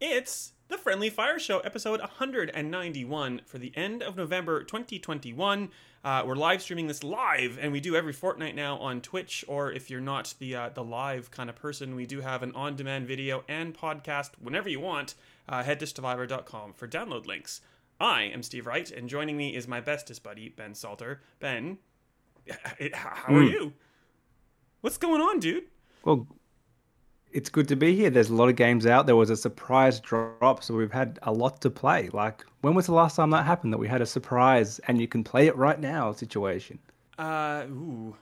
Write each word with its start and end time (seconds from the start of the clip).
It's 0.00 0.52
the 0.68 0.78
Friendly 0.78 1.10
Fire 1.10 1.40
Show, 1.40 1.58
episode 1.60 1.98
191 2.00 3.40
for 3.44 3.58
the 3.58 3.72
end 3.74 4.02
of 4.02 4.16
November 4.16 4.62
2021. 4.62 5.70
Uh, 6.04 6.22
we're 6.24 6.36
live 6.36 6.62
streaming 6.62 6.86
this 6.86 7.02
live, 7.02 7.58
and 7.60 7.72
we 7.72 7.80
do 7.80 7.96
every 7.96 8.12
fortnight 8.12 8.54
now 8.54 8.76
on 8.78 9.00
Twitch. 9.00 9.44
Or 9.48 9.72
if 9.72 9.90
you're 9.90 10.00
not 10.00 10.34
the 10.38 10.54
uh, 10.54 10.68
the 10.68 10.84
live 10.84 11.30
kind 11.30 11.50
of 11.50 11.56
person, 11.56 11.96
we 11.96 12.06
do 12.06 12.20
have 12.20 12.44
an 12.44 12.52
on 12.54 12.76
demand 12.76 13.08
video 13.08 13.42
and 13.48 13.76
podcast 13.76 14.30
whenever 14.40 14.68
you 14.68 14.78
want. 14.78 15.14
Uh, 15.48 15.64
head 15.64 15.80
to 15.80 15.86
stevivor.com 15.86 16.74
for 16.74 16.86
download 16.86 17.26
links. 17.26 17.60
I 18.00 18.24
am 18.24 18.42
Steve 18.42 18.66
Wright, 18.66 18.88
and 18.90 19.08
joining 19.08 19.36
me 19.36 19.54
is 19.56 19.66
my 19.66 19.80
bestest 19.80 20.22
buddy, 20.22 20.50
Ben 20.50 20.74
Salter. 20.74 21.20
Ben, 21.40 21.78
how 22.94 23.34
are 23.34 23.40
Mm. 23.40 23.50
you? 23.50 23.72
What's 24.82 24.98
going 24.98 25.20
on, 25.20 25.40
dude? 25.40 25.64
Well, 26.04 26.28
it's 27.32 27.50
good 27.50 27.66
to 27.68 27.76
be 27.76 27.94
here. 27.96 28.08
There's 28.08 28.30
a 28.30 28.34
lot 28.34 28.48
of 28.48 28.54
games 28.56 28.86
out. 28.86 29.06
There 29.06 29.16
was 29.16 29.30
a 29.30 29.36
surprise 29.36 29.98
drop, 30.00 30.62
so 30.62 30.74
we've 30.74 30.92
had 30.92 31.18
a 31.22 31.32
lot 31.32 31.60
to 31.62 31.70
play. 31.70 32.08
Like, 32.10 32.44
when 32.60 32.74
was 32.74 32.86
the 32.86 32.94
last 32.94 33.16
time 33.16 33.30
that 33.30 33.44
happened 33.44 33.72
that 33.72 33.78
we 33.78 33.88
had 33.88 34.00
a 34.00 34.06
surprise 34.06 34.78
and 34.80 35.00
you 35.00 35.08
can 35.08 35.24
play 35.24 35.48
it 35.48 35.56
right 35.56 35.78
now 35.80 36.12
situation? 36.12 36.78
Uh, 37.18 37.66
ooh, 37.68 38.16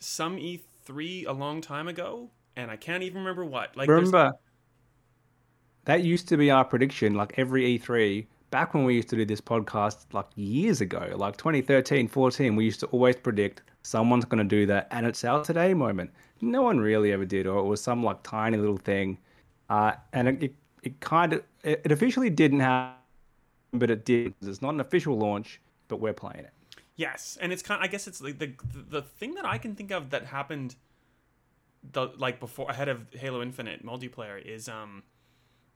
some 0.00 0.36
E3 0.36 1.24
a 1.26 1.32
long 1.32 1.60
time 1.60 1.86
ago, 1.86 2.28
and 2.56 2.72
I 2.72 2.76
can't 2.76 3.04
even 3.04 3.18
remember 3.18 3.44
what. 3.44 3.76
Like, 3.76 3.86
there's- 3.86 4.02
Remember, 4.06 4.32
that 5.84 6.02
used 6.02 6.26
to 6.28 6.36
be 6.36 6.50
our 6.50 6.64
prediction, 6.64 7.14
like 7.14 7.38
every 7.38 7.64
E3, 7.78 8.26
back 8.52 8.74
when 8.74 8.84
we 8.84 8.94
used 8.94 9.08
to 9.08 9.16
do 9.16 9.24
this 9.24 9.40
podcast, 9.40 10.04
like 10.12 10.26
years 10.36 10.80
ago, 10.80 11.12
like 11.16 11.36
2013, 11.38 12.06
14, 12.06 12.54
we 12.54 12.64
used 12.64 12.78
to 12.80 12.86
always 12.88 13.16
predict 13.16 13.62
someone's 13.82 14.26
going 14.26 14.46
to 14.46 14.56
do 14.56 14.66
that, 14.66 14.86
and 14.92 15.04
it's 15.04 15.24
our 15.24 15.42
today 15.42 15.74
moment. 15.74 16.12
No 16.40 16.62
one 16.62 16.78
really 16.78 17.12
ever 17.12 17.24
did, 17.24 17.48
or 17.48 17.58
it 17.58 17.64
was 17.64 17.80
some 17.80 18.04
like 18.04 18.22
tiny 18.22 18.58
little 18.58 18.76
thing. 18.76 19.18
Uh, 19.68 19.92
and 20.12 20.28
it, 20.28 20.42
it, 20.42 20.54
it 20.82 21.00
kind 21.00 21.32
of, 21.32 21.42
it, 21.64 21.90
officially 21.90 22.28
didn't 22.30 22.60
happen, 22.60 22.98
but 23.72 23.90
it 23.90 24.04
did. 24.04 24.34
It's 24.42 24.60
not 24.60 24.74
an 24.74 24.80
official 24.80 25.16
launch, 25.16 25.60
but 25.88 25.98
we're 25.98 26.12
playing 26.12 26.44
it. 26.44 26.52
Yes, 26.96 27.38
and 27.40 27.52
it's 27.52 27.62
kind. 27.62 27.82
I 27.82 27.86
guess 27.86 28.06
it's 28.06 28.20
like 28.20 28.38
the 28.38 28.52
the 28.74 29.00
thing 29.00 29.34
that 29.34 29.46
I 29.46 29.56
can 29.56 29.74
think 29.74 29.90
of 29.90 30.10
that 30.10 30.26
happened, 30.26 30.76
the 31.90 32.08
like 32.18 32.38
before 32.38 32.68
ahead 32.70 32.90
of 32.90 33.06
Halo 33.12 33.40
Infinite 33.40 33.84
multiplayer 33.84 34.44
is 34.44 34.68
um, 34.68 35.04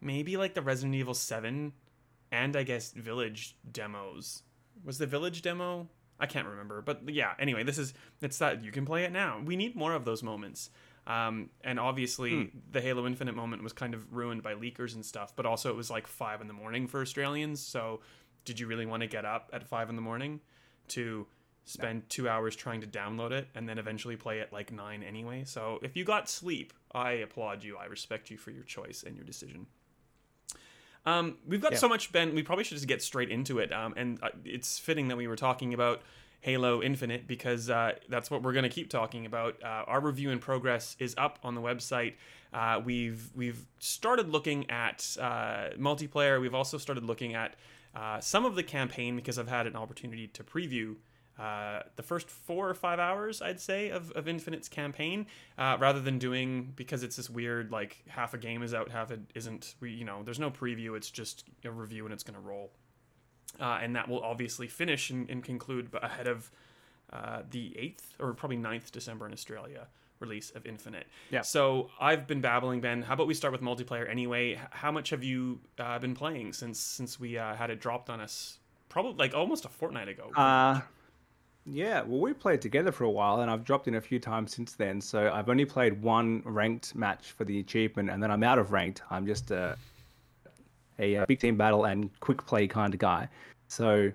maybe 0.01 0.37
like 0.37 0.53
the 0.53 0.61
Resident 0.61 0.95
Evil 0.95 1.15
Seven, 1.15 1.73
and 2.37 2.55
I 2.55 2.62
guess 2.62 2.92
Village 2.92 3.56
demos. 3.73 4.42
Was 4.84 4.98
the 4.98 5.06
Village 5.06 5.41
demo? 5.41 5.89
I 6.20 6.27
can't 6.27 6.47
remember, 6.47 6.83
but 6.83 7.09
yeah. 7.09 7.33
Anyway, 7.39 7.62
this 7.62 7.78
is 7.78 7.95
it's 8.20 8.39
that 8.39 8.62
you 8.62 8.70
can 8.70 8.84
play 8.84 9.05
it 9.05 9.12
now. 9.12 9.41
We 9.45 9.56
need 9.56 9.75
more 9.75 9.95
of 9.95 10.05
those 10.05 10.23
moments. 10.23 10.70
Um, 11.06 11.51
and 11.62 11.78
obviously, 11.78 12.51
the 12.73 12.81
Halo 12.81 13.06
Infinite 13.06 13.34
moment 13.34 13.62
was 13.62 13.73
kind 13.73 13.95
of 13.95 14.12
ruined 14.12 14.43
by 14.43 14.55
leakers 14.55 14.95
and 14.95 15.05
stuff, 15.05 15.34
but 15.34 15.47
also 15.47 15.70
it 15.70 15.77
was 15.77 15.91
like 15.91 16.06
five 16.06 16.41
in 16.41 16.47
the 16.48 16.53
morning 16.55 16.87
for 16.87 17.01
Australians. 17.01 17.61
So, 17.61 18.01
did 18.45 18.61
you 18.61 18.67
really 18.67 18.87
want 18.87 19.03
to 19.03 19.06
get 19.06 19.25
up 19.25 19.50
at 19.53 19.67
five 19.67 19.89
in 19.89 19.97
the 19.97 20.03
morning 20.03 20.41
to 20.89 21.27
spend 21.65 22.09
two 22.09 22.28
hours 22.28 22.55
trying 22.55 22.81
to 22.81 22.87
download 22.87 23.33
it 23.33 23.48
and 23.55 23.69
then 23.69 23.78
eventually 23.78 24.17
play 24.17 24.41
at 24.41 24.53
like 24.53 24.73
nine 24.73 25.03
anyway? 25.03 25.45
So, 25.45 25.78
if 25.83 25.97
you 25.97 26.05
got 26.05 26.28
sleep, 26.28 26.73
I 26.93 27.12
applaud 27.12 27.62
you. 27.62 27.77
I 27.77 27.87
respect 27.87 28.31
you 28.31 28.37
for 28.37 28.50
your 28.50 28.65
choice 28.65 29.05
and 29.06 29.15
your 29.17 29.25
decision. 29.25 29.67
Um, 31.07 31.37
we've 31.47 31.61
got 31.61 31.73
Yeah. 31.73 31.79
so 31.79 31.89
much, 31.89 32.12
Ben. 32.12 32.35
We 32.35 32.43
probably 32.43 32.65
should 32.65 32.77
just 32.77 32.89
get 32.89 33.01
straight 33.01 33.31
into 33.31 33.59
it. 33.61 33.73
Um, 33.73 33.95
and 33.97 34.19
uh, 34.23 34.31
it's 34.45 34.79
fitting 34.79 35.09
that 35.09 35.17
we 35.17 35.29
were 35.29 35.37
talking 35.37 35.73
about 35.73 36.03
Halo 36.41 36.83
Infinite 36.83 37.27
because 37.27 37.71
uh, 37.71 37.93
that's 38.09 38.31
what 38.31 38.43
we're 38.43 38.53
going 38.53 38.65
to 38.65 38.69
keep 38.69 38.91
talking 38.91 39.25
about. 39.25 39.56
Uh, 39.62 39.84
our 39.87 40.00
review 40.00 40.31
in 40.31 40.39
progress 40.39 40.97
is 40.99 41.15
up 41.17 41.39
on 41.43 41.55
the 41.55 41.61
website. 41.61 42.15
Uh, 42.53 42.81
we've 42.84 43.31
we've 43.34 43.67
started 43.78 44.28
looking 44.31 44.69
at 44.71 45.17
uh, 45.21 45.71
multiplayer. 45.78 46.41
We've 46.41 46.55
also 46.55 46.78
started 46.78 47.05
looking 47.05 47.34
at 47.34 47.55
uh, 47.94 48.21
some 48.21 48.44
of 48.44 48.55
the 48.55 48.62
campaign 48.62 49.17
because 49.17 49.38
I've 49.38 49.49
had 49.49 49.67
an 49.67 49.77
opportunity 49.77 50.27
to 50.28 50.44
preview 50.44 50.97
uh, 51.39 51.83
the 51.97 52.03
first 52.03 52.31
four 52.31 52.69
or 52.69 52.75
five 52.75 52.99
hours, 52.99 53.43
I'd 53.43 53.61
say, 53.61 53.91
of, 53.91 54.11
of 54.13 54.27
Infinite's 54.27 54.69
campaign, 54.69 55.27
uh, 55.59 55.77
rather 55.79 56.01
than 56.01 56.19
doing 56.19 56.73
because 56.77 57.03
it's 57.03 57.17
this 57.17 57.29
weird 57.29 57.71
like 57.71 58.03
half 58.09 58.33
a 58.35 58.39
game 58.39 58.63
is 58.63 58.73
out, 58.73 58.91
half 58.91 59.11
it 59.11 59.21
isn't. 59.35 59.75
We 59.81 59.91
you 59.91 60.05
know, 60.05 60.23
there's 60.23 60.41
no 60.41 60.51
preview. 60.51 60.97
It's 60.97 61.11
just 61.11 61.45
a 61.65 61.71
review 61.71 62.05
and 62.05 62.15
it's 62.15 62.23
going 62.23 62.37
to 62.37 62.41
roll, 62.41 62.73
uh, 63.61 63.79
and 63.83 63.95
that 63.97 64.09
will 64.09 64.23
obviously 64.23 64.67
finish 64.67 65.11
and, 65.11 65.29
and 65.29 65.45
conclude 65.45 65.91
ahead 66.03 66.27
of 66.27 66.51
uh, 67.13 67.43
the 67.51 67.77
eighth 67.79 68.15
or 68.19 68.33
probably 68.33 68.57
9th 68.57 68.91
December 68.91 69.27
in 69.27 69.33
Australia 69.33 69.89
release 70.21 70.51
of 70.51 70.67
Infinite. 70.67 71.07
Yeah. 71.31 71.43
So 71.43 71.91
I've 72.01 72.27
been 72.27 72.41
babbling, 72.41 72.81
Ben. 72.81 73.03
How 73.03 73.15
about 73.15 73.27
we 73.27 73.35
start 73.35 73.53
with 73.53 73.61
multiplayer 73.61 74.09
anyway? 74.09 74.59
How 74.71 74.91
much 74.91 75.11
have 75.11 75.23
you 75.23 75.61
uh, 75.79 75.99
been 75.99 76.15
playing 76.15 76.53
since 76.53 76.81
since 76.81 77.21
we 77.21 77.39
uh, 77.39 77.55
had 77.55 77.71
it 77.71 77.81
dropped 77.81 78.11
on 78.11 78.21
us? 78.21 78.59
Probably 78.89 79.15
like 79.19 79.35
almost 79.35 79.65
a 79.65 79.69
fortnight 79.69 80.09
ago. 80.09 80.31
Uh, 80.35 80.81
yeah, 81.69 82.03
well, 82.03 82.21
we 82.21 82.32
played 82.32 82.62
together 82.62 82.93
for 82.93 83.04
a 83.04 83.10
while, 83.10 83.41
and 83.41 83.50
I've 83.50 83.65
dropped 83.65 83.88
in 83.88 83.97
a 83.97 84.00
few 84.00 84.21
times 84.21 84.54
since 84.54 84.75
then. 84.75 85.00
So 85.00 85.31
I've 85.32 85.49
only 85.49 85.65
played 85.65 86.00
one 86.00 86.43
ranked 86.44 86.94
match 86.94 87.32
for 87.32 87.44
the 87.44 87.59
achievement, 87.59 88.09
and 88.09 88.22
then 88.22 88.31
I'm 88.31 88.44
out 88.44 88.59
of 88.59 88.71
ranked. 88.71 89.03
I'm 89.10 89.27
just 89.27 89.50
a, 89.50 89.76
a, 90.99 91.16
uh 91.16 91.26
big 91.26 91.41
team 91.41 91.56
battle 91.56 91.84
and 91.84 92.09
quick 92.21 92.47
play 92.47 92.69
kind 92.69 92.94
of 92.94 93.00
guy. 93.00 93.28
So 93.69 94.12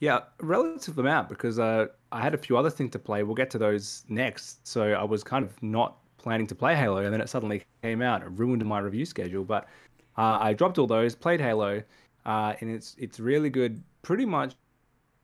yeah, 0.00 0.20
relative 0.40 0.98
amount 0.98 1.28
because 1.28 1.58
uh, 1.58 1.86
I 2.10 2.22
had 2.22 2.34
a 2.34 2.38
few 2.38 2.56
other 2.56 2.70
things 2.70 2.92
to 2.92 2.98
play. 2.98 3.22
We'll 3.22 3.34
get 3.34 3.50
to 3.50 3.58
those 3.58 4.04
next. 4.08 4.66
So 4.66 4.92
I 4.92 5.04
was 5.04 5.22
kind 5.22 5.44
of 5.44 5.62
not 5.62 5.98
planning 6.16 6.46
to 6.46 6.54
play 6.54 6.74
Halo, 6.74 7.04
and 7.04 7.12
then 7.12 7.20
it 7.20 7.28
suddenly 7.28 7.62
came 7.82 8.00
out. 8.00 8.22
It 8.22 8.28
ruined 8.30 8.64
my 8.64 8.78
review 8.78 9.04
schedule, 9.04 9.44
but 9.44 9.68
uh, 10.16 10.38
I 10.40 10.54
dropped 10.54 10.78
all 10.78 10.86
those, 10.86 11.14
played 11.14 11.40
Halo, 11.40 11.82
uh, 12.24 12.54
and 12.60 12.70
it's 12.70 12.96
it's 12.98 13.20
really 13.20 13.50
good. 13.50 13.82
Pretty 14.02 14.24
much 14.24 14.54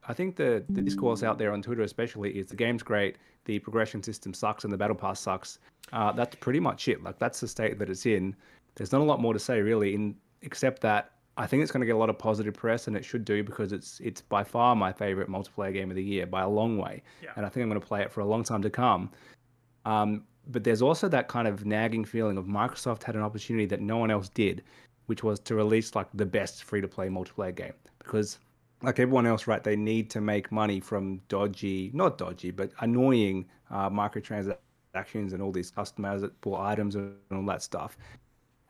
I 0.08 0.12
think 0.14 0.36
the, 0.36 0.64
the 0.70 0.80
discourse 0.82 1.22
out 1.22 1.38
there 1.38 1.52
on 1.52 1.62
Twitter, 1.62 1.82
especially, 1.82 2.30
is 2.32 2.48
the 2.48 2.56
game's 2.56 2.82
great, 2.82 3.16
the 3.44 3.58
progression 3.58 4.02
system 4.02 4.32
sucks, 4.34 4.64
and 4.64 4.72
the 4.72 4.76
battle 4.78 4.96
pass 4.96 5.20
sucks. 5.20 5.58
Uh, 5.92 6.10
that's 6.12 6.34
pretty 6.36 6.60
much 6.60 6.88
it. 6.88 7.02
Like 7.02 7.18
that's 7.18 7.40
the 7.40 7.48
state 7.48 7.78
that 7.78 7.90
it's 7.90 8.06
in. 8.06 8.34
There's 8.76 8.92
not 8.92 9.00
a 9.00 9.04
lot 9.04 9.20
more 9.20 9.32
to 9.32 9.38
say 9.38 9.60
really, 9.60 9.94
in 9.94 10.14
except 10.42 10.80
that 10.82 11.12
I 11.36 11.46
think 11.46 11.62
it's 11.62 11.70
going 11.72 11.80
to 11.80 11.86
get 11.86 11.94
a 11.94 11.98
lot 11.98 12.10
of 12.10 12.18
positive 12.18 12.54
press, 12.54 12.86
and 12.86 12.96
it 12.96 13.04
should 13.04 13.24
do 13.24 13.42
because 13.44 13.72
it's 13.72 14.00
it's 14.00 14.20
by 14.20 14.42
far 14.42 14.74
my 14.74 14.92
favorite 14.92 15.28
multiplayer 15.28 15.72
game 15.72 15.90
of 15.90 15.96
the 15.96 16.02
year 16.02 16.26
by 16.26 16.42
a 16.42 16.48
long 16.48 16.78
way, 16.78 17.02
Yeah. 17.22 17.30
and 17.36 17.44
I 17.44 17.48
think 17.48 17.62
I'm 17.64 17.68
going 17.68 17.80
to 17.80 17.86
play 17.86 18.00
it 18.02 18.10
for 18.10 18.20
a 18.20 18.26
long 18.26 18.42
time 18.44 18.62
to 18.62 18.70
come. 18.70 19.10
Um, 19.84 20.24
but 20.48 20.64
there's 20.64 20.82
also 20.82 21.08
that 21.08 21.28
kind 21.28 21.46
of 21.46 21.64
nagging 21.66 22.04
feeling 22.04 22.36
of 22.36 22.46
Microsoft 22.46 23.02
had 23.04 23.14
an 23.14 23.22
opportunity 23.22 23.66
that 23.66 23.80
no 23.80 23.98
one 23.98 24.10
else 24.10 24.28
did, 24.30 24.62
which 25.06 25.22
was 25.22 25.38
to 25.40 25.54
release 25.54 25.94
like 25.94 26.08
the 26.14 26.26
best 26.26 26.64
free 26.64 26.80
to 26.80 26.88
play 26.88 27.08
multiplayer 27.08 27.54
game 27.54 27.74
because 27.98 28.38
like 28.82 28.98
everyone 28.98 29.26
else, 29.26 29.46
right? 29.46 29.62
They 29.62 29.76
need 29.76 30.10
to 30.10 30.20
make 30.20 30.50
money 30.50 30.80
from 30.80 31.20
dodgy, 31.28 31.90
not 31.92 32.18
dodgy, 32.18 32.50
but 32.50 32.72
annoying 32.80 33.46
uh, 33.70 33.90
microtransactions 33.90 35.32
and 35.32 35.42
all 35.42 35.52
these 35.52 35.70
customizable 35.70 36.58
items 36.58 36.94
and 36.94 37.14
all 37.30 37.44
that 37.46 37.62
stuff. 37.62 37.96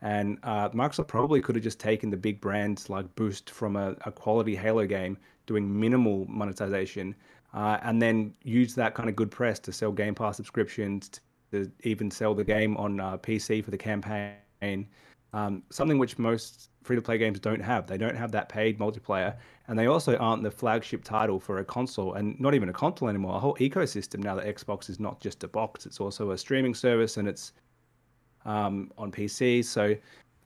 And 0.03 0.39
uh, 0.43 0.71
Microsoft 0.71 1.09
probably 1.09 1.41
could 1.41 1.55
have 1.55 1.65
just 1.65 1.79
taken 1.79 2.11
the 2.11 2.17
big 2.17 2.41
brands 2.41 2.89
like 2.89 3.15
Boost 3.17 3.51
from 3.51 3.77
a, 3.77 3.95
a 4.07 4.13
quality 4.13 4.57
Halo 4.57 4.87
game, 4.87 5.19
doing 5.47 5.79
minimal 5.79 6.27
monetization, 6.27 7.15
uh, 7.53 7.79
and 7.83 8.01
then 8.01 8.35
use 8.43 8.75
that 8.77 8.95
kind 8.95 9.09
of 9.09 9.17
good 9.17 9.31
press 9.31 9.59
to 9.61 9.73
sell 9.73 9.93
Game 9.93 10.15
Pass 10.15 10.37
subscriptions, 10.37 11.21
to 11.53 11.71
even 11.83 12.11
sell 12.11 12.35
the 12.35 12.45
game 12.45 12.77
on 12.77 13.01
uh, 13.01 13.19
PC 13.19 13.63
for 13.63 13.71
the 13.71 13.79
campaign. 13.79 14.89
Um, 15.33 15.63
something 15.71 15.99
which 15.99 16.19
most 16.19 16.71
free 16.83 16.97
to 16.97 17.03
play 17.03 17.19
games 17.19 17.39
don't 17.39 17.61
have. 17.61 17.87
They 17.87 17.99
don't 17.99 18.17
have 18.17 18.33
that 18.33 18.49
paid 18.49 18.79
multiplayer, 18.79 19.37
and 19.69 19.79
they 19.79 19.87
also 19.87 20.17
aren't 20.17 20.43
the 20.43 20.51
flagship 20.51 21.05
title 21.05 21.39
for 21.39 21.59
a 21.59 21.65
console, 21.65 22.15
and 22.15 22.39
not 22.41 22.55
even 22.55 22.69
a 22.69 22.73
console 22.73 23.09
anymore. 23.09 23.37
A 23.37 23.39
whole 23.39 23.57
ecosystem 23.57 24.21
now 24.25 24.35
that 24.35 24.47
Xbox 24.47 24.91
is 24.91 24.99
not 24.99 25.21
just 25.21 25.45
a 25.45 25.49
box; 25.49 25.87
it's 25.87 26.01
also 26.01 26.33
a 26.33 26.39
streaming 26.39 26.75
service, 26.75 27.17
and 27.17 27.29
it's 27.29 27.53
um, 28.45 28.91
on 28.99 29.13
PC. 29.13 29.65
So 29.65 29.95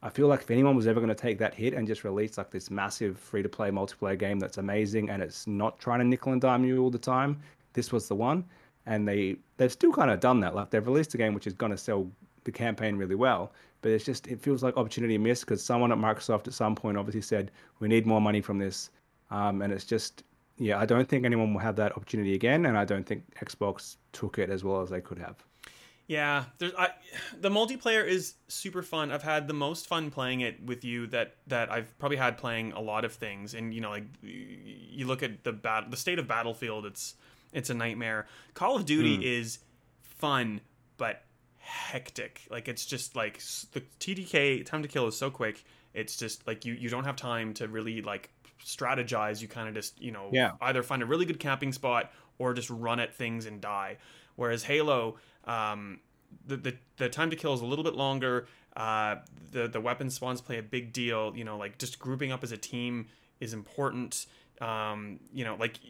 I 0.03 0.11
feel 0.11 0.29
like 0.29 0.43
if 0.43 0.51
anyone 0.51 0.77
was 0.77 0.87
ever 0.87 1.01
going 1.01 1.09
to 1.09 1.15
take 1.15 1.39
that 1.39 1.55
hit 1.55 1.73
and 1.73 1.87
just 1.87 2.05
release 2.05 2.37
like 2.37 2.51
this 2.51 2.71
massive 2.71 3.19
free 3.19 3.43
to 3.43 3.49
play 3.49 3.71
multiplayer 3.71 4.19
game 4.19 4.39
that's 4.39 4.59
amazing 4.59 5.09
and 5.09 5.23
it's 5.23 5.47
not 5.47 5.79
trying 5.79 6.01
to 6.01 6.05
nickel 6.05 6.33
and 6.33 6.43
dime 6.43 6.63
you 6.63 6.83
all 6.83 6.91
the 6.91 6.99
time, 6.99 7.41
this 7.73 7.91
was 7.91 8.07
the 8.07 8.15
one. 8.15 8.45
And 8.85 9.09
they 9.09 9.37
they've 9.57 9.73
still 9.73 9.93
kind 9.93 10.11
of 10.11 10.21
done 10.21 10.41
that. 10.41 10.55
Like 10.55 10.69
they've 10.69 10.87
released 10.87 11.15
a 11.15 11.17
game 11.17 11.33
which 11.33 11.47
is 11.47 11.55
going 11.55 11.73
to 11.73 11.79
sell 11.79 12.07
the 12.45 12.53
campaign 12.53 12.97
really 12.97 13.15
well, 13.15 13.53
but 13.83 13.91
it's 13.93 14.05
just 14.05 14.27
it 14.27 14.41
feels 14.41 14.63
like 14.63 14.77
opportunity 14.77 15.19
missed 15.19 15.45
because 15.45 15.63
someone 15.63 15.93
at 15.93 15.99
Microsoft 15.99 16.47
at 16.47 16.55
some 16.55 16.75
point 16.75 16.97
obviously 16.97 17.23
said 17.23 17.51
we 17.81 17.89
need 17.89 18.07
more 18.07 18.21
money 18.21 18.41
from 18.41 18.59
this, 18.59 18.91
um, 19.31 19.63
and 19.63 19.73
it's 19.73 19.85
just 19.85 20.23
yeah 20.57 20.79
I 20.79 20.87
don't 20.87 21.09
think 21.09 21.25
anyone 21.25 21.53
will 21.53 21.61
have 21.61 21.77
that 21.77 21.93
opportunity 21.93 22.35
again, 22.35 22.67
and 22.67 22.79
I 22.79 22.85
don't 22.85 23.05
think 23.05 23.25
Xbox 23.37 23.97
took 24.13 24.39
it 24.39 24.51
as 24.51 24.65
well 24.65 24.81
as 24.81 24.91
they 24.91 25.01
could 25.01 25.19
have. 25.19 25.37
Yeah, 26.07 26.45
there's 26.59 26.75
I, 26.79 26.91
the 27.41 27.49
multiplayer 27.49 28.07
is 28.07 28.35
super 28.49 28.83
fun. 28.83 29.11
I've 29.11 29.23
had 29.23 29.49
the 29.49 29.55
most 29.55 29.87
fun 29.87 30.11
playing 30.11 30.43
it 30.43 30.63
with 30.63 30.85
you 30.85 31.07
that 31.09 31.37
that 31.47 31.73
I've 31.73 31.99
probably 31.99 32.19
had 32.19 32.37
playing 32.37 32.73
a 32.73 32.81
lot 32.81 33.07
of 33.07 33.15
things. 33.15 33.55
And 33.55 33.73
you 33.73 33.81
know, 33.81 33.91
like 33.91 34.05
you 34.23 35.07
look 35.07 35.23
at 35.23 35.45
the 35.45 35.53
bat, 35.53 35.91
the 35.91 35.97
state 35.97 36.19
of 36.19 36.29
Battlefield, 36.29 36.85
it's 36.85 37.15
it's 37.55 37.71
a 37.71 37.75
nightmare. 37.75 38.27
Call 38.53 38.77
of 38.77 38.85
Duty 38.85 39.19
mm. 39.19 39.23
is 39.23 39.61
fun, 40.03 40.61
but 40.99 41.23
hectic. 41.65 42.43
Like 42.51 42.69
it's 42.69 42.85
just 42.85 43.17
like 43.17 43.39
the 43.73 43.83
TTK 44.01 44.65
time 44.65 44.83
to 44.83 44.89
kill 44.89 45.07
is 45.07 45.17
so 45.17 45.31
quick. 45.31 45.65
It's 45.95 46.17
just 46.17 46.47
like 46.47 46.65
you 46.65 46.75
you 46.75 46.89
don't 46.89 47.05
have 47.05 47.17
time 47.17 47.55
to 47.55 47.69
really 47.69 48.03
like 48.03 48.31
strategize. 48.65 49.41
You 49.41 49.49
kind 49.49 49.69
of 49.69 49.75
just 49.75 50.01
you 50.01 50.13
know 50.13 50.29
yeah. 50.33 50.53
either 50.61 50.83
find 50.83 51.03
a 51.03 51.07
really 51.07 51.25
good 51.25 51.41
camping 51.41 51.73
spot 51.73 52.13
or 52.39 52.53
just 52.53 52.71
run 52.71 53.01
at 53.01 53.15
things 53.15 53.47
and 53.47 53.61
die. 53.61 53.97
Whereas 54.37 54.65
Halo, 54.65 55.17
um, 55.45 56.01
the, 56.47 56.57
the 56.57 56.77
the 56.97 57.09
time 57.09 57.31
to 57.31 57.37
kill 57.37 57.55
is 57.55 57.61
a 57.61 57.67
little 57.67 57.85
bit 57.85 57.95
longer. 57.95 58.47
Uh, 58.77 59.17
the 59.53 59.69
the 59.69 59.81
weapon 59.81 60.11
spawns 60.11 60.41
play 60.41 60.59
a 60.59 60.63
big 60.63 60.93
deal. 60.93 61.33
You 61.37 61.45
know, 61.45 61.57
like 61.57 61.79
just 61.79 61.99
grouping 61.99 62.33
up 62.33 62.43
as 62.43 62.53
a 62.53 62.59
team 62.59 63.07
is 63.41 63.53
important. 63.53 64.27
Um, 64.61 65.21
you 65.33 65.45
know, 65.45 65.57
like 65.57 65.81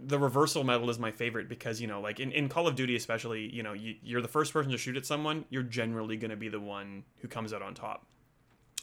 the 0.00 0.18
reversal 0.18 0.64
medal 0.64 0.90
is 0.90 0.98
my 0.98 1.10
favorite 1.10 1.48
because 1.48 1.80
you 1.80 1.86
know, 1.86 2.00
like 2.00 2.20
in, 2.20 2.32
in 2.32 2.48
Call 2.48 2.66
of 2.66 2.74
Duty 2.74 2.96
especially, 2.96 3.54
you 3.54 3.62
know, 3.62 3.72
you, 3.72 3.94
you're 4.02 4.22
the 4.22 4.28
first 4.28 4.52
person 4.52 4.72
to 4.72 4.78
shoot 4.78 4.96
at 4.96 5.06
someone. 5.06 5.44
You're 5.50 5.62
generally 5.62 6.16
going 6.16 6.30
to 6.30 6.36
be 6.36 6.48
the 6.48 6.60
one 6.60 7.04
who 7.18 7.28
comes 7.28 7.52
out 7.52 7.62
on 7.62 7.74
top. 7.74 8.06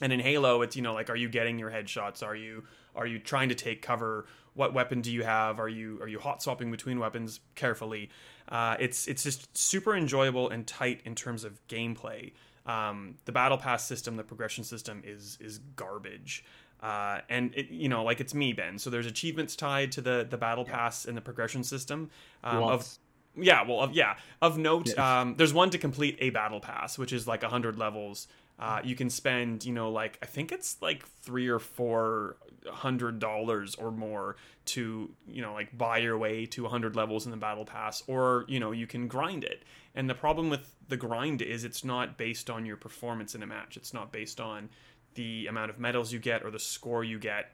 And 0.01 0.11
in 0.11 0.19
Halo, 0.19 0.61
it's 0.61 0.75
you 0.75 0.81
know, 0.81 0.93
like, 0.93 1.09
are 1.09 1.15
you 1.15 1.29
getting 1.29 1.57
your 1.57 1.71
headshots? 1.71 2.23
Are 2.23 2.35
you 2.35 2.63
are 2.95 3.07
you 3.07 3.19
trying 3.19 3.49
to 3.49 3.55
take 3.55 3.81
cover? 3.81 4.25
What 4.53 4.73
weapon 4.73 5.01
do 5.01 5.11
you 5.11 5.23
have? 5.23 5.59
Are 5.59 5.69
you 5.69 5.99
are 6.01 6.07
you 6.07 6.19
hot 6.19 6.41
swapping 6.41 6.71
between 6.71 6.99
weapons 6.99 7.39
carefully? 7.55 8.09
Uh, 8.49 8.75
it's 8.79 9.07
it's 9.07 9.23
just 9.23 9.55
super 9.57 9.95
enjoyable 9.95 10.49
and 10.49 10.67
tight 10.67 11.01
in 11.05 11.15
terms 11.15 11.43
of 11.43 11.65
gameplay. 11.67 12.33
Um, 12.65 13.15
the 13.25 13.31
battle 13.31 13.57
pass 13.57 13.85
system, 13.85 14.15
the 14.15 14.23
progression 14.23 14.63
system 14.63 15.01
is 15.05 15.37
is 15.39 15.59
garbage. 15.75 16.43
Uh, 16.85 17.21
and 17.29 17.51
it, 17.55 17.71
you 17.71 17.89
know, 17.89 18.03
like 18.03 18.19
it's 18.21 18.35
me, 18.35 18.53
Ben. 18.53 18.77
So 18.77 18.91
there's 18.91 19.07
achievements 19.07 19.55
tied 19.55 19.91
to 19.93 20.01
the 20.01 20.27
the 20.29 20.37
battle 20.37 20.65
pass 20.65 21.05
and 21.05 21.17
the 21.17 21.21
progression 21.21 21.63
system 21.63 22.11
um, 22.43 22.61
of 22.61 22.99
yeah, 23.35 23.63
well, 23.67 23.81
of, 23.81 23.93
yeah. 23.93 24.17
Of 24.39 24.59
note, 24.59 24.89
yes. 24.89 24.97
um, 24.99 25.35
there's 25.35 25.53
one 25.53 25.71
to 25.71 25.79
complete 25.79 26.15
a 26.19 26.29
battle 26.29 26.59
pass, 26.59 26.97
which 26.99 27.11
is 27.11 27.27
like 27.27 27.41
hundred 27.41 27.79
levels. 27.79 28.27
Uh, 28.59 28.81
you 28.83 28.95
can 28.95 29.09
spend, 29.09 29.65
you 29.65 29.73
know, 29.73 29.89
like 29.89 30.19
I 30.21 30.27
think 30.27 30.51
it's 30.51 30.79
like 30.79 31.07
three 31.23 31.47
or 31.47 31.59
four 31.59 32.37
hundred 32.69 33.17
dollars 33.19 33.73
or 33.75 33.91
more 33.91 34.35
to, 34.65 35.09
you 35.27 35.41
know, 35.41 35.53
like 35.53 35.75
buy 35.75 35.97
your 35.97 36.19
way 36.19 36.45
to 36.45 36.67
hundred 36.67 36.95
levels 36.95 37.25
in 37.25 37.31
the 37.31 37.37
battle 37.37 37.65
pass, 37.65 38.03
or 38.05 38.45
you 38.47 38.59
know, 38.59 38.71
you 38.71 38.85
can 38.85 39.07
grind 39.07 39.43
it. 39.43 39.63
And 39.95 40.07
the 40.07 40.15
problem 40.15 40.51
with 40.51 40.75
the 40.87 40.97
grind 40.97 41.41
is 41.41 41.63
it's 41.63 41.83
not 41.83 42.17
based 42.17 42.49
on 42.49 42.63
your 42.65 42.77
performance 42.77 43.33
in 43.33 43.41
a 43.41 43.47
match. 43.47 43.75
It's 43.75 43.93
not 43.93 44.11
based 44.11 44.39
on 44.39 44.69
the 45.15 45.47
amount 45.47 45.69
of 45.71 45.79
medals 45.79 46.13
you 46.13 46.19
get 46.19 46.43
or 46.43 46.51
the 46.51 46.59
score 46.59 47.03
you 47.03 47.19
get 47.19 47.51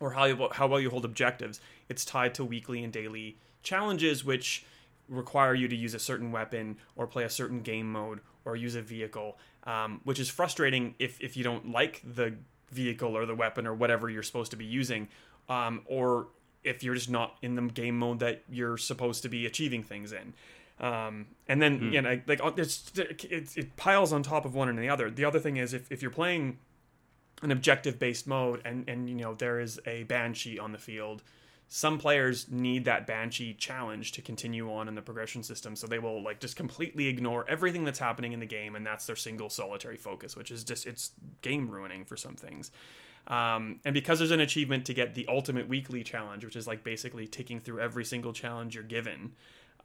or 0.00 0.12
how 0.12 0.24
you, 0.24 0.48
how 0.52 0.66
well 0.66 0.80
you 0.80 0.90
hold 0.90 1.04
objectives. 1.04 1.60
It's 1.88 2.04
tied 2.04 2.34
to 2.34 2.44
weekly 2.44 2.82
and 2.82 2.92
daily 2.92 3.36
challenges, 3.62 4.24
which 4.24 4.64
require 5.08 5.54
you 5.54 5.68
to 5.68 5.76
use 5.76 5.94
a 5.94 5.98
certain 5.98 6.32
weapon 6.32 6.78
or 6.96 7.06
play 7.06 7.24
a 7.24 7.30
certain 7.30 7.60
game 7.60 7.90
mode 7.90 8.20
or 8.44 8.56
use 8.56 8.74
a 8.74 8.82
vehicle, 8.82 9.36
um, 9.64 10.00
which 10.04 10.18
is 10.18 10.28
frustrating 10.28 10.94
if, 10.98 11.20
if 11.20 11.36
you 11.36 11.44
don't 11.44 11.70
like 11.70 12.02
the 12.14 12.34
vehicle 12.70 13.16
or 13.16 13.26
the 13.26 13.34
weapon 13.34 13.66
or 13.66 13.74
whatever 13.74 14.08
you're 14.08 14.22
supposed 14.22 14.50
to 14.50 14.56
be 14.56 14.64
using, 14.64 15.08
um, 15.48 15.82
or 15.86 16.28
if 16.62 16.82
you're 16.82 16.94
just 16.94 17.10
not 17.10 17.36
in 17.42 17.54
the 17.54 17.62
game 17.62 17.98
mode 17.98 18.20
that 18.20 18.42
you're 18.48 18.76
supposed 18.76 19.22
to 19.22 19.28
be 19.28 19.46
achieving 19.46 19.82
things 19.82 20.12
in. 20.12 20.32
Um, 20.78 21.26
and 21.48 21.60
then, 21.60 21.80
mm. 21.80 21.92
you 21.92 22.00
know, 22.00 22.20
like 22.26 22.40
it's, 22.56 22.90
it, 22.96 23.56
it 23.56 23.76
piles 23.76 24.12
on 24.12 24.22
top 24.22 24.44
of 24.46 24.54
one 24.54 24.68
and 24.68 24.78
the 24.78 24.88
other. 24.88 25.10
The 25.10 25.24
other 25.24 25.38
thing 25.38 25.58
is 25.58 25.74
if, 25.74 25.90
if 25.92 26.00
you're 26.00 26.10
playing 26.10 26.58
an 27.42 27.50
objective 27.50 27.98
based 27.98 28.26
mode 28.26 28.60
and, 28.64 28.88
and, 28.88 29.08
you 29.08 29.14
know, 29.16 29.34
there 29.34 29.60
is 29.60 29.80
a 29.86 30.04
Banshee 30.04 30.58
on 30.58 30.72
the 30.72 30.78
field, 30.78 31.22
some 31.72 31.98
players 31.98 32.50
need 32.50 32.84
that 32.86 33.06
banshee 33.06 33.54
challenge 33.54 34.10
to 34.10 34.20
continue 34.20 34.72
on 34.72 34.88
in 34.88 34.96
the 34.96 35.00
progression 35.00 35.40
system 35.40 35.76
so 35.76 35.86
they 35.86 36.00
will 36.00 36.20
like 36.20 36.40
just 36.40 36.56
completely 36.56 37.06
ignore 37.06 37.48
everything 37.48 37.84
that's 37.84 38.00
happening 38.00 38.32
in 38.32 38.40
the 38.40 38.46
game 38.46 38.74
and 38.74 38.84
that's 38.84 39.06
their 39.06 39.14
single 39.14 39.48
solitary 39.48 39.96
focus 39.96 40.36
which 40.36 40.50
is 40.50 40.64
just 40.64 40.84
it's 40.84 41.12
game 41.42 41.70
ruining 41.70 42.04
for 42.04 42.16
some 42.16 42.34
things. 42.34 42.72
Um, 43.28 43.78
and 43.84 43.94
because 43.94 44.18
there's 44.18 44.32
an 44.32 44.40
achievement 44.40 44.84
to 44.86 44.94
get 44.94 45.14
the 45.14 45.28
ultimate 45.28 45.68
weekly 45.68 46.02
challenge 46.02 46.44
which 46.44 46.56
is 46.56 46.66
like 46.66 46.82
basically 46.82 47.28
ticking 47.28 47.60
through 47.60 47.78
every 47.78 48.04
single 48.04 48.32
challenge 48.32 48.74
you're 48.74 48.82
given 48.82 49.32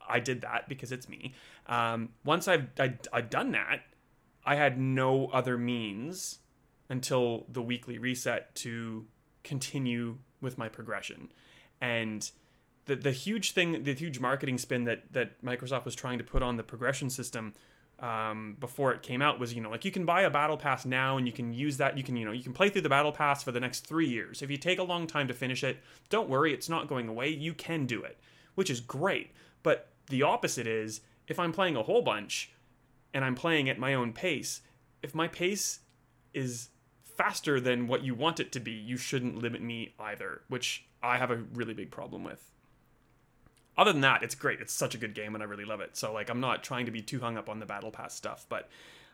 i 0.10 0.20
did 0.20 0.42
that 0.42 0.68
because 0.68 0.92
it's 0.92 1.08
me. 1.08 1.36
Um, 1.68 2.10
once 2.24 2.48
I've, 2.48 2.68
I, 2.80 2.96
I've 3.14 3.30
done 3.30 3.52
that 3.52 3.82
i 4.44 4.56
had 4.56 4.80
no 4.80 5.28
other 5.28 5.56
means 5.56 6.40
until 6.90 7.46
the 7.50 7.62
weekly 7.62 7.98
reset 7.98 8.54
to 8.56 9.06
continue 9.44 10.18
with 10.42 10.58
my 10.58 10.70
progression. 10.70 11.32
And 11.82 12.30
the 12.86 12.96
the 12.96 13.12
huge 13.12 13.52
thing, 13.52 13.84
the 13.84 13.94
huge 13.94 14.20
marketing 14.20 14.58
spin 14.58 14.84
that 14.86 15.12
that 15.14 15.44
Microsoft 15.44 15.86
was 15.86 15.96
trying 15.96 16.18
to 16.18 16.24
put 16.24 16.44
on 16.44 16.58
the 16.58 16.64
progression 16.64 17.10
system 17.10 17.54
um, 18.00 18.58
before 18.60 18.92
it 18.92 19.02
came 19.02 19.22
out 19.22 19.40
was 19.40 19.54
you 19.54 19.62
know 19.62 19.70
like 19.70 19.86
you 19.86 19.92
can 19.92 20.06
buy 20.06 20.22
a 20.22 20.30
battle 20.30 20.58
pass 20.58 20.86
now 20.86 21.18
and 21.18 21.26
you 21.26 21.34
can 21.34 21.54
use 21.54 21.78
that 21.78 21.98
you 21.98 22.04
can 22.04 22.16
you 22.18 22.26
know 22.26 22.32
you 22.32 22.44
can 22.44 22.54
play 22.54 22.70
through 22.70 22.82
the 22.82 22.90
battle 22.90 23.12
pass 23.12 23.42
for 23.42 23.52
the 23.52 23.60
next 23.60 23.88
three 23.88 24.08
years. 24.08 24.42
If 24.42 24.52
you 24.52 24.58
take 24.58 24.80
a 24.80 24.84
long 24.84 25.08
time 25.08 25.28
to 25.28 25.34
finish 25.34 25.64
it 25.64 25.80
don't 26.10 26.30
worry 26.30 26.54
it's 26.54 26.70
not 26.70 26.88
going 26.88 27.08
away. 27.08 27.30
You 27.30 27.54
can 27.54 27.86
do 27.86 28.04
it 28.04 28.20
which 28.56 28.70
is 28.70 28.80
great. 28.80 29.32
But 29.64 29.90
the 30.10 30.24
opposite 30.24 30.68
is 30.68 31.02
if 31.28 31.40
i'm 31.40 31.52
playing 31.52 31.76
a 31.76 31.84
whole 31.84 32.02
bunch 32.02 32.52
and 33.14 33.24
i'm 33.24 33.36
playing 33.36 33.70
at 33.70 33.80
my 33.80 33.94
own 33.94 34.14
pace 34.14 34.62
if 35.02 35.16
my 35.16 35.28
pace 35.28 35.80
is 36.34 36.70
faster 37.18 37.60
than 37.60 37.88
what 37.88 38.04
you 38.04 38.14
want 38.16 38.40
it 38.40 38.52
to 38.52 38.60
be 38.60 38.72
you 38.72 38.98
shouldn't 38.98 39.38
limit 39.38 39.62
me 39.62 39.94
either 40.00 40.42
which 40.48 40.86
I 41.06 41.18
have 41.18 41.32
a 41.32 41.38
really 41.54 41.74
big 41.74 41.92
problem 41.92 42.24
with. 42.24 42.52
Other 43.78 43.92
than 43.92 44.02
that, 44.02 44.24
it's 44.24 44.36
great. 44.36 44.62
It's 44.62 44.74
such 44.74 44.96
a 44.96 44.98
good 44.98 45.14
game, 45.14 45.36
and 45.36 45.44
I 45.44 45.48
really 45.48 45.66
love 45.66 45.82
it. 45.82 45.98
So 45.98 46.14
like, 46.14 46.30
I'm 46.30 46.40
not 46.40 46.64
trying 46.64 46.86
to 46.86 46.92
be 46.92 47.02
too 47.02 47.20
hung 47.20 47.38
up 47.38 47.50
on 47.50 47.60
the 47.60 47.66
battle 47.66 47.92
pass 47.92 48.16
stuff, 48.16 48.46
but 48.48 48.70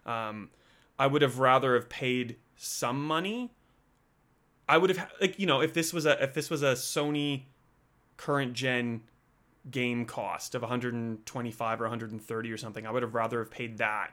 um, 0.05 0.49
I 0.97 1.07
would 1.07 1.21
have 1.21 1.39
rather 1.39 1.73
have 1.73 1.89
paid 1.89 2.37
some 2.55 3.05
money. 3.05 3.51
I 4.69 4.77
would 4.77 4.91
have 4.91 5.11
like 5.19 5.37
you 5.39 5.47
know 5.47 5.61
if 5.61 5.73
this 5.73 5.91
was 5.91 6.05
a 6.05 6.23
if 6.23 6.33
this 6.33 6.49
was 6.49 6.61
a 6.63 6.73
Sony 6.73 7.43
current 8.17 8.53
gen 8.53 9.01
game 9.69 10.05
cost 10.05 10.55
of 10.55 10.61
125 10.61 11.81
or 11.81 11.83
130 11.83 12.51
or 12.51 12.57
something, 12.57 12.85
I 12.85 12.91
would 12.91 13.03
have 13.03 13.13
rather 13.15 13.39
have 13.39 13.51
paid 13.51 13.79
that 13.79 14.11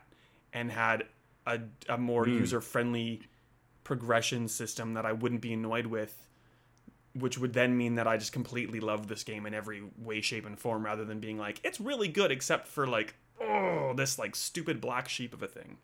and 0.52 0.72
had 0.72 1.04
a, 1.46 1.60
a 1.88 1.98
more 1.98 2.24
mm. 2.24 2.34
user 2.34 2.60
friendly 2.60 3.22
progression 3.88 4.46
system 4.48 4.92
that 4.92 5.06
I 5.06 5.12
wouldn't 5.12 5.40
be 5.40 5.54
annoyed 5.54 5.86
with 5.86 6.28
which 7.14 7.38
would 7.38 7.54
then 7.54 7.76
mean 7.76 7.94
that 7.94 8.06
I 8.06 8.18
just 8.18 8.32
completely 8.32 8.80
love 8.80 9.08
this 9.08 9.24
game 9.24 9.46
in 9.46 9.54
every 9.54 9.82
way, 9.98 10.20
shape, 10.20 10.46
and 10.46 10.58
form, 10.58 10.84
rather 10.84 11.06
than 11.06 11.20
being 11.20 11.38
like, 11.38 11.58
it's 11.64 11.80
really 11.80 12.06
good, 12.06 12.30
except 12.30 12.68
for 12.68 12.86
like, 12.86 13.14
oh, 13.40 13.94
this 13.96 14.18
like 14.18 14.36
stupid 14.36 14.80
black 14.80 15.08
sheep 15.08 15.32
of 15.32 15.42
a 15.42 15.48
thing. 15.48 15.78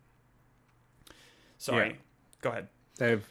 Sorry, 1.57 1.89
yeah. 1.89 1.95
go 2.43 2.51
ahead. 2.51 2.69
They've 2.99 3.27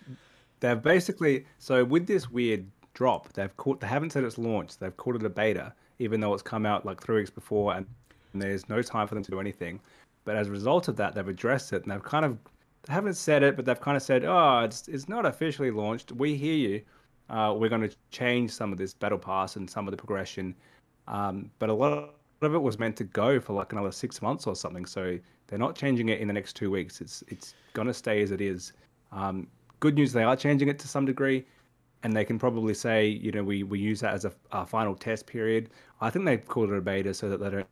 they've 0.59 0.81
basically 0.81 1.45
so 1.59 1.85
with 1.85 2.07
this 2.07 2.29
weird 2.31 2.65
drop, 2.95 3.31
they've 3.33 3.55
caught 3.57 3.79
they 3.79 3.87
haven't 3.87 4.09
said 4.11 4.23
it's 4.23 4.39
launched. 4.39 4.79
They've 4.79 4.97
called 4.97 5.17
it 5.17 5.23
a 5.23 5.29
beta, 5.29 5.71
even 5.99 6.19
though 6.19 6.33
it's 6.33 6.43
come 6.43 6.65
out 6.65 6.85
like 6.85 7.01
three 7.01 7.17
weeks 7.17 7.29
before, 7.29 7.75
and 7.75 7.85
there's 8.33 8.67
no 8.69 8.81
time 8.81 9.07
for 9.07 9.13
them 9.13 9.23
to 9.23 9.31
do 9.31 9.39
anything. 9.39 9.79
But 10.25 10.35
as 10.35 10.47
a 10.47 10.51
result 10.51 10.87
of 10.87 10.95
that, 10.97 11.13
they've 11.15 11.27
addressed 11.27 11.73
it 11.73 11.83
and 11.83 11.91
they've 11.91 12.03
kind 12.03 12.25
of 12.25 12.37
they 12.83 12.93
haven't 12.93 13.15
said 13.15 13.43
it, 13.43 13.55
but 13.55 13.65
they've 13.65 13.79
kind 13.79 13.97
of 13.97 14.03
said, 14.03 14.25
"Oh, 14.25 14.59
it's 14.59 14.87
it's 14.87 15.07
not 15.09 15.25
officially 15.25 15.71
launched. 15.71 16.11
We 16.11 16.35
hear 16.35 16.55
you 16.55 16.81
uh, 17.29 17.53
we're 17.57 17.69
going 17.69 17.87
to 17.87 17.95
change 18.11 18.51
some 18.51 18.71
of 18.71 18.77
this 18.77 18.93
battle 18.93 19.17
pass 19.17 19.55
and 19.55 19.69
some 19.69 19.87
of 19.87 19.91
the 19.91 19.97
progression. 19.97 20.55
Um, 21.07 21.49
but 21.59 21.69
a 21.69 21.73
lot 21.73 22.13
of 22.41 22.53
it 22.53 22.61
was 22.61 22.77
meant 22.77 22.95
to 22.97 23.03
go 23.05 23.39
for 23.39 23.53
like 23.53 23.71
another 23.71 23.91
six 23.91 24.21
months 24.21 24.45
or 24.45 24.55
something. 24.55 24.85
So 24.85 25.17
they're 25.47 25.59
not 25.59 25.75
changing 25.75 26.09
it 26.09 26.19
in 26.19 26.27
the 26.27 26.33
next 26.33 26.53
two 26.53 26.69
weeks. 26.69 27.01
It's 27.01 27.23
it's 27.27 27.53
going 27.73 27.87
to 27.87 27.93
stay 27.93 28.21
as 28.21 28.31
it 28.31 28.41
is. 28.41 28.73
Um, 29.11 29.47
good 29.79 29.95
news, 29.95 30.13
they 30.13 30.23
are 30.23 30.35
changing 30.35 30.67
it 30.69 30.79
to 30.79 30.87
some 30.87 31.05
degree, 31.05 31.45
and 32.03 32.15
they 32.15 32.25
can 32.25 32.37
probably 32.39 32.73
say, 32.73 33.07
you 33.07 33.31
know, 33.31 33.43
we, 33.43 33.63
we 33.63 33.79
use 33.79 33.99
that 34.01 34.13
as 34.13 34.25
a, 34.25 34.33
a 34.51 34.65
final 34.65 34.95
test 34.95 35.25
period. 35.25 35.69
I 36.01 36.09
think 36.09 36.25
they've 36.25 36.45
called 36.45 36.71
it 36.71 36.77
a 36.77 36.81
beta 36.81 37.13
so 37.13 37.29
that 37.29 37.39
they 37.39 37.49
don't 37.49 37.67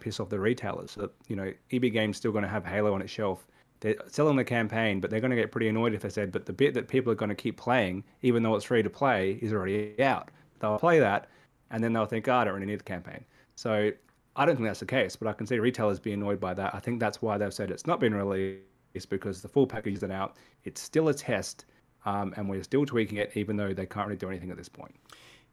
piss 0.00 0.20
off 0.20 0.28
the 0.28 0.38
retailers. 0.38 0.92
So 0.92 1.02
that, 1.02 1.12
you 1.28 1.36
know, 1.36 1.52
EB 1.72 1.92
Game's 1.92 2.16
still 2.16 2.32
going 2.32 2.44
to 2.44 2.48
have 2.50 2.64
Halo 2.64 2.94
on 2.94 3.02
its 3.02 3.12
shelf 3.12 3.46
they're 3.80 3.96
selling 4.06 4.36
the 4.36 4.44
campaign, 4.44 5.00
but 5.00 5.10
they're 5.10 5.20
going 5.20 5.30
to 5.30 5.36
get 5.36 5.52
pretty 5.52 5.68
annoyed 5.68 5.94
if 5.94 6.02
they 6.02 6.08
said, 6.08 6.32
but 6.32 6.46
the 6.46 6.52
bit 6.52 6.74
that 6.74 6.88
people 6.88 7.12
are 7.12 7.16
going 7.16 7.28
to 7.28 7.34
keep 7.34 7.56
playing, 7.56 8.04
even 8.22 8.42
though 8.42 8.54
it's 8.54 8.64
free 8.64 8.82
to 8.82 8.90
play, 8.90 9.38
is 9.42 9.52
already 9.52 10.00
out. 10.02 10.30
They'll 10.60 10.78
play 10.78 10.98
that, 11.00 11.28
and 11.70 11.82
then 11.82 11.92
they'll 11.92 12.06
think, 12.06 12.28
oh, 12.28 12.34
I 12.34 12.44
don't 12.44 12.54
really 12.54 12.66
need 12.66 12.80
the 12.80 12.84
campaign. 12.84 13.24
So 13.54 13.90
I 14.34 14.46
don't 14.46 14.56
think 14.56 14.68
that's 14.68 14.80
the 14.80 14.86
case, 14.86 15.16
but 15.16 15.28
I 15.28 15.32
can 15.32 15.46
see 15.46 15.58
retailers 15.58 15.98
be 15.98 16.12
annoyed 16.12 16.40
by 16.40 16.54
that. 16.54 16.74
I 16.74 16.80
think 16.80 17.00
that's 17.00 17.20
why 17.20 17.38
they've 17.38 17.52
said 17.52 17.70
it's 17.70 17.86
not 17.86 18.00
been 18.00 18.14
released 18.14 19.10
because 19.10 19.42
the 19.42 19.48
full 19.48 19.66
package 19.66 19.94
isn't 19.94 20.10
out. 20.10 20.36
It's 20.64 20.80
still 20.80 21.08
a 21.08 21.14
test, 21.14 21.66
um, 22.04 22.32
and 22.36 22.48
we're 22.48 22.62
still 22.62 22.86
tweaking 22.86 23.18
it, 23.18 23.32
even 23.34 23.56
though 23.56 23.74
they 23.74 23.86
can't 23.86 24.06
really 24.06 24.18
do 24.18 24.28
anything 24.28 24.50
at 24.50 24.56
this 24.56 24.68
point. 24.68 24.94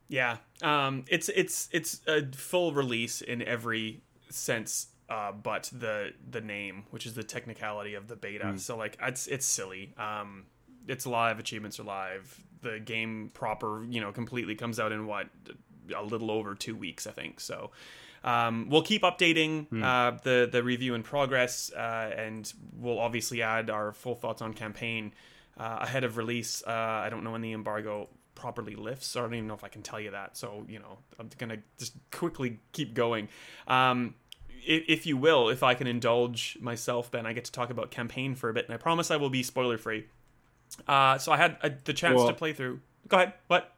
Yeah, 0.08 0.38
um, 0.62 1.06
it's 1.08 1.30
it's 1.30 1.70
it's 1.72 2.02
a 2.08 2.26
full 2.34 2.74
release 2.74 3.22
in 3.22 3.42
every 3.42 4.04
sense 4.30 4.88
uh, 5.14 5.32
but 5.32 5.70
the 5.72 6.12
the 6.28 6.42
name, 6.42 6.86
which 6.90 7.06
is 7.06 7.14
the 7.14 7.24
technicality 7.24 7.94
of 7.94 8.08
the 8.08 8.16
beta. 8.16 8.46
Mm. 8.46 8.60
So 8.60 8.76
like 8.76 8.98
it's 9.00 9.28
it's 9.28 9.46
silly. 9.46 9.94
Um, 9.96 10.46
it's 10.88 11.06
live. 11.06 11.38
Achievements 11.38 11.80
are 11.80 11.84
live. 11.84 12.44
The 12.62 12.80
game 12.80 13.30
proper, 13.34 13.86
you 13.88 14.02
know, 14.02 14.12
completely 14.12 14.56
comes 14.56 14.80
out 14.80 14.92
in 14.92 15.06
what 15.06 15.28
a 15.96 16.02
little 16.02 16.32
over 16.32 16.56
two 16.56 16.76
weeks, 16.76 17.06
I 17.06 17.12
think. 17.12 17.40
So. 17.40 17.72
Um, 18.26 18.70
we'll 18.70 18.84
keep 18.84 19.02
updating 19.02 19.68
uh, 19.84 20.18
the 20.24 20.48
the 20.50 20.64
review 20.64 20.94
in 20.94 21.04
progress, 21.04 21.70
uh, 21.74 22.10
and 22.16 22.52
we'll 22.78 23.00
obviously 23.00 23.42
add 23.42 23.70
our 23.70 23.92
full 23.92 24.16
thoughts 24.16 24.42
on 24.42 24.54
campaign 24.54 25.14
uh, 25.58 25.80
ahead 25.82 26.06
of 26.06 26.16
release. 26.16 26.64
Uh, 26.66 26.72
I 26.72 27.10
don't 27.10 27.26
know 27.26 27.32
when 27.32 27.42
the 27.42 27.52
embargo 27.52 28.08
properly 28.34 28.76
lifts, 28.76 29.08
so 29.08 29.20
I 29.20 29.24
don't 29.24 29.34
even 29.34 29.48
know 29.48 29.54
if 29.56 29.64
I 29.66 29.68
can 29.68 29.82
tell 29.82 30.00
you 30.00 30.12
that. 30.12 30.38
So 30.38 30.66
you 30.70 30.80
know, 30.80 31.00
I'm 31.20 31.30
gonna 31.38 31.58
just 31.78 31.96
quickly 32.12 32.60
keep 32.72 32.94
going. 32.94 33.28
Um, 33.68 34.16
if, 34.66 34.84
if 34.88 35.06
you 35.06 35.18
will, 35.18 35.50
if 35.50 35.64
I 35.64 35.74
can 35.74 35.88
indulge 35.88 36.58
myself, 36.62 37.12
Ben, 37.12 37.26
I 37.26 37.34
get 37.34 37.46
to 37.46 37.52
talk 37.52 37.70
about 37.70 37.92
campaign 37.92 38.36
for 38.36 38.50
a 38.50 38.54
bit, 38.54 38.66
and 38.66 38.74
I 38.74 38.78
promise 38.78 39.12
I 39.12 39.18
will 39.18 39.30
be 39.30 39.44
spoiler 39.44 39.78
free. 39.78 40.06
Uh, 40.88 41.18
so 41.18 41.32
I 41.32 41.38
had 41.38 41.58
uh, 41.62 41.70
the 41.84 41.94
chance 41.94 42.18
Well- 42.18 42.28
to 42.28 42.34
play 42.34 42.54
through. 42.54 42.80
Go 43.08 43.18
ahead. 43.18 43.34
What? 43.48 43.74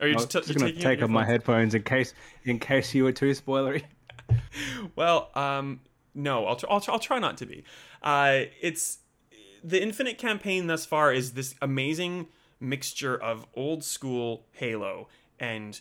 Are 0.00 0.08
you 0.08 0.14
just, 0.14 0.30
t- 0.30 0.38
just 0.40 0.54
gonna 0.58 0.70
taking 0.70 0.82
take 0.82 1.02
off 1.02 1.10
my 1.10 1.24
headphones 1.24 1.74
in 1.74 1.82
case 1.82 2.14
in 2.44 2.58
case 2.58 2.94
you 2.94 3.04
were 3.04 3.12
too 3.12 3.30
spoilery. 3.30 3.82
Well, 4.94 5.30
um, 5.34 5.80
no, 6.14 6.46
I'll, 6.46 6.56
tr- 6.56 6.66
I'll, 6.70 6.80
tr- 6.80 6.92
I'll 6.92 6.98
try 7.00 7.18
not 7.18 7.36
to 7.38 7.46
be. 7.46 7.64
Uh, 8.00 8.42
it's 8.60 8.98
the 9.62 9.82
Infinite 9.82 10.18
campaign 10.18 10.68
thus 10.68 10.86
far 10.86 11.12
is 11.12 11.32
this 11.32 11.54
amazing 11.60 12.28
mixture 12.60 13.16
of 13.20 13.46
old 13.54 13.82
school 13.82 14.46
Halo 14.52 15.08
and 15.38 15.80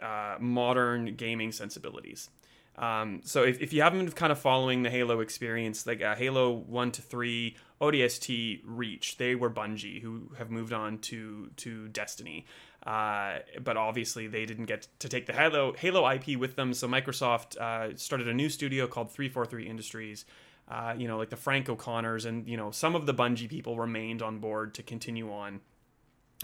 uh, 0.00 0.36
modern 0.40 1.14
gaming 1.14 1.52
sensibilities. 1.52 2.30
Um, 2.76 3.20
so 3.24 3.44
if, 3.44 3.60
if 3.60 3.72
you 3.72 3.82
haven't 3.82 4.04
been 4.04 4.12
kind 4.12 4.32
of 4.32 4.38
following 4.38 4.82
the 4.82 4.90
Halo 4.90 5.20
experience, 5.20 5.86
like 5.86 6.02
uh, 6.02 6.16
Halo 6.16 6.50
1 6.52 6.92
to 6.92 7.02
3, 7.02 7.56
ODST, 7.80 8.62
Reach, 8.64 9.16
they 9.16 9.34
were 9.34 9.48
Bungie 9.50 10.02
who 10.02 10.32
have 10.38 10.50
moved 10.50 10.72
on 10.72 10.98
to 10.98 11.50
to 11.56 11.88
Destiny. 11.88 12.46
Uh, 12.84 13.38
but 13.62 13.76
obviously 13.76 14.26
they 14.26 14.44
didn't 14.44 14.66
get 14.66 14.88
to 14.98 15.08
take 15.08 15.26
the 15.26 15.32
Halo 15.32 15.72
Halo 15.74 16.10
IP 16.10 16.36
with 16.36 16.56
them, 16.56 16.74
so 16.74 16.88
Microsoft 16.88 17.56
uh, 17.56 17.96
started 17.96 18.28
a 18.28 18.34
new 18.34 18.48
studio 18.48 18.86
called 18.86 19.10
343 19.12 19.68
Industries. 19.68 20.24
Uh, 20.66 20.94
you 20.96 21.06
know, 21.06 21.18
like 21.18 21.30
the 21.30 21.36
Frank 21.36 21.68
O'Connors 21.68 22.24
and 22.24 22.48
you 22.48 22.56
know 22.56 22.70
some 22.70 22.94
of 22.94 23.06
the 23.06 23.14
Bungie 23.14 23.48
people 23.48 23.78
remained 23.78 24.22
on 24.22 24.38
board 24.38 24.74
to 24.74 24.82
continue 24.82 25.30
on 25.32 25.60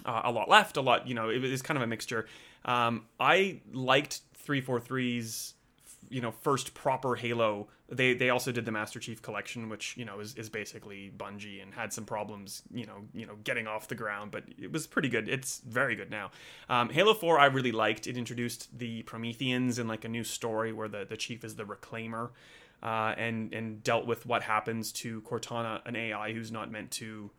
uh, 0.05 0.21
a 0.25 0.31
lot 0.31 0.49
left, 0.49 0.77
a 0.77 0.81
lot, 0.81 1.07
you 1.07 1.13
know, 1.13 1.29
it 1.29 1.41
was 1.41 1.61
kind 1.61 1.77
of 1.77 1.83
a 1.83 1.87
mixture. 1.87 2.25
Um, 2.65 3.05
I 3.19 3.61
liked 3.73 4.21
343's, 4.45 5.53
you 6.11 6.21
know, 6.21 6.31
first 6.31 6.73
proper 6.73 7.15
Halo. 7.15 7.69
They 7.89 8.13
they 8.13 8.29
also 8.29 8.51
did 8.51 8.65
the 8.65 8.71
Master 8.71 8.99
Chief 8.99 9.21
Collection, 9.21 9.69
which 9.69 9.95
you 9.97 10.05
know 10.05 10.19
is, 10.19 10.35
is 10.35 10.49
basically 10.49 11.11
Bungie 11.17 11.61
and 11.61 11.73
had 11.73 11.93
some 11.93 12.05
problems, 12.05 12.63
you 12.71 12.85
know, 12.85 13.05
you 13.13 13.25
know, 13.25 13.35
getting 13.43 13.65
off 13.65 13.87
the 13.87 13.95
ground, 13.95 14.31
but 14.31 14.43
it 14.61 14.71
was 14.71 14.85
pretty 14.85 15.09
good. 15.09 15.29
It's 15.29 15.59
very 15.59 15.95
good 15.95 16.11
now. 16.11 16.31
Um, 16.69 16.89
Halo 16.89 17.13
4 17.13 17.39
I 17.39 17.45
really 17.45 17.71
liked. 17.71 18.07
It 18.07 18.17
introduced 18.17 18.77
the 18.77 19.03
Prometheans 19.03 19.79
in 19.79 19.87
like 19.87 20.03
a 20.05 20.09
new 20.09 20.23
story 20.23 20.73
where 20.73 20.89
the 20.89 21.05
the 21.05 21.17
chief 21.17 21.43
is 21.43 21.55
the 21.55 21.63
Reclaimer. 21.63 22.31
Uh, 22.83 23.13
and 23.15 23.53
and 23.53 23.83
dealt 23.83 24.07
with 24.07 24.25
what 24.25 24.41
happens 24.41 24.91
to 24.91 25.21
Cortana, 25.21 25.81
an 25.85 25.95
AI 25.95 26.33
who's 26.33 26.51
not 26.51 26.71
meant 26.71 26.89
to 26.91 27.29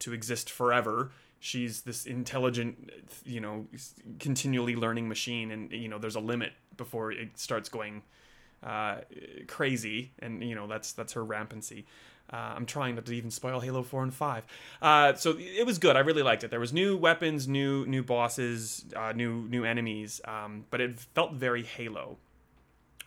to 0.00 0.12
exist 0.12 0.50
forever. 0.50 1.12
She's 1.38 1.82
this 1.82 2.06
intelligent, 2.06 2.90
you 3.24 3.40
know, 3.40 3.66
continually 4.18 4.76
learning 4.76 5.08
machine, 5.08 5.50
and 5.50 5.70
you 5.70 5.88
know, 5.88 5.98
there's 5.98 6.16
a 6.16 6.20
limit 6.20 6.52
before 6.80 7.12
it 7.12 7.38
starts 7.38 7.68
going 7.68 8.02
uh, 8.64 8.96
crazy, 9.46 10.12
and 10.18 10.42
you 10.42 10.54
know, 10.54 10.66
that's 10.66 10.92
that's 10.92 11.12
her 11.12 11.24
rampancy. 11.24 11.86
Uh, 12.32 12.54
I'm 12.56 12.66
trying 12.66 12.94
not 12.94 13.06
to 13.06 13.12
even 13.12 13.30
spoil 13.30 13.58
Halo 13.58 13.82
4 13.82 14.04
and 14.04 14.14
5. 14.14 14.44
Uh, 14.80 15.14
so 15.14 15.34
it 15.36 15.66
was 15.66 15.78
good. 15.78 15.96
I 15.96 16.00
really 16.00 16.22
liked 16.22 16.44
it. 16.44 16.50
There 16.52 16.60
was 16.60 16.72
new 16.72 16.96
weapons, 16.96 17.48
new 17.48 17.84
new 17.86 18.02
bosses, 18.02 18.84
uh, 18.96 19.12
new 19.12 19.48
new 19.48 19.64
enemies, 19.64 20.20
um, 20.24 20.64
but 20.70 20.80
it 20.80 20.98
felt 21.14 21.34
very 21.34 21.62
Halo 21.62 22.18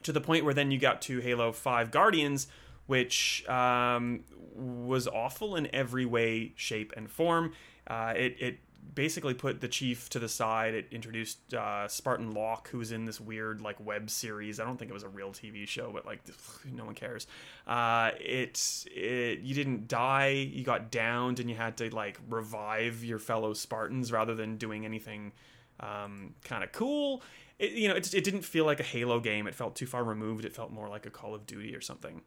to 0.03 0.11
the 0.11 0.21
point 0.21 0.43
where 0.45 0.53
then 0.53 0.71
you 0.71 0.77
got 0.77 1.01
to 1.03 1.19
Halo 1.19 1.51
5 1.51 1.89
Guardians, 1.89 2.47
which 2.87 3.47
um, 3.47 4.25
was 4.53 5.07
awful 5.07 5.55
in 5.55 5.73
every 5.73 6.05
way, 6.05 6.51
shape, 6.55 6.91
and 6.97 7.09
form. 7.09 7.53
Uh, 7.87 8.13
it, 8.15 8.35
it 8.39 8.59
basically 8.95 9.33
put 9.33 9.61
the 9.61 9.67
chief 9.67 10.09
to 10.09 10.19
the 10.19 10.29
side. 10.29 10.73
It 10.73 10.87
introduced 10.91 11.53
uh, 11.53 11.87
Spartan 11.87 12.31
Locke, 12.31 12.69
who 12.69 12.77
was 12.77 12.91
in 12.91 13.05
this 13.05 13.19
weird 13.19 13.61
like 13.61 13.83
web 13.83 14.09
series. 14.09 14.59
I 14.59 14.65
don't 14.65 14.77
think 14.77 14.91
it 14.91 14.93
was 14.93 15.03
a 15.03 15.09
real 15.09 15.31
TV 15.31 15.67
show, 15.67 15.91
but 15.91 16.05
like 16.05 16.21
no 16.71 16.85
one 16.85 16.95
cares. 16.95 17.27
Uh, 17.67 18.11
it, 18.19 18.85
it 18.87 19.39
you 19.39 19.55
didn't 19.55 19.87
die. 19.87 20.29
You 20.29 20.63
got 20.63 20.91
downed, 20.91 21.39
and 21.39 21.49
you 21.49 21.55
had 21.55 21.77
to 21.77 21.93
like 21.93 22.19
revive 22.29 23.03
your 23.03 23.19
fellow 23.19 23.53
Spartans 23.53 24.11
rather 24.11 24.35
than 24.35 24.57
doing 24.57 24.85
anything 24.85 25.31
um, 25.79 26.35
kind 26.43 26.63
of 26.63 26.71
cool. 26.71 27.21
It, 27.59 27.71
you 27.71 27.87
know, 27.87 27.95
it, 27.95 28.13
it 28.13 28.23
didn't 28.23 28.43
feel 28.43 28.65
like 28.65 28.79
a 28.79 28.83
Halo 28.83 29.19
game. 29.19 29.47
It 29.47 29.55
felt 29.55 29.75
too 29.75 29.85
far 29.85 30.03
removed. 30.03 30.45
It 30.45 30.55
felt 30.55 30.71
more 30.71 30.89
like 30.89 31.05
a 31.05 31.09
Call 31.09 31.35
of 31.35 31.45
Duty 31.45 31.75
or 31.75 31.81
something. 31.81 32.21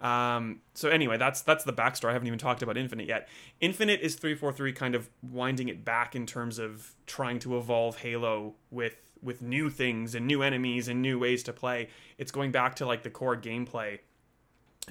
Um, 0.00 0.60
so 0.74 0.88
anyway, 0.88 1.18
that's 1.18 1.42
that's 1.42 1.64
the 1.64 1.72
backstory. 1.72 2.10
I 2.10 2.12
haven't 2.14 2.26
even 2.26 2.38
talked 2.38 2.62
about 2.62 2.76
Infinite 2.76 3.06
yet. 3.06 3.28
Infinite 3.60 4.00
is 4.00 4.14
three 4.14 4.34
four 4.34 4.52
three, 4.52 4.72
kind 4.72 4.94
of 4.94 5.10
winding 5.22 5.68
it 5.68 5.84
back 5.84 6.16
in 6.16 6.26
terms 6.26 6.58
of 6.58 6.94
trying 7.06 7.38
to 7.40 7.58
evolve 7.58 7.98
Halo 7.98 8.54
with 8.70 9.10
with 9.22 9.42
new 9.42 9.68
things 9.68 10.14
and 10.14 10.26
new 10.26 10.42
enemies 10.42 10.88
and 10.88 11.02
new 11.02 11.18
ways 11.18 11.42
to 11.42 11.52
play. 11.52 11.88
It's 12.16 12.32
going 12.32 12.50
back 12.50 12.76
to 12.76 12.86
like 12.86 13.02
the 13.02 13.10
core 13.10 13.36
gameplay, 13.36 13.98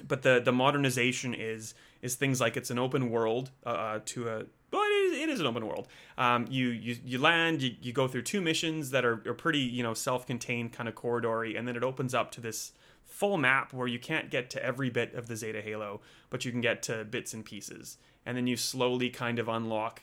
but 0.06 0.22
the 0.22 0.40
the 0.40 0.52
modernization 0.52 1.34
is 1.34 1.74
is 2.02 2.14
things 2.14 2.40
like 2.40 2.56
it's 2.56 2.70
an 2.70 2.78
open 2.78 3.10
world 3.10 3.50
uh, 3.66 3.98
to 4.06 4.28
a 4.28 4.44
but 4.70 4.78
it 4.78 5.12
is, 5.12 5.18
it 5.22 5.28
is 5.28 5.40
an 5.40 5.46
open 5.46 5.66
world. 5.66 5.88
Um, 6.16 6.46
you, 6.48 6.68
you 6.68 6.96
you 7.04 7.18
land, 7.18 7.62
you, 7.62 7.74
you 7.82 7.92
go 7.92 8.06
through 8.06 8.22
two 8.22 8.40
missions 8.40 8.90
that 8.90 9.04
are, 9.04 9.20
are 9.26 9.34
pretty, 9.34 9.58
you 9.58 9.82
know, 9.82 9.94
self-contained 9.94 10.72
kind 10.72 10.88
of 10.88 10.94
corridory, 10.94 11.58
and 11.58 11.66
then 11.66 11.76
it 11.76 11.82
opens 11.82 12.14
up 12.14 12.30
to 12.32 12.40
this 12.40 12.72
full 13.06 13.36
map 13.36 13.72
where 13.72 13.86
you 13.86 13.98
can't 13.98 14.30
get 14.30 14.50
to 14.50 14.64
every 14.64 14.90
bit 14.90 15.14
of 15.14 15.28
the 15.28 15.36
Zeta 15.36 15.60
Halo, 15.60 16.00
but 16.30 16.44
you 16.44 16.50
can 16.50 16.60
get 16.60 16.82
to 16.84 17.04
bits 17.04 17.34
and 17.34 17.44
pieces. 17.44 17.98
And 18.24 18.36
then 18.36 18.46
you 18.46 18.56
slowly 18.56 19.10
kind 19.10 19.38
of 19.38 19.48
unlock, 19.48 20.00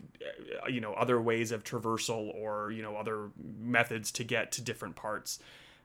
uh, 0.63 0.68
you 0.68 0.82
know, 0.82 0.94
other 0.94 1.22
ways 1.22 1.51
of 1.51 1.63
traversal 1.63 2.34
or 2.36 2.72
you 2.72 2.82
know 2.82 2.96
other 2.96 3.30
methods 3.60 4.12
to 4.13 4.24
get 4.24 4.51
to 4.54 4.62
different 4.62 4.96
parts. 4.96 5.39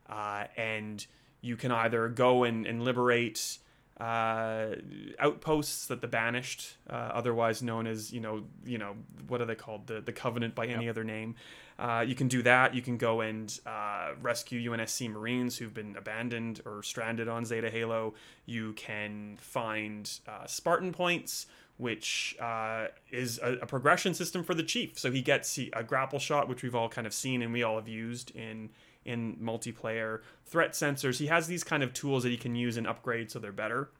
Uh, 0.08 0.44
and 0.56 1.06
you 1.40 1.56
can 1.56 1.70
either 1.72 2.08
go 2.08 2.44
and, 2.44 2.66
and 2.66 2.82
liberate 2.82 3.58
uh, 4.00 4.74
outposts 5.18 5.86
that 5.86 6.00
the 6.00 6.08
banished, 6.08 6.76
uh, 6.88 6.92
otherwise 6.92 7.62
known 7.62 7.86
as 7.86 8.12
you 8.12 8.20
know 8.20 8.44
you 8.64 8.78
know 8.78 8.96
what 9.28 9.40
are 9.40 9.44
they 9.44 9.54
called 9.54 9.86
the 9.86 10.00
the 10.00 10.12
Covenant 10.12 10.54
by 10.54 10.66
any 10.66 10.88
other 10.88 11.04
name. 11.04 11.36
Uh, 11.82 12.04
you 12.06 12.14
can 12.14 12.28
do 12.28 12.42
that. 12.42 12.76
You 12.76 12.80
can 12.80 12.96
go 12.96 13.22
and 13.22 13.58
uh, 13.66 14.10
rescue 14.20 14.70
UNSC 14.70 15.10
Marines 15.10 15.56
who've 15.56 15.74
been 15.74 15.96
abandoned 15.96 16.60
or 16.64 16.84
stranded 16.84 17.26
on 17.26 17.44
Zeta 17.44 17.70
Halo. 17.70 18.14
You 18.46 18.72
can 18.74 19.36
find 19.40 20.08
uh, 20.28 20.46
Spartan 20.46 20.92
points, 20.92 21.46
which 21.78 22.36
uh, 22.40 22.86
is 23.10 23.40
a, 23.42 23.54
a 23.54 23.66
progression 23.66 24.14
system 24.14 24.44
for 24.44 24.54
the 24.54 24.62
chief. 24.62 24.96
So 24.96 25.10
he 25.10 25.22
gets 25.22 25.58
a 25.58 25.82
grapple 25.82 26.20
shot, 26.20 26.48
which 26.48 26.62
we've 26.62 26.76
all 26.76 26.88
kind 26.88 27.04
of 27.04 27.12
seen 27.12 27.42
and 27.42 27.52
we 27.52 27.64
all 27.64 27.74
have 27.74 27.88
used 27.88 28.30
in 28.36 28.70
in 29.04 29.34
multiplayer 29.42 30.20
threat 30.46 30.74
sensors. 30.74 31.18
He 31.18 31.26
has 31.26 31.48
these 31.48 31.64
kind 31.64 31.82
of 31.82 31.92
tools 31.92 32.22
that 32.22 32.28
he 32.28 32.36
can 32.36 32.54
use 32.54 32.76
and 32.76 32.86
upgrade 32.86 33.32
so 33.32 33.40
they're 33.40 33.50
better. 33.50 33.90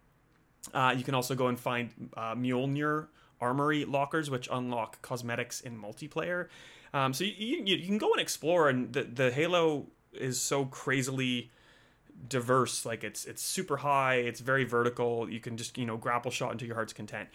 Uh, 0.72 0.94
you 0.96 1.02
can 1.02 1.16
also 1.16 1.34
go 1.34 1.48
and 1.48 1.58
find 1.58 1.90
Mjolnir 2.16 3.08
armory 3.40 3.84
lockers, 3.84 4.30
which 4.30 4.48
unlock 4.52 5.02
cosmetics 5.02 5.60
in 5.60 5.76
multiplayer. 5.76 6.46
Um, 6.94 7.12
so 7.12 7.24
you, 7.24 7.62
you, 7.64 7.76
you 7.76 7.86
can 7.86 7.98
go 7.98 8.12
and 8.12 8.20
explore, 8.20 8.68
and 8.68 8.92
the, 8.92 9.04
the 9.04 9.30
Halo 9.30 9.86
is 10.12 10.40
so 10.40 10.66
crazily 10.66 11.50
diverse. 12.28 12.84
Like 12.84 13.02
it's 13.02 13.24
it's 13.24 13.42
super 13.42 13.78
high, 13.78 14.16
it's 14.16 14.40
very 14.40 14.64
vertical. 14.64 15.28
You 15.28 15.40
can 15.40 15.56
just 15.56 15.78
you 15.78 15.86
know 15.86 15.96
grapple 15.96 16.30
shot 16.30 16.52
into 16.52 16.66
your 16.66 16.74
heart's 16.74 16.92
content, 16.92 17.28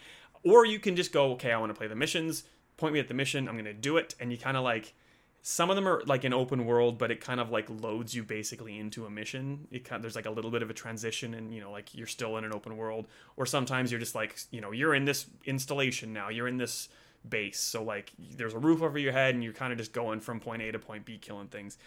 or 0.44 0.64
you 0.64 0.78
can 0.78 0.96
just 0.96 1.12
go, 1.12 1.32
okay, 1.32 1.52
I 1.52 1.58
want 1.58 1.70
to 1.70 1.78
play 1.78 1.88
the 1.88 1.96
missions. 1.96 2.44
Point 2.76 2.94
me 2.94 3.00
at 3.00 3.08
the 3.08 3.14
mission. 3.14 3.48
I'm 3.48 3.56
gonna 3.56 3.72
do 3.72 3.96
it, 3.96 4.14
and 4.20 4.30
you 4.30 4.38
kind 4.38 4.56
of 4.56 4.62
like 4.62 4.94
some 5.42 5.70
of 5.70 5.76
them 5.76 5.86
are 5.86 6.02
like 6.06 6.24
an 6.24 6.32
open 6.32 6.66
world 6.66 6.98
but 6.98 7.10
it 7.10 7.20
kind 7.20 7.40
of 7.40 7.50
like 7.50 7.68
loads 7.70 8.14
you 8.14 8.22
basically 8.22 8.78
into 8.78 9.06
a 9.06 9.10
mission 9.10 9.66
it 9.70 9.84
kind 9.84 10.02
there's 10.02 10.16
like 10.16 10.26
a 10.26 10.30
little 10.30 10.50
bit 10.50 10.62
of 10.62 10.70
a 10.70 10.74
transition 10.74 11.34
and 11.34 11.54
you 11.54 11.60
know 11.60 11.70
like 11.70 11.94
you're 11.94 12.06
still 12.06 12.36
in 12.36 12.44
an 12.44 12.52
open 12.52 12.76
world 12.76 13.06
or 13.36 13.46
sometimes 13.46 13.90
you're 13.90 14.00
just 14.00 14.14
like 14.14 14.36
you 14.50 14.60
know 14.60 14.72
you're 14.72 14.94
in 14.94 15.04
this 15.04 15.26
installation 15.46 16.12
now 16.12 16.28
you're 16.28 16.48
in 16.48 16.56
this 16.56 16.88
base 17.30 17.60
so 17.60 17.82
like 17.82 18.12
there's 18.36 18.54
a 18.54 18.58
roof 18.58 18.82
over 18.82 18.98
your 18.98 19.12
head 19.12 19.34
and 19.34 19.44
you're 19.44 19.52
kind 19.52 19.72
of 19.72 19.78
just 19.78 19.92
going 19.92 20.20
from 20.20 20.40
point 20.40 20.62
a 20.62 20.72
to 20.72 20.78
point 20.78 21.04
b 21.04 21.18
killing 21.18 21.48
things 21.48 21.78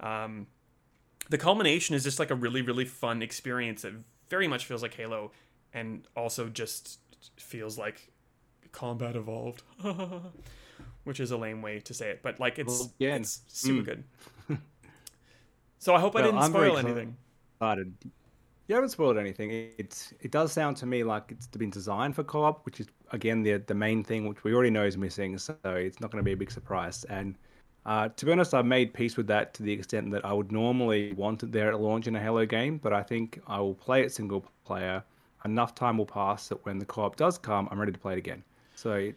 um, 0.00 0.46
the 1.28 1.38
culmination 1.38 1.94
is 1.94 2.02
just 2.02 2.18
like 2.18 2.30
a 2.30 2.34
really 2.34 2.62
really 2.62 2.84
fun 2.84 3.22
experience 3.22 3.82
that 3.82 3.92
very 4.28 4.48
much 4.48 4.64
feels 4.66 4.82
like 4.82 4.94
halo 4.94 5.30
and 5.72 6.06
also 6.16 6.48
just 6.48 7.00
feels 7.36 7.78
like 7.78 8.10
combat 8.72 9.16
evolved 9.16 9.62
which 11.04 11.20
is 11.20 11.30
a 11.30 11.36
lame 11.36 11.62
way 11.62 11.80
to 11.80 11.94
say 11.94 12.10
it, 12.10 12.22
but 12.22 12.38
like 12.40 12.58
it's 12.58 12.80
Well, 12.80 12.92
again, 13.00 13.22
it's 13.22 13.42
super 13.48 13.82
mm. 13.82 13.84
good. 14.48 14.58
so 15.78 15.94
I 15.94 16.00
hope 16.00 16.16
I 16.16 16.22
didn't 16.22 16.38
I'm 16.38 16.50
spoil 16.50 16.78
anything. 16.78 17.16
Excited. 17.56 17.94
You 18.68 18.74
haven't 18.76 18.90
spoiled 18.90 19.18
anything. 19.18 19.72
It's 19.78 20.14
it 20.20 20.30
does 20.30 20.52
sound 20.52 20.76
to 20.78 20.86
me 20.86 21.02
like 21.02 21.24
it's 21.30 21.46
been 21.46 21.70
designed 21.70 22.14
for 22.14 22.22
co-op, 22.22 22.64
which 22.64 22.80
is 22.80 22.86
again 23.12 23.42
the 23.42 23.58
the 23.58 23.74
main 23.74 24.04
thing 24.04 24.28
which 24.28 24.44
we 24.44 24.54
already 24.54 24.70
know 24.70 24.84
is 24.84 24.96
missing. 24.96 25.38
So 25.38 25.56
it's 25.64 26.00
not 26.00 26.10
going 26.10 26.22
to 26.22 26.24
be 26.24 26.32
a 26.32 26.36
big 26.36 26.50
surprise. 26.50 27.04
And 27.04 27.36
uh, 27.86 28.08
to 28.08 28.26
be 28.26 28.32
honest, 28.32 28.52
I've 28.54 28.66
made 28.66 28.92
peace 28.92 29.16
with 29.16 29.26
that 29.28 29.54
to 29.54 29.62
the 29.62 29.72
extent 29.72 30.10
that 30.10 30.24
I 30.24 30.32
would 30.32 30.52
normally 30.52 31.12
want 31.14 31.42
it 31.42 31.52
there 31.52 31.72
at 31.72 31.80
launch 31.80 32.06
in 32.06 32.14
a 32.14 32.20
Halo 32.20 32.44
game, 32.44 32.78
but 32.78 32.92
I 32.92 33.02
think 33.02 33.40
I 33.46 33.58
will 33.60 33.74
play 33.74 34.02
it 34.02 34.12
single 34.12 34.44
player. 34.64 35.02
Enough 35.44 35.74
time 35.74 35.96
will 35.96 36.06
pass 36.06 36.48
that 36.48 36.64
when 36.66 36.78
the 36.78 36.84
co-op 36.84 37.16
does 37.16 37.38
come, 37.38 37.68
I'm 37.70 37.80
ready 37.80 37.92
to 37.92 37.98
play 37.98 38.12
it 38.12 38.18
again. 38.18 38.44
So, 38.74 39.10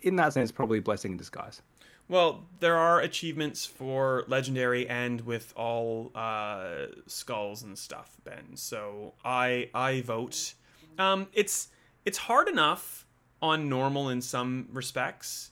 in 0.00 0.16
that 0.16 0.32
sense, 0.32 0.50
probably 0.50 0.78
a 0.78 0.82
blessing 0.82 1.12
in 1.12 1.18
disguise. 1.18 1.60
Well, 2.08 2.46
there 2.60 2.76
are 2.76 3.00
achievements 3.00 3.66
for 3.66 4.24
legendary 4.28 4.88
and 4.88 5.20
with 5.20 5.52
all 5.54 6.10
uh, 6.14 6.86
skulls 7.06 7.62
and 7.62 7.76
stuff, 7.76 8.16
Ben. 8.24 8.56
So 8.56 9.12
I 9.22 9.68
I 9.74 10.00
vote. 10.00 10.54
Um, 10.98 11.28
it's 11.34 11.68
it's 12.08 12.16
hard 12.16 12.48
enough 12.48 13.06
on 13.42 13.68
normal 13.68 14.08
in 14.08 14.22
some 14.22 14.66
respects, 14.72 15.50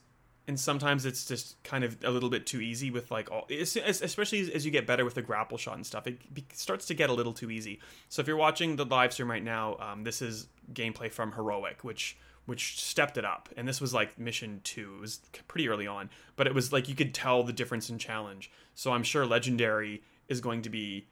and 0.49 0.59
sometimes 0.59 1.05
it's 1.05 1.27
just 1.27 1.63
kind 1.65 1.85
of 1.85 1.99
a 2.03 2.11
little 2.11 2.31
bit 2.31 2.47
too 2.47 2.63
easy 2.63 2.91
with 2.91 3.11
like 3.11 3.31
all, 3.31 3.47
especially 3.51 4.51
as 4.55 4.65
you 4.65 4.71
get 4.71 4.87
better 4.87 5.05
with 5.05 5.13
the 5.13 5.21
grapple 5.21 5.59
shot 5.59 5.75
and 5.75 5.85
stuff. 5.85 6.07
It 6.07 6.19
starts 6.55 6.87
to 6.87 6.95
get 6.95 7.11
a 7.11 7.13
little 7.13 7.35
too 7.35 7.51
easy. 7.51 7.79
So 8.09 8.23
if 8.23 8.27
you're 8.27 8.39
watching 8.39 8.77
the 8.77 8.87
live 8.87 9.13
stream 9.13 9.31
right 9.31 9.45
now, 9.45 9.77
um, 9.81 10.03
this 10.05 10.23
is 10.23 10.49
gameplay 10.73 11.13
from 11.13 11.33
Heroic, 11.33 11.85
which 11.85 12.17
which 12.47 12.81
stepped 12.81 13.19
it 13.19 13.25
up. 13.27 13.51
And 13.57 13.69
this 13.69 13.81
was 13.81 13.93
like 13.93 14.19
mission 14.19 14.63
two. 14.65 14.95
It 14.97 15.01
was 15.03 15.21
pretty 15.47 15.69
early 15.69 15.87
on, 15.87 16.09
but 16.37 16.47
it 16.47 16.55
was 16.55 16.73
like 16.73 16.89
you 16.89 16.95
could 16.95 17.13
tell 17.13 17.43
the 17.43 17.53
difference 17.53 17.91
in 17.91 17.99
challenge. 17.99 18.51
So 18.75 18.93
I'm 18.93 19.03
sure 19.03 19.27
Legendary 19.27 20.03
is 20.29 20.41
going 20.41 20.63
to 20.63 20.71
be 20.71 21.07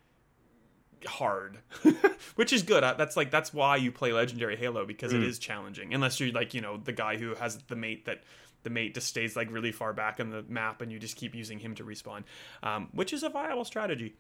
hard, 1.07 1.59
which 2.35 2.53
is 2.53 2.63
good. 2.63 2.83
That's 2.83 3.17
like 3.17 3.31
that's 3.31 3.53
why 3.53 3.77
you 3.77 3.93
play 3.93 4.13
Legendary 4.13 4.57
Halo 4.57 4.85
because 4.87 5.13
mm. 5.13 5.17
it 5.17 5.25
is 5.25 5.39
challenging. 5.39 5.95
Unless 5.95 6.21
you're 6.21 6.33
like 6.33 6.55
you 6.55 6.61
know 6.61 6.77
the 6.77 6.93
guy 6.93 7.17
who 7.17 7.35
has 7.35 7.59
the 7.69 7.77
mate 7.77 8.07
that 8.07 8.23
the 8.63 8.71
mate 8.71 8.95
just 8.95 9.09
stays 9.09 9.37
like 9.37 9.51
really 9.51 9.73
far 9.73 9.93
back 9.93 10.21
on 10.21 10.31
the 10.31 10.43
map 10.49 10.81
and 10.81 10.91
you 10.91 10.99
just 10.99 11.17
keep 11.17 11.35
using 11.35 11.59
him 11.59 11.75
to 11.77 11.85
respawn, 11.85 12.25
um, 12.63 12.89
which 12.93 13.13
is 13.13 13.23
a 13.23 13.29
viable 13.29 13.65
strategy. 13.65 14.15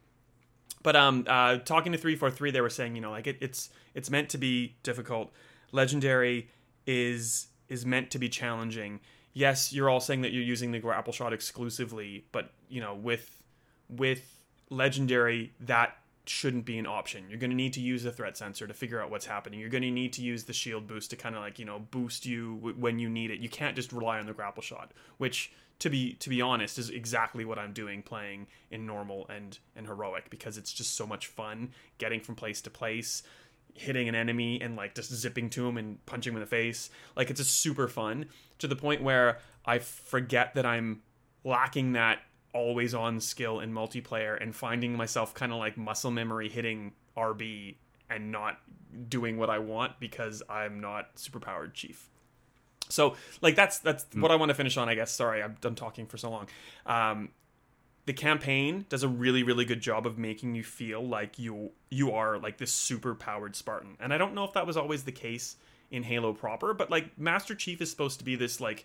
But 0.83 0.97
um, 0.97 1.25
uh, 1.27 1.59
talking 1.59 1.93
to 1.93 1.99
three 1.99 2.17
four 2.17 2.31
three, 2.31 2.51
they 2.51 2.61
were 2.61 2.71
saying 2.71 2.95
you 2.95 3.01
know 3.01 3.11
like 3.11 3.27
it, 3.27 3.39
it's 3.41 3.71
it's 3.95 4.11
meant 4.11 4.29
to 4.31 4.39
be 4.39 4.77
difficult. 4.83 5.33
Legendary 5.73 6.49
is 6.87 7.49
is 7.69 7.85
meant 7.85 8.11
to 8.13 8.19
be 8.19 8.29
challenging. 8.29 9.01
Yes, 9.33 9.73
you're 9.73 9.91
all 9.91 10.01
saying 10.01 10.21
that 10.21 10.33
you're 10.33 10.45
using 10.45 10.71
the 10.71 10.79
grapple 10.79 11.13
shot 11.13 11.33
exclusively, 11.33 12.25
but 12.31 12.51
you 12.69 12.81
know, 12.81 12.95
with 12.95 13.43
with 13.89 14.31
legendary 14.71 15.53
that 15.61 15.97
shouldn't 16.27 16.65
be 16.65 16.79
an 16.79 16.87
option. 16.87 17.25
You're 17.29 17.39
going 17.39 17.51
to 17.51 17.57
need 17.57 17.75
to 17.75 17.81
use 17.81 18.03
the 18.03 18.13
threat 18.13 18.37
sensor 18.37 18.67
to 18.67 18.75
figure 18.75 19.01
out 19.01 19.11
what's 19.11 19.27
happening. 19.27 19.61
You're 19.61 19.69
going 19.69 19.83
to 19.83 19.91
need 19.91 20.13
to 20.15 20.23
use 20.23 20.45
the 20.45 20.53
shield 20.53 20.87
boost 20.87 21.11
to 21.11 21.17
kind 21.17 21.35
of 21.35 21.43
like, 21.43 21.59
you 21.59 21.65
know, 21.65 21.81
boost 21.91 22.25
you 22.25 22.57
w- 22.57 22.77
when 22.77 22.99
you 22.99 23.09
need 23.09 23.31
it. 23.31 23.41
You 23.41 23.49
can't 23.49 23.77
just 23.77 23.93
rely 23.93 24.19
on 24.19 24.27
the 24.27 24.33
grapple 24.33 24.63
shot, 24.63 24.93
which 25.19 25.53
to 25.81 25.91
be 25.91 26.15
to 26.15 26.29
be 26.29 26.41
honest 26.41 26.79
is 26.79 26.89
exactly 26.89 27.45
what 27.45 27.59
I'm 27.59 27.73
doing 27.73 28.03
playing 28.03 28.47
in 28.71 28.87
normal 28.87 29.27
and 29.29 29.59
and 29.75 29.87
heroic 29.87 30.31
because 30.31 30.57
it's 30.57 30.73
just 30.73 30.95
so 30.95 31.05
much 31.05 31.27
fun 31.27 31.73
getting 31.99 32.21
from 32.21 32.37
place 32.37 32.63
to 32.63 32.71
place 32.71 33.25
hitting 33.75 34.09
an 34.09 34.15
enemy 34.15 34.61
and 34.61 34.77
like 34.77 34.95
just 34.95 35.13
zipping 35.13 35.51
to 35.51 35.67
him 35.67 35.77
and 35.77 36.05
punching 36.07 36.33
him 36.33 36.37
in 36.37 36.41
the 36.41 36.47
face. 36.47 36.91
Like 37.17 37.29
it's 37.29 37.41
a 37.41 37.45
super 37.45 37.89
fun 37.89 38.27
to 38.61 38.69
the 38.69 38.77
point 38.77 39.03
where 39.03 39.39
I 39.67 39.79
forget 39.81 40.55
that 40.55 40.65
I'm 40.65 41.03
lacking 41.43 41.93
that 41.93 42.21
always 42.55 42.95
on 42.95 43.21
skill 43.21 43.61
in 43.61 43.73
multiplayer 43.73 44.41
and 44.41 44.55
finding 44.55 44.97
myself 44.97 45.35
kind 45.35 45.53
of 45.53 45.59
like 45.59 45.77
muscle 45.77 46.11
memory 46.11 46.49
hitting 46.49 46.93
RB 47.17 47.75
and 48.09 48.31
not 48.31 48.59
doing 49.09 49.37
what 49.37 49.51
I 49.51 49.59
want 49.59 49.99
because 49.99 50.43
I'm 50.49 50.81
not 50.81 51.17
superpowered 51.17 51.75
chief. 51.75 52.09
So 52.89 53.17
like 53.43 53.57
that's 53.57 53.79
that's 53.79 54.05
mm. 54.07 54.21
what 54.21 54.31
I 54.31 54.37
want 54.37 54.51
to 54.51 54.55
finish 54.55 54.77
on. 54.77 54.89
I 54.89 54.95
guess. 54.95 55.11
Sorry, 55.11 55.43
I'm, 55.43 55.57
I'm 55.63 55.75
talking 55.75 56.07
for 56.07 56.17
so 56.17 56.31
long. 56.31 56.49
Um, 56.87 57.31
the 58.07 58.13
campaign 58.13 58.85
does 58.89 59.03
a 59.03 59.09
really 59.09 59.43
really 59.43 59.65
good 59.65 59.81
job 59.81 60.07
of 60.07 60.19
making 60.19 60.55
you 60.55 60.63
feel 60.63 61.07
like 61.07 61.39
you 61.39 61.71
you 61.91 62.13
are 62.13 62.39
like 62.39 62.59
this 62.59 62.73
super 62.73 63.15
powered 63.15 63.57
spartan 63.57 63.97
and 63.99 64.13
i 64.13 64.19
don't 64.19 64.35
know 64.35 64.45
if 64.45 64.53
that 64.53 64.67
was 64.67 64.77
always 64.77 65.05
the 65.05 65.13
case 65.13 65.57
in 65.91 66.03
halo 66.03 66.33
proper 66.33 66.75
but 66.75 66.91
like 66.91 67.19
master 67.19 67.55
chief 67.55 67.81
is 67.81 67.91
supposed 67.91 68.19
to 68.19 68.25
be 68.25 68.37
this 68.37 68.61
like 68.61 68.85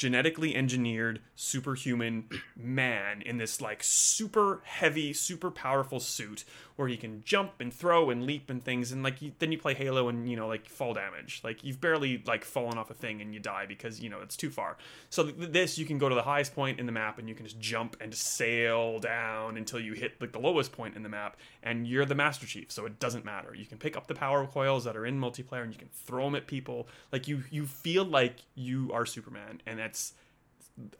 genetically 0.00 0.56
engineered 0.56 1.20
superhuman 1.36 2.24
man 2.56 3.20
in 3.20 3.36
this 3.36 3.60
like 3.60 3.82
super 3.82 4.62
heavy, 4.64 5.12
super 5.12 5.50
powerful 5.50 6.00
suit 6.00 6.42
where 6.76 6.88
he 6.88 6.96
can 6.96 7.22
jump 7.22 7.52
and 7.60 7.70
throw 7.70 8.08
and 8.08 8.24
leap 8.24 8.48
and 8.48 8.64
things. 8.64 8.92
And 8.92 9.02
like 9.02 9.20
you, 9.20 9.32
then 9.40 9.52
you 9.52 9.58
play 9.58 9.74
Halo 9.74 10.08
and 10.08 10.26
you 10.26 10.36
know 10.36 10.48
like 10.48 10.66
fall 10.66 10.94
damage. 10.94 11.42
Like 11.44 11.62
you've 11.62 11.82
barely 11.82 12.22
like 12.26 12.46
fallen 12.46 12.78
off 12.78 12.90
a 12.90 12.94
thing 12.94 13.20
and 13.20 13.34
you 13.34 13.40
die 13.40 13.66
because 13.68 14.00
you 14.00 14.08
know 14.08 14.20
it's 14.22 14.38
too 14.38 14.48
far. 14.48 14.78
So 15.10 15.30
th- 15.30 15.52
this 15.52 15.76
you 15.76 15.84
can 15.84 15.98
go 15.98 16.08
to 16.08 16.14
the 16.14 16.22
highest 16.22 16.54
point 16.54 16.80
in 16.80 16.86
the 16.86 16.92
map 16.92 17.18
and 17.18 17.28
you 17.28 17.34
can 17.34 17.44
just 17.44 17.60
jump 17.60 17.98
and 18.00 18.14
sail 18.14 19.00
down 19.00 19.58
until 19.58 19.80
you 19.80 19.92
hit 19.92 20.18
like 20.18 20.32
the 20.32 20.40
lowest 20.40 20.72
point 20.72 20.96
in 20.96 21.02
the 21.02 21.10
map 21.10 21.36
and 21.62 21.86
you're 21.86 22.04
the 22.04 22.14
Master 22.14 22.46
Chief. 22.46 22.70
So 22.70 22.86
it 22.86 22.98
doesn't 22.98 23.24
matter. 23.24 23.54
You 23.54 23.66
can 23.66 23.78
pick 23.78 23.96
up 23.96 24.06
the 24.06 24.14
power 24.14 24.46
coils 24.46 24.84
that 24.84 24.96
are 24.96 25.06
in 25.06 25.20
multiplayer 25.20 25.62
and 25.62 25.72
you 25.72 25.78
can 25.78 25.90
throw 25.92 26.24
them 26.24 26.34
at 26.34 26.46
people. 26.46 26.88
Like 27.12 27.28
you 27.28 27.42
you 27.50 27.66
feel 27.66 28.04
like 28.04 28.36
you 28.54 28.90
are 28.92 29.06
Superman 29.06 29.60
and 29.66 29.78
that's 29.78 30.14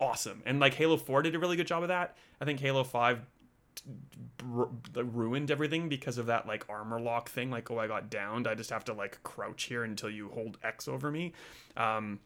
awesome. 0.01 0.43
And 0.45 0.61
like 0.61 0.75
Halo 0.75 0.97
4 0.97 1.23
did 1.23 1.35
a 1.35 1.39
really 1.39 1.57
good 1.57 1.67
job 1.67 1.83
of 1.83 1.89
that. 1.89 2.17
I 2.41 2.45
think 2.45 2.61
Halo 2.61 2.85
5 2.85 3.21
ruined 4.95 5.51
everything 5.51 5.89
because 5.89 6.19
of 6.19 6.27
that 6.27 6.47
like 6.47 6.67
armor 6.69 7.01
lock 7.01 7.31
thing 7.31 7.51
like 7.51 7.71
oh 7.71 7.79
i 7.79 7.87
got 7.87 8.11
downed 8.11 8.47
i 8.47 8.55
just 8.55 8.69
have 8.69 8.85
to 8.85 8.93
like 8.93 9.23
crouch 9.23 9.65
here 9.65 9.85
until 9.85 10.11
you 10.11 10.29
hold 10.29 10.59
x 10.63 10.87
over 10.87 11.11
me 11.11 11.33
um 11.79 12.19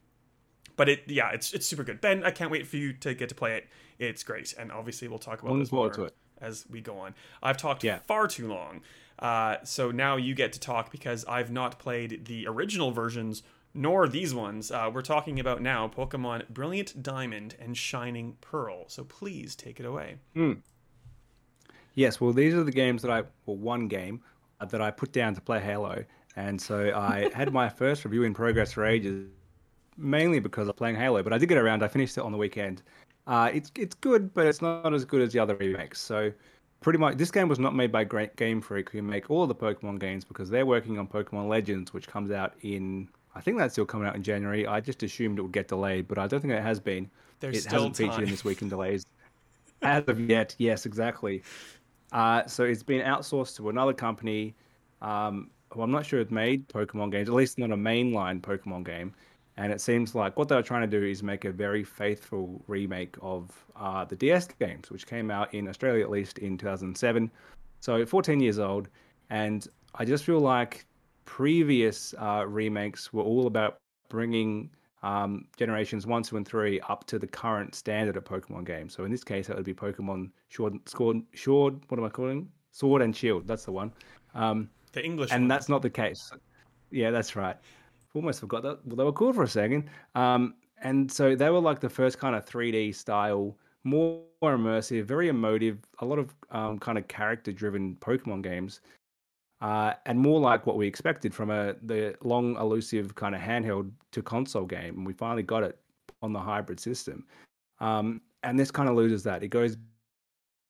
but 0.77 0.88
it 0.88 1.03
yeah 1.07 1.31
it's 1.31 1.53
it's 1.53 1.66
super 1.66 1.85
good 1.85 2.01
ben 2.01 2.25
i 2.25 2.31
can't 2.31 2.51
wait 2.51 2.66
for 2.66 2.77
you 2.77 2.92
to 2.92 3.14
get 3.14 3.29
to 3.29 3.35
play 3.35 3.57
it 3.57 3.68
it's 3.99 4.25
great 4.25 4.53
and 4.59 4.73
obviously 4.73 5.07
we'll 5.07 5.18
talk 5.18 5.42
about 5.42 5.57
this 5.59 5.70
more 5.70 5.90
to 5.90 6.05
it. 6.05 6.16
As 6.44 6.64
we 6.70 6.80
go 6.80 6.98
on 6.98 7.14
i've 7.42 7.57
talked 7.57 7.83
yeah. 7.83 7.98
far 8.07 8.26
too 8.28 8.46
long 8.48 8.80
uh, 9.20 9.57
so 9.62 9.90
now 9.90 10.16
you 10.16 10.35
get 10.35 10.52
to 10.52 10.61
talk 10.61 10.90
because 10.90 11.24
i've 11.26 11.50
not 11.50 11.78
played 11.78 12.24
the 12.26 12.46
original 12.46 12.90
versions 12.90 13.42
nor 13.74 14.07
these 14.07 14.33
ones. 14.33 14.70
Uh, 14.70 14.88
we're 14.92 15.02
talking 15.02 15.40
about 15.40 15.61
now 15.61 15.88
Pokemon 15.88 16.48
Brilliant 16.48 17.02
Diamond 17.02 17.57
and 17.59 17.76
Shining 17.76 18.37
Pearl. 18.40 18.85
So 18.88 19.02
please 19.02 19.57
take 19.57 19.80
it 19.80 19.87
away. 19.87 20.16
Mm. 20.37 20.62
Yes, 21.94 22.20
well, 22.20 22.33
these 22.33 22.54
are 22.54 22.64
the 22.64 22.72
games 22.72 23.02
that 23.02 23.11
I, 23.11 23.22
well, 23.46 23.57
one 23.57 23.88
game 23.88 24.22
uh, 24.61 24.66
that 24.66 24.80
I 24.80 24.90
put 24.90 25.12
down 25.12 25.35
to 25.35 25.40
play 25.40 25.61
Halo. 25.61 26.04
And 26.37 26.61
so 26.61 26.92
I 26.94 27.30
had 27.35 27.52
my 27.52 27.68
first 27.68 28.04
review 28.04 28.22
in 28.22 28.33
progress 28.33 28.72
for 28.72 28.85
ages, 28.85 29.28
mainly 29.96 30.38
because 30.38 30.68
of 30.68 30.76
playing 30.76 30.96
Halo. 30.96 31.22
But 31.22 31.33
I 31.33 31.38
did 31.38 31.48
get 31.48 31.59
around. 31.59 31.83
I 31.83 31.88
finished 31.88 32.16
it 32.16 32.22
on 32.22 32.33
the 32.33 32.38
weekend. 32.38 32.83
Uh, 33.27 33.51
it's 33.53 33.71
it's 33.77 33.95
good, 33.95 34.33
but 34.35 34.47
it's 34.47 34.61
not 34.61 34.93
as 34.93 35.05
good 35.05 35.23
as 35.23 35.33
the 35.33 35.39
other 35.39 35.57
remakes. 35.57 36.01
So 36.01 36.33
pretty 36.81 36.99
much, 36.99 37.17
this 37.17 37.31
game 37.31 37.49
was 37.49 37.59
not 37.59 37.75
made 37.75 37.91
by 37.91 38.05
Great 38.05 38.37
Game 38.37 38.61
Freak, 38.61 38.91
who 38.91 39.01
make 39.03 39.31
all 39.31 39.47
the 39.47 39.55
Pokemon 39.55 39.99
games, 39.99 40.25
because 40.25 40.51
they're 40.51 40.67
working 40.67 40.99
on 40.99 41.07
Pokemon 41.07 41.49
Legends, 41.49 41.95
which 41.95 42.07
comes 42.07 42.31
out 42.31 42.53
in 42.63 43.09
I 43.35 43.41
think 43.41 43.59
that's 43.59 43.75
still 43.75 43.87
coming 43.87 44.07
out 44.07 44.15
in 44.15 44.23
January. 44.23 44.67
I 44.67 44.81
just 44.81 45.03
assumed 45.03 45.39
it 45.39 45.43
would 45.43 45.53
get 45.53 45.69
delayed, 45.69 46.07
but 46.07 46.19
I 46.19 46.27
don't 46.27 46.41
think 46.41 46.53
it 46.53 46.63
has 46.63 46.79
been. 46.79 47.11
There's 47.41 47.59
it 47.59 47.63
still 47.63 47.91
hasn't 47.91 47.97
time. 47.97 48.11
featured 48.11 48.25
in 48.25 48.31
this 48.31 48.45
week 48.45 48.63
in 48.63 48.69
delays. 48.71 49.05
As 49.83 50.05
of 50.07 50.21
yet, 50.21 50.55
yes, 50.59 50.87
exactly. 50.87 51.43
Uh, 52.13 52.47
so 52.47 52.63
it's 52.63 52.83
been 52.83 53.03
outsourced 53.03 53.57
to 53.57 53.71
another 53.71 53.93
company. 53.93 54.55
Um, 55.03 55.51
well, 55.75 55.85
I'm 55.85 55.91
not 55.91 56.07
sure 56.07 56.21
it 56.21 56.31
made 56.31 56.69
Pokemon 56.69 57.11
games, 57.11 57.29
at 57.29 57.35
least 57.35 57.59
not 57.59 57.73
a 57.73 57.77
mainline 57.77 58.41
Pokemon 58.41 58.85
game. 58.85 59.13
And 59.57 59.73
it 59.73 59.81
seems 59.81 60.14
like 60.14 60.37
what 60.37 60.49
they 60.49 60.57
were 60.57 60.62
trying 60.62 60.88
to 60.88 61.01
do 61.01 61.05
is 61.05 61.23
make 61.23 61.45
a 61.45 61.53
very 61.53 61.85
faithful 61.85 62.62
remake 62.67 63.14
of 63.23 63.51
uh, 63.77 64.05
the 64.05 64.17
DS 64.17 64.49
games, 64.59 64.90
which 64.90 65.07
came 65.07 65.31
out 65.31 65.55
in 65.55 65.69
Australia 65.69 66.03
at 66.03 66.11
least 66.11 66.38
in 66.38 66.59
2007. 66.59 67.31
So 67.81 68.05
14 68.05 68.40
years 68.40 68.59
old. 68.59 68.88
And 69.31 69.67
I 69.95 70.05
just 70.05 70.25
feel 70.25 70.40
like 70.40 70.87
previous 71.25 72.14
uh, 72.19 72.45
remakes 72.47 73.12
were 73.12 73.23
all 73.23 73.47
about 73.47 73.79
bringing 74.09 74.71
um, 75.05 75.47
generations 75.57 76.07
one, 76.07 76.23
two, 76.23 76.37
and 76.37 76.49
three 76.49 76.81
up 76.88 77.07
to 77.07 77.19
the 77.19 77.27
current 77.27 77.75
standard 77.75 78.17
of 78.17 78.25
Pokemon 78.25 78.64
games. 78.64 78.95
So 78.95 79.05
in 79.05 79.11
this 79.11 79.23
case, 79.23 79.47
that 79.47 79.57
would 79.57 79.67
be 79.67 79.75
Pokemon 79.75 80.31
Sword, 80.49 80.79
Sword, 80.88 81.23
Sword 81.35 81.79
what 81.88 81.99
am 81.99 82.05
I 82.05 82.09
calling? 82.09 82.49
Sword 82.73 83.03
and 83.03 83.14
Shield. 83.14 83.47
That's 83.47 83.64
the 83.64 83.73
one. 83.73 83.93
Um, 84.35 84.71
the 84.93 85.05
English, 85.05 85.31
and 85.31 85.43
one. 85.43 85.49
that's 85.49 85.69
not 85.69 85.83
the 85.83 85.90
case. 85.90 86.33
Yeah, 86.90 87.11
that's 87.11 87.37
right. 87.37 87.57
Almost 88.14 88.40
forgot 88.40 88.62
that. 88.62 88.87
Well, 88.87 88.96
they 88.96 89.05
were 89.05 89.12
cool 89.12 89.33
for 89.33 89.42
a 89.42 89.48
second. 89.48 89.88
Um, 90.14 90.55
and 90.83 91.11
so 91.11 91.35
they 91.35 91.50
were 91.50 91.61
like 91.61 91.81
the 91.81 91.88
first 91.88 92.18
kind 92.18 92.35
of 92.35 92.46
3D 92.46 92.94
style, 92.94 93.57
more 93.83 94.22
immersive, 94.42 95.05
very 95.05 95.29
emotive, 95.29 95.79
a 96.00 96.05
lot 96.05 96.18
of 96.18 96.35
um, 96.50 96.79
kind 96.79 96.98
of 96.98 97.09
character 97.09 97.53
driven 97.53 97.96
Pokemon 97.96 98.42
games 98.42 98.81
uh, 99.64 99.94
and 100.05 100.18
more 100.18 100.38
like 100.38 100.66
what 100.66 100.77
we 100.77 100.87
expected 100.87 101.35
from 101.35 101.50
a 101.50 101.74
the 101.85 102.14
long 102.22 102.55
elusive 102.57 103.14
kind 103.14 103.35
of 103.35 103.40
handheld 103.40 103.90
to 104.12 104.22
console 104.22 104.66
game. 104.66 104.98
And 104.98 105.07
we 105.07 105.14
finally 105.14 105.42
got 105.42 105.62
it 105.62 105.79
on 106.22 106.35
the 106.35 106.38
hybrid 106.38 106.79
system. 106.79 107.24
Um, 107.81 108.20
and 108.42 108.59
this 108.59 108.70
kind 108.70 108.90
of 108.90 108.94
loses 108.94 109.22
that. 109.22 109.42
It 109.42 109.48
goes 109.48 109.79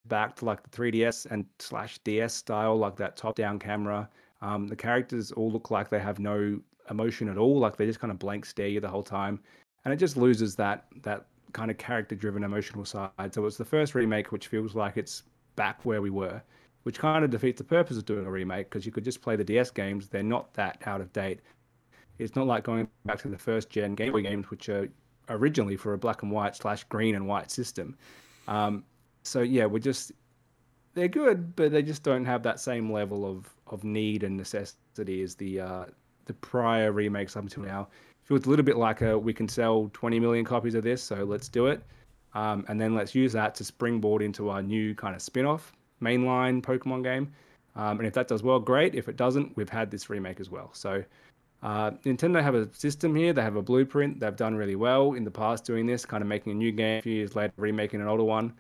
back 0.07 0.37
to 0.37 0.45
like 0.45 0.63
the 0.63 0.71
3DS 0.71 1.27
and 1.31 1.45
slash 1.59 1.99
DS 2.05 2.35
style, 2.35 2.77
like 2.77 2.95
that 2.97 3.17
top 3.17 3.35
down 3.35 3.59
camera. 3.59 4.09
Um, 4.43 4.69
the 4.69 4.77
characters 4.77 5.33
all 5.33 5.51
look 5.51 5.73
like 5.73 5.89
they 5.89 5.99
have 5.99 6.21
no 6.21 6.61
emotion 6.91 7.29
at 7.29 7.39
all, 7.39 7.59
like 7.59 7.77
they 7.77 7.87
just 7.87 8.01
kind 8.01 8.11
of 8.11 8.19
blank 8.19 8.45
stare 8.45 8.69
you 8.69 8.81
the 8.81 8.89
whole 8.89 9.03
time, 9.03 9.41
and 9.85 9.93
it 9.93 9.97
just 9.97 10.17
loses 10.17 10.55
that 10.57 10.87
that 11.03 11.27
kind 11.53 11.71
of 11.71 11.79
character-driven 11.79 12.43
emotional 12.43 12.85
side. 12.85 13.33
So 13.33 13.47
it's 13.47 13.57
the 13.57 13.65
first 13.65 13.95
remake 13.95 14.33
which 14.33 14.49
feels 14.49 14.75
like 14.75 14.97
it's 14.97 15.23
back 15.55 15.85
where 15.85 16.03
we 16.03 16.11
were, 16.11 16.43
which 16.83 16.99
kind 16.99 17.25
of 17.25 17.31
defeats 17.31 17.59
the 17.59 17.65
purpose 17.65 17.97
of 17.97 18.05
doing 18.05 18.27
a 18.27 18.31
remake 18.31 18.69
because 18.69 18.85
you 18.85 18.93
could 18.93 19.05
just 19.05 19.23
play 19.23 19.37
the 19.37 19.45
DS 19.45 19.71
games. 19.71 20.09
They're 20.09 20.23
not 20.23 20.53
that 20.55 20.83
out 20.87 21.01
of 21.01 21.13
date. 21.13 21.41
It's 22.19 22.35
not 22.37 22.47
like 22.47 22.65
going 22.65 22.89
back 23.05 23.19
to 23.21 23.29
the 23.29 23.39
first 23.39 23.71
gen 23.71 23.95
Game 23.95 24.13
Boy 24.13 24.23
games, 24.23 24.51
which 24.51 24.69
are 24.69 24.89
originally 25.29 25.77
for 25.77 25.95
a 25.95 25.99
black 25.99 26.23
and 26.23 26.31
white 26.31 26.57
slash 26.57 26.85
green 26.85 27.15
and 27.15 27.27
white 27.27 27.51
system. 27.51 27.97
Um, 28.47 28.85
so 29.23 29.41
yeah, 29.41 29.67
we're 29.67 29.79
just 29.79 30.13
they're 30.95 31.09
good, 31.09 31.57
but 31.57 31.73
they 31.73 31.83
just 31.83 32.03
don't 32.03 32.25
have 32.25 32.43
that 32.45 32.61
same 32.61 32.91
level 32.91 33.27
of, 33.27 33.53
of 33.67 33.85
need 33.85 34.23
and 34.23 34.37
necessity 34.37 35.23
as 35.23 35.35
the 35.35 35.61
uh, 35.61 35.85
the 36.27 36.35
prior 36.35 36.93
remakes 36.93 37.37
up 37.37 37.43
until 37.43 37.63
now. 37.65 37.89
Feels 38.23 38.47
a 38.47 38.51
little 38.51 38.65
bit 38.65 38.77
like 38.77 39.03
a 39.03 39.19
we 39.19 39.35
can 39.35 39.49
sell 39.49 39.91
20 39.93 40.19
million 40.19 40.45
copies 40.45 40.75
of 40.75 40.83
this, 40.83 41.03
so 41.03 41.25
let's 41.25 41.49
do 41.49 41.67
it, 41.67 41.83
um, 42.35 42.65
and 42.69 42.81
then 42.81 42.95
let's 42.95 43.15
use 43.15 43.33
that 43.33 43.55
to 43.57 43.65
springboard 43.65 44.23
into 44.23 44.49
our 44.49 44.63
new 44.63 44.95
kind 44.95 45.15
of 45.15 45.23
spin-off 45.23 45.73
mainline 46.03 46.63
Pokemon 46.63 47.03
game. 47.03 47.33
Um, 47.77 47.99
and 47.99 48.07
if 48.07 48.15
that 48.15 48.29
does 48.29 48.43
well, 48.43 48.61
great. 48.61 48.95
If 48.95 49.09
it 49.09 49.17
doesn't, 49.17 49.57
we've 49.57 49.69
had 49.69 49.91
this 49.91 50.09
remake 50.09 50.41
as 50.41 50.49
well. 50.49 50.71
So 50.73 51.03
uh, 51.63 51.93
Nintendo 52.05 52.43
have 52.43 52.55
a 52.55 52.73
system 52.75 53.15
here. 53.15 53.33
They 53.33 53.43
have 53.43 53.57
a 53.57 53.63
blueprint. 53.63 54.21
They've 54.21 54.37
done 54.37 54.55
really 54.55 54.77
well 54.77 55.15
in 55.15 55.25
the 55.25 55.31
past 55.31 55.65
doing 55.65 55.87
this, 55.87 56.05
kind 56.05 56.23
of 56.23 56.29
making 56.29 56.53
a 56.53 56.55
new 56.55 56.71
game 56.71 56.99
a 56.99 57.03
few 57.03 57.15
years 57.15 57.35
later, 57.35 57.53
remaking 57.57 58.01
an 58.01 58.07
older 58.07 58.25
one. 58.25 58.53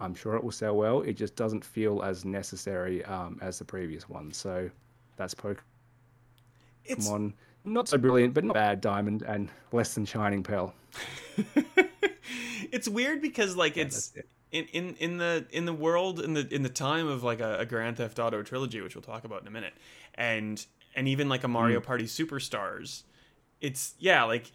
I'm 0.00 0.14
sure 0.14 0.34
it 0.34 0.42
will 0.44 0.52
sell 0.52 0.76
well. 0.76 1.02
It 1.02 1.14
just 1.14 1.36
doesn't 1.36 1.64
feel 1.64 2.02
as 2.02 2.24
necessary 2.24 3.04
um, 3.04 3.38
as 3.40 3.58
the 3.58 3.64
previous 3.64 4.08
one. 4.08 4.32
So 4.32 4.68
that's 5.16 5.34
Pokemon. 5.34 5.60
It's... 6.88 7.10
Not 7.66 7.88
so 7.88 7.98
brilliant, 7.98 8.32
but 8.32 8.44
not 8.44 8.54
bad. 8.54 8.80
Diamond 8.80 9.22
and 9.22 9.50
less 9.72 9.94
than 9.94 10.04
Shining 10.04 10.44
Pearl. 10.44 10.72
it's 12.70 12.88
weird 12.88 13.20
because 13.20 13.56
like 13.56 13.74
yeah, 13.74 13.84
it's 13.84 14.12
it. 14.14 14.28
in, 14.52 14.66
in 14.66 14.94
in 15.00 15.18
the 15.18 15.46
in 15.50 15.64
the 15.64 15.72
world 15.72 16.20
in 16.20 16.34
the 16.34 16.46
in 16.54 16.62
the 16.62 16.68
time 16.68 17.08
of 17.08 17.24
like 17.24 17.40
a, 17.40 17.58
a 17.58 17.66
Grand 17.66 17.96
Theft 17.96 18.20
Auto 18.20 18.42
trilogy, 18.44 18.80
which 18.80 18.94
we'll 18.94 19.02
talk 19.02 19.24
about 19.24 19.42
in 19.42 19.48
a 19.48 19.50
minute, 19.50 19.74
and 20.14 20.64
and 20.94 21.08
even 21.08 21.28
like 21.28 21.42
a 21.42 21.48
Mario 21.48 21.80
mm. 21.80 21.84
Party 21.84 22.04
Superstars, 22.04 23.02
it's 23.60 23.94
yeah, 23.98 24.22
like 24.22 24.52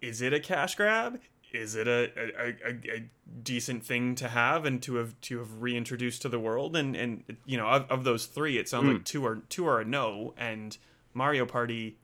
is 0.00 0.20
it 0.20 0.32
a 0.32 0.40
cash 0.40 0.74
grab? 0.74 1.20
Is 1.52 1.76
it 1.76 1.86
a, 1.86 2.10
a, 2.16 2.48
a, 2.48 2.96
a 2.96 3.10
decent 3.42 3.84
thing 3.84 4.14
to 4.16 4.28
have 4.28 4.64
and 4.64 4.82
to 4.82 4.96
have 4.96 5.20
to 5.22 5.38
have 5.38 5.62
reintroduced 5.62 6.22
to 6.22 6.28
the 6.28 6.40
world? 6.40 6.74
And 6.74 6.96
and 6.96 7.22
you 7.46 7.56
know 7.56 7.68
of, 7.68 7.88
of 7.88 8.02
those 8.02 8.26
three, 8.26 8.58
it 8.58 8.68
sounds 8.68 8.86
mm. 8.86 8.94
like 8.94 9.04
two 9.04 9.24
are 9.24 9.36
two 9.48 9.66
are 9.68 9.80
a 9.80 9.84
no, 9.84 10.34
and 10.36 10.76
Mario 11.14 11.46
Party, 11.46 11.96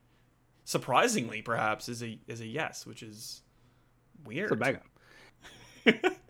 surprisingly 0.65 1.43
perhaps, 1.43 1.89
is 1.89 2.03
a 2.03 2.19
is 2.27 2.41
a 2.41 2.47
yes, 2.47 2.87
which 2.87 3.03
is 3.03 3.43
weird. 4.25 4.53
It's 4.53 4.53
a 4.53 4.57
banger. 4.57 4.83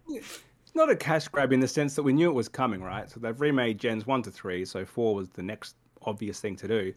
it's 0.08 0.74
not 0.74 0.90
a 0.90 0.96
cash 0.96 1.28
grab 1.28 1.52
in 1.52 1.60
the 1.60 1.68
sense 1.68 1.94
that 1.94 2.02
we 2.02 2.12
knew 2.12 2.30
it 2.30 2.34
was 2.34 2.48
coming, 2.48 2.82
right? 2.82 3.10
So 3.10 3.20
they've 3.20 3.40
remade 3.40 3.78
gens 3.78 4.06
one 4.06 4.22
to 4.22 4.30
three, 4.30 4.64
so 4.64 4.84
four 4.84 5.14
was 5.14 5.28
the 5.30 5.42
next 5.42 5.76
obvious 6.02 6.40
thing 6.40 6.56
to 6.56 6.68
do 6.68 6.92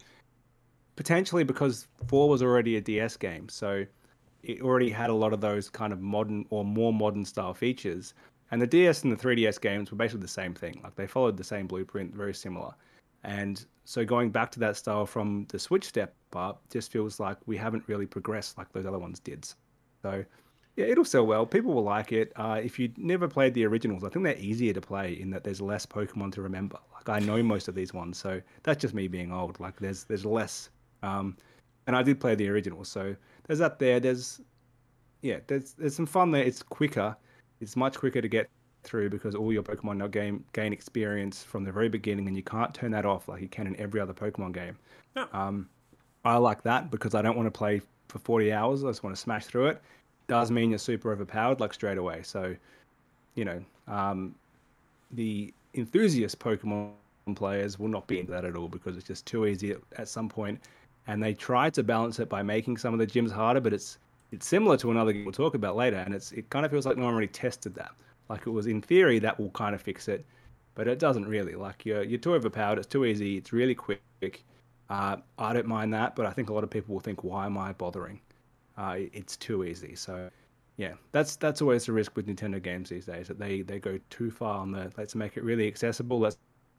potentially 0.96 1.44
because 1.44 1.88
four 2.08 2.30
was 2.30 2.44
already 2.44 2.78
a 2.78 2.82
DS 2.82 3.18
game, 3.18 3.50
so 3.50 3.86
it 4.44 4.62
already 4.62 4.90
had 4.90 5.10
a 5.10 5.14
lot 5.14 5.34
of 5.34 5.42
those 5.42 5.70
kind 5.70 5.94
of 5.94 6.00
modern 6.00 6.46
or 6.50 6.66
more 6.66 6.94
modern 6.94 7.26
style 7.26 7.54
features. 7.54 8.14
And 8.52 8.62
the 8.62 8.68
DS 8.68 9.04
and 9.04 9.12
the 9.12 9.16
3DS 9.16 9.62
games 9.62 9.92
were 9.92 9.98
basically 9.98 10.22
the 10.22 10.28
same 10.28 10.54
thing. 10.54 10.80
Like 10.84 10.96
they 10.96 11.08
followed 11.08 11.38
the 11.38 11.44
same 11.44 11.68
blueprint, 11.68 12.14
very 12.14 12.34
similar. 12.34 12.74
And 13.24 13.64
so 13.86 14.06
going 14.06 14.32
back 14.32 14.52
to 14.52 14.60
that 14.60 14.78
style 14.78 15.06
from 15.06 15.46
the 15.50 15.60
Switch 15.60 15.86
step 15.86 16.16
up 16.34 16.62
just 16.70 16.92
feels 16.92 17.20
like 17.20 17.38
we 17.46 17.58
haven't 17.58 17.84
really 17.88 18.06
progressed 18.06 18.58
like 18.58 18.72
those 18.72 18.86
other 18.86 19.00
ones 19.00 19.20
did. 19.20 19.48
So 20.02 20.24
yeah, 20.76 20.86
it'll 20.86 21.06
sell 21.06 21.26
well. 21.26 21.46
People 21.46 21.74
will 21.74 21.84
like 21.84 22.12
it. 22.12 22.32
Uh, 22.36 22.60
if 22.64 22.80
you 22.80 22.92
never 22.98 23.28
played 23.28 23.54
the 23.54 23.66
originals, 23.66 24.04
I 24.04 24.10
think 24.10 24.24
they're 24.24 24.38
easier 24.38 24.74
to 24.74 24.82
play 24.82 25.14
in 25.14 25.30
that 25.32 25.44
there's 25.44 25.62
less 25.62 25.86
Pokemon 25.86 26.32
to 26.34 26.42
remember. 26.42 26.80
Like 26.94 27.10
I 27.10 27.20
know 27.26 27.44
most 27.44 27.68
of 27.68 27.76
these 27.76 27.94
ones, 27.94 28.18
so 28.18 28.42
that's 28.64 28.82
just 28.82 28.94
me 28.94 29.08
being 29.08 29.32
old. 29.32 29.60
Like 29.60 29.80
there's 29.80 30.06
there's 30.06 30.26
less 30.26 30.70
um, 31.04 31.38
and 31.88 31.96
I 31.96 32.04
did 32.04 32.20
play 32.20 32.36
the 32.36 32.48
originals, 32.50 32.90
so 32.90 33.16
there's 33.48 33.60
that 33.60 33.80
there. 33.80 34.00
There's 34.00 34.42
yeah, 35.22 35.40
there's 35.48 35.74
there's 35.74 35.96
some 35.96 36.06
fun 36.06 36.32
there. 36.32 36.44
It's 36.44 36.64
quicker. 36.64 37.16
It's 37.60 37.76
much 37.76 37.98
quicker 37.98 38.22
to 38.22 38.28
get 38.28 38.50
through 38.84 39.10
because 39.10 39.36
all 39.36 39.52
your 39.52 39.64
Pokemon 39.64 39.98
now 39.98 40.08
gain 40.08 40.44
gain 40.54 40.74
experience 40.74 41.44
from 41.44 41.64
the 41.64 41.72
very 41.72 41.90
beginning, 41.90 42.28
and 42.28 42.36
you 42.36 42.44
can't 42.44 42.74
turn 42.74 42.92
that 42.92 43.06
off 43.06 43.28
like 43.28 43.42
you 43.42 43.48
can 43.48 43.68
in 43.68 43.80
every 43.80 44.00
other 44.00 44.14
Pokemon 44.14 44.54
game. 44.54 44.78
No. 45.16 45.28
Um, 45.34 45.70
I 46.24 46.38
like 46.38 46.62
that 46.64 46.92
because 46.92 47.16
I 47.16 47.22
don't 47.22 47.36
want 47.36 47.48
to 47.48 47.58
play 47.58 47.82
for 48.08 48.20
40 48.20 48.54
hours. 48.54 48.84
I 48.84 48.90
just 48.90 49.04
want 49.04 49.16
to 49.16 49.22
smash 49.22 49.46
through 49.46 49.68
it. 49.68 49.82
Does 50.28 50.52
mean 50.52 50.70
you're 50.70 50.80
super 50.80 51.12
overpowered 51.12 51.60
like 51.60 51.74
straight 51.74 51.98
away. 51.98 52.22
So, 52.24 52.56
you 53.36 53.46
know, 53.46 53.64
um, 53.88 54.36
the 55.12 55.54
enthusiast 55.74 56.38
Pokemon 56.40 56.92
players 57.36 57.80
will 57.80 57.88
not 57.88 58.08
be 58.08 58.20
into 58.20 58.32
that 58.32 58.46
at 58.46 58.56
all 58.56 58.68
because 58.68 58.98
it's 58.98 59.08
just 59.08 59.26
too 59.26 59.46
easy 59.46 59.72
at, 59.72 59.80
at 59.98 60.08
some 60.08 60.30
point 60.30 60.60
and 61.08 61.22
they 61.22 61.34
try 61.34 61.70
to 61.70 61.84
balance 61.84 62.20
it 62.20 62.30
by 62.30 62.44
making 62.44 62.78
some 62.78 62.94
of 62.94 63.00
the 63.00 63.08
gyms 63.08 63.32
harder, 63.32 63.60
but 63.60 63.74
it's 63.74 63.98
it's 64.32 64.48
similar 64.48 64.78
to 64.78 64.92
another 64.92 65.12
game 65.12 65.26
we'll 65.26 65.34
talk 65.34 65.56
about 65.56 65.76
later, 65.76 65.98
and 65.98 66.14
it's 66.14 66.32
it 66.32 66.50
kind 66.50 66.66
of 66.66 66.72
feels 66.72 66.86
like 66.86 66.98
no 66.98 67.06
one 67.06 67.16
really 67.16 67.28
tested 67.28 67.74
that. 67.76 67.92
Like 68.32 68.48
it 68.48 68.52
was 68.52 68.68
in 68.68 68.82
theory 68.82 69.20
that 69.20 69.38
will 69.38 69.50
kind 69.50 69.76
of 69.76 69.82
fix 69.82 70.08
it, 70.08 70.26
but 70.74 70.88
it 70.88 71.00
doesn't 71.00 71.28
really. 71.28 71.56
Like 71.56 71.86
you're 71.86 72.04
you're 72.04 72.18
too 72.18 72.34
overpowered. 72.34 72.78
It's 72.78 72.88
too 72.88 73.04
easy. 73.04 73.36
It's 73.36 73.52
really 73.52 73.76
quick. 73.76 74.02
Uh, 74.90 75.18
I 75.38 75.52
don't 75.52 75.68
mind 75.68 75.94
that, 75.94 76.16
but 76.16 76.26
I 76.26 76.32
think 76.32 76.50
a 76.50 76.54
lot 76.54 76.64
of 76.64 76.70
people 76.70 76.94
will 76.94 77.02
think, 77.02 77.26
why 77.26 77.46
am 77.46 77.58
I 77.58 77.74
bothering? 77.74 78.22
Uh, 78.78 78.96
it's 79.12 79.36
too 79.36 79.66
easy. 79.66 79.96
So 79.96 80.30
yeah, 80.78 80.94
that's 81.12 81.36
that's 81.36 81.62
always 81.62 81.86
the 81.86 81.92
risk 81.92 82.16
with 82.16 82.28
Nintendo 82.28 82.64
games 82.64 82.90
these 82.90 83.06
days 83.06 83.28
that 83.28 83.38
they 83.38 83.64
they 83.64 83.80
go 83.80 84.00
too 84.10 84.32
far 84.32 84.60
on 84.60 84.72
the 84.72 84.92
let's 84.98 85.14
make 85.14 85.36
it 85.36 85.44
really 85.44 85.68
accessible. 85.68 86.18
Let's 86.18 86.38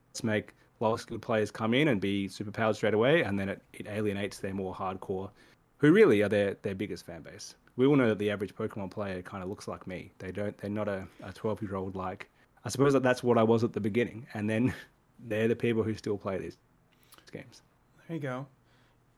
let's 0.09 0.25
make 0.25 0.55
lower 0.81 0.97
skilled 0.97 1.23
players 1.23 1.51
come 1.51 1.75
in 1.75 1.89
and 1.89 2.01
be 2.01 2.29
superpowered 2.29 2.77
straight 2.77 2.95
away, 2.95 3.23
and 3.23 3.39
then 3.39 3.51
it, 3.51 3.63
it 3.75 3.87
alienates 3.89 4.39
their 4.39 4.55
more 4.55 4.75
hardcore, 4.75 5.31
who 5.77 5.93
really 5.93 6.23
are 6.23 6.29
their, 6.29 6.57
their 6.63 6.75
biggest 6.75 7.05
fan 7.07 7.23
base. 7.23 7.55
We 7.77 7.87
all 7.87 7.97
know 7.97 8.09
that 8.09 8.19
the 8.19 8.31
average 8.31 8.55
Pokemon 8.55 8.91
player 8.91 9.23
kind 9.23 9.43
of 9.43 9.49
looks 9.49 9.67
like 9.67 9.87
me. 9.87 10.13
They 10.19 10.31
don't. 10.31 10.57
They're 10.59 10.71
not 10.71 10.89
a, 10.89 11.07
12 11.35 11.63
year 11.63 11.77
old 11.77 11.97
like. 11.97 12.29
I 12.65 12.69
suppose 12.69 12.93
that 12.93 13.03
that's 13.03 13.23
what 13.23 13.39
I 13.39 13.43
was 13.43 13.65
at 13.65 13.73
the 13.73 13.81
beginning, 13.81 14.27
and 14.35 14.49
then 14.49 14.75
they're 15.19 15.49
the 15.49 15.57
people 15.57 15.83
who 15.83 15.95
still 15.95 16.19
play 16.19 16.39
these 16.39 16.57
games. 17.33 17.63
There 18.07 18.17
you 18.17 18.23
go. 18.23 18.47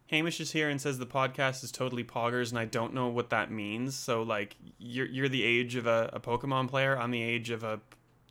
Hamish 0.06 0.38
is 0.38 0.52
here 0.52 0.68
and 0.68 0.80
says 0.80 0.98
the 0.98 1.06
podcast 1.06 1.64
is 1.64 1.72
totally 1.72 2.04
poggers, 2.04 2.50
and 2.50 2.58
I 2.58 2.64
don't 2.64 2.94
know 2.94 3.08
what 3.08 3.30
that 3.30 3.50
means. 3.50 3.96
So, 3.96 4.22
like, 4.22 4.56
you're 4.78 5.06
you're 5.06 5.28
the 5.28 5.42
age 5.42 5.74
of 5.74 5.86
a, 5.86 6.10
a 6.12 6.20
Pokemon 6.20 6.68
player. 6.68 6.96
I'm 6.96 7.10
the 7.10 7.22
age 7.22 7.50
of 7.50 7.64
a 7.64 7.80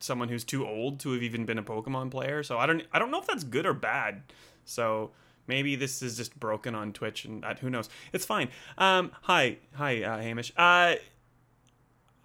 someone 0.04 0.28
who's 0.30 0.44
too 0.44 0.68
old 0.68 1.00
to 1.00 1.14
have 1.14 1.24
even 1.24 1.46
been 1.46 1.58
a 1.58 1.64
Pokemon 1.64 2.12
player. 2.12 2.44
So 2.44 2.58
I 2.58 2.66
don't 2.66 2.84
I 2.92 3.00
don't 3.00 3.12
know 3.12 3.20
if 3.20 3.28
that's 3.28 3.44
good 3.44 3.66
or 3.66 3.74
bad. 3.74 4.24
So 4.66 5.12
maybe 5.48 5.76
this 5.76 6.02
is 6.02 6.18
just 6.18 6.40
broken 6.40 6.76
on 6.76 6.94
Twitch 6.94 7.26
and 7.26 7.44
uh, 7.44 7.56
who 7.56 7.70
knows. 7.70 7.90
It's 8.12 8.26
fine. 8.26 8.50
Um, 8.78 9.12
hi, 9.22 9.58
hi, 9.74 10.04
uh, 10.04 10.20
Hamish. 10.20 10.52
Uh, 10.58 10.96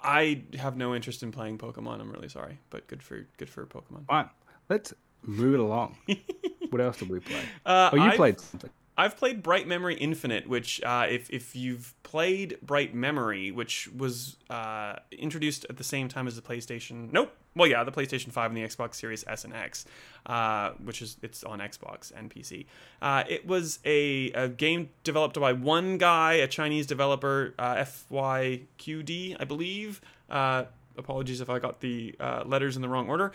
I 0.01 0.43
have 0.59 0.77
no 0.77 0.95
interest 0.95 1.23
in 1.23 1.33
playing 1.33 1.59
Pokemon. 1.59 2.01
I'm 2.01 2.11
really 2.11 2.29
sorry, 2.29 2.59
but 2.71 2.87
good 2.87 3.03
for 3.03 3.27
good 3.37 3.51
for 3.51 3.67
Pokemon. 3.67 4.07
Fine. 4.07 4.31
Let's 4.69 4.95
move 5.23 5.55
it 5.55 5.61
along. 5.61 5.97
what 6.71 6.81
else 6.81 6.99
did 6.99 7.09
we 7.09 7.21
play? 7.21 7.41
Uh, 7.67 7.91
oh, 7.93 7.97
you 7.97 8.03
I've, 8.03 8.17
played 8.17 8.41
something. 8.41 8.71
I've 8.99 9.17
played 9.17 9.45
Bright 9.45 9.69
Memory 9.69 9.95
Infinite, 9.95 10.49
which, 10.49 10.83
uh, 10.83 11.07
if, 11.09 11.31
if 11.31 11.55
you've 11.55 11.95
played 12.03 12.59
Bright 12.61 12.97
Memory, 12.97 13.53
which 13.53 13.89
was 13.97 14.37
uh, 14.51 14.97
introduced 15.13 15.65
at 15.71 15.77
the 15.77 15.85
same 15.85 16.09
time 16.09 16.27
as 16.27 16.35
the 16.35 16.43
PlayStation. 16.43 17.13
Nope. 17.13 17.33
Well, 17.55 17.69
yeah, 17.69 17.85
the 17.85 17.93
PlayStation 17.93 18.33
5 18.33 18.51
and 18.51 18.57
the 18.57 18.63
Xbox 18.63 18.97
Series 18.97 19.25
S 19.29 19.45
and 19.45 19.55
X, 19.55 19.85
uh, 20.27 20.71
which 20.83 21.01
is 21.01 21.17
it's 21.23 21.45
on 21.45 21.61
Xbox 21.61 22.13
and 22.15 22.29
PC. 22.29 22.67
Uh, 23.01 23.23
it 23.29 23.47
was 23.47 23.79
a, 23.85 24.33
a, 24.33 24.49
game 24.49 24.91
developed 25.05 25.39
by 25.39 25.53
one 25.53 25.97
guy, 25.97 26.35
a 26.35 26.49
Chinese 26.49 26.87
developer, 26.87 27.55
uh, 27.57 27.77
FYQD, 27.77 29.37
I 29.39 29.45
believe. 29.45 30.01
Uh, 30.29 30.65
apologies 30.97 31.41
if 31.41 31.49
I 31.49 31.61
got 31.61 31.81
the 31.81 32.17
letters 32.45 32.75
in 32.75 32.83
the 32.83 32.89
wrong 32.89 33.09
order 33.09 33.33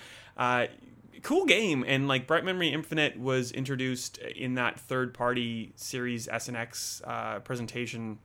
cool 1.21 1.45
game 1.45 1.83
and 1.87 2.07
like 2.07 2.27
bright 2.27 2.43
memory 2.43 2.69
infinite 2.69 3.19
was 3.19 3.51
introduced 3.51 4.17
in 4.17 4.55
that 4.55 4.79
third 4.79 5.13
party 5.13 5.71
series 5.75 6.27
snx 6.27 7.01
uh, 7.07 7.39
presentation 7.39 8.17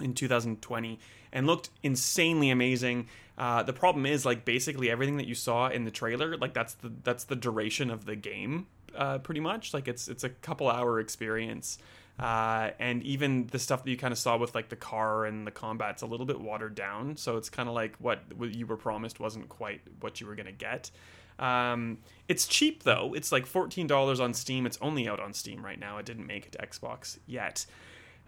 in 0.00 0.14
2020 0.14 0.98
and 1.32 1.46
looked 1.46 1.70
insanely 1.82 2.50
amazing 2.50 3.06
uh, 3.38 3.62
the 3.62 3.72
problem 3.72 4.04
is 4.04 4.26
like 4.26 4.44
basically 4.44 4.90
everything 4.90 5.16
that 5.16 5.26
you 5.26 5.34
saw 5.34 5.68
in 5.68 5.84
the 5.84 5.90
trailer 5.90 6.36
like 6.36 6.52
that's 6.54 6.74
the 6.74 6.92
that's 7.04 7.24
the 7.24 7.36
duration 7.36 7.90
of 7.90 8.04
the 8.04 8.16
game 8.16 8.66
uh, 8.96 9.18
pretty 9.18 9.40
much 9.40 9.72
like 9.72 9.86
it's 9.88 10.08
it's 10.08 10.24
a 10.24 10.28
couple 10.28 10.68
hour 10.68 11.00
experience 11.00 11.78
Uh, 12.18 12.72
and 12.78 13.02
even 13.02 13.46
the 13.46 13.58
stuff 13.58 13.82
that 13.82 13.90
you 13.90 13.96
kind 13.96 14.12
of 14.12 14.18
saw 14.18 14.36
with 14.36 14.54
like 14.54 14.68
the 14.68 14.76
car 14.76 15.24
and 15.24 15.46
the 15.46 15.50
combat's 15.50 16.02
a 16.02 16.06
little 16.06 16.26
bit 16.26 16.38
watered 16.38 16.74
down. 16.74 17.16
So 17.16 17.38
it's 17.38 17.48
kind 17.48 17.66
of 17.66 17.74
like 17.74 17.96
what, 17.98 18.20
you 18.38 18.66
were 18.66 18.76
promised 18.76 19.20
wasn't 19.20 19.48
quite 19.48 19.80
what 20.00 20.20
you 20.20 20.26
were 20.26 20.34
going 20.34 20.44
to 20.44 20.52
get. 20.52 20.90
Um, 21.40 21.98
it's 22.28 22.46
cheap 22.46 22.84
though. 22.84 23.12
It's 23.14 23.32
like 23.32 23.46
$14 23.46 24.20
on 24.20 24.34
Steam. 24.34 24.66
It's 24.66 24.78
only 24.80 25.08
out 25.08 25.18
on 25.18 25.32
Steam 25.32 25.64
right 25.64 25.80
now. 25.80 25.98
It 25.98 26.06
didn't 26.06 26.26
make 26.26 26.46
it 26.46 26.52
to 26.52 26.58
Xbox 26.58 27.18
yet. 27.26 27.66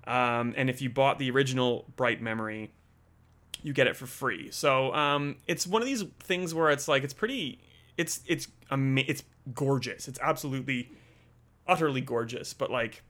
Um, 0.07 0.55
and 0.57 0.69
if 0.69 0.83
you 0.83 0.91
bought 0.91 1.19
the 1.19 1.31
original 1.31 1.85
Bright 1.95 2.21
Memory, 2.21 2.73
you 3.63 3.73
get 3.73 3.87
it 3.87 3.97
for 3.97 4.07
free. 4.07 4.51
So 4.51 4.93
um, 4.95 5.37
it's 5.47 5.67
one 5.67 5.83
of 5.83 5.87
these 5.87 6.03
things 6.21 6.55
where 6.55 6.71
it's 6.71 6.89
like 6.89 7.05
it's 7.05 7.15
pretty, 7.15 7.61
it's 7.97 8.21
it's 8.27 8.49
ama- 8.71 9.05
it's 9.07 9.23
gorgeous. 9.55 10.09
It's 10.09 10.19
absolutely, 10.21 10.91
utterly 11.69 12.01
gorgeous. 12.01 12.53
But 12.55 12.71
like, 12.71 13.03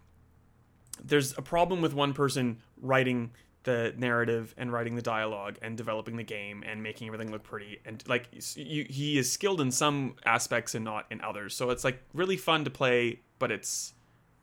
there's 1.02 1.36
a 1.38 1.42
problem 1.42 1.80
with 1.80 1.94
one 1.94 2.12
person 2.12 2.58
writing 2.80 3.30
the 3.64 3.94
narrative 3.96 4.54
and 4.56 4.72
writing 4.72 4.96
the 4.96 5.02
dialogue 5.02 5.56
and 5.62 5.76
developing 5.76 6.16
the 6.16 6.24
game 6.24 6.64
and 6.66 6.82
making 6.82 7.06
everything 7.06 7.30
look 7.30 7.42
pretty 7.44 7.80
and 7.84 8.02
like 8.08 8.28
you, 8.56 8.84
he 8.90 9.18
is 9.18 9.30
skilled 9.30 9.60
in 9.60 9.70
some 9.70 10.16
aspects 10.24 10.74
and 10.74 10.84
not 10.84 11.06
in 11.10 11.20
others. 11.20 11.54
So 11.54 11.70
it's 11.70 11.84
like 11.84 12.02
really 12.12 12.36
fun 12.36 12.64
to 12.64 12.70
play 12.70 13.20
but 13.38 13.50
it's 13.52 13.94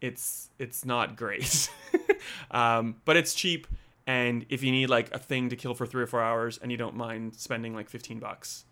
it's 0.01 0.49
it's 0.59 0.85
not 0.85 1.15
great. 1.15 1.69
Um, 2.51 2.95
but 3.05 3.15
it's 3.15 3.33
cheap 3.33 3.65
and 4.05 4.45
if 4.49 4.61
you 4.63 4.71
need 4.71 4.89
like 4.89 5.13
a 5.13 5.19
thing 5.19 5.49
to 5.49 5.55
kill 5.55 5.73
for 5.73 5.85
three 5.85 6.03
or 6.03 6.07
four 6.07 6.21
hours 6.21 6.57
and 6.61 6.71
you 6.71 6.77
don't 6.77 6.95
mind 6.95 7.35
spending 7.35 7.73
like 7.73 7.89
15 7.89 8.19
bucks 8.19 8.65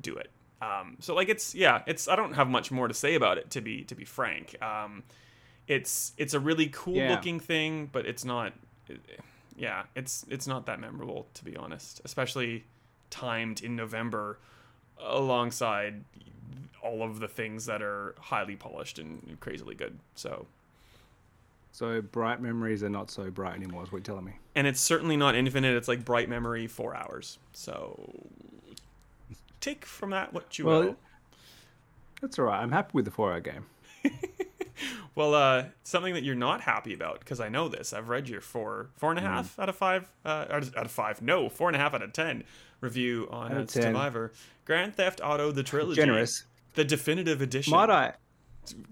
do 0.00 0.16
it. 0.16 0.30
Um, 0.60 0.96
so 1.00 1.14
like 1.14 1.28
it's 1.28 1.54
yeah 1.54 1.82
it's 1.86 2.08
i 2.08 2.16
don't 2.16 2.32
have 2.34 2.48
much 2.48 2.70
more 2.70 2.88
to 2.88 2.94
say 2.94 3.14
about 3.14 3.38
it 3.38 3.50
to 3.52 3.60
be 3.60 3.84
to 3.84 3.94
be 3.94 4.04
frank. 4.04 4.56
Um, 4.62 5.04
it's 5.66 6.12
it's 6.16 6.34
a 6.34 6.40
really 6.40 6.68
cool 6.72 6.94
Yeah. 6.96 7.10
looking 7.10 7.38
thing 7.40 7.88
but 7.92 8.04
it's 8.06 8.24
not 8.24 8.52
yeah 9.58 9.82
it's 9.94 10.24
it's 10.30 10.46
not 10.46 10.64
that 10.66 10.80
memorable 10.80 11.26
to 11.34 11.44
be 11.44 11.56
honest 11.56 12.00
especially 12.04 12.64
timed 13.10 13.60
in 13.62 13.74
november 13.76 14.38
alongside 15.00 16.04
all 16.82 17.02
of 17.02 17.18
the 17.20 17.28
things 17.28 17.66
that 17.66 17.82
are 17.82 18.14
highly 18.20 18.54
polished 18.56 18.98
and 18.98 19.36
crazily 19.40 19.74
good 19.74 19.98
so 20.14 20.46
So 21.72 22.00
bright 22.00 22.40
memories 22.40 22.82
are 22.82 22.88
not 22.88 23.10
so 23.10 23.30
bright 23.30 23.54
anymore, 23.56 23.82
is 23.82 23.92
what 23.92 23.98
you're 23.98 24.04
telling 24.04 24.24
me. 24.24 24.32
and 24.54 24.66
it's 24.66 24.80
certainly 24.80 25.16
not 25.16 25.34
infinite 25.34 25.74
it's 25.76 25.88
like 25.88 26.04
bright 26.04 26.28
memory 26.28 26.66
four 26.66 26.94
hours 26.94 27.38
so 27.52 28.12
take 29.60 29.84
from 29.84 30.10
that 30.10 30.32
what 30.32 30.58
you 30.58 30.64
Well, 30.66 30.80
will 30.82 30.96
That's 32.20 32.38
all 32.38 32.46
right. 32.46 32.60
I'm 32.62 32.70
happy 32.72 32.90
with 32.94 33.04
the 33.04 33.10
four-hour 33.12 33.40
game. 33.40 33.66
well 35.18 35.34
uh 35.34 35.64
something 35.82 36.14
that 36.14 36.22
you're 36.22 36.34
not 36.34 36.60
happy 36.62 36.94
about 36.94 37.18
because 37.20 37.40
i 37.40 37.48
know 37.48 37.68
this 37.68 37.92
i've 37.92 38.08
read 38.08 38.28
your 38.28 38.40
four 38.40 38.88
four 38.96 39.10
and 39.10 39.18
a 39.18 39.22
half 39.22 39.28
Mm. 39.30 39.38
and 39.38 39.38
a 39.38 39.48
half 39.48 39.58
out 39.58 39.68
of 39.68 39.76
five 39.76 40.10
uh 40.24 40.46
out 40.50 40.84
of 40.86 40.90
five 40.90 41.20
no 41.20 41.48
four 41.48 41.68
and 41.68 41.76
a 41.76 41.78
half 41.78 41.92
out 41.92 42.02
of 42.02 42.12
ten 42.12 42.44
review 42.80 43.26
on 43.30 43.50
uh, 43.52 43.54
10. 43.56 43.68
Stevivor 43.68 44.32
grand 44.64 44.94
theft 44.94 45.20
auto 45.22 45.50
the 45.50 45.62
trilogy 45.64 46.00
Generous. 46.00 46.44
the 46.74 46.84
definitive 46.84 47.42
edition 47.42 47.72
Might 47.72 47.90
I, 47.90 48.14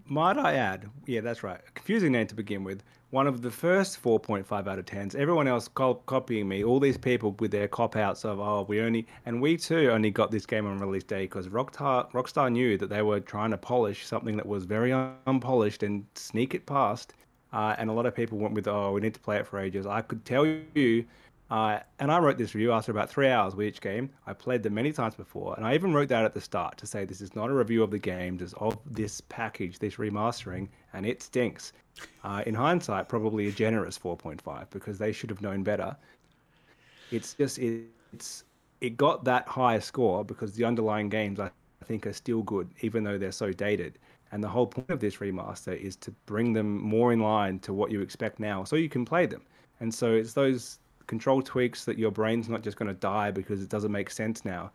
might 0.06 0.36
I 0.38 0.54
add? 0.54 0.88
Yeah, 1.06 1.20
that's 1.20 1.42
right. 1.42 1.60
A 1.68 1.70
confusing 1.72 2.12
name 2.12 2.26
to 2.28 2.34
begin 2.34 2.64
with. 2.64 2.82
One 3.16 3.26
of 3.26 3.40
the 3.40 3.50
first 3.50 4.02
4.5 4.02 4.66
out 4.66 4.78
of 4.78 4.84
10s. 4.84 5.14
Everyone 5.14 5.48
else 5.48 5.68
co- 5.68 6.02
copying 6.04 6.48
me. 6.48 6.62
All 6.62 6.78
these 6.78 6.98
people 6.98 7.34
with 7.38 7.50
their 7.50 7.66
cop 7.66 7.96
outs 7.96 8.26
of 8.26 8.38
oh 8.38 8.66
we 8.68 8.82
only 8.82 9.06
and 9.24 9.40
we 9.40 9.56
too 9.56 9.90
only 9.90 10.10
got 10.10 10.30
this 10.30 10.44
game 10.44 10.66
on 10.66 10.76
release 10.76 11.02
day 11.02 11.22
because 11.22 11.48
Rockstar 11.48 12.12
Rockstar 12.12 12.52
knew 12.52 12.76
that 12.76 12.90
they 12.90 13.00
were 13.00 13.20
trying 13.20 13.52
to 13.52 13.56
polish 13.56 14.04
something 14.04 14.36
that 14.36 14.44
was 14.44 14.66
very 14.66 14.92
un- 14.92 15.14
unpolished 15.26 15.82
and 15.82 16.04
sneak 16.14 16.54
it 16.54 16.66
past. 16.66 17.14
Uh, 17.54 17.74
and 17.78 17.88
a 17.88 17.92
lot 17.94 18.04
of 18.04 18.14
people 18.14 18.36
went 18.36 18.52
with 18.52 18.68
oh 18.68 18.92
we 18.92 19.00
need 19.00 19.14
to 19.14 19.20
play 19.20 19.38
it 19.38 19.46
for 19.46 19.58
ages. 19.58 19.86
I 19.86 20.02
could 20.02 20.22
tell 20.26 20.44
you. 20.74 21.06
Uh, 21.48 21.78
and 22.00 22.10
I 22.10 22.18
wrote 22.18 22.38
this 22.38 22.54
review 22.54 22.72
after 22.72 22.90
about 22.90 23.08
three 23.08 23.28
hours 23.28 23.54
with 23.54 23.68
each 23.68 23.80
game. 23.80 24.10
I 24.26 24.32
played 24.32 24.64
them 24.64 24.74
many 24.74 24.92
times 24.92 25.14
before, 25.14 25.54
and 25.56 25.64
I 25.64 25.74
even 25.74 25.94
wrote 25.94 26.08
that 26.08 26.24
at 26.24 26.34
the 26.34 26.40
start 26.40 26.76
to 26.78 26.86
say 26.86 27.04
this 27.04 27.20
is 27.20 27.36
not 27.36 27.50
a 27.50 27.54
review 27.54 27.84
of 27.84 27.90
the 27.92 27.98
game, 27.98 28.36
just 28.36 28.54
of 28.54 28.78
this 28.84 29.20
package, 29.20 29.78
this 29.78 29.96
remastering, 29.96 30.68
and 30.92 31.06
it 31.06 31.22
stinks. 31.22 31.72
Uh, 32.24 32.42
in 32.46 32.54
hindsight, 32.54 33.08
probably 33.08 33.46
a 33.46 33.52
generous 33.52 33.96
4.5 33.96 34.68
because 34.70 34.98
they 34.98 35.12
should 35.12 35.30
have 35.30 35.40
known 35.40 35.62
better. 35.62 35.96
It's 37.12 37.34
just 37.34 37.58
it, 37.58 37.84
it's 38.12 38.44
it 38.80 38.96
got 38.96 39.24
that 39.24 39.46
high 39.48 39.78
score 39.78 40.24
because 40.24 40.52
the 40.54 40.64
underlying 40.64 41.08
games 41.08 41.38
I 41.40 41.50
think 41.84 42.06
are 42.06 42.12
still 42.12 42.42
good, 42.42 42.68
even 42.80 43.04
though 43.04 43.18
they're 43.18 43.32
so 43.32 43.52
dated. 43.52 43.98
And 44.32 44.42
the 44.42 44.48
whole 44.48 44.66
point 44.66 44.90
of 44.90 44.98
this 44.98 45.16
remaster 45.16 45.78
is 45.80 45.94
to 45.96 46.10
bring 46.26 46.52
them 46.52 46.82
more 46.82 47.12
in 47.12 47.20
line 47.20 47.60
to 47.60 47.72
what 47.72 47.92
you 47.92 48.00
expect 48.00 48.40
now, 48.40 48.64
so 48.64 48.74
you 48.74 48.88
can 48.88 49.04
play 49.04 49.26
them. 49.26 49.42
And 49.78 49.94
so 49.94 50.12
it's 50.12 50.32
those 50.32 50.80
control 51.06 51.42
tweaks 51.42 51.84
that 51.84 51.98
your 51.98 52.10
brain's 52.10 52.48
not 52.48 52.62
just 52.62 52.76
going 52.76 52.88
to 52.88 52.94
die 52.94 53.30
because 53.30 53.62
it 53.62 53.68
doesn't 53.68 53.92
make 53.92 54.10
sense 54.10 54.44
now. 54.44 54.70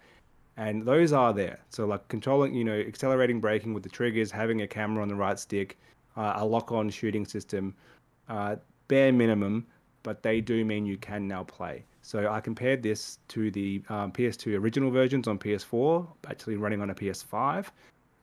And 0.58 0.84
those 0.84 1.14
are 1.14 1.34
there. 1.34 1.60
So 1.70 1.86
like 1.86 2.08
controlling, 2.08 2.54
you 2.54 2.64
know, 2.64 2.78
accelerating 2.78 3.40
braking 3.40 3.74
with 3.74 3.84
the 3.84 3.90
triggers, 3.90 4.32
having 4.32 4.62
a 4.62 4.68
camera 4.68 5.02
on 5.02 5.08
the 5.08 5.16
right 5.16 5.40
stick, 5.40 5.78
uh, 6.18 6.34
a 6.36 6.46
lock-on 6.46 6.90
shooting 6.90 7.26
system, 7.26 7.74
uh, 8.30 8.58
bare 8.88 9.12
minimum, 9.12 9.66
but 10.04 10.24
they 10.24 10.42
do 10.42 10.66
mean 10.66 10.86
you 10.86 10.98
can 10.98 11.28
now 11.28 11.44
play. 11.44 11.84
So 12.02 12.30
I 12.30 12.42
compared 12.42 12.82
this 12.82 13.20
to 13.30 13.52
the 13.52 13.82
um, 13.90 14.12
PS2 14.12 14.60
original 14.60 14.92
versions 14.92 15.28
on 15.28 15.38
PS4, 15.38 16.08
actually 16.28 16.56
running 16.56 16.82
on 16.82 16.90
a 16.90 16.96
PS5. 16.96 17.68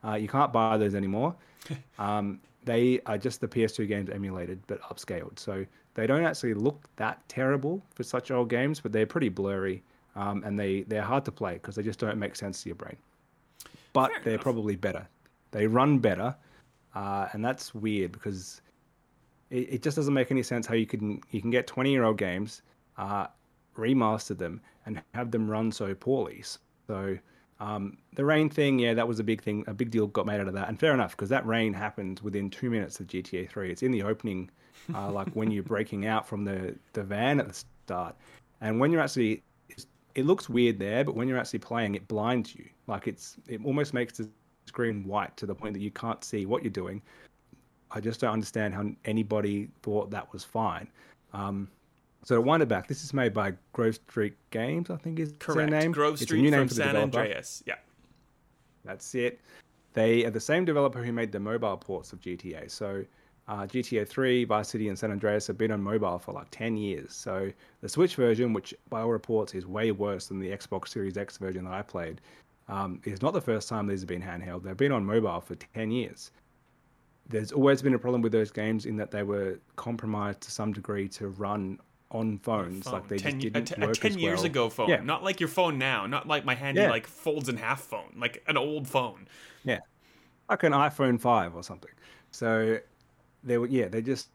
Uh, 0.05 0.15
you 0.15 0.29
can't 0.29 0.53
buy 0.53 0.77
those 0.77 0.95
anymore. 0.95 1.35
um, 1.99 2.41
they 2.65 3.01
are 3.07 3.17
just 3.17 3.41
the 3.41 3.49
PS2 3.49 3.89
games 3.89 4.11
emulated 4.11 4.61
but 4.67 4.81
upscaled. 4.83 5.39
So 5.39 5.65
they 5.99 6.07
don't 6.07 6.25
actually 6.25 6.55
look 6.55 6.89
that 6.95 7.29
terrible 7.29 7.83
for 7.93 8.05
such 8.05 8.31
old 8.31 8.49
games, 8.49 8.79
but 8.79 8.93
they're 8.93 9.05
pretty 9.05 9.29
blurry 9.29 9.83
um, 10.15 10.45
and 10.45 10.57
they, 10.57 10.83
they're 10.83 11.03
hard 11.03 11.25
to 11.25 11.33
play 11.33 11.55
because 11.55 11.75
they 11.75 11.83
just 11.83 11.99
don't 11.99 12.19
make 12.19 12.37
sense 12.37 12.63
to 12.63 12.69
your 12.69 12.77
brain. 12.77 12.97
But 13.93 14.13
Fair 14.13 14.21
they're 14.23 14.33
enough. 14.35 14.45
probably 14.45 14.77
better. 14.77 15.09
They 15.51 15.67
run 15.67 15.99
better, 15.99 16.37
uh, 16.95 17.27
and 17.33 17.45
that's 17.45 17.75
weird 17.75 18.13
because 18.13 18.61
it, 19.51 19.75
it 19.75 19.83
just 19.83 19.97
doesn't 19.97 20.15
make 20.15 20.31
any 20.31 20.45
sense 20.45 20.69
how 20.69 20.75
you 20.75 20.87
can 20.87 21.21
you 21.33 21.41
can 21.41 21.51
get 21.51 21.67
20 21.67 21.91
year 21.91 22.05
old 22.05 22.17
games, 22.17 22.63
uh, 22.97 23.27
remaster 23.77 24.39
them, 24.39 24.61
and 24.87 25.03
have 25.15 25.33
them 25.33 25.51
run 25.51 25.73
so 25.73 25.97
poorly. 25.97 26.45
So 26.87 27.19
um, 27.61 27.99
the 28.15 28.25
rain 28.25 28.49
thing, 28.49 28.79
yeah, 28.79 28.95
that 28.95 29.09
was 29.09 29.19
a 29.19 29.25
big 29.25 29.43
thing. 29.43 29.65
A 29.67 29.75
big 29.75 29.91
deal 29.91 30.07
got 30.07 30.27
made 30.27 30.41
out 30.41 30.47
of 30.49 30.55
that, 30.55 30.69
and 30.69 30.79
fair 30.79 30.95
enough 30.95 31.13
because 31.13 31.29
that 31.31 31.45
rain 31.47 31.73
happened 31.73 32.21
within 32.23 32.51
two 32.51 32.71
minutes 32.71 33.01
of 33.01 33.09
GTA 33.09 33.49
3. 33.49 33.71
It's 33.71 33.83
in 33.83 33.91
the 33.91 34.03
opening, 34.03 34.51
uh, 34.95 35.11
like 35.11 35.29
when 35.31 35.51
you're 35.51 35.65
breaking 35.65 36.07
out 36.07 36.27
from 36.27 36.45
the 36.45 36.77
the 36.93 37.03
van 37.03 37.41
at 37.41 37.49
the 37.49 37.55
start, 37.55 38.15
and 38.61 38.79
when 38.79 38.93
you're 38.93 39.01
actually, 39.01 39.43
it 40.15 40.25
looks 40.25 40.49
weird 40.49 40.79
there, 40.79 41.05
but 41.05 41.17
when 41.17 41.27
you're 41.27 41.39
actually 41.39 41.59
playing, 41.59 41.97
it 41.97 42.07
blinds 42.07 42.55
you. 42.55 42.69
Like 42.87 43.09
it's 43.09 43.37
it 43.49 43.61
almost 43.65 43.93
makes 43.93 44.17
the 44.19 44.29
screen 44.67 45.05
white 45.05 45.37
to 45.39 45.47
the 45.47 45.55
point 45.55 45.75
that 45.75 45.83
you 45.83 45.91
can't 45.91 46.23
see 46.23 46.47
what 46.47 46.63
you're 46.63 46.71
doing. 46.71 47.03
I 47.91 48.01
just 48.01 48.21
don't 48.21 48.33
understand 48.33 48.75
how 48.75 48.91
anybody 49.05 49.69
thought 49.83 50.11
that 50.11 50.33
was 50.33 50.45
fine. 50.45 50.89
Um, 51.33 51.69
so 52.25 52.35
to 52.35 52.41
wind 52.41 52.63
it 52.63 52.69
back, 52.69 52.89
this 52.89 53.05
is 53.05 53.15
made 53.15 53.33
by 53.33 53.53
Grove 53.73 53.95
Street 53.95 54.35
Games, 54.51 54.91
I 54.91 54.97
think 54.97 55.19
is 55.19 55.33
correct 55.39 55.71
their 55.71 55.81
name. 55.81 55.93
grove 55.93 56.15
It's 56.15 56.23
a 56.23 56.25
street 56.27 56.43
new 56.43 56.51
name 56.51 56.61
from 56.61 56.69
for 56.69 56.75
the 56.75 56.83
san 56.83 56.95
developer. 56.95 57.19
andreas 57.21 57.63
yeah 57.67 57.77
That's 58.85 59.15
it. 59.15 59.41
They 59.95 60.25
are 60.25 60.31
the 60.31 60.41
same 60.41 60.65
developer 60.65 61.03
who 61.03 61.13
made 61.13 61.33
the 61.33 61.41
mobile 61.41 61.77
ports 61.77 62.13
of 62.13 62.21
GTA. 62.21 62.71
So 62.71 63.05
uh, 63.49 63.63
GTA 63.63 64.07
3, 64.07 64.45
Vice 64.45 64.69
City, 64.69 64.89
and 64.89 64.99
San 64.99 65.11
Andreas 65.11 65.47
have 65.47 65.57
been 65.57 65.71
on 65.71 65.83
mobile 65.83 66.19
for 66.19 66.33
like 66.33 66.47
10 66.51 66.77
years. 66.77 67.15
So 67.15 67.51
the 67.81 67.89
Switch 67.89 68.15
version, 68.15 68.53
which 68.53 68.75
by 68.91 69.01
all 69.01 69.09
reports 69.09 69.55
is 69.55 69.67
way 69.67 69.91
worse 69.91 70.29
than 70.29 70.39
the 70.39 70.51
Xbox 70.51 70.89
Series 70.89 71.17
X 71.17 71.39
version 71.39 71.65
that 71.65 71.73
I 71.73 71.83
played, 71.83 72.21
um, 72.69 73.01
is 73.05 73.23
not 73.23 73.33
the 73.33 73.41
first 73.41 73.69
time 73.69 73.87
these 73.87 74.01
have 74.01 74.09
been 74.09 74.23
handheld. 74.23 74.63
They've 74.63 74.77
been 74.77 74.93
on 74.93 75.05
mobile 75.05 75.41
for 75.41 75.55
10 75.55 75.91
years. 75.91 76.31
There's 77.27 77.53
always 77.53 77.83
been 77.83 77.95
a 77.95 77.99
problem 77.99 78.23
with 78.23 78.33
those 78.33 78.51
games 78.51 78.87
in 78.87 78.97
that 78.97 79.11
they 79.11 79.23
were 79.23 79.59
compromised 79.77 80.43
to 80.43 80.51
some 80.51 80.73
degree 80.73 81.09
to 81.09 81.29
run 81.29 81.79
on 82.11 82.39
phones. 82.39 82.85
phone. 82.85 82.93
Like 82.95 83.09
they 83.09 83.19
10, 83.19 83.41
just 83.41 83.53
didn't 83.53 83.69
t- 83.69 83.75
a 83.83 83.87
work 83.87 83.97
10 83.97 84.11
as 84.13 84.17
years 84.17 84.39
well. 84.39 84.47
ago 84.47 84.69
phone 84.71 84.89
Yeah. 84.89 85.01
not 85.01 85.23
like 85.23 85.41
your 85.41 85.49
phone 85.49 85.79
now 85.79 86.07
not 86.07 86.27
like 86.27 86.45
my 86.45 86.55
handy 86.55 86.81
Yeah. 86.81 86.91
like 86.91 87.07
folds 87.07 87.49
in 87.51 87.57
half 87.59 87.83
phone 87.83 88.15
like 88.17 88.43
an 88.47 88.57
old 88.57 88.89
phone 88.89 89.29
Yeah, 89.65 89.81
like 90.49 90.63
an 90.63 90.73
iPhone 90.73 91.21
five 91.21 91.55
or 91.55 91.63
something. 91.63 91.91
So 92.31 92.79
they 93.45 93.59
were, 93.59 93.67
yeah, 93.67 93.89
they 93.89 94.01
just 94.03 94.31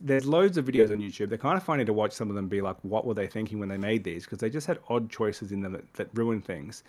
there's 0.00 0.26
loads 0.26 0.56
of 0.58 0.66
videos 0.66 0.90
on 0.92 0.98
YouTube. 0.98 1.28
They're 1.30 1.38
kind 1.38 1.56
of 1.56 1.62
funny 1.62 1.84
to 1.84 1.92
watch 1.92 2.12
some 2.12 2.28
of 2.28 2.36
them 2.36 2.48
be 2.48 2.60
like, 2.60 2.76
what 2.82 3.06
were 3.06 3.14
they 3.14 3.26
thinking 3.26 3.58
when 3.58 3.68
they 3.70 3.78
made 3.78 4.04
these? 4.04 4.24
Because 4.24 4.38
they 4.38 4.50
just 4.50 4.66
had 4.66 4.78
odd 4.90 5.08
choices 5.10 5.52
in 5.52 5.62
them 5.62 5.72
that, 5.72 5.94
that 5.94 6.08
ruin 6.12 6.42
things. 6.42 6.84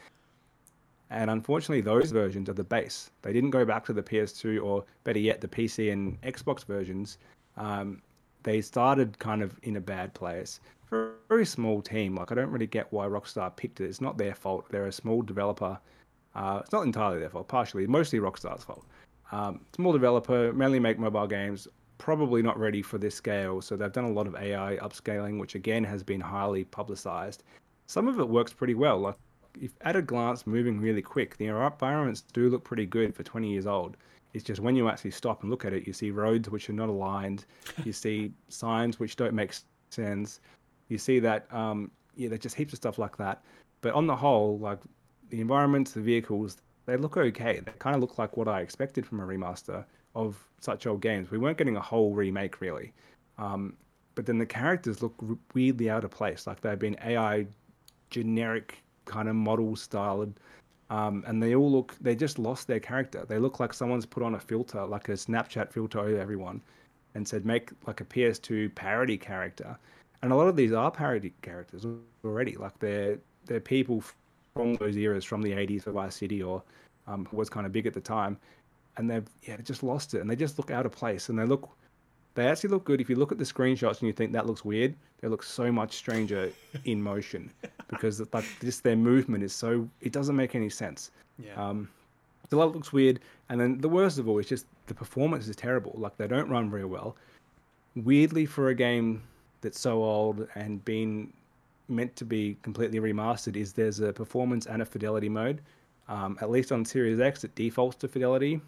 And 1.09 1.29
unfortunately, 1.29 1.79
those 1.81 2.11
versions 2.11 2.49
are 2.49 2.53
the 2.53 2.65
base. 2.65 3.11
They 3.21 3.31
didn't 3.31 3.51
go 3.51 3.63
back 3.63 3.85
to 3.85 3.93
the 3.93 4.03
PS2 4.03 4.61
or 4.61 4.83
better 5.05 5.19
yet, 5.19 5.39
the 5.39 5.47
PC 5.47 5.91
and 5.93 6.19
Xbox 6.21 6.65
versions. 6.65 7.17
Um, 7.55 8.01
they 8.47 8.61
started 8.61 9.19
kind 9.19 9.43
of 9.43 9.59
in 9.63 9.75
a 9.75 9.81
bad 9.81 10.13
place 10.13 10.61
for 10.85 11.09
a 11.09 11.13
very 11.27 11.45
small 11.45 11.81
team. 11.81 12.15
Like 12.15 12.31
I 12.31 12.35
don't 12.35 12.49
really 12.49 12.65
get 12.65 12.87
why 12.93 13.05
Rockstar 13.05 13.53
picked 13.53 13.81
it. 13.81 13.89
It's 13.89 13.99
not 13.99 14.17
their 14.17 14.33
fault. 14.33 14.63
They're 14.69 14.87
a 14.87 14.91
small 14.91 15.21
developer. 15.21 15.77
Uh, 16.33 16.61
it's 16.63 16.71
not 16.71 16.85
entirely 16.85 17.19
their 17.19 17.29
fault. 17.29 17.49
Partially, 17.49 17.85
mostly 17.87 18.19
Rockstar's 18.19 18.63
fault. 18.63 18.85
Um, 19.33 19.59
small 19.75 19.91
developer, 19.91 20.53
mainly 20.53 20.79
make 20.79 20.97
mobile 20.97 21.27
games. 21.27 21.67
probably 21.97 22.41
not 22.41 22.57
ready 22.57 22.81
for 22.81 22.97
this 22.97 23.15
scale. 23.15 23.61
So 23.61 23.75
they've 23.75 23.91
done 23.91 24.05
a 24.05 24.13
lot 24.13 24.27
of 24.27 24.35
AI 24.35 24.77
upscaling, 24.77 25.41
which 25.41 25.55
again 25.55 25.83
has 25.83 26.01
been 26.01 26.21
highly 26.21 26.63
publicized. 26.63 27.43
Some 27.87 28.07
of 28.07 28.17
it 28.17 28.29
works 28.29 28.53
pretty 28.53 28.75
well. 28.75 28.97
Like 28.97 29.15
if 29.59 29.71
at 29.81 29.97
a 29.97 30.01
glance, 30.01 30.47
moving 30.47 30.79
really 30.79 31.01
quick, 31.01 31.35
the 31.35 31.47
environments 31.47 32.21
do 32.31 32.49
look 32.49 32.63
pretty 32.63 32.85
good 32.85 33.13
for 33.13 33.23
20 33.23 33.51
years 33.51 33.67
old. 33.67 33.97
It's 34.33 34.43
just 34.43 34.61
when 34.61 34.75
you 34.75 34.89
actually 34.89 35.11
stop 35.11 35.41
and 35.41 35.49
look 35.49 35.65
at 35.65 35.73
it, 35.73 35.87
you 35.87 35.93
see 35.93 36.11
roads 36.11 36.49
which 36.49 36.69
are 36.69 36.73
not 36.73 36.89
aligned, 36.89 37.45
you 37.83 37.93
see 38.05 38.31
signs 38.49 38.99
which 38.99 39.15
don't 39.15 39.33
make 39.33 39.53
sense, 39.89 40.39
you 40.89 40.97
see 40.97 41.19
that 41.19 41.51
um, 41.53 41.91
yeah, 42.15 42.29
there's 42.29 42.41
just 42.41 42.55
heaps 42.55 42.73
of 42.73 42.77
stuff 42.77 42.97
like 42.97 43.17
that. 43.17 43.43
But 43.81 43.93
on 43.93 44.07
the 44.07 44.15
whole, 44.15 44.57
like 44.59 44.79
the 45.29 45.41
environments, 45.41 45.91
the 45.91 46.01
vehicles, 46.01 46.57
they 46.85 46.97
look 46.97 47.17
okay. 47.17 47.59
They 47.59 47.71
kind 47.79 47.95
of 47.95 48.01
look 48.01 48.17
like 48.17 48.37
what 48.37 48.47
I 48.47 48.61
expected 48.61 49.05
from 49.05 49.19
a 49.19 49.25
remaster 49.25 49.85
of 50.15 50.37
such 50.59 50.87
old 50.87 51.01
games. 51.01 51.29
We 51.29 51.37
weren't 51.37 51.57
getting 51.57 51.77
a 51.77 51.81
whole 51.81 52.13
remake 52.13 52.59
really, 52.59 52.93
um, 53.37 53.75
but 54.15 54.25
then 54.25 54.39
the 54.39 54.45
characters 54.45 55.01
look 55.01 55.13
weirdly 55.53 55.89
out 55.89 56.03
of 56.03 56.11
place. 56.11 56.47
Like 56.47 56.61
they've 56.61 56.79
been 56.79 56.97
AI 57.05 57.45
generic 58.09 58.79
kind 59.05 59.29
of 59.29 59.35
model 59.35 59.75
styled. 59.75 60.39
Um, 60.89 61.23
and 61.27 61.43
they 61.43 61.55
all 61.55 61.69
look, 61.69 61.95
they 61.99 62.15
just 62.15 62.39
lost 62.39 62.67
their 62.67 62.79
character. 62.79 63.25
They 63.27 63.39
look 63.39 63.59
like 63.59 63.73
someone's 63.73 64.05
put 64.05 64.23
on 64.23 64.35
a 64.35 64.39
filter, 64.39 64.85
like 64.85 65.09
a 65.09 65.13
Snapchat 65.13 65.71
filter 65.71 65.99
over 65.99 66.19
everyone, 66.19 66.61
and 67.13 67.27
said, 67.27 67.45
make 67.45 67.71
like 67.85 67.99
a 67.99 68.05
PS2 68.05 68.73
parody 68.75 69.17
character. 69.17 69.77
And 70.21 70.31
a 70.31 70.35
lot 70.35 70.47
of 70.47 70.55
these 70.55 70.71
are 70.71 70.89
parody 70.89 71.33
characters 71.41 71.85
already. 72.23 72.55
Like 72.55 72.79
they're, 72.79 73.19
they're 73.45 73.59
people 73.59 74.03
from 74.55 74.75
those 74.75 74.95
eras, 74.95 75.25
from 75.25 75.41
the 75.41 75.51
80s 75.51 75.83
for 75.83 75.91
Vice 75.91 76.15
City 76.15 76.41
or 76.41 76.63
um, 77.05 77.27
was 77.31 77.49
kind 77.49 77.65
of 77.65 77.71
big 77.71 77.85
at 77.85 77.93
the 77.93 78.01
time. 78.01 78.37
And 78.95 79.09
they've 79.09 79.27
yeah, 79.43 79.57
just 79.57 79.83
lost 79.83 80.13
it. 80.13 80.21
And 80.21 80.29
they 80.29 80.35
just 80.35 80.57
look 80.57 80.71
out 80.71 80.85
of 80.85 80.91
place. 80.91 81.29
And 81.29 81.37
they 81.37 81.45
look, 81.45 81.69
they 82.37 82.47
actually 82.47 82.69
look 82.69 82.83
good. 82.83 83.01
If 83.01 83.09
you 83.09 83.15
look 83.15 83.31
at 83.31 83.39
the 83.39 83.43
screenshots 83.43 83.99
and 83.99 84.03
you 84.03 84.13
think 84.13 84.31
that 84.33 84.45
looks 84.45 84.63
weird, 84.63 84.93
they 85.21 85.27
look 85.27 85.41
so 85.41 85.71
much 85.71 85.93
stranger 85.93 86.51
in 86.85 87.01
motion 87.01 87.51
because 87.89 88.21
like 88.31 88.45
just 88.61 88.83
their 88.83 88.95
movement 88.95 89.43
is 89.43 89.53
so 89.53 89.89
it 90.01 90.11
doesn't 90.11 90.35
make 90.35 90.53
any 90.53 90.69
sense. 90.69 91.09
Yeah. 91.39 91.55
Um, 91.55 91.89
the 92.49 92.55
lot 92.55 92.73
looks 92.73 92.93
weird, 92.93 93.21
and 93.49 93.59
then 93.59 93.81
the 93.81 93.89
worst 93.89 94.19
of 94.19 94.29
all 94.29 94.37
is 94.37 94.47
just 94.47 94.67
the 94.85 94.93
performance 94.93 95.47
is 95.47 95.55
terrible. 95.55 95.93
Like 95.97 96.15
they 96.15 96.27
don't 96.27 96.47
run 96.47 96.69
very 96.69 96.85
well. 96.85 97.17
Weirdly, 97.95 98.45
for 98.45 98.69
a 98.69 98.75
game 98.75 99.23
that's 99.61 99.79
so 99.79 100.03
old 100.03 100.47
and 100.53 100.85
been 100.85 101.33
meant 101.89 102.15
to 102.17 102.23
be 102.23 102.55
completely 102.61 102.99
remastered, 102.99 103.55
is 103.55 103.73
there's 103.73 103.99
a 103.99 104.13
performance 104.13 104.67
and 104.67 104.83
a 104.83 104.85
fidelity 104.85 105.27
mode. 105.27 105.59
Um, 106.07 106.37
at 106.39 106.51
least 106.51 106.71
on 106.71 106.85
Series 106.85 107.19
X, 107.19 107.43
it 107.43 107.55
defaults 107.55 107.97
to 107.97 108.07
fidelity. 108.07 108.61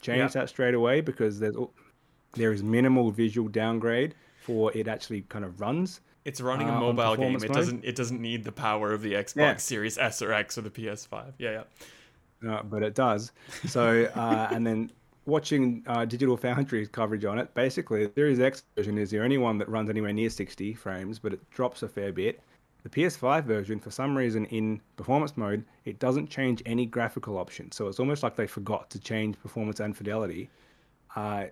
Change 0.00 0.18
yep. 0.18 0.32
that 0.32 0.48
straight 0.48 0.74
away 0.74 1.00
because 1.00 1.38
there's 1.38 1.56
there 2.36 2.52
is 2.52 2.62
minimal 2.62 3.10
visual 3.10 3.48
downgrade 3.48 4.14
for 4.40 4.76
it 4.76 4.86
actually 4.86 5.22
kind 5.22 5.44
of 5.44 5.60
runs. 5.60 6.00
It's 6.24 6.40
running 6.40 6.68
a 6.68 6.74
uh, 6.74 6.80
mobile 6.80 7.16
game. 7.16 7.36
It 7.36 7.42
mode. 7.42 7.52
doesn't. 7.52 7.84
It 7.84 7.96
doesn't 7.96 8.20
need 8.20 8.44
the 8.44 8.52
power 8.52 8.92
of 8.92 9.02
the 9.02 9.12
Xbox 9.14 9.36
yeah. 9.36 9.56
Series 9.56 9.98
S 9.98 10.22
or 10.22 10.32
X 10.32 10.58
or 10.58 10.62
the 10.62 10.70
PS5. 10.70 11.32
Yeah, 11.38 11.50
yeah. 11.50 11.62
No, 12.42 12.62
but 12.64 12.82
it 12.82 12.94
does. 12.94 13.32
So, 13.66 14.10
uh, 14.14 14.48
and 14.50 14.66
then 14.66 14.90
watching 15.26 15.84
uh, 15.86 16.04
Digital 16.04 16.36
Foundry's 16.36 16.88
coverage 17.00 17.24
on 17.24 17.38
it, 17.38 17.52
basically, 17.54 18.06
the 18.06 18.12
Series 18.14 18.40
X 18.40 18.64
version 18.76 18.98
is 18.98 19.10
the 19.10 19.20
only 19.20 19.38
one 19.38 19.58
that 19.58 19.68
runs 19.68 19.90
anywhere 19.90 20.12
near 20.12 20.30
60 20.30 20.74
frames, 20.74 21.18
but 21.18 21.32
it 21.32 21.50
drops 21.50 21.82
a 21.82 21.88
fair 21.88 22.12
bit. 22.12 22.40
The 22.82 22.88
PS5 22.88 23.44
version, 23.44 23.80
for 23.80 23.90
some 23.90 24.16
reason, 24.16 24.44
in 24.46 24.80
performance 24.96 25.36
mode, 25.36 25.64
it 25.84 25.98
doesn't 25.98 26.30
change 26.30 26.62
any 26.66 26.86
graphical 26.86 27.36
options. 27.36 27.74
So 27.74 27.88
it's 27.88 27.98
almost 27.98 28.22
like 28.22 28.36
they 28.36 28.46
forgot 28.46 28.90
to 28.90 29.00
change 29.00 29.36
performance 29.40 29.80
and 29.80 29.96
fidelity. 29.96 30.48
Uh, 31.16 31.46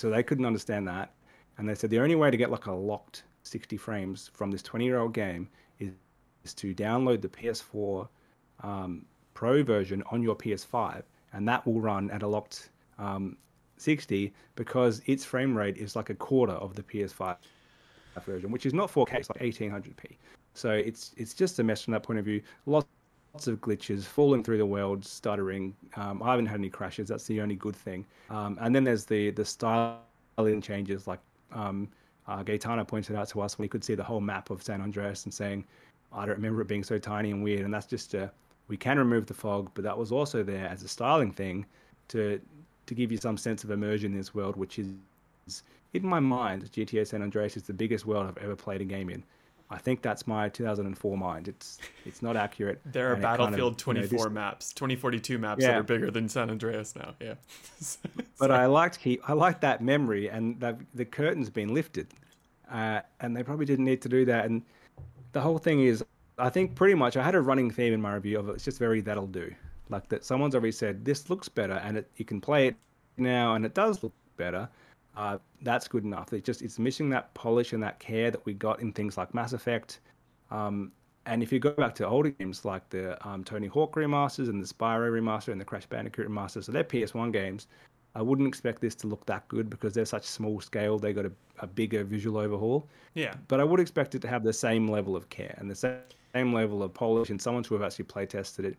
so 0.00 0.10
they 0.10 0.22
couldn't 0.22 0.46
understand 0.46 0.88
that. 0.88 1.12
And 1.58 1.68
they 1.68 1.74
said 1.74 1.90
the 1.90 2.00
only 2.00 2.14
way 2.14 2.30
to 2.30 2.36
get 2.36 2.50
like 2.50 2.66
a 2.66 2.72
locked 2.72 3.24
60 3.42 3.76
frames 3.76 4.30
from 4.32 4.50
this 4.50 4.62
20 4.62 4.84
year 4.84 4.98
old 4.98 5.12
game 5.12 5.48
is, 5.78 5.92
is 6.44 6.54
to 6.54 6.74
download 6.74 7.20
the 7.20 7.28
PS4 7.28 8.08
um, 8.62 9.04
Pro 9.34 9.62
version 9.62 10.02
on 10.10 10.22
your 10.22 10.34
PS5, 10.34 11.02
and 11.32 11.48
that 11.48 11.64
will 11.66 11.80
run 11.80 12.10
at 12.10 12.22
a 12.22 12.26
locked 12.26 12.70
um, 12.98 13.36
60 13.78 14.34
because 14.54 15.00
its 15.06 15.24
frame 15.24 15.56
rate 15.56 15.78
is 15.78 15.96
like 15.96 16.10
a 16.10 16.14
quarter 16.14 16.52
of 16.52 16.74
the 16.74 16.82
PS5 16.82 17.36
version, 18.24 18.50
which 18.50 18.66
is 18.66 18.74
not 18.74 18.90
4K, 18.92 19.14
it's 19.14 19.30
like 19.30 19.40
1800p. 19.40 20.16
So 20.52 20.72
it's 20.72 21.12
it's 21.16 21.32
just 21.32 21.58
a 21.58 21.62
mess 21.62 21.82
from 21.82 21.92
that 21.92 22.02
point 22.02 22.18
of 22.18 22.24
view. 22.24 22.42
Lots 22.66 22.86
lots 23.34 23.46
of 23.46 23.60
glitches, 23.60 24.04
falling 24.04 24.42
through 24.42 24.58
the 24.58 24.66
world, 24.66 25.04
stuttering. 25.04 25.74
Um, 25.96 26.22
I 26.22 26.30
haven't 26.30 26.46
had 26.46 26.58
any 26.58 26.70
crashes. 26.70 27.08
That's 27.08 27.26
the 27.26 27.40
only 27.40 27.56
good 27.56 27.76
thing. 27.76 28.04
Um, 28.28 28.58
and 28.60 28.74
then 28.74 28.84
there's 28.84 29.04
the 29.04 29.30
the 29.30 29.44
styling 29.44 30.60
changes, 30.62 31.06
like 31.06 31.20
um, 31.52 31.88
uh, 32.30 32.42
Gaetano 32.42 32.84
pointed 32.84 33.16
out 33.16 33.28
to 33.30 33.40
us 33.40 33.56
he 33.56 33.68
could 33.68 33.82
see 33.82 33.94
the 33.94 34.04
whole 34.04 34.20
map 34.20 34.50
of 34.50 34.62
San 34.62 34.80
Andreas 34.80 35.24
and 35.24 35.34
saying, 35.34 35.64
I 36.12 36.26
don't 36.26 36.36
remember 36.36 36.60
it 36.62 36.68
being 36.68 36.84
so 36.84 36.98
tiny 36.98 37.30
and 37.30 37.42
weird. 37.42 37.62
And 37.62 37.74
that's 37.74 37.86
just 37.86 38.14
a, 38.14 38.30
we 38.68 38.76
can 38.76 38.98
remove 38.98 39.26
the 39.26 39.34
fog, 39.34 39.70
but 39.74 39.84
that 39.84 39.96
was 39.96 40.12
also 40.12 40.42
there 40.42 40.66
as 40.66 40.82
a 40.82 40.88
styling 40.88 41.32
thing 41.32 41.66
to 42.08 42.40
to 42.86 42.94
give 42.94 43.12
you 43.12 43.18
some 43.18 43.36
sense 43.36 43.62
of 43.62 43.70
immersion 43.70 44.10
in 44.10 44.18
this 44.18 44.34
world, 44.34 44.56
which 44.56 44.80
is, 44.80 44.88
in 45.92 46.04
my 46.04 46.18
mind, 46.18 46.68
GTA 46.72 47.06
San 47.06 47.22
Andreas 47.22 47.56
is 47.56 47.62
the 47.62 47.72
biggest 47.72 48.04
world 48.04 48.26
I've 48.26 48.42
ever 48.42 48.56
played 48.56 48.80
a 48.80 48.84
game 48.84 49.10
in. 49.10 49.22
I 49.72 49.78
think 49.78 50.02
that's 50.02 50.26
my 50.26 50.48
2004 50.48 51.16
mind. 51.16 51.46
It's 51.46 51.78
it's 52.04 52.22
not 52.22 52.36
accurate. 52.36 52.80
There 52.90 53.12
are 53.12 53.16
Battlefield 53.16 53.78
kind 53.78 53.98
of, 53.98 54.08
24 54.08 54.18
you 54.18 54.18
know, 54.18 54.24
this, 54.24 54.32
maps, 54.32 54.72
2042 54.72 55.38
maps 55.38 55.62
yeah. 55.62 55.68
that 55.68 55.78
are 55.78 55.82
bigger 55.84 56.10
than 56.10 56.28
San 56.28 56.50
Andreas 56.50 56.96
now. 56.96 57.14
Yeah. 57.20 57.34
but 58.38 58.50
I 58.50 58.66
liked 58.66 58.98
keep 59.00 59.28
I 59.28 59.32
liked 59.32 59.60
that 59.60 59.80
memory, 59.80 60.28
and 60.28 60.58
that 60.60 60.78
the 60.94 61.04
curtain's 61.04 61.50
been 61.50 61.72
lifted, 61.72 62.08
uh, 62.70 63.00
and 63.20 63.36
they 63.36 63.44
probably 63.44 63.66
didn't 63.66 63.84
need 63.84 64.02
to 64.02 64.08
do 64.08 64.24
that. 64.24 64.46
And 64.46 64.62
the 65.32 65.40
whole 65.40 65.58
thing 65.58 65.84
is, 65.84 66.04
I 66.36 66.48
think 66.48 66.74
pretty 66.74 66.94
much 66.94 67.16
I 67.16 67.22
had 67.22 67.36
a 67.36 67.40
running 67.40 67.70
theme 67.70 67.92
in 67.92 68.00
my 68.00 68.14
review 68.14 68.40
of 68.40 68.48
it. 68.48 68.52
It's 68.54 68.64
just 68.64 68.78
very 68.78 69.00
that'll 69.00 69.28
do, 69.28 69.54
like 69.88 70.08
that. 70.08 70.24
Someone's 70.24 70.54
already 70.56 70.72
said 70.72 71.04
this 71.04 71.30
looks 71.30 71.48
better, 71.48 71.74
and 71.74 71.98
it, 71.98 72.10
you 72.16 72.24
can 72.24 72.40
play 72.40 72.66
it 72.66 72.76
now, 73.16 73.54
and 73.54 73.64
it 73.64 73.74
does 73.74 74.02
look 74.02 74.14
better 74.36 74.68
uh, 75.16 75.38
that's 75.62 75.88
good 75.88 76.04
enough. 76.04 76.32
It 76.32 76.44
just 76.44 76.62
it's 76.62 76.78
missing 76.78 77.10
that 77.10 77.32
polish 77.34 77.72
and 77.72 77.82
that 77.82 77.98
care 77.98 78.30
that 78.30 78.44
we 78.46 78.54
got 78.54 78.80
in 78.80 78.92
things 78.92 79.16
like 79.16 79.34
Mass 79.34 79.52
Effect. 79.52 80.00
Um, 80.50 80.92
and 81.26 81.42
if 81.42 81.52
you 81.52 81.58
go 81.58 81.70
back 81.72 81.94
to 81.96 82.06
older 82.06 82.30
games 82.30 82.64
like 82.64 82.88
the 82.90 83.16
um, 83.28 83.44
Tony 83.44 83.66
Hawk 83.66 83.94
remasters 83.94 84.48
and 84.48 84.62
the 84.62 84.66
Spyro 84.66 85.10
remaster 85.10 85.48
and 85.48 85.60
the 85.60 85.64
Crash 85.64 85.86
Bandicoot 85.86 86.28
remaster, 86.28 86.64
so 86.64 86.72
they're 86.72 86.84
PS1 86.84 87.32
games. 87.32 87.66
I 88.14 88.22
wouldn't 88.22 88.48
expect 88.48 88.80
this 88.80 88.94
to 88.96 89.06
look 89.06 89.24
that 89.26 89.46
good 89.46 89.70
because 89.70 89.94
they're 89.94 90.04
such 90.04 90.24
small 90.24 90.60
scale. 90.60 90.98
They 90.98 91.12
got 91.12 91.26
a, 91.26 91.32
a 91.60 91.66
bigger 91.66 92.02
visual 92.02 92.38
overhaul. 92.38 92.88
Yeah. 93.14 93.34
But 93.46 93.60
I 93.60 93.64
would 93.64 93.78
expect 93.78 94.14
it 94.16 94.22
to 94.22 94.28
have 94.28 94.42
the 94.42 94.52
same 94.52 94.88
level 94.88 95.14
of 95.14 95.28
care 95.28 95.54
and 95.58 95.70
the 95.70 95.76
same, 95.76 95.98
same 96.34 96.52
level 96.52 96.82
of 96.82 96.92
polish 96.92 97.30
and 97.30 97.40
someone 97.40 97.62
to 97.64 97.74
have 97.74 97.82
actually 97.82 98.06
play 98.06 98.26
tested 98.26 98.64
it. 98.64 98.76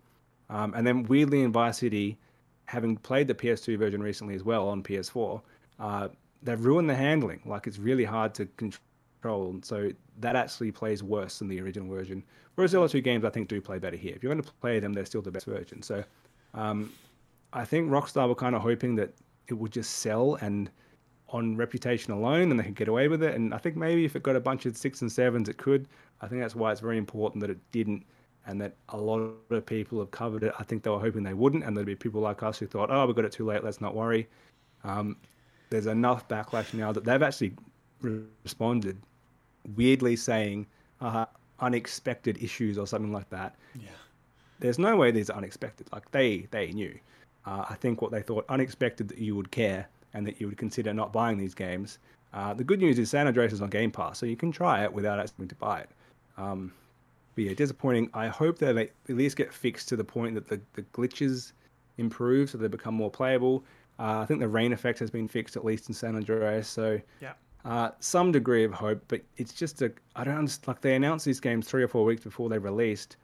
Um, 0.50 0.74
and 0.74 0.86
then 0.86 1.04
weirdly 1.04 1.44
in 1.44 1.52
Vice 1.54 1.78
City, 1.78 2.18
having 2.66 2.98
played 2.98 3.28
the 3.28 3.34
PS2 3.34 3.78
version 3.78 4.04
recently 4.04 4.36
as 4.36 4.44
well 4.44 4.68
on 4.68 4.84
PS4, 4.84 5.42
uh, 5.80 6.10
they've 6.44 6.64
ruined 6.64 6.90
the 6.90 6.96
handling. 6.96 7.42
Like 7.46 7.68
it's 7.68 7.78
really 7.78 8.04
hard 8.04 8.34
to 8.36 8.46
control. 8.58 9.60
So 9.64 9.92
that 10.20 10.36
actually 10.36 10.72
plays 10.72 11.04
worse 11.04 11.40
than 11.40 11.48
the 11.48 11.62
original 11.62 11.88
version. 11.94 12.24
Whereas 12.56 12.72
the 12.72 12.80
other 12.80 12.90
two 12.90 13.02
games, 13.02 13.24
I 13.24 13.30
think, 13.30 13.48
do 13.48 13.62
play 13.62 13.80
better 13.80 13.98
here. 13.98 14.14
If 14.16 14.24
you're 14.24 14.34
going 14.34 14.44
to 14.44 14.52
play 14.54 14.80
them, 14.80 14.94
they're 14.94 15.06
still 15.06 15.22
the 15.22 15.32
best 15.32 15.46
version. 15.46 15.82
So 15.82 16.04
um, 16.54 16.92
I 17.54 17.66
think 17.66 17.90
Rockstar 17.90 18.28
were 18.28 18.36
kind 18.36 18.56
of 18.56 18.62
hoping 18.62 18.96
that 18.96 19.14
it 19.48 19.54
would 19.54 19.72
just 19.72 19.98
sell 19.98 20.36
and 20.42 20.70
on 21.30 21.56
reputation 21.56 22.12
alone 22.12 22.52
and 22.52 22.60
they 22.60 22.64
could 22.64 22.76
get 22.76 22.88
away 22.90 23.08
with 23.08 23.24
it. 23.24 23.36
And 23.36 23.54
I 23.54 23.58
think 23.58 23.78
maybe 23.78 24.04
if 24.04 24.16
it 24.16 24.24
got 24.24 24.36
a 24.36 24.40
bunch 24.40 24.66
of 24.66 24.76
six 24.76 25.02
and 25.02 25.12
sevens, 25.12 25.48
it 25.48 25.58
could. 25.58 25.88
I 26.20 26.28
think 26.28 26.42
that's 26.42 26.56
why 26.56 26.72
it's 26.72 26.82
very 26.82 26.98
important 26.98 27.42
that 27.42 27.50
it 27.50 27.60
didn't 27.72 28.06
and 28.46 28.60
that 28.62 28.76
a 28.90 28.98
lot 28.98 29.18
of 29.50 29.66
people 29.66 30.00
have 30.00 30.12
covered 30.12 30.44
it. 30.44 30.54
I 30.60 30.64
think 30.64 30.84
they 30.84 30.90
were 30.90 31.00
hoping 31.00 31.24
they 31.24 31.34
wouldn't, 31.34 31.64
and 31.64 31.76
there'd 31.76 31.86
be 31.86 31.96
people 31.96 32.22
like 32.22 32.44
us 32.44 32.58
who 32.58 32.66
thought, 32.66 32.90
"Oh, 32.92 33.06
we 33.06 33.14
got 33.14 33.26
it 33.26 33.32
too 33.32 33.46
late. 33.46 33.64
Let's 33.64 33.82
not 33.82 33.96
worry." 33.96 34.28
Um, 34.84 35.18
there's 35.72 35.88
enough 35.88 36.28
backlash 36.28 36.74
now 36.76 36.92
that 36.92 37.04
they've 37.06 37.24
actually 37.24 37.54
responded, 38.44 39.02
weirdly 39.76 40.16
saying 40.16 40.68
uh, 41.00 41.26
unexpected 41.60 42.38
issues 42.44 42.78
or 42.78 42.86
something 42.86 43.12
like 43.12 43.30
that. 43.32 43.56
Yeah. 43.74 43.90
There's 44.60 44.78
no 44.78 44.96
way 44.96 45.10
these 45.10 45.32
are 45.32 45.38
unexpected. 45.38 45.88
Like 45.92 46.12
they 46.12 46.48
they 46.52 46.72
knew. 46.72 46.94
Uh, 47.46 47.66
I 47.68 47.74
think 47.76 48.04
what 48.04 48.12
they 48.12 48.22
thought 48.22 48.46
unexpected 48.50 49.08
that 49.08 49.18
you 49.18 49.36
would 49.36 49.50
care 49.50 49.88
and 50.14 50.28
that 50.28 50.40
you 50.40 50.48
would 50.48 50.58
consider 50.58 50.94
not 50.94 51.12
buying 51.12 51.38
these 51.38 51.56
games. 51.56 51.98
Uh, 52.34 52.54
the 52.54 52.64
good 52.64 52.80
news 52.80 53.00
is 53.00 53.10
San 53.10 53.26
Andreas 53.26 53.54
is 53.54 53.62
on 53.62 53.70
Game 53.70 53.92
Pass, 53.92 54.20
so 54.20 54.26
you 54.26 54.36
can 54.36 54.52
try 54.52 54.84
it 54.84 54.94
without 54.94 55.20
actually 55.20 55.34
having 55.38 55.48
to 55.50 55.56
buy 55.56 55.80
it. 55.80 55.90
Um, 56.38 56.72
but 57.34 57.46
yeah, 57.46 57.54
disappointing. 57.54 58.10
I 58.14 58.28
hope 58.28 58.60
that 58.60 58.74
they 58.74 58.92
at 59.10 59.16
least 59.16 59.38
get 59.38 59.54
fixed 59.54 59.88
to 59.90 59.96
the 59.96 60.04
point 60.04 60.36
that 60.36 60.48
the, 60.48 60.62
the 60.74 60.84
glitches 60.94 61.54
improve 61.98 62.50
so 62.50 62.58
they 62.58 62.68
become 62.68 62.94
more 62.94 63.10
playable. 63.10 63.64
Uh, 64.02 64.22
I 64.22 64.26
think 64.26 64.40
the 64.40 64.48
rain 64.48 64.74
effect 64.74 64.98
has 64.98 65.12
been 65.12 65.28
fixed 65.28 65.56
at 65.56 65.64
least 65.64 65.88
in 65.88 65.94
San 65.94 66.16
Andreas, 66.16 66.68
so 66.68 67.00
yeah, 67.22 67.34
uh, 67.66 67.92
some 68.00 68.32
degree 68.32 68.64
of 68.64 68.74
hope. 68.74 69.04
But 69.08 69.22
it's 69.38 69.54
just 69.54 69.84
a 69.84 69.92
I 70.16 70.24
don't 70.24 70.38
understand. 70.40 70.68
Like 70.70 70.82
they 70.82 70.96
announced 70.96 71.24
these 71.24 71.40
games 71.40 71.68
three 71.68 71.84
or 71.84 71.88
four 71.88 72.04
weeks 72.04 72.24
before 72.24 72.50
they 72.50 72.58
released. 72.58 73.18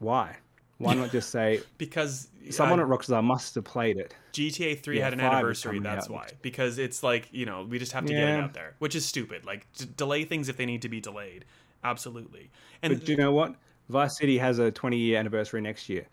Why? 0.00 0.36
Why 0.78 0.94
not 0.94 1.12
just 1.12 1.30
say 1.30 1.60
because 1.78 2.30
someone 2.50 2.80
uh, 2.80 2.82
at 2.82 2.88
Rockstar 2.88 3.22
must 3.22 3.54
have 3.54 3.62
played 3.62 3.96
it? 3.96 4.16
GTA 4.32 4.82
3 4.82 4.98
Yeah, 4.98 5.04
had 5.04 5.12
an 5.12 5.20
anniversary. 5.20 5.78
That's 5.78 6.06
out 6.06 6.12
why. 6.12 6.26
Because 6.42 6.78
it's 6.78 7.04
like 7.04 7.28
you 7.30 7.46
know 7.46 7.64
we 7.70 7.78
just 7.78 7.92
have 7.92 8.04
to 8.04 8.12
get 8.12 8.28
it 8.28 8.40
out 8.40 8.54
there, 8.54 8.74
which 8.80 8.96
is 8.96 9.06
stupid. 9.06 9.44
Like 9.44 9.72
d- 9.74 9.86
delay 9.96 10.24
things 10.24 10.48
if 10.48 10.56
they 10.56 10.66
need 10.66 10.82
to 10.82 10.88
be 10.88 11.00
delayed. 11.00 11.44
Absolutely. 11.84 12.50
And 12.82 12.92
But 12.92 13.06
do 13.06 13.12
you 13.12 13.18
know 13.18 13.32
what? 13.32 13.54
Vice 13.88 14.16
City 14.18 14.38
has 14.38 14.58
a 14.58 14.72
20 14.72 14.96
year 14.96 15.18
anniversary 15.18 15.60
next 15.60 15.88
year. 15.88 16.06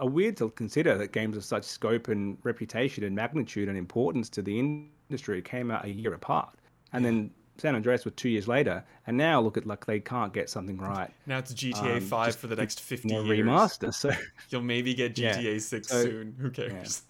A 0.00 0.06
weird 0.06 0.36
to 0.38 0.50
consider 0.50 0.98
that 0.98 1.12
games 1.12 1.36
of 1.36 1.44
such 1.44 1.64
scope 1.64 2.08
and 2.08 2.36
reputation 2.42 3.04
and 3.04 3.14
magnitude 3.14 3.68
and 3.68 3.78
importance 3.78 4.28
to 4.30 4.42
the 4.42 4.58
industry 4.58 5.40
came 5.40 5.70
out 5.70 5.84
a 5.84 5.90
year 5.90 6.14
apart. 6.14 6.50
And 6.92 7.04
then 7.04 7.30
San 7.58 7.76
Andreas 7.76 8.04
was 8.04 8.14
two 8.14 8.28
years 8.28 8.48
later. 8.48 8.84
And 9.06 9.16
now 9.16 9.40
look 9.40 9.56
at 9.56 9.66
like 9.66 9.86
they 9.86 10.00
can't 10.00 10.32
get 10.32 10.50
something 10.50 10.76
right. 10.78 11.10
now 11.26 11.38
it's 11.38 11.54
GTA 11.54 11.96
um, 11.98 12.00
5 12.00 12.34
for 12.36 12.48
the 12.48 12.56
next 12.56 12.80
50 12.80 13.08
No 13.08 13.22
years. 13.22 13.46
remaster. 13.46 13.94
So 13.94 14.10
You'll 14.50 14.62
maybe 14.62 14.94
get 14.94 15.16
Yeah. 15.18 15.36
GTA 15.36 15.60
6 15.60 15.88
So- 15.88 16.02
soon. 16.02 16.34
Who 16.40 16.50
cares? 16.50 17.02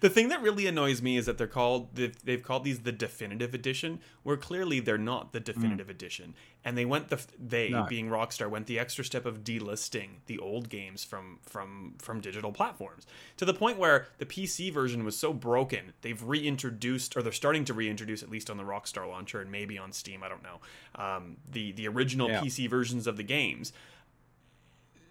The 0.00 0.08
thing 0.10 0.28
that 0.28 0.40
really 0.42 0.66
annoys 0.66 1.00
me 1.02 1.16
is 1.16 1.26
that 1.26 1.38
they're 1.38 1.46
called 1.46 1.94
they've, 1.94 2.16
they've 2.24 2.42
called 2.42 2.64
these 2.64 2.80
the 2.80 2.92
definitive 2.92 3.54
edition 3.54 4.00
where 4.22 4.36
clearly 4.36 4.80
they're 4.80 4.98
not 4.98 5.32
the 5.32 5.40
definitive 5.40 5.88
edition 5.90 6.34
and 6.64 6.76
they 6.76 6.84
went 6.84 7.08
the 7.08 7.18
they 7.38 7.70
No. 7.70 7.84
being 7.88 8.08
rockstar 8.08 8.48
went 8.50 8.66
the 8.66 8.78
extra 8.78 9.04
step 9.04 9.24
of 9.26 9.44
delisting 9.44 10.08
the 10.26 10.38
old 10.38 10.68
games 10.68 11.04
from 11.04 11.38
from 11.42 11.94
from 11.98 12.20
digital 12.20 12.52
platforms 12.52 13.06
to 13.36 13.44
the 13.44 13.54
point 13.54 13.78
where 13.78 14.06
the 14.18 14.26
pc 14.26 14.72
version 14.72 15.04
was 15.04 15.16
so 15.16 15.32
broken 15.32 15.92
they've 16.02 16.22
reintroduced 16.22 17.16
or 17.16 17.22
they're 17.22 17.32
starting 17.32 17.64
to 17.64 17.74
reintroduce 17.74 18.22
at 18.22 18.30
least 18.30 18.50
on 18.50 18.56
the 18.56 18.62
rockstar 18.64 19.08
launcher 19.08 19.40
and 19.40 19.50
maybe 19.50 19.78
on 19.78 19.92
steam 19.92 20.22
i 20.22 20.28
don't 20.28 20.42
know 20.42 20.60
um, 20.96 21.36
the 21.50 21.72
the 21.72 21.86
original 21.88 22.28
Yeah. 22.28 22.40
pc 22.40 22.68
versions 22.68 23.06
of 23.06 23.16
the 23.16 23.22
games 23.22 23.72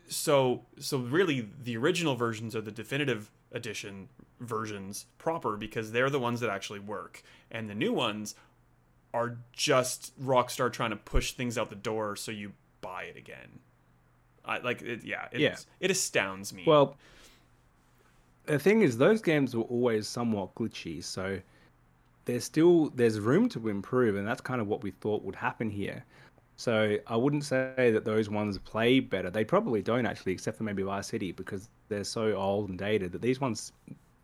so 0.08 0.66
so 0.80 0.98
really 0.98 1.48
the 1.64 1.78
original 1.78 2.16
versions 2.16 2.56
are 2.56 2.62
the 2.62 2.72
definitive 2.72 3.30
edition 3.52 4.08
versions 4.40 5.06
proper 5.18 5.58
because 5.58 5.92
they're 5.92 6.10
the 6.10 6.20
ones 6.20 6.40
that 6.40 6.50
actually 6.50 6.80
work 6.80 7.24
and 7.52 7.70
the 7.70 7.76
new 7.76 7.92
ones 7.92 8.36
are 9.14 9.38
just 9.52 10.14
rockstar 10.24 10.72
trying 10.72 10.92
to 10.92 10.96
push 10.96 11.34
things 11.34 11.58
out 11.58 11.70
the 11.70 11.76
door 11.76 12.16
so 12.16 12.32
you 12.32 12.52
buy 12.82 13.04
it 13.04 13.18
again 13.18 13.60
I, 14.46 14.60
like 14.60 14.82
it, 14.82 15.04
yeah, 15.04 15.28
it's, 15.32 15.40
Yeah. 15.42 15.58
it 15.80 15.92
astounds 15.92 16.54
me 16.54 16.64
Well, 16.66 16.96
the 18.46 18.58
thing 18.58 18.82
is, 18.82 18.98
those 18.98 19.22
games 19.22 19.56
were 19.56 19.64
always 19.64 20.08
somewhat 20.08 20.56
glitchy, 20.56 21.04
so 21.04 21.40
there's 22.26 22.44
still 22.44 22.90
there's 22.96 23.20
room 23.20 23.48
to 23.50 23.70
improve, 23.70 24.16
and 24.16 24.28
that's 24.28 24.42
kind 24.42 24.60
of 24.60 24.68
what 24.68 24.82
we 24.82 24.92
thought 24.92 25.24
would 25.24 25.36
happen 25.36 25.70
here. 25.70 26.04
So 26.58 26.98
I 27.08 27.16
wouldn't 27.16 27.44
say 27.46 27.92
that 27.92 28.06
those 28.06 28.30
ones 28.30 28.58
play 28.58 29.00
better. 29.00 29.30
They 29.30 29.46
probably 29.46 29.82
don't 29.82 30.06
actually, 30.06 30.34
except 30.34 30.58
for 30.58 30.64
maybe 30.64 30.82
Vice 30.84 31.08
City, 31.08 31.32
because 31.32 31.70
they're 31.90 32.04
so 32.04 32.34
old 32.34 32.70
and 32.70 32.80
dated 32.80 33.12
that 33.12 33.22
these 33.22 33.42
ones, 33.42 33.74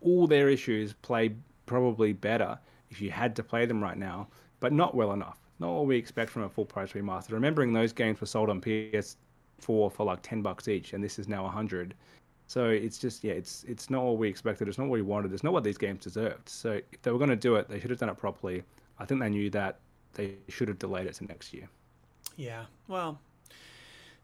all 0.01 0.28
their 0.28 0.49
issues 0.49 0.93
play 0.93 1.36
probably 1.66 2.13
better 2.13 2.57
if 2.89 3.01
you 3.01 3.11
had 3.11 3.36
to 3.36 3.43
play 3.43 3.66
them 3.66 3.82
right 3.82 3.97
now, 3.97 4.28
but 4.59 4.72
not 4.72 4.95
well 4.95 5.11
enough. 5.11 5.39
Not 5.59 5.74
what 5.74 5.86
we 5.88 5.97
expect 5.97 6.32
from 6.32 6.43
a 6.43 6.49
full 6.49 6.66
price 6.66 6.93
remaster. 6.93 7.32
Remembering 7.32 7.74
those 7.74 7.93
games 7.93 8.20
were 8.20 8.28
sold 8.28 8.49
on 8.49 8.61
PS4 8.61 9.16
for 9.61 9.91
like 10.05 10.22
ten 10.22 10.41
bucks 10.41 10.68
each, 10.68 10.93
and 10.93 11.03
this 11.03 11.18
is 11.18 11.28
now 11.28 11.45
a 11.45 11.49
hundred. 11.49 11.95
So 12.47 12.70
it's 12.70 12.97
just 12.97 13.24
yeah, 13.24 13.34
it's 13.34 13.63
it's 13.68 13.89
not 13.89 14.03
what 14.03 14.18
we 14.18 14.28
expected. 14.28 14.68
It's 14.68 14.78
not 14.78 14.88
what 14.88 14.95
we 14.95 15.01
wanted. 15.01 15.34
It's 15.34 15.43
not 15.43 15.53
what 15.53 15.63
these 15.63 15.78
games 15.78 16.03
deserved. 16.03 16.47
So 16.49 16.80
if 16.91 17.01
they 17.01 17.11
were 17.11 17.18
going 17.18 17.30
to 17.30 17.36
do 17.36 17.55
it, 17.55 17.70
they 17.70 17.80
should 17.80 17.89
have 17.89 17.99
done 17.99 18.09
it 18.09 18.18
properly. 18.18 18.63
I 18.99 19.05
think 19.05 19.20
they 19.22 19.30
knew 19.30 19.49
that. 19.51 19.80
They 20.13 20.36
should 20.47 20.68
have 20.68 20.80
delayed 20.80 21.07
it 21.07 21.16
to 21.16 21.26
next 21.26 21.53
year. 21.53 21.68
Yeah. 22.38 22.66
Well, 22.88 23.20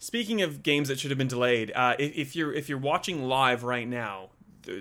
speaking 0.02 0.42
of 0.42 0.64
games 0.64 0.90
that 0.90 1.00
should 1.00 1.12
have 1.12 1.18
been 1.18 1.30
delayed, 1.30 1.72
uh, 1.74 1.96
if, 1.98 2.14
if 2.16 2.36
you're 2.36 2.54
if 2.54 2.68
you're 2.68 2.78
watching 2.78 3.24
live 3.24 3.64
right 3.64 3.88
now, 3.88 4.32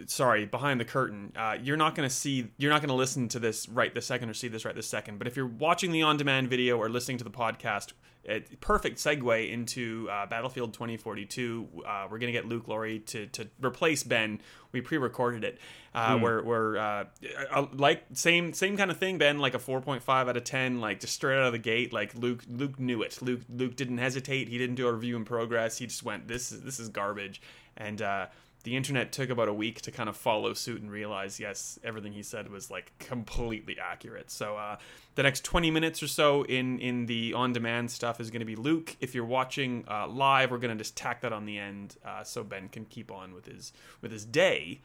sorry, 0.06 0.46
behind 0.46 0.80
the 0.80 0.84
curtain, 0.84 1.32
uh, 1.36 1.56
you're 1.62 1.76
not 1.76 1.94
going 1.94 2.08
to 2.08 2.14
see, 2.14 2.48
you're 2.58 2.70
not 2.70 2.80
going 2.80 2.88
to 2.88 2.94
listen 2.94 3.28
to 3.28 3.38
this 3.38 3.68
right 3.68 3.94
this 3.94 4.06
second 4.06 4.28
or 4.28 4.34
see 4.34 4.48
this 4.48 4.64
right 4.64 4.74
this 4.74 4.88
second. 4.88 5.18
But 5.18 5.26
if 5.26 5.36
you're 5.36 5.46
watching 5.46 5.92
the 5.92 6.02
on-demand 6.02 6.48
video 6.48 6.78
or 6.78 6.88
listening 6.88 7.18
to 7.18 7.24
the 7.24 7.30
podcast, 7.30 7.92
it, 8.22 8.60
perfect 8.60 8.98
segue 8.98 9.50
into 9.50 10.08
uh, 10.10 10.26
Battlefield 10.26 10.74
2042. 10.74 11.68
Uh, 11.86 12.06
we're 12.10 12.18
going 12.18 12.32
to 12.32 12.32
get 12.32 12.46
Luke 12.46 12.68
Lawrie 12.68 12.98
to, 13.00 13.26
to 13.28 13.48
replace 13.62 14.02
Ben. 14.02 14.40
We 14.72 14.80
pre-recorded 14.80 15.42
it. 15.42 15.58
Uh, 15.92 16.18
We're, 16.22 16.42
we're 16.44 16.76
uh, 16.76 17.04
uh, 17.50 17.66
like 17.72 18.04
same 18.12 18.52
same 18.52 18.76
kind 18.76 18.92
of 18.92 18.98
thing. 18.98 19.18
Ben 19.18 19.40
like 19.40 19.54
a 19.54 19.58
4.5 19.58 20.08
out 20.08 20.36
of 20.36 20.44
10, 20.44 20.80
like 20.80 21.00
just 21.00 21.14
straight 21.14 21.38
out 21.38 21.46
of 21.46 21.52
the 21.52 21.58
gate. 21.58 21.92
Like 21.92 22.14
Luke 22.14 22.44
Luke 22.48 22.78
knew 22.78 23.02
it. 23.02 23.20
Luke 23.20 23.40
Luke 23.48 23.74
didn't 23.74 23.98
hesitate. 23.98 24.48
He 24.48 24.56
didn't 24.56 24.76
do 24.76 24.86
a 24.86 24.92
review 24.92 25.16
in 25.16 25.24
progress. 25.24 25.78
He 25.78 25.86
just 25.86 26.04
went 26.04 26.28
this 26.28 26.52
is 26.52 26.60
this 26.60 26.78
is 26.78 26.90
garbage. 26.90 27.42
And 27.76 28.00
uh, 28.02 28.26
the 28.62 28.76
internet 28.76 29.12
took 29.12 29.30
about 29.30 29.48
a 29.48 29.52
week 29.52 29.80
to 29.82 29.90
kind 29.90 30.08
of 30.08 30.16
follow 30.16 30.52
suit 30.52 30.82
and 30.82 30.90
realize 30.90 31.40
yes 31.40 31.78
everything 31.82 32.12
he 32.12 32.22
said 32.22 32.50
was 32.50 32.70
like 32.70 32.92
completely 32.98 33.76
accurate. 33.80 34.30
So 34.30 34.56
uh, 34.56 34.76
the 35.14 35.22
next 35.22 35.44
20 35.44 35.70
minutes 35.70 36.02
or 36.02 36.08
so 36.08 36.42
in 36.44 36.78
in 36.78 37.06
the 37.06 37.34
on 37.34 37.52
demand 37.52 37.90
stuff 37.90 38.20
is 38.20 38.30
going 38.30 38.40
to 38.40 38.46
be 38.46 38.56
luke. 38.56 38.96
If 39.00 39.14
you're 39.14 39.24
watching 39.24 39.84
uh, 39.88 40.08
live 40.08 40.50
we're 40.50 40.58
going 40.58 40.76
to 40.76 40.82
just 40.82 40.96
tack 40.96 41.22
that 41.22 41.32
on 41.32 41.46
the 41.46 41.58
end 41.58 41.96
uh, 42.04 42.22
so 42.24 42.44
ben 42.44 42.68
can 42.68 42.84
keep 42.84 43.10
on 43.10 43.34
with 43.34 43.46
his 43.46 43.72
with 44.00 44.12
his 44.12 44.24
day. 44.24 44.80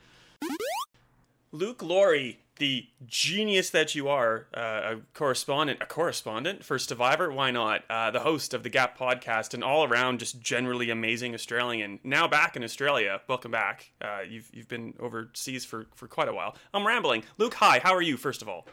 Luke 1.51 1.82
Lawrie, 1.82 2.39
the 2.58 2.88
genius 3.06 3.70
that 3.72 3.95
you 3.95 4.08
are, 4.08 4.47
uh, 4.56 4.95
a 4.95 4.97
correspondent, 5.14 5.82
a 5.82 5.86
correspondent 5.86 6.64
for 6.64 6.80
Stevivor, 6.80 7.32
why 7.32 7.51
not? 7.51 7.84
Uh, 7.89 8.12
the 8.12 8.22
host 8.22 8.53
of 8.53 8.64
the 8.64 8.70
Gap 8.70 8.97
podcast, 8.97 9.53
and 9.53 9.64
all 9.64 9.84
around 9.84 10.20
just 10.20 10.39
generally 10.39 10.89
amazing 10.89 11.34
Australian. 11.34 11.99
Now 12.03 12.28
back 12.28 12.56
in 12.56 12.64
Australia, 12.64 13.22
welcome 13.28 13.51
back. 13.51 13.91
Uh, 14.01 14.20
you've 14.28 14.49
you've 14.53 14.68
been 14.70 14.93
overseas 14.99 15.66
for 15.66 15.88
for 15.95 16.08
quite 16.08 16.28
a 16.30 16.34
while. 16.34 16.56
I'm 16.74 16.86
rambling. 16.88 17.24
Luke, 17.38 17.56
hi. 17.56 17.80
How 17.84 17.93
are 17.93 18.01
you? 18.01 18.18
First 18.18 18.41
of 18.41 18.49
all, 18.49 18.66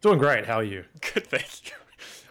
Doing 0.00 0.18
great. 0.18 0.46
How 0.46 0.56
are 0.56 0.64
you? 0.64 0.84
good. 1.00 1.26
Thank 1.28 1.66
you. 1.66 1.72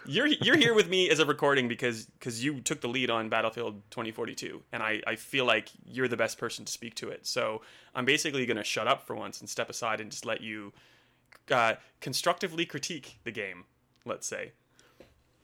You're 0.06 0.26
you're 0.26 0.56
here 0.56 0.74
with 0.74 0.88
me 0.88 1.10
as 1.10 1.18
a 1.18 1.26
recording 1.26 1.68
because 1.68 2.06
because 2.06 2.42
you 2.42 2.60
took 2.60 2.80
the 2.80 2.88
lead 2.88 3.10
on 3.10 3.28
Battlefield 3.28 3.82
2042, 3.90 4.62
and 4.72 4.82
I 4.82 5.00
I 5.06 5.16
feel 5.16 5.44
like 5.44 5.68
you're 5.84 6.08
the 6.08 6.16
best 6.16 6.38
person 6.38 6.64
to 6.64 6.72
speak 6.72 6.94
to 6.96 7.08
it. 7.08 7.26
So 7.26 7.62
I'm 7.94 8.04
basically 8.04 8.46
going 8.46 8.56
to 8.56 8.64
shut 8.64 8.88
up 8.88 9.06
for 9.06 9.14
once 9.14 9.40
and 9.40 9.48
step 9.48 9.70
aside 9.70 10.00
and 10.00 10.10
just 10.10 10.24
let 10.24 10.40
you 10.40 10.72
uh, 11.50 11.74
constructively 12.00 12.66
critique 12.66 13.18
the 13.24 13.32
game. 13.32 13.64
Let's 14.04 14.26
say. 14.26 14.52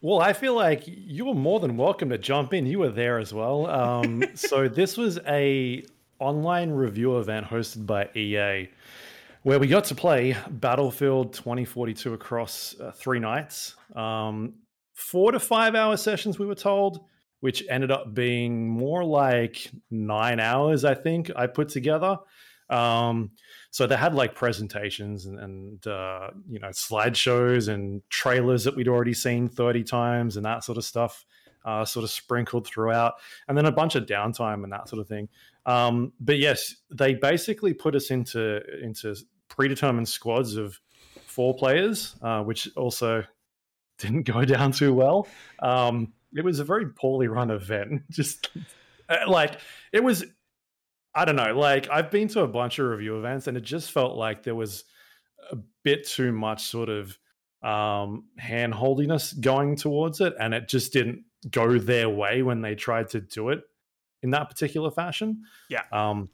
Well, 0.03 0.21
I 0.21 0.35
feel 0.35 0.55
like 0.55 0.83
you 0.87 1.25
were 1.25 1.35
more 1.35 1.59
than 1.59 1.77
welcome 1.77 2.11
to 2.11 2.19
jump 2.19 2.53
in. 2.53 2.67
You 2.67 2.81
were 2.81 2.91
there 2.91 3.19
as 3.19 3.33
well. 3.33 3.67
Um, 3.67 4.25
so 4.35 4.69
this 4.69 4.97
was 4.97 5.19
a 5.27 5.85
online 6.19 6.71
review 6.71 7.19
event 7.19 7.47
hosted 7.47 7.87
by 7.87 8.09
EA, 8.15 8.69
where 9.47 9.61
we 9.61 9.68
got 9.68 9.84
to 9.84 9.94
play 9.94 10.36
Battlefield 10.51 11.32
2042 11.32 12.14
across 12.14 12.74
uh, 12.80 12.90
three 12.90 13.20
nights, 13.20 13.76
um, 13.94 14.55
four 14.92 15.30
to 15.30 15.38
five 15.38 15.76
hour 15.76 15.97
sessions. 15.97 16.36
We 16.36 16.47
were 16.47 16.57
told, 16.57 16.99
which 17.38 17.62
ended 17.70 17.92
up 17.92 18.12
being 18.12 18.68
more 18.68 19.05
like 19.05 19.70
nine 19.88 20.40
hours. 20.40 20.84
I 20.84 20.94
think 20.94 21.30
I 21.36 21.47
put 21.47 21.68
together. 21.68 22.18
Um, 22.70 23.30
so 23.70 23.86
they 23.86 23.97
had 23.97 24.14
like 24.14 24.34
presentations 24.34 25.26
and, 25.26 25.38
and 25.38 25.86
uh, 25.86 26.30
you 26.49 26.59
know 26.59 26.70
slideshows 26.70 27.72
and 27.72 28.03
trailers 28.11 28.64
that 28.64 28.74
we'd 28.74 28.88
already 28.88 29.14
seen 29.14 29.49
30 29.49 29.84
times 29.84 30.36
and 30.36 30.44
that 30.44 30.64
sort 30.64 30.76
of 30.76 30.84
stuff 30.84 31.24
uh, 31.64 31.84
sort 31.84 32.03
of 32.03 32.11
sprinkled 32.11 32.66
throughout 32.66 33.14
and 33.47 33.57
then 33.57 33.66
a 33.66 33.70
bunch 33.70 33.94
of 33.94 34.07
downtime 34.07 34.64
and 34.64 34.72
that 34.72 34.88
sort 34.88 35.01
of 35.01 35.07
thing 35.07 35.28
um, 35.66 36.12
but 36.18 36.38
yes 36.38 36.74
they 36.90 37.14
basically 37.14 37.72
put 37.72 37.94
us 37.94 38.11
into 38.11 38.61
into 38.82 39.14
predetermined 39.49 40.09
squads 40.09 40.57
of 40.57 40.80
four 41.26 41.55
players 41.55 42.16
uh, 42.22 42.42
which 42.42 42.68
also 42.76 43.24
didn't 43.99 44.24
go 44.24 44.44
down 44.44 44.72
too 44.72 44.92
well 44.92 45.26
um, 45.61 46.12
it 46.34 46.44
was 46.44 46.59
a 46.59 46.64
very 46.64 46.86
poorly 46.86 47.28
run 47.28 47.51
event 47.51 48.03
just 48.11 48.51
uh, 49.09 49.28
like 49.28 49.59
it 49.92 50.03
was 50.03 50.24
I 51.16 51.24
don't 51.24 51.36
know. 51.36 51.59
Like 51.59 51.88
I've 51.90 52.11
been 52.11 52.28
to 52.28 52.42
a 52.42 52.47
bunch 52.47 52.78
of 52.78 52.86
review 52.86 53.18
events, 53.18 53.47
and 53.47 53.57
it 53.57 53.62
just 53.62 53.90
felt 53.90 54.16
like 54.16 54.42
there 54.42 54.55
was 54.55 54.84
a 55.51 55.57
bit 55.82 56.07
too 56.07 56.30
much 56.30 56.64
sort 56.64 56.90
of 56.90 57.18
um, 57.62 58.24
hand 58.36 58.74
holdiness 58.74 59.32
going 59.32 59.76
towards 59.76 60.20
it, 60.20 60.34
and 60.38 60.53
it 60.53 60.68
just 60.68 60.92
didn't 60.92 61.24
go 61.51 61.78
their 61.78 62.11
way 62.11 62.42
when 62.42 62.61
they 62.61 62.74
tried 62.74 63.09
to 63.09 63.20
do 63.20 63.49
it 63.49 63.62
in 64.22 64.30
that 64.30 64.51
particular 64.51 64.90
fashion. 64.90 65.42
Yeah. 65.70 65.84
Um, 65.90 66.28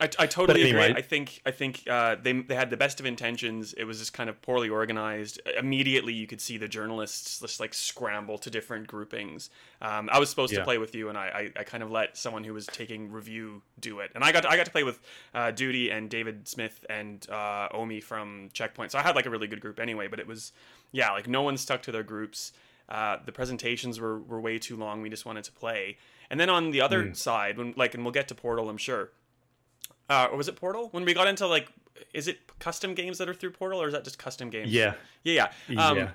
I, 0.00 0.08
I 0.18 0.26
totally 0.26 0.62
anyway- 0.62 0.90
agree. 0.90 0.98
I 0.98 1.02
think 1.02 1.40
I 1.46 1.52
think 1.52 1.84
uh, 1.88 2.16
they 2.20 2.32
they 2.32 2.56
had 2.56 2.68
the 2.70 2.76
best 2.76 2.98
of 2.98 3.06
intentions. 3.06 3.74
It 3.74 3.84
was 3.84 4.00
just 4.00 4.12
kind 4.12 4.28
of 4.28 4.42
poorly 4.42 4.68
organized. 4.68 5.40
Immediately, 5.56 6.12
you 6.12 6.26
could 6.26 6.40
see 6.40 6.58
the 6.58 6.66
journalists 6.66 7.38
just 7.38 7.60
like 7.60 7.72
scramble 7.72 8.36
to 8.38 8.50
different 8.50 8.88
groupings. 8.88 9.50
Um, 9.80 10.08
I 10.12 10.18
was 10.18 10.28
supposed 10.30 10.52
to 10.54 10.64
play 10.64 10.78
with 10.78 10.94
you, 10.96 11.08
and 11.10 11.16
I, 11.16 11.50
I, 11.56 11.60
I 11.60 11.62
kind 11.62 11.82
of 11.84 11.90
let 11.92 12.16
someone 12.16 12.42
who 12.42 12.52
was 12.54 12.66
taking 12.66 13.12
review 13.12 13.62
do 13.78 14.00
it. 14.00 14.10
And 14.16 14.24
I 14.24 14.32
got 14.32 14.42
to, 14.42 14.50
I 14.50 14.56
got 14.56 14.66
to 14.66 14.72
play 14.72 14.82
with 14.82 14.98
uh, 15.32 15.52
Duty 15.52 15.90
and 15.90 16.10
David 16.10 16.48
Smith 16.48 16.84
and 16.90 17.28
uh, 17.30 17.68
Omi 17.72 18.00
from 18.00 18.50
Checkpoint. 18.52 18.90
So 18.90 18.98
I 18.98 19.02
had 19.02 19.14
like 19.14 19.26
a 19.26 19.30
really 19.30 19.46
good 19.46 19.60
group 19.60 19.78
anyway. 19.78 20.08
But 20.08 20.18
it 20.18 20.26
was 20.26 20.52
yeah, 20.90 21.12
like 21.12 21.28
no 21.28 21.42
one 21.42 21.56
stuck 21.56 21.82
to 21.82 21.92
their 21.92 22.02
groups. 22.02 22.52
Uh, 22.88 23.18
the 23.24 23.32
presentations 23.32 24.00
were, 24.00 24.18
were 24.20 24.40
way 24.40 24.58
too 24.58 24.76
long. 24.76 25.02
We 25.02 25.08
just 25.08 25.24
wanted 25.24 25.44
to 25.44 25.52
play. 25.52 25.96
And 26.30 26.38
then 26.40 26.50
on 26.50 26.72
the 26.72 26.80
other 26.80 27.04
Mm. 27.04 27.16
side, 27.16 27.58
when 27.58 27.74
like, 27.76 27.94
and 27.94 28.02
we'll 28.04 28.12
get 28.12 28.26
to 28.28 28.34
Portal, 28.34 28.68
I'm 28.68 28.76
sure. 28.76 29.10
Uh, 30.08 30.28
or 30.30 30.36
was 30.36 30.48
it 30.48 30.56
Portal? 30.56 30.88
When 30.92 31.04
we 31.04 31.14
got 31.14 31.26
into 31.28 31.46
like, 31.46 31.68
is 32.12 32.28
it 32.28 32.38
custom 32.58 32.94
games 32.94 33.18
that 33.18 33.28
are 33.28 33.34
through 33.34 33.52
Portal, 33.52 33.80
or 33.80 33.86
is 33.86 33.92
that 33.94 34.04
just 34.04 34.18
custom 34.18 34.50
games? 34.50 34.70
Yeah. 34.72 34.94
yeah, 35.22 35.48
yeah. 35.68 35.86
Um, 35.88 35.96
Yeah. 35.98 36.10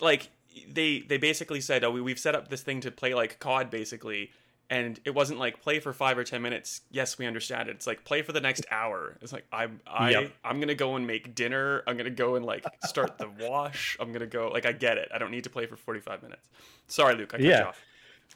Like 0.00 0.28
they 0.68 1.00
they 1.00 1.16
basically 1.16 1.60
said, 1.60 1.84
oh, 1.84 1.90
we, 1.90 2.00
we've 2.02 2.18
set 2.18 2.34
up 2.34 2.48
this 2.48 2.62
thing 2.62 2.80
to 2.82 2.90
play 2.90 3.14
like 3.14 3.38
COD, 3.38 3.70
basically. 3.70 4.30
And 4.68 5.00
it 5.04 5.14
wasn't 5.16 5.40
like 5.40 5.60
play 5.62 5.80
for 5.80 5.92
five 5.92 6.16
or 6.16 6.22
ten 6.22 6.42
minutes. 6.42 6.82
Yes, 6.92 7.18
we 7.18 7.26
understand 7.26 7.68
it. 7.68 7.72
It's 7.76 7.88
like 7.88 8.04
play 8.04 8.22
for 8.22 8.30
the 8.32 8.40
next 8.40 8.66
hour. 8.70 9.16
It's 9.20 9.32
like 9.32 9.44
I'm 9.52 9.80
I 9.86 10.10
Yep. 10.10 10.32
I'm 10.44 10.60
gonna 10.60 10.74
go 10.76 10.94
and 10.96 11.06
make 11.06 11.34
dinner. 11.34 11.82
I'm 11.88 11.96
gonna 11.96 12.10
go 12.10 12.36
and 12.36 12.44
like 12.44 12.64
start 12.84 13.18
the 13.18 13.28
wash. 13.40 13.96
I'm 13.98 14.12
gonna 14.12 14.26
go 14.26 14.48
like 14.48 14.66
I 14.66 14.72
get 14.72 14.96
it. 14.98 15.08
I 15.12 15.18
don't 15.18 15.32
need 15.32 15.42
to 15.44 15.50
play 15.50 15.66
for 15.66 15.76
45 15.76 16.22
minutes. 16.22 16.48
Sorry, 16.86 17.16
Luke. 17.16 17.30
I 17.34 17.38
cut 17.38 17.40
you 17.40 17.50
Yeah. 17.50 17.64
off. 17.68 17.80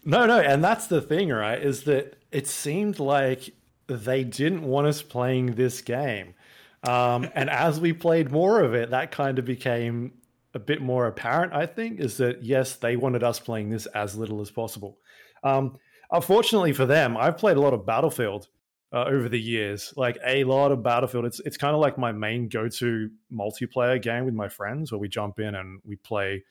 No, 0.04 0.26
no, 0.26 0.40
and 0.40 0.62
that's 0.64 0.86
the 0.88 1.00
thing, 1.00 1.28
right? 1.28 1.60
Is 1.62 1.84
that 1.84 2.16
it 2.32 2.46
seemed 2.48 2.98
like 2.98 3.50
they 3.86 4.24
didn't 4.24 4.62
want 4.62 4.86
us 4.86 5.02
playing 5.02 5.54
this 5.54 5.80
game. 5.80 6.34
Um, 6.82 7.28
and 7.34 7.50
as 7.50 7.80
we 7.80 7.92
played 7.92 8.30
more 8.30 8.60
of 8.60 8.74
it, 8.74 8.90
that 8.90 9.10
kind 9.10 9.38
of 9.38 9.44
became 9.44 10.12
a 10.54 10.58
bit 10.58 10.80
more 10.80 11.06
apparent, 11.06 11.52
I 11.52 11.66
think, 11.66 12.00
is 12.00 12.16
that 12.18 12.42
yes, 12.42 12.76
they 12.76 12.96
wanted 12.96 13.22
us 13.22 13.40
playing 13.40 13.70
this 13.70 13.86
as 13.86 14.16
little 14.16 14.40
as 14.40 14.50
possible. 14.50 14.98
Um, 15.42 15.76
unfortunately 16.10 16.72
for 16.72 16.86
them, 16.86 17.16
I've 17.16 17.36
played 17.36 17.56
a 17.56 17.60
lot 17.60 17.74
of 17.74 17.84
Battlefield 17.84 18.48
uh, 18.92 19.04
over 19.04 19.28
the 19.28 19.40
years, 19.40 19.92
like 19.96 20.16
a 20.24 20.44
lot 20.44 20.70
of 20.70 20.82
Battlefield. 20.82 21.24
It's 21.24 21.40
it's 21.40 21.56
kind 21.56 21.74
of 21.74 21.80
like 21.80 21.98
my 21.98 22.12
main 22.12 22.48
go-to 22.48 23.10
multiplayer 23.32 24.00
game 24.00 24.24
with 24.24 24.34
my 24.34 24.48
friends, 24.48 24.92
where 24.92 25.00
we 25.00 25.08
jump 25.08 25.40
in 25.40 25.56
and 25.56 25.80
we 25.84 25.96
play 25.96 26.44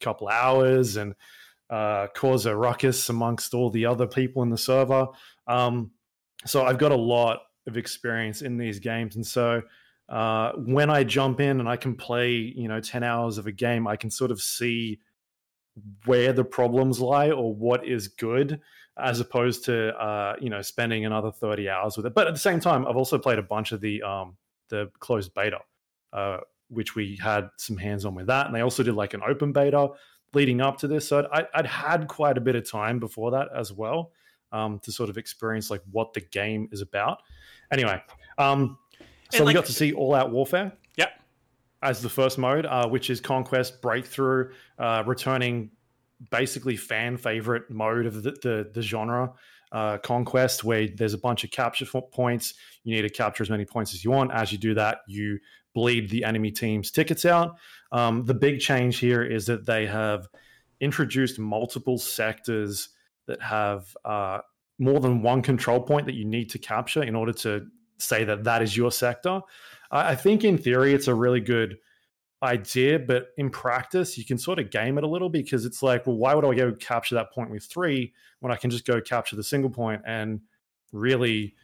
a 0.00 0.04
couple 0.04 0.28
hours 0.28 0.96
and 0.96 1.14
uh, 1.70 2.06
cause 2.14 2.46
a 2.46 2.56
ruckus 2.56 3.08
amongst 3.08 3.52
all 3.52 3.70
the 3.70 3.86
other 3.86 4.06
people 4.06 4.42
in 4.42 4.50
the 4.50 4.58
server. 4.58 5.08
Um, 5.48 5.90
so 6.46 6.64
I've 6.64 6.78
got 6.78 6.92
a 6.92 6.96
lot 6.96 7.40
of 7.66 7.76
experience 7.76 8.42
in 8.42 8.56
these 8.56 8.78
games, 8.78 9.16
and 9.16 9.26
so 9.26 9.62
uh, 10.08 10.52
when 10.52 10.90
I 10.90 11.04
jump 11.04 11.40
in 11.40 11.60
and 11.60 11.68
I 11.68 11.76
can 11.76 11.94
play, 11.94 12.30
you 12.32 12.68
know, 12.68 12.80
ten 12.80 13.02
hours 13.02 13.38
of 13.38 13.46
a 13.46 13.52
game, 13.52 13.86
I 13.86 13.96
can 13.96 14.10
sort 14.10 14.30
of 14.30 14.40
see 14.40 15.00
where 16.06 16.32
the 16.32 16.44
problems 16.44 17.00
lie 17.00 17.30
or 17.30 17.54
what 17.54 17.86
is 17.86 18.08
good, 18.08 18.60
as 18.98 19.20
opposed 19.20 19.64
to 19.66 19.94
uh, 19.96 20.36
you 20.40 20.50
know 20.50 20.62
spending 20.62 21.04
another 21.04 21.30
thirty 21.30 21.68
hours 21.68 21.96
with 21.96 22.06
it. 22.06 22.14
But 22.14 22.26
at 22.26 22.34
the 22.34 22.40
same 22.40 22.60
time, 22.60 22.86
I've 22.86 22.96
also 22.96 23.18
played 23.18 23.38
a 23.38 23.42
bunch 23.42 23.72
of 23.72 23.80
the 23.80 24.02
um, 24.02 24.36
the 24.68 24.90
closed 24.98 25.34
beta, 25.34 25.58
uh, 26.12 26.38
which 26.68 26.94
we 26.94 27.18
had 27.22 27.50
some 27.58 27.76
hands 27.76 28.04
on 28.04 28.14
with 28.14 28.28
that, 28.28 28.46
and 28.46 28.54
they 28.54 28.60
also 28.60 28.82
did 28.82 28.94
like 28.94 29.14
an 29.14 29.22
open 29.26 29.52
beta 29.52 29.88
leading 30.34 30.60
up 30.60 30.78
to 30.78 30.88
this. 30.88 31.08
So 31.08 31.26
I'd, 31.32 31.46
I'd 31.54 31.66
had 31.66 32.06
quite 32.06 32.36
a 32.38 32.40
bit 32.40 32.54
of 32.54 32.70
time 32.70 32.98
before 32.98 33.30
that 33.32 33.48
as 33.54 33.72
well 33.72 34.12
um, 34.52 34.78
to 34.80 34.92
sort 34.92 35.10
of 35.10 35.18
experience 35.18 35.70
like 35.70 35.82
what 35.90 36.12
the 36.12 36.20
game 36.20 36.68
is 36.72 36.80
about. 36.80 37.18
Anyway, 37.70 38.02
um, 38.38 38.78
so 39.30 39.38
And, 39.38 39.46
we 39.46 39.54
got 39.54 39.66
to 39.66 39.72
see 39.72 39.92
All 39.92 40.14
Out 40.14 40.30
Warfare 40.30 40.72
Yep. 40.96 41.10
as 41.82 42.00
the 42.02 42.08
first 42.08 42.38
mode, 42.38 42.66
uh, 42.66 42.88
which 42.88 43.10
is 43.10 43.20
Conquest 43.20 43.82
Breakthrough, 43.82 44.52
uh, 44.78 45.02
returning 45.06 45.70
basically 46.30 46.76
fan 46.76 47.16
favorite 47.16 47.70
mode 47.70 48.06
of 48.06 48.22
the, 48.22 48.30
the, 48.30 48.70
the 48.72 48.82
genre. 48.82 49.32
Uh, 49.70 49.98
Conquest, 49.98 50.64
where 50.64 50.88
there's 50.88 51.12
a 51.12 51.18
bunch 51.18 51.44
of 51.44 51.50
capture 51.50 51.84
points. 51.84 52.54
You 52.84 52.96
need 52.96 53.02
to 53.02 53.10
capture 53.10 53.42
as 53.42 53.50
many 53.50 53.66
points 53.66 53.92
as 53.92 54.02
you 54.02 54.10
want. 54.10 54.32
As 54.32 54.50
you 54.50 54.56
do 54.56 54.72
that, 54.74 55.00
you 55.06 55.38
bleed 55.74 56.08
the 56.08 56.24
enemy 56.24 56.50
team's 56.50 56.90
tickets 56.90 57.26
out. 57.26 57.56
Um, 57.92 58.24
the 58.24 58.32
big 58.32 58.60
change 58.60 58.98
here 58.98 59.22
is 59.22 59.44
that 59.46 59.66
they 59.66 59.86
have 59.86 60.26
introduced 60.80 61.38
multiple 61.38 61.98
sectors 61.98 62.88
that 63.28 63.40
have 63.40 63.96
uh, 64.04 64.40
more 64.78 65.00
than 65.00 65.22
one 65.22 65.42
control 65.42 65.80
point 65.80 66.06
that 66.06 66.14
you 66.14 66.24
need 66.24 66.50
to 66.50 66.58
capture 66.58 67.02
in 67.02 67.14
order 67.14 67.32
to 67.32 67.66
say 67.98 68.24
that 68.24 68.44
that 68.44 68.62
is 68.62 68.76
your 68.76 68.90
sector. 68.90 69.40
I 69.90 70.10
I 70.10 70.14
think 70.16 70.44
in 70.44 70.58
theory 70.58 70.94
it's 70.94 71.08
a 71.08 71.14
really 71.14 71.40
good 71.40 71.78
idea, 72.42 72.98
but 72.98 73.28
in 73.36 73.50
practice 73.50 74.16
you 74.16 74.24
can 74.24 74.38
sort 74.38 74.58
of 74.58 74.70
game 74.70 74.98
it 74.98 75.04
a 75.04 75.08
little 75.08 75.28
because 75.28 75.64
it's 75.64 75.82
like, 75.82 76.06
well, 76.06 76.16
why 76.16 76.34
would 76.34 76.44
I 76.44 76.54
go 76.54 76.72
capture 76.72 77.14
that 77.16 77.32
point 77.32 77.50
with 77.50 77.64
three 77.64 78.12
when 78.40 78.52
I 78.52 78.56
can 78.56 78.70
just 78.70 78.86
go 78.86 79.00
capture 79.00 79.36
the 79.36 79.42
single 79.42 79.70
point 79.70 80.02
and 80.06 80.40
really 80.92 81.54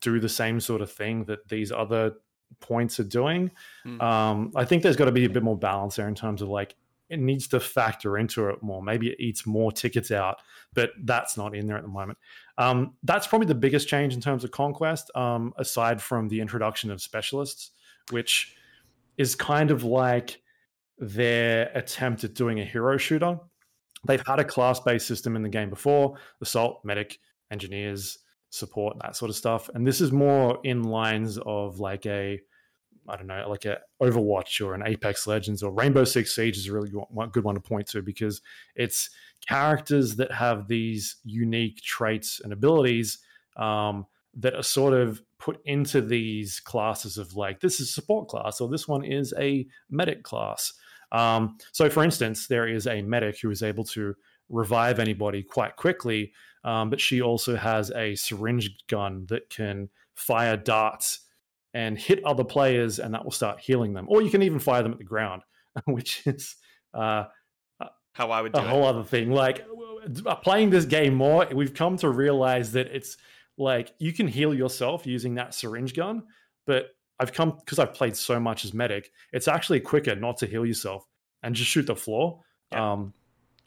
do 0.00 0.18
the 0.18 0.28
same 0.28 0.60
sort 0.60 0.80
of 0.80 0.90
thing 0.90 1.24
that 1.24 1.48
these 1.48 1.70
other 1.70 2.14
points 2.60 2.98
are 2.98 3.04
doing? 3.04 3.50
Hmm. 3.84 4.00
Um, 4.00 4.52
I 4.56 4.64
think 4.64 4.82
there's 4.82 4.96
got 4.96 5.06
to 5.06 5.12
be 5.12 5.24
a 5.24 5.30
bit 5.30 5.42
more 5.42 5.56
balance 5.56 5.96
there 5.96 6.08
in 6.08 6.14
terms 6.14 6.42
of 6.42 6.48
like 6.48 6.74
it 7.14 7.20
needs 7.20 7.48
to 7.48 7.60
factor 7.60 8.18
into 8.18 8.48
it 8.48 8.62
more. 8.62 8.82
Maybe 8.82 9.10
it 9.10 9.20
eats 9.20 9.46
more 9.46 9.72
tickets 9.72 10.10
out, 10.10 10.38
but 10.74 10.90
that's 11.04 11.36
not 11.36 11.54
in 11.54 11.66
there 11.66 11.76
at 11.76 11.82
the 11.82 11.88
moment. 11.88 12.18
Um, 12.58 12.94
that's 13.02 13.26
probably 13.26 13.46
the 13.46 13.54
biggest 13.54 13.88
change 13.88 14.14
in 14.14 14.20
terms 14.20 14.44
of 14.44 14.50
conquest, 14.50 15.10
um, 15.14 15.54
aside 15.56 16.02
from 16.02 16.28
the 16.28 16.40
introduction 16.40 16.90
of 16.90 17.00
specialists, 17.00 17.70
which 18.10 18.56
is 19.16 19.34
kind 19.34 19.70
of 19.70 19.84
like 19.84 20.40
their 20.98 21.70
attempt 21.74 22.24
at 22.24 22.34
doing 22.34 22.60
a 22.60 22.64
hero 22.64 22.96
shooter. 22.96 23.38
They've 24.06 24.26
had 24.26 24.40
a 24.40 24.44
class 24.44 24.80
based 24.80 25.06
system 25.06 25.36
in 25.36 25.42
the 25.42 25.48
game 25.48 25.70
before 25.70 26.16
assault, 26.40 26.84
medic, 26.84 27.18
engineers, 27.50 28.18
support, 28.50 28.96
that 29.02 29.16
sort 29.16 29.30
of 29.30 29.36
stuff. 29.36 29.70
And 29.74 29.86
this 29.86 30.00
is 30.00 30.12
more 30.12 30.58
in 30.64 30.82
lines 30.82 31.38
of 31.38 31.80
like 31.80 32.06
a 32.06 32.40
I 33.08 33.16
don't 33.16 33.26
know, 33.26 33.46
like 33.48 33.64
a 33.64 33.78
Overwatch 34.02 34.64
or 34.64 34.74
an 34.74 34.82
Apex 34.86 35.26
Legends 35.26 35.62
or 35.62 35.70
Rainbow 35.70 36.04
Six 36.04 36.34
Siege 36.34 36.56
is 36.56 36.68
a 36.68 36.72
really 36.72 36.90
good 36.90 37.44
one, 37.44 37.54
to 37.54 37.60
point 37.60 37.86
to 37.88 38.02
because 38.02 38.40
it's 38.76 39.10
characters 39.46 40.16
that 40.16 40.32
have 40.32 40.68
these 40.68 41.16
unique 41.24 41.82
traits 41.82 42.40
and 42.42 42.52
abilities 42.52 43.18
um, 43.56 44.06
that 44.36 44.54
are 44.54 44.62
sort 44.62 44.94
of 44.94 45.22
put 45.38 45.60
into 45.66 46.00
these 46.00 46.60
classes 46.60 47.18
of 47.18 47.36
like 47.36 47.60
this 47.60 47.78
is 47.80 47.92
support 47.92 48.28
class 48.28 48.60
or 48.60 48.68
this 48.68 48.88
one 48.88 49.04
is 49.04 49.34
a 49.38 49.66
medic 49.90 50.22
class. 50.22 50.72
Um, 51.12 51.58
so, 51.72 51.90
for 51.90 52.02
instance, 52.02 52.46
there 52.46 52.66
is 52.66 52.86
a 52.86 53.02
medic 53.02 53.40
who 53.40 53.50
is 53.50 53.62
able 53.62 53.84
to 53.84 54.14
revive 54.48 54.98
anybody 54.98 55.42
quite 55.42 55.76
quickly, 55.76 56.32
um, 56.64 56.90
but 56.90 57.00
she 57.00 57.20
also 57.20 57.56
has 57.56 57.90
a 57.92 58.14
syringe 58.14 58.74
gun 58.88 59.26
that 59.28 59.50
can 59.50 59.90
fire 60.14 60.56
darts 60.56 61.23
and 61.74 61.98
hit 61.98 62.24
other 62.24 62.44
players, 62.44 62.98
and 63.00 63.12
that 63.12 63.24
will 63.24 63.32
start 63.32 63.60
healing 63.60 63.92
them. 63.92 64.06
Or 64.08 64.22
you 64.22 64.30
can 64.30 64.42
even 64.42 64.58
fire 64.60 64.82
them 64.82 64.92
at 64.92 64.98
the 64.98 65.04
ground, 65.04 65.42
which 65.84 66.22
is 66.26 66.56
uh, 66.94 67.24
How 68.12 68.30
I 68.30 68.40
would 68.40 68.52
do 68.52 68.60
a 68.60 68.64
it. 68.64 68.68
whole 68.68 68.84
other 68.86 69.02
thing. 69.04 69.30
Like 69.32 69.66
uh, 70.24 70.36
playing 70.36 70.70
this 70.70 70.84
game 70.86 71.14
more, 71.14 71.46
we've 71.52 71.74
come 71.74 71.96
to 71.98 72.08
realize 72.08 72.72
that 72.72 72.86
it's 72.94 73.16
like 73.58 73.92
you 73.98 74.12
can 74.12 74.28
heal 74.28 74.54
yourself 74.54 75.06
using 75.06 75.34
that 75.34 75.54
syringe 75.54 75.94
gun, 75.94 76.22
but 76.66 76.90
I've 77.20 77.32
come 77.32 77.56
because 77.58 77.78
I've 77.78 77.94
played 77.94 78.16
so 78.16 78.38
much 78.40 78.64
as 78.64 78.72
medic. 78.74 79.10
It's 79.32 79.48
actually 79.48 79.80
quicker 79.80 80.14
not 80.16 80.38
to 80.38 80.46
heal 80.46 80.64
yourself 80.66 81.06
and 81.42 81.54
just 81.54 81.70
shoot 81.70 81.86
the 81.86 81.94
floor 81.96 82.40
Yeah. 82.72 82.92
um, 82.92 83.12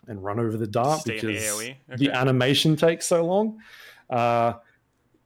and 0.07 0.23
run 0.23 0.39
over 0.39 0.55
the 0.57 0.67
dart 0.67 1.01
Stay 1.01 1.17
in 1.19 1.25
the 1.27 1.33
because 1.33 1.61
AoE. 1.61 1.97
the 1.97 2.11
animation 2.11 2.75
takes 2.75 3.05
so 3.05 3.25
long. 3.25 3.59
Uh, 4.09 4.53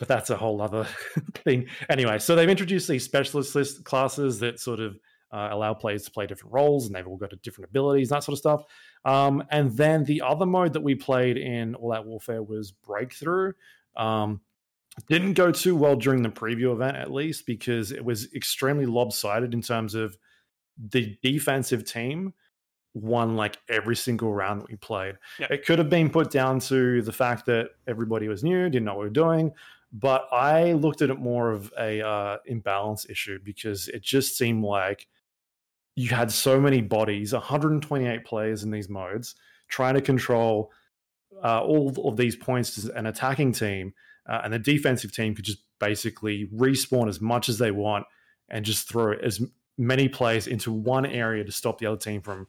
but 0.01 0.07
that's 0.07 0.31
a 0.31 0.35
whole 0.35 0.59
other 0.63 0.87
thing. 1.45 1.67
Anyway, 1.87 2.17
so 2.17 2.35
they've 2.35 2.49
introduced 2.49 2.87
these 2.87 3.03
specialist 3.03 3.53
list 3.53 3.83
classes 3.83 4.39
that 4.39 4.59
sort 4.59 4.79
of 4.79 4.97
uh, 5.31 5.49
allow 5.51 5.75
players 5.75 6.01
to 6.05 6.11
play 6.11 6.25
different 6.25 6.51
roles, 6.51 6.87
and 6.87 6.95
they've 6.95 7.05
all 7.05 7.17
got 7.17 7.31
different 7.43 7.69
abilities, 7.69 8.09
that 8.09 8.23
sort 8.23 8.33
of 8.33 8.39
stuff. 8.39 8.63
Um, 9.05 9.43
and 9.51 9.77
then 9.77 10.03
the 10.05 10.23
other 10.23 10.47
mode 10.47 10.73
that 10.73 10.81
we 10.81 10.95
played 10.95 11.37
in 11.37 11.75
All 11.75 11.93
Out 11.93 12.07
Warfare 12.07 12.41
was 12.41 12.71
Breakthrough. 12.71 13.53
Um, 13.95 14.41
didn't 15.07 15.33
go 15.33 15.51
too 15.51 15.75
well 15.75 15.95
during 15.95 16.23
the 16.23 16.29
preview 16.29 16.73
event, 16.73 16.97
at 16.97 17.11
least, 17.11 17.45
because 17.45 17.91
it 17.91 18.03
was 18.03 18.33
extremely 18.33 18.87
lopsided 18.87 19.53
in 19.53 19.61
terms 19.61 19.93
of 19.93 20.17
the 20.79 21.15
defensive 21.21 21.85
team 21.85 22.33
won 22.95 23.35
like 23.35 23.59
every 23.69 23.95
single 23.95 24.33
round 24.33 24.61
that 24.61 24.69
we 24.69 24.77
played. 24.77 25.13
Yeah. 25.39 25.47
It 25.51 25.63
could 25.63 25.77
have 25.77 25.91
been 25.91 26.09
put 26.09 26.31
down 26.31 26.59
to 26.61 27.03
the 27.03 27.13
fact 27.13 27.45
that 27.45 27.69
everybody 27.87 28.27
was 28.27 28.43
new, 28.43 28.67
didn't 28.67 28.85
know 28.85 28.95
what 28.95 29.01
we 29.01 29.05
were 29.05 29.11
doing, 29.11 29.51
but 29.91 30.27
I 30.31 30.73
looked 30.73 31.01
at 31.01 31.09
it 31.09 31.19
more 31.19 31.51
of 31.51 31.71
a 31.77 32.05
uh, 32.05 32.37
imbalance 32.45 33.09
issue 33.09 33.39
because 33.43 33.87
it 33.89 34.01
just 34.01 34.37
seemed 34.37 34.63
like 34.63 35.07
you 35.95 36.09
had 36.09 36.31
so 36.31 36.59
many 36.59 36.81
bodies, 36.81 37.33
128 37.33 38.23
players 38.23 38.63
in 38.63 38.71
these 38.71 38.89
modes, 38.89 39.35
trying 39.67 39.95
to 39.95 40.01
control 40.01 40.71
uh, 41.43 41.61
all 41.61 41.93
of 42.07 42.17
these 42.17 42.35
points 42.35 42.77
an 42.85 43.05
attacking 43.05 43.51
team, 43.51 43.93
uh, 44.29 44.41
and 44.43 44.53
the 44.53 44.59
defensive 44.59 45.11
team 45.11 45.35
could 45.35 45.45
just 45.45 45.59
basically 45.79 46.47
respawn 46.55 47.09
as 47.09 47.19
much 47.19 47.49
as 47.49 47.57
they 47.57 47.71
want 47.71 48.05
and 48.49 48.63
just 48.63 48.87
throw 48.87 49.13
as 49.13 49.41
many 49.77 50.07
players 50.07 50.47
into 50.47 50.71
one 50.71 51.05
area 51.05 51.43
to 51.43 51.51
stop 51.51 51.79
the 51.79 51.85
other 51.85 51.97
team 51.97 52.21
from 52.21 52.47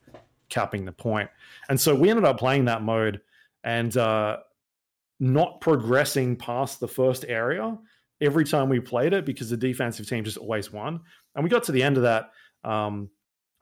capping 0.49 0.85
the 0.85 0.93
point. 0.93 1.31
And 1.69 1.81
so 1.81 1.95
we 1.95 2.11
ended 2.11 2.25
up 2.25 2.39
playing 2.39 2.67
that 2.67 2.83
mode 2.83 3.21
and 3.65 3.97
uh, 3.97 4.39
not 5.23 5.61
progressing 5.61 6.35
past 6.35 6.81
the 6.81 6.89
first 6.89 7.25
area 7.29 7.79
every 8.21 8.45
time 8.45 8.69
we 8.69 8.81
played 8.81 9.13
it 9.13 9.25
because 9.25 9.49
the 9.49 9.57
defensive 9.57 10.09
team 10.09 10.25
just 10.25 10.37
always 10.37 10.73
won. 10.73 10.99
And 11.37 11.45
we 11.45 11.49
got 11.49 11.63
to 11.65 11.73
the 11.73 11.83
end 11.85 11.97
of 11.97 12.03
that 12.03 12.31
um, 12.65 13.09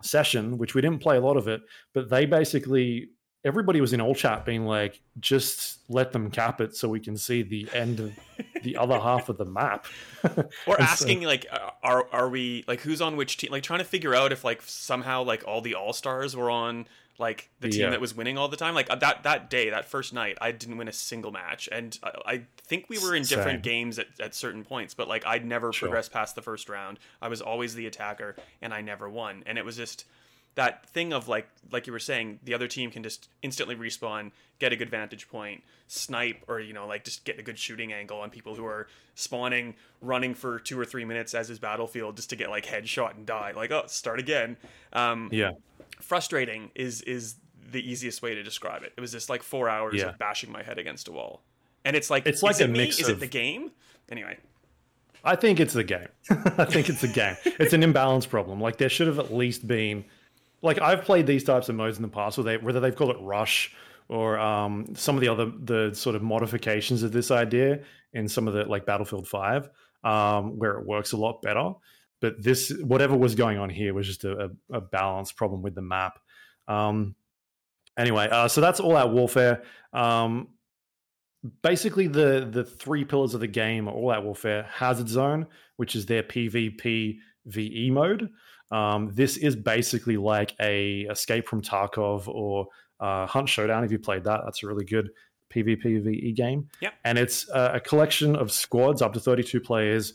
session, 0.02 0.56
which 0.56 0.74
we 0.74 0.80
didn't 0.80 1.02
play 1.02 1.18
a 1.18 1.20
lot 1.20 1.36
of 1.36 1.48
it, 1.48 1.60
but 1.92 2.08
they 2.08 2.24
basically 2.24 3.10
everybody 3.44 3.80
was 3.82 3.92
in 3.92 4.00
all 4.00 4.14
chat 4.14 4.46
being 4.46 4.64
like, 4.64 5.02
just 5.18 5.80
let 5.90 6.12
them 6.12 6.30
cap 6.30 6.62
it 6.62 6.74
so 6.74 6.88
we 6.88 7.00
can 7.00 7.16
see 7.16 7.42
the 7.42 7.68
end 7.74 8.00
of 8.00 8.18
the 8.62 8.78
other 8.78 8.98
half 8.98 9.28
of 9.28 9.36
the 9.36 9.44
map. 9.44 9.84
or 10.24 10.30
And 10.36 10.48
so- 10.78 10.82
asking 10.82 11.22
like 11.24 11.44
are 11.82 12.06
are 12.10 12.30
we 12.30 12.64
like 12.68 12.80
who's 12.80 13.02
on 13.02 13.16
which 13.16 13.36
team 13.36 13.50
like 13.52 13.62
trying 13.64 13.80
to 13.80 13.84
figure 13.84 14.14
out 14.14 14.32
if 14.32 14.44
like 14.44 14.62
somehow 14.62 15.24
like 15.24 15.44
all 15.46 15.60
the 15.60 15.74
all-stars 15.74 16.34
were 16.34 16.50
on 16.50 16.86
like 17.20 17.48
the 17.60 17.68
team 17.68 17.82
Yeah. 17.82 17.90
that 17.90 18.00
was 18.00 18.14
winning 18.16 18.36
all 18.38 18.48
the 18.48 18.56
time 18.56 18.74
like 18.74 18.90
uh, 18.90 18.96
that 18.96 19.22
that 19.22 19.48
day 19.50 19.70
that 19.70 19.84
first 19.84 20.12
night 20.12 20.36
i 20.40 20.50
didn't 20.50 20.76
win 20.78 20.88
a 20.88 20.92
single 20.92 21.30
match 21.30 21.68
and 21.70 21.96
i, 22.02 22.10
I 22.26 22.42
think 22.66 22.86
we 22.88 22.98
were 22.98 23.14
in 23.14 23.22
different 23.24 23.58
Same. 23.64 23.72
games 23.72 23.98
at, 23.98 24.06
at 24.18 24.34
certain 24.34 24.64
points 24.64 24.94
but 24.94 25.06
like 25.06 25.24
i'd 25.26 25.44
never 25.44 25.72
Sure. 25.72 25.88
progressed 25.88 26.12
past 26.12 26.34
the 26.34 26.42
first 26.42 26.68
round 26.68 26.98
i 27.22 27.28
was 27.28 27.40
always 27.40 27.74
the 27.74 27.86
attacker 27.86 28.34
and 28.62 28.72
i 28.74 28.80
never 28.80 29.08
won 29.08 29.42
and 29.46 29.58
it 29.58 29.64
was 29.64 29.76
just 29.76 30.04
that 30.56 30.84
thing 30.88 31.12
of 31.12 31.28
like 31.28 31.46
like 31.70 31.86
you 31.86 31.92
were 31.92 31.98
saying 32.00 32.40
the 32.42 32.54
other 32.54 32.66
team 32.66 32.90
can 32.90 33.02
just 33.04 33.28
instantly 33.42 33.76
respawn 33.76 34.32
get 34.58 34.72
a 34.72 34.76
good 34.76 34.90
vantage 34.90 35.28
point 35.28 35.62
snipe 35.86 36.42
or 36.48 36.58
you 36.58 36.72
know 36.72 36.86
like 36.86 37.04
just 37.04 37.24
get 37.24 37.38
a 37.38 37.42
good 37.42 37.58
shooting 37.58 37.92
angle 37.92 38.18
on 38.20 38.30
people 38.30 38.54
who 38.56 38.64
are 38.66 38.88
spawning 39.14 39.74
running 40.00 40.34
for 40.34 40.58
two 40.58 40.78
or 40.78 40.84
three 40.84 41.04
minutes 41.04 41.34
as 41.34 41.48
his 41.48 41.58
battlefield 41.58 42.16
just 42.16 42.30
to 42.30 42.36
get 42.36 42.50
like 42.50 42.66
headshot 42.66 43.14
and 43.16 43.26
die 43.26 43.52
like 43.54 43.70
oh 43.70 43.84
start 43.86 44.18
again 44.18 44.56
um 44.92 45.28
yeah, 45.32 45.52
frustrating 46.00 46.70
is 46.74 47.02
is 47.02 47.36
the 47.72 47.88
easiest 47.88 48.20
way 48.22 48.34
to 48.34 48.42
describe 48.42 48.82
it 48.82 48.92
it 48.96 49.00
was 49.00 49.12
just 49.12 49.28
like 49.30 49.42
four 49.42 49.68
hours 49.68 49.94
Yeah. 49.94 50.06
of 50.10 50.18
bashing 50.18 50.50
my 50.50 50.62
head 50.62 50.78
against 50.78 51.08
a 51.08 51.12
wall 51.12 51.42
and 51.84 51.94
it's 51.96 52.10
like 52.10 52.26
It's 52.26 52.42
like 52.42 52.60
it 52.60 52.64
a 52.64 52.68
me? 52.68 52.78
mix 52.78 52.98
is 53.00 53.08
it 53.08 53.20
the 53.20 53.26
game 53.26 53.70
anyway 54.10 54.36
I 55.22 55.36
think 55.36 55.60
it's 55.60 55.74
the 55.74 55.84
game. 55.84 56.08
I 56.30 56.64
think 56.64 56.88
it's 56.88 57.02
the 57.02 57.08
game. 57.08 57.36
It's 57.44 57.74
an 57.74 57.82
imbalance 57.82 58.24
problem. 58.24 58.58
Like 58.58 58.78
there 58.78 58.88
should 58.88 59.06
have 59.06 59.18
at 59.18 59.30
least 59.34 59.66
been, 59.66 60.06
like 60.62 60.80
I've 60.80 61.02
played 61.02 61.26
these 61.26 61.44
types 61.44 61.68
of 61.68 61.74
modes 61.74 61.98
in 61.98 62.02
the 62.02 62.08
past, 62.08 62.38
where 62.38 62.44
they, 62.44 62.56
whether 62.56 62.80
they've 62.80 62.96
called 62.96 63.10
it 63.10 63.20
rush 63.20 63.74
or 64.08 64.38
um, 64.38 64.86
some 64.94 65.16
of 65.16 65.20
the 65.20 65.28
other 65.28 65.52
the 65.62 65.94
sort 65.94 66.16
of 66.16 66.22
modifications 66.22 67.02
of 67.02 67.12
this 67.12 67.30
idea 67.30 67.80
in 68.14 68.28
some 68.28 68.48
of 68.48 68.54
the 68.54 68.64
like 68.64 68.86
Battlefield 68.86 69.28
Five, 69.28 69.68
um, 70.04 70.58
where 70.58 70.78
it 70.78 70.86
works 70.86 71.12
a 71.12 71.18
lot 71.18 71.42
better. 71.42 71.72
But 72.20 72.42
this, 72.42 72.70
whatever 72.82 73.16
was 73.16 73.34
going 73.34 73.58
on 73.58 73.70
here, 73.70 73.94
was 73.94 74.06
just 74.06 74.24
a, 74.24 74.50
a, 74.72 74.76
a 74.76 74.80
balance 74.80 75.32
problem 75.32 75.62
with 75.62 75.74
the 75.74 75.82
map. 75.82 76.18
Um, 76.68 77.14
anyway, 77.98 78.28
uh, 78.30 78.48
so 78.48 78.60
that's 78.60 78.80
all 78.80 78.96
out 78.96 79.12
warfare. 79.12 79.62
Um, 79.92 80.48
basically 81.62 82.06
the 82.06 82.46
the 82.50 82.64
three 82.64 83.04
pillars 83.04 83.34
of 83.34 83.40
the 83.40 83.46
game 83.46 83.88
are 83.88 83.94
all 83.94 84.10
out 84.10 84.24
warfare 84.24 84.66
hazard 84.70 85.08
zone 85.08 85.46
which 85.76 85.96
is 85.96 86.04
their 86.06 86.22
pvp 86.22 87.16
ve 87.46 87.90
mode 87.90 88.28
um, 88.70 89.10
this 89.14 89.36
is 89.38 89.56
basically 89.56 90.16
like 90.16 90.54
a 90.60 91.00
escape 91.10 91.48
from 91.48 91.62
tarkov 91.62 92.28
or 92.28 92.66
uh, 93.00 93.26
hunt 93.26 93.48
showdown 93.48 93.84
if 93.84 93.90
you 93.90 93.98
played 93.98 94.24
that 94.24 94.42
that's 94.44 94.62
a 94.62 94.66
really 94.66 94.84
good 94.84 95.10
pvp 95.52 96.02
ve 96.04 96.32
game 96.32 96.68
Yep. 96.82 96.92
and 97.04 97.18
it's 97.18 97.48
a, 97.48 97.72
a 97.76 97.80
collection 97.80 98.36
of 98.36 98.52
squads 98.52 99.00
up 99.00 99.14
to 99.14 99.20
32 99.20 99.60
players 99.60 100.12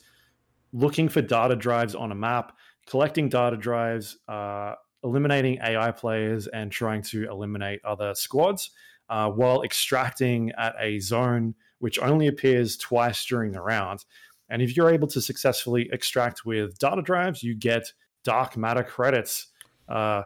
looking 0.74 1.10
for 1.10 1.22
data 1.22 1.56
drives 1.56 1.96
on 1.96 2.12
a 2.12 2.16
map 2.16 2.56
collecting 2.88 3.30
data 3.30 3.58
drives 3.58 4.18
uh, 4.28 4.74
eliminating 5.04 5.58
ai 5.64 5.92
players 5.92 6.48
and 6.48 6.72
trying 6.72 7.02
to 7.02 7.28
eliminate 7.30 7.80
other 7.84 8.14
squads 8.14 8.72
uh, 9.10 9.30
while 9.30 9.64
extracting 9.64 10.52
at 10.58 10.76
a 10.80 11.00
zone 11.00 11.56
which 11.80 12.00
only 12.00 12.28
appears 12.28 12.78
twice 12.78 13.26
during 13.26 13.52
the 13.52 13.62
round. 13.62 14.06
And 14.50 14.62
if 14.62 14.76
you're 14.76 14.90
able 14.90 15.08
to 15.10 15.22
successfully 15.22 15.90
extract 15.92 16.46
with 16.46 16.78
data 16.80 17.02
drives, 17.02 17.44
you 17.44 17.56
get 17.56 17.92
dark 18.24 18.58
matter 18.58 18.84
credits, 18.84 19.48
uh, 19.90 20.24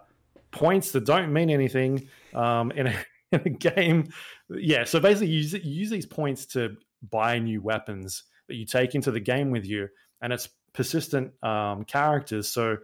points 0.52 0.92
that 0.92 1.06
don't 1.06 1.32
mean 1.32 1.50
anything 1.50 2.08
um, 2.34 2.72
in, 2.72 2.88
a, 2.88 2.96
in 3.32 3.42
a 3.46 3.50
game. 3.50 4.06
Yeah, 4.50 4.84
so 4.84 5.00
basically, 5.00 5.28
you 5.28 5.38
use, 5.38 5.54
you 5.54 5.60
use 5.64 5.90
these 5.90 6.06
points 6.06 6.46
to 6.48 6.76
buy 7.10 7.40
new 7.40 7.62
weapons 7.62 8.24
that 8.48 8.56
you 8.56 8.66
take 8.66 8.96
into 8.96 9.12
the 9.12 9.20
game 9.20 9.52
with 9.52 9.66
you, 9.66 9.88
and 10.22 10.34
it's 10.34 10.50
persistent 10.74 11.32
um, 11.44 11.84
characters. 11.84 12.48
So 12.50 12.78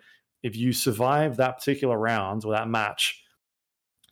if 0.44 0.56
you 0.56 0.74
survive 0.74 1.38
that 1.38 1.58
particular 1.58 1.98
round 1.98 2.46
or 2.46 2.54
that 2.54 2.68
match, 2.68 3.22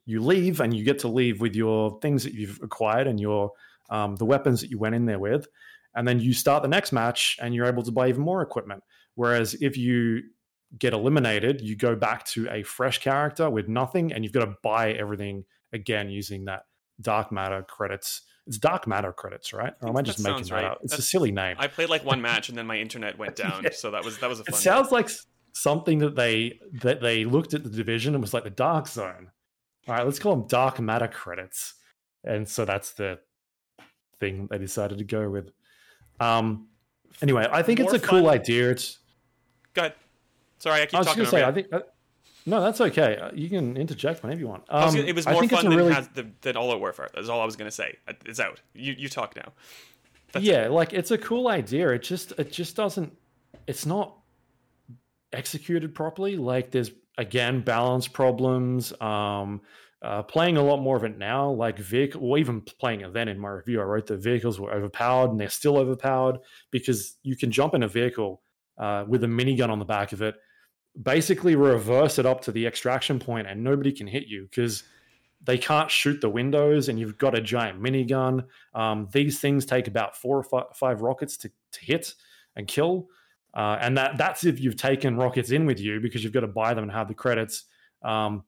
you 0.05 0.21
leave 0.21 0.59
and 0.59 0.73
you 0.73 0.83
get 0.83 0.99
to 0.99 1.07
leave 1.07 1.41
with 1.41 1.55
your 1.55 1.99
things 2.01 2.23
that 2.23 2.33
you've 2.33 2.59
acquired 2.61 3.07
and 3.07 3.19
your 3.19 3.51
um, 3.89 4.15
the 4.15 4.25
weapons 4.25 4.61
that 4.61 4.69
you 4.69 4.77
went 4.79 4.95
in 4.95 5.05
there 5.05 5.19
with 5.19 5.47
and 5.95 6.07
then 6.07 6.19
you 6.19 6.33
start 6.33 6.63
the 6.63 6.69
next 6.69 6.91
match 6.91 7.37
and 7.41 7.53
you're 7.53 7.65
able 7.65 7.83
to 7.83 7.91
buy 7.91 8.09
even 8.09 8.21
more 8.21 8.41
equipment 8.41 8.83
whereas 9.15 9.55
if 9.61 9.77
you 9.77 10.21
get 10.77 10.93
eliminated 10.93 11.61
you 11.61 11.75
go 11.75 11.95
back 11.95 12.25
to 12.25 12.47
a 12.49 12.63
fresh 12.63 12.97
character 12.99 13.49
with 13.49 13.67
nothing 13.67 14.11
and 14.11 14.23
you've 14.23 14.33
got 14.33 14.45
to 14.45 14.55
buy 14.63 14.91
everything 14.93 15.43
again 15.71 16.09
using 16.09 16.45
that 16.45 16.63
dark 17.01 17.31
matter 17.31 17.63
credits 17.63 18.21
it's 18.47 18.57
dark 18.57 18.87
matter 18.87 19.11
credits 19.13 19.53
right 19.53 19.73
or 19.81 19.89
am 19.89 19.95
i 19.97 20.01
That 20.01 20.05
just 20.07 20.19
making 20.19 20.35
sounds 20.37 20.49
that 20.49 20.55
right. 20.55 20.65
up 20.65 20.79
it's 20.83 20.97
a 20.97 21.01
silly 21.01 21.31
name 21.31 21.55
i 21.59 21.67
played 21.67 21.89
like 21.89 22.03
one 22.03 22.21
match 22.29 22.49
and 22.49 22.57
then 22.57 22.67
my 22.67 22.77
internet 22.77 23.17
went 23.17 23.35
down 23.35 23.63
Yeah. 23.63 23.69
so 23.73 23.91
that 23.91 24.03
was 24.03 24.17
that 24.19 24.29
was 24.29 24.39
a 24.39 24.43
fun 24.43 24.53
it 24.53 24.57
sounds 24.57 24.91
like 24.91 25.09
something 25.53 25.99
that 25.99 26.15
they 26.15 26.59
that 26.81 26.99
they 27.01 27.25
looked 27.25 27.53
at 27.53 27.63
the 27.63 27.69
division 27.69 28.15
and 28.15 28.21
was 28.21 28.33
like 28.33 28.43
the 28.43 28.49
dark 28.49 28.87
zone. 28.87 29.29
All 29.87 29.95
right, 29.95 30.05
let's 30.05 30.17
call 30.17 30.35
them 30.35 30.47
dark 30.47 30.79
matter 30.79 31.07
credits, 31.07 31.73
and 32.23 32.47
so 32.49 32.63
that's 32.65 32.93
the 32.93 33.19
thing 34.19 34.47
they 34.49 34.57
decided 34.57 34.97
to 34.97 35.03
go 35.03 35.29
with. 35.29 35.51
Um. 36.19 36.69
Anyway, 37.21 37.45
I 37.51 37.61
think 37.61 37.79
it's 37.79 37.91
More 37.91 37.97
a 37.97 37.99
cool 37.99 38.29
idea. 38.29 38.71
It's. 38.71 38.99
go 39.73 39.81
ahead 39.81 39.93
sorry 40.59 40.81
i 40.81 40.85
keep 40.85 40.95
I 40.95 40.99
was 40.99 41.07
talking 41.07 41.23
going 41.23 41.25
to 41.25 41.31
say, 41.31 41.39
you. 41.39 41.45
I 41.45 41.51
think. 41.51 41.67
No, 42.45 42.61
that's 42.61 42.81
okay. 42.81 43.17
Uh, 43.17 43.31
You 43.33 43.49
can 43.49 43.77
interject 43.77 44.21
whenever 44.23 44.39
you 44.41 44.47
want. 44.47 44.63
Was 44.71 44.89
Um, 44.89 44.95
gonna- 44.95 45.07
it 45.07 45.15
was 45.15 45.25
more 45.25 45.47
fun 45.47 45.65
than, 45.69 45.77
really 45.77 45.93
has, 45.93 46.07
than, 46.09 46.35
than 46.41 46.57
All 46.57 46.71
Out 46.71 46.79
Warfare. 46.79 47.09
That's 47.13 47.29
all 47.29 47.39
I 47.41 47.45
was 47.45 47.55
going 47.55 47.67
to 47.69 47.75
say. 47.75 47.97
Uh, 48.07 48.13
It's 48.25 48.39
out. 48.39 48.59
You 48.73 48.93
you 48.97 49.07
talk 49.09 49.35
now. 49.35 49.53
That's 50.33 50.45
yeah, 50.45 50.67
like 50.67 50.93
it's 50.93 51.11
a 51.11 51.17
cool 51.17 51.47
idea. 51.47 51.89
It 51.89 52.03
just 52.03 52.31
it 52.37 52.51
just 52.51 52.75
doesn't. 52.75 53.15
It's 53.67 53.85
not 53.85 54.17
executed 55.31 55.93
properly. 55.95 56.37
Like 56.37 56.71
there's 56.71 56.91
again 57.17 57.61
balance 57.61 58.07
problems. 58.07 58.93
Um, 59.01 59.61
uh, 60.01 60.21
playing 60.21 60.57
a 60.57 60.61
lot 60.61 60.81
more 60.81 60.97
of 60.97 61.05
it 61.05 61.17
now, 61.17 61.49
like 61.49 61.79
vehicle, 61.79 62.21
or 62.25 62.37
even 62.37 62.59
playing 62.59 62.99
it 63.01 63.13
then 63.13 63.29
in 63.29 63.39
my 63.39 63.47
review, 63.47 63.79
I 63.79 63.85
wrote 63.85 64.07
that 64.07 64.17
vehicles 64.17 64.59
were 64.59 64.69
overpowered 64.73 65.29
and 65.31 65.39
they're 65.39 65.47
still 65.49 65.77
overpowered 65.77 66.39
because 66.71 67.15
you 67.23 67.37
can 67.37 67.51
jump 67.51 67.73
in 67.73 67.83
a 67.83 67.87
vehicle 67.87 68.41
uh, 68.77 69.05
with 69.07 69.23
a 69.23 69.27
minigun 69.27 69.69
on 69.69 69.79
the 69.79 69.85
back 69.85 70.11
of 70.11 70.21
it, 70.21 70.35
basically 71.01 71.55
reverse 71.55 72.19
it 72.19 72.25
up 72.25 72.41
to 72.41 72.51
the 72.51 72.65
extraction 72.65 73.19
point, 73.19 73.47
and 73.47 73.63
nobody 73.63 73.91
can 73.91 74.07
hit 74.07 74.27
you 74.27 74.43
because 74.43 74.83
they 75.43 75.57
can't 75.57 75.91
shoot 75.91 76.21
the 76.21 76.29
windows, 76.29 76.89
and 76.89 76.99
you've 76.99 77.17
got 77.17 77.37
a 77.37 77.41
giant 77.41 77.81
minigun. 77.81 78.45
Um, 78.73 79.09
these 79.11 79.39
things 79.39 79.65
take 79.65 79.87
about 79.87 80.15
four 80.15 80.37
or 80.37 80.43
fi- 80.43 80.73
five 80.73 81.01
rockets 81.01 81.37
to, 81.37 81.51
to 81.71 81.85
hit 81.85 82.13
and 82.55 82.67
kill, 82.67 83.09
uh, 83.53 83.77
and 83.81 83.97
that 83.97 84.17
that's 84.17 84.45
if 84.45 84.59
you've 84.59 84.77
taken 84.77 85.17
rockets 85.17 85.51
in 85.51 85.65
with 85.65 85.79
you 85.79 85.99
because 85.99 86.23
you've 86.23 86.33
got 86.33 86.41
to 86.41 86.47
buy 86.47 86.73
them 86.73 86.83
and 86.83 86.91
have 86.91 87.07
the 87.07 87.13
credits. 87.13 87.65
Um, 88.03 88.43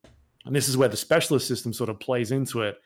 and 0.46 0.56
this 0.56 0.70
is 0.70 0.78
where 0.78 0.90
the 0.90 0.98
specialist 0.98 1.48
system 1.48 1.74
sort 1.74 1.90
of 1.90 2.00
plays 2.00 2.32
into 2.32 2.62
it. 2.62 2.78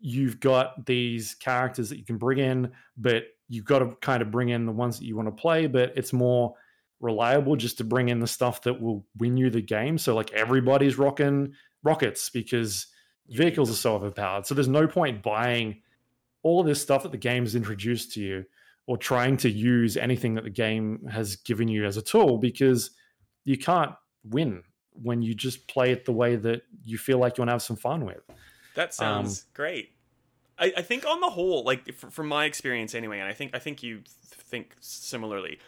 You've 0.00 0.40
got 0.40 0.84
these 0.86 1.34
characters 1.34 1.88
that 1.88 1.98
you 1.98 2.04
can 2.04 2.18
bring 2.18 2.38
in, 2.38 2.72
but 2.96 3.24
you've 3.48 3.64
got 3.64 3.78
to 3.78 3.96
kind 4.00 4.22
of 4.22 4.30
bring 4.30 4.48
in 4.48 4.66
the 4.66 4.72
ones 4.72 4.98
that 4.98 5.04
you 5.06 5.16
want 5.16 5.28
to 5.28 5.40
play. 5.40 5.66
But 5.66 5.92
it's 5.96 6.12
more 6.12 6.54
reliable 7.04 7.54
just 7.54 7.78
to 7.78 7.84
bring 7.84 8.08
in 8.08 8.18
the 8.18 8.26
stuff 8.26 8.62
that 8.62 8.80
will 8.80 9.06
win 9.18 9.36
you 9.36 9.50
the 9.50 9.60
game. 9.60 9.98
So 9.98 10.14
like 10.14 10.32
everybody's 10.32 10.98
rocking 10.98 11.52
rockets 11.82 12.30
because 12.30 12.86
vehicles 13.28 13.70
are 13.70 13.74
so 13.74 13.94
overpowered. 13.94 14.46
So 14.46 14.54
there's 14.54 14.68
no 14.68 14.88
point 14.88 15.22
buying 15.22 15.82
all 16.42 16.60
of 16.60 16.66
this 16.66 16.80
stuff 16.80 17.02
that 17.02 17.12
the 17.12 17.18
game 17.18 17.44
has 17.44 17.54
introduced 17.54 18.12
to 18.14 18.20
you 18.20 18.44
or 18.86 18.96
trying 18.96 19.36
to 19.38 19.50
use 19.50 19.96
anything 19.96 20.34
that 20.34 20.44
the 20.44 20.50
game 20.50 21.06
has 21.10 21.36
given 21.36 21.68
you 21.68 21.84
as 21.84 21.96
a 21.96 22.02
tool 22.02 22.38
because 22.38 22.90
you 23.44 23.56
can't 23.56 23.92
win 24.24 24.62
when 25.02 25.22
you 25.22 25.34
just 25.34 25.68
play 25.68 25.90
it 25.90 26.04
the 26.04 26.12
way 26.12 26.36
that 26.36 26.62
you 26.84 26.98
feel 26.98 27.18
like 27.18 27.36
you 27.36 27.42
want 27.42 27.48
to 27.48 27.52
have 27.52 27.62
some 27.62 27.76
fun 27.76 28.04
with. 28.04 28.22
That 28.74 28.88
um, 28.88 28.92
sounds 28.92 29.44
great. 29.54 29.90
I, 30.58 30.72
I 30.76 30.82
think 30.82 31.06
on 31.06 31.20
the 31.20 31.30
whole, 31.30 31.64
like 31.64 31.88
f- 31.88 32.12
from 32.12 32.28
my 32.28 32.44
experience 32.44 32.94
anyway, 32.94 33.18
and 33.18 33.28
I 33.28 33.32
think 33.32 33.54
I 33.54 33.58
think 33.58 33.82
you 33.82 33.96
th- 33.96 34.06
think 34.06 34.76
similarly. 34.80 35.58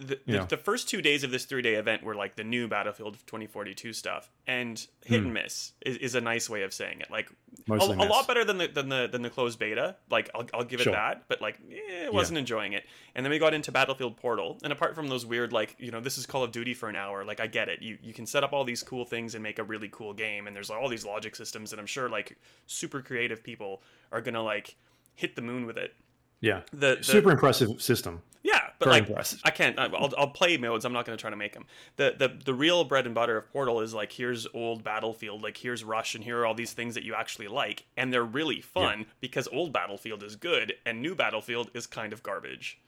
The, 0.00 0.18
the, 0.26 0.32
Yeah. 0.32 0.44
the 0.46 0.56
first 0.56 0.88
two 0.88 1.02
days 1.02 1.24
of 1.24 1.30
this 1.30 1.44
three 1.44 1.60
day 1.60 1.74
event 1.74 2.02
were 2.02 2.14
like 2.14 2.34
the 2.34 2.42
new 2.44 2.66
Battlefield 2.68 3.18
2042 3.26 3.92
stuff, 3.92 4.30
and 4.46 4.78
hit 5.04 5.18
Hmm. 5.20 5.26
and 5.26 5.34
miss 5.34 5.72
is, 5.84 5.96
is 5.98 6.14
a 6.14 6.20
nice 6.22 6.48
way 6.48 6.62
of 6.62 6.72
saying 6.72 7.00
it. 7.02 7.10
Like 7.10 7.28
a, 7.70 7.74
a 7.74 8.08
lot 8.08 8.26
better 8.26 8.44
than 8.44 8.56
the 8.58 8.66
than 8.68 8.88
the 8.88 9.08
than 9.12 9.20
the 9.22 9.28
closed 9.30 9.58
beta. 9.58 9.96
Like 10.10 10.30
I'll, 10.34 10.46
I'll 10.54 10.64
give 10.64 10.80
Sure. 10.80 10.92
it 10.92 10.96
that, 10.96 11.24
but 11.28 11.42
like 11.42 11.58
eh, 11.70 12.06
I 12.06 12.10
wasn't 12.10 12.38
enjoying 12.38 12.72
it. 12.72 12.84
And 13.14 13.26
then 13.26 13.30
we 13.30 13.38
got 13.38 13.52
into 13.52 13.70
Battlefield 13.72 14.16
Portal, 14.16 14.58
and 14.64 14.72
apart 14.72 14.94
from 14.94 15.08
those 15.08 15.26
weird 15.26 15.52
like 15.52 15.76
you 15.78 15.90
know 15.90 16.00
this 16.00 16.16
is 16.16 16.24
Call 16.24 16.42
of 16.44 16.50
Duty 16.52 16.72
for 16.72 16.88
an 16.88 16.96
hour. 16.96 17.24
Like 17.24 17.40
I 17.40 17.46
get 17.46 17.68
it. 17.68 17.82
You 17.82 17.98
you 18.02 18.14
can 18.14 18.24
set 18.26 18.42
up 18.42 18.52
all 18.54 18.64
these 18.64 18.82
cool 18.82 19.04
things 19.04 19.34
and 19.34 19.42
make 19.42 19.58
a 19.58 19.64
really 19.64 19.88
cool 19.90 20.14
game, 20.14 20.46
and 20.46 20.56
there's 20.56 20.70
all 20.70 20.88
these 20.88 21.04
logic 21.04 21.36
systems, 21.36 21.72
and 21.72 21.80
I'm 21.80 21.86
sure 21.86 22.08
like 22.08 22.38
super 22.66 23.02
creative 23.02 23.42
people 23.44 23.82
are 24.12 24.20
gonna 24.22 24.42
like 24.42 24.76
hit 25.14 25.36
the 25.36 25.42
moon 25.42 25.66
with 25.66 25.76
it. 25.76 25.94
Yeah. 26.40 26.62
The, 26.72 26.96
the 26.96 27.04
Super 27.04 27.30
impressive 27.30 27.80
system. 27.82 28.22
yeah, 28.42 28.60
but 28.78 28.86
Very 28.86 29.00
like 29.00 29.08
impressive. 29.08 29.40
I 29.44 29.50
can't. 29.50 29.78
I'll, 29.78 30.10
I'll 30.16 30.28
play 30.30 30.56
modes. 30.56 30.84
I'm 30.84 30.92
not 30.92 31.04
going 31.04 31.16
to 31.16 31.20
try 31.20 31.30
to 31.30 31.36
make 31.36 31.52
them. 31.52 31.66
The, 31.96 32.14
the 32.18 32.28
the 32.44 32.54
real 32.54 32.84
bread 32.84 33.04
and 33.06 33.14
butter 33.14 33.36
of 33.36 33.52
Portal 33.52 33.80
is 33.80 33.92
like 33.92 34.10
here's 34.10 34.46
old 34.54 34.82
Battlefield, 34.82 35.42
like 35.42 35.56
here's 35.56 35.84
Rush, 35.84 36.14
and 36.14 36.24
here 36.24 36.38
are 36.38 36.46
all 36.46 36.54
these 36.54 36.72
things 36.72 36.94
that 36.94 37.04
you 37.04 37.14
actually 37.14 37.48
like, 37.48 37.84
and 37.96 38.12
they're 38.12 38.24
really 38.24 38.60
fun 38.62 39.04
because 39.20 39.48
old 39.52 39.72
Battlefield 39.72 40.22
is 40.22 40.36
good 40.36 40.72
and 40.86 41.02
new 41.02 41.14
Battlefield 41.14 41.70
is 41.74 41.86
kind 41.86 42.12
of 42.12 42.22
garbage. 42.22 42.80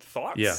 Thoughts? 0.00 0.38
Yeah. 0.38 0.54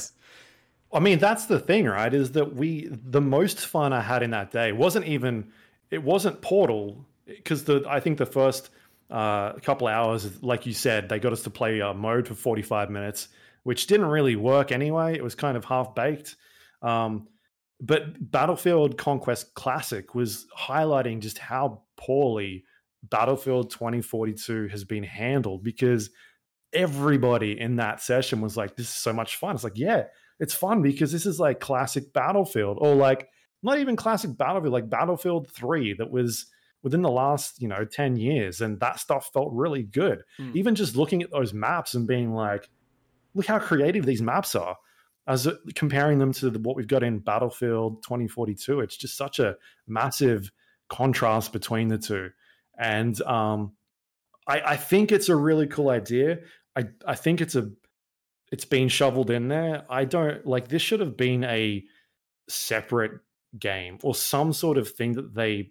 I 0.92 0.98
mean, 1.00 1.18
that's 1.18 1.46
the 1.46 1.58
thing, 1.58 1.86
right? 1.86 2.12
Is 2.12 2.32
that 2.32 2.54
we 2.56 2.88
the 2.90 3.20
most 3.20 3.64
fun 3.64 3.92
I 3.92 4.02
had 4.02 4.22
in 4.22 4.30
that 4.32 4.50
day 4.50 4.72
wasn't 4.72 5.06
even 5.06 5.50
it 5.90 6.02
wasn't 6.02 6.42
Portal 6.42 7.06
because 7.26 7.64
the 7.64 7.84
I 7.88 8.00
think 8.00 8.18
the 8.18 8.26
first 8.26 8.70
uh, 9.10 9.54
couple 9.54 9.86
hours, 9.86 10.42
like 10.42 10.66
you 10.66 10.72
said, 10.72 11.08
they 11.08 11.18
got 11.18 11.32
us 11.32 11.42
to 11.42 11.50
play 11.50 11.80
uh, 11.80 11.92
mode 11.94 12.28
for 12.28 12.34
forty 12.34 12.62
five 12.62 12.90
minutes, 12.90 13.28
which 13.62 13.86
didn't 13.86 14.06
really 14.06 14.36
work 14.36 14.72
anyway. 14.72 15.14
It 15.14 15.24
was 15.24 15.34
kind 15.34 15.56
of 15.56 15.64
half 15.64 15.94
baked. 15.94 16.36
Um, 16.82 17.28
but 17.80 18.30
Battlefield 18.30 18.98
Conquest 18.98 19.54
Classic 19.54 20.14
was 20.14 20.46
highlighting 20.56 21.20
just 21.20 21.38
how 21.38 21.82
poorly 21.96 22.64
Battlefield 23.02 23.70
2042 23.70 24.68
has 24.68 24.84
been 24.84 25.02
handled 25.02 25.64
because 25.64 26.10
everybody 26.72 27.58
in 27.58 27.76
that 27.76 28.02
session 28.02 28.40
was 28.40 28.56
like, 28.56 28.76
This 28.76 28.86
is 28.86 28.94
so 28.94 29.12
much 29.12 29.36
fun. 29.36 29.54
It's 29.54 29.64
like, 29.64 29.78
yeah, 29.78 30.04
it's 30.38 30.54
fun 30.54 30.82
because 30.82 31.10
this 31.10 31.26
is 31.26 31.40
like 31.40 31.60
classic 31.60 32.12
Battlefield 32.12 32.78
or 32.80 32.94
like 32.94 33.28
not 33.62 33.78
even 33.78 33.96
classic 33.96 34.36
Battlefield, 34.36 34.72
like 34.72 34.90
Battlefield 34.90 35.50
3 35.50 35.94
that 35.94 36.10
was 36.10 36.46
within 36.82 37.02
the 37.02 37.10
last, 37.10 37.60
you 37.60 37.68
know, 37.68 37.84
10 37.84 38.16
years. 38.16 38.60
And 38.60 38.80
that 38.80 39.00
stuff 39.00 39.30
felt 39.32 39.52
really 39.52 39.82
good. 39.82 40.22
Hmm. 40.36 40.52
Even 40.54 40.74
just 40.74 40.96
looking 40.96 41.22
at 41.22 41.30
those 41.30 41.52
maps 41.52 41.94
and 41.94 42.06
being 42.06 42.32
like, 42.32 42.70
look 43.34 43.46
how 43.46 43.58
creative 43.58 44.06
these 44.06 44.22
maps 44.22 44.54
are. 44.54 44.76
As 45.26 45.46
uh, 45.46 45.56
comparing 45.74 46.18
them 46.18 46.32
to 46.34 46.50
the, 46.50 46.58
what 46.58 46.76
we've 46.76 46.88
got 46.88 47.02
in 47.02 47.18
Battlefield 47.18 48.02
2042, 48.02 48.80
it's 48.80 48.96
just 48.96 49.16
such 49.16 49.38
a 49.38 49.56
massive 49.86 50.50
contrast 50.88 51.52
between 51.52 51.88
the 51.88 51.98
two. 51.98 52.30
And 52.78 53.20
um, 53.22 53.72
I, 54.48 54.60
I 54.60 54.76
think 54.76 55.12
it's 55.12 55.28
a 55.28 55.36
really 55.36 55.66
cool 55.66 55.90
idea. 55.90 56.38
I, 56.76 56.84
I 57.06 57.14
think 57.14 57.40
it's 57.40 57.54
a 57.54 57.70
it's 58.50 58.64
been 58.64 58.88
shoveled 58.88 59.30
in 59.30 59.48
there. 59.48 59.84
I 59.88 60.04
don't 60.04 60.44
like 60.44 60.68
this 60.68 60.82
should 60.82 61.00
have 61.00 61.16
been 61.16 61.44
a 61.44 61.84
separate 62.48 63.12
game 63.58 63.98
or 64.02 64.14
some 64.14 64.52
sort 64.52 64.78
of 64.78 64.88
thing 64.88 65.12
that 65.12 65.34
they 65.34 65.70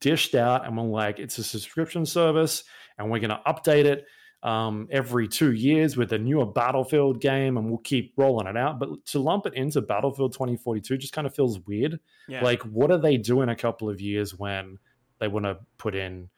dished 0.00 0.34
out 0.34 0.66
and 0.66 0.76
we're 0.76 0.84
like, 0.84 1.18
it's 1.18 1.38
a 1.38 1.44
subscription 1.44 2.06
service 2.06 2.64
and 2.98 3.10
we're 3.10 3.20
going 3.20 3.30
to 3.30 3.40
update 3.46 3.84
it 3.84 4.06
um, 4.42 4.86
every 4.90 5.26
two 5.26 5.52
years 5.52 5.96
with 5.96 6.12
a 6.12 6.18
newer 6.18 6.46
Battlefield 6.46 7.20
game 7.20 7.56
and 7.56 7.68
we'll 7.68 7.78
keep 7.78 8.12
rolling 8.16 8.46
it 8.46 8.56
out. 8.56 8.78
But 8.78 9.04
to 9.06 9.18
lump 9.18 9.46
it 9.46 9.54
into 9.54 9.80
Battlefield 9.80 10.32
2042 10.32 10.96
just 10.98 11.12
kind 11.12 11.26
of 11.26 11.34
feels 11.34 11.60
weird. 11.66 11.98
Yeah. 12.28 12.44
Like, 12.44 12.62
what 12.62 12.90
do 12.90 12.98
they 12.98 13.16
do 13.16 13.42
in 13.42 13.48
a 13.48 13.56
couple 13.56 13.90
of 13.90 14.00
years 14.00 14.38
when 14.38 14.78
they 15.18 15.28
want 15.28 15.46
to 15.46 15.58
put 15.78 15.94
in, 15.94 16.28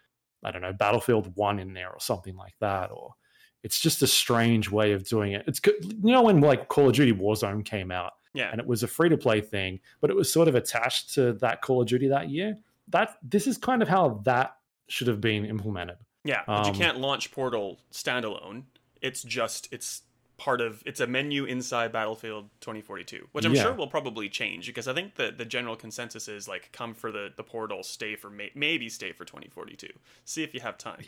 I 0.43 0.51
don't 0.51 0.63
know, 0.63 0.73
Battlefield 0.73 1.37
1 1.37 1.59
in 1.59 1.75
there 1.75 1.91
or 1.91 2.01
something 2.01 2.37
like 2.37 2.55
that? 2.61 2.91
Or 2.91 3.15
it's 3.63 3.81
just 3.81 4.03
a 4.03 4.07
strange 4.07 4.71
way 4.71 4.93
of 4.93 5.05
doing 5.05 5.33
it. 5.33 5.45
It's 5.47 5.61
good. 5.61 5.75
You 5.85 6.13
know, 6.13 6.23
when 6.23 6.41
like 6.41 6.69
Call 6.69 6.89
of 6.89 6.95
Duty 6.95 7.13
Warzone 7.13 7.65
came 7.65 7.91
out 7.91 8.13
yeah. 8.33 8.51
and 8.51 8.61
it 8.61 8.67
was 8.67 8.83
a 8.83 8.89
free 8.89 9.09
to 9.09 9.19
play 9.19 9.41
thing, 9.41 9.81
but 10.01 10.11
it 10.11 10.17
was 10.17 10.33
sort 10.33 10.49
of 10.49 10.55
attached 10.55 11.15
to 11.15 11.35
that 11.35 11.63
Call 11.63 11.83
of 11.83 11.89
Duty 11.89 12.09
that 12.09 12.31
year. 12.31 12.57
That 12.91 13.17
this 13.23 13.47
is 13.47 13.59
kind 13.59 13.83
of 13.83 13.89
how 13.89 14.21
that 14.25 14.57
should 14.89 15.09
have 15.09 15.21
been 15.21 15.45
implemented. 15.45 15.97
Yeah, 16.25 16.43
but 16.47 16.67
you 16.67 16.73
Um, 16.73 16.79
can't 16.79 16.99
launch 16.99 17.31
Portal 17.31 17.79
standalone. 17.93 18.65
It's 19.01 19.23
just 19.23 19.69
it's 19.73 20.03
part 20.37 20.61
of 20.61 20.83
it's 20.87 21.01
a 21.01 21.07
menu 21.07 21.45
inside 21.45 21.91
Battlefield 21.93 22.49
2042, 22.61 23.29
which 23.33 23.45
I'm 23.45 23.55
Yeah. 23.55 23.63
sure 23.63 23.75
will 23.75 23.89
probably 23.89 24.29
change 24.29 24.67
because 24.67 24.87
I 24.89 24.95
think 24.95 25.17
the 25.17 25.31
the 25.37 25.45
general 25.45 25.77
consensus 25.77 26.29
is 26.29 26.47
like 26.49 26.71
come 26.73 26.95
for 26.95 27.11
the 27.13 27.33
the 27.37 27.43
Portal, 27.45 27.83
stay 27.83 28.15
for 28.17 28.31
may, 28.31 28.51
maybe 28.55 28.89
stay 28.89 29.13
for 29.13 29.25
2042. 29.25 29.89
See 30.25 30.43
if 30.43 30.55
you 30.55 30.61
have 30.61 30.79
time. 30.79 31.05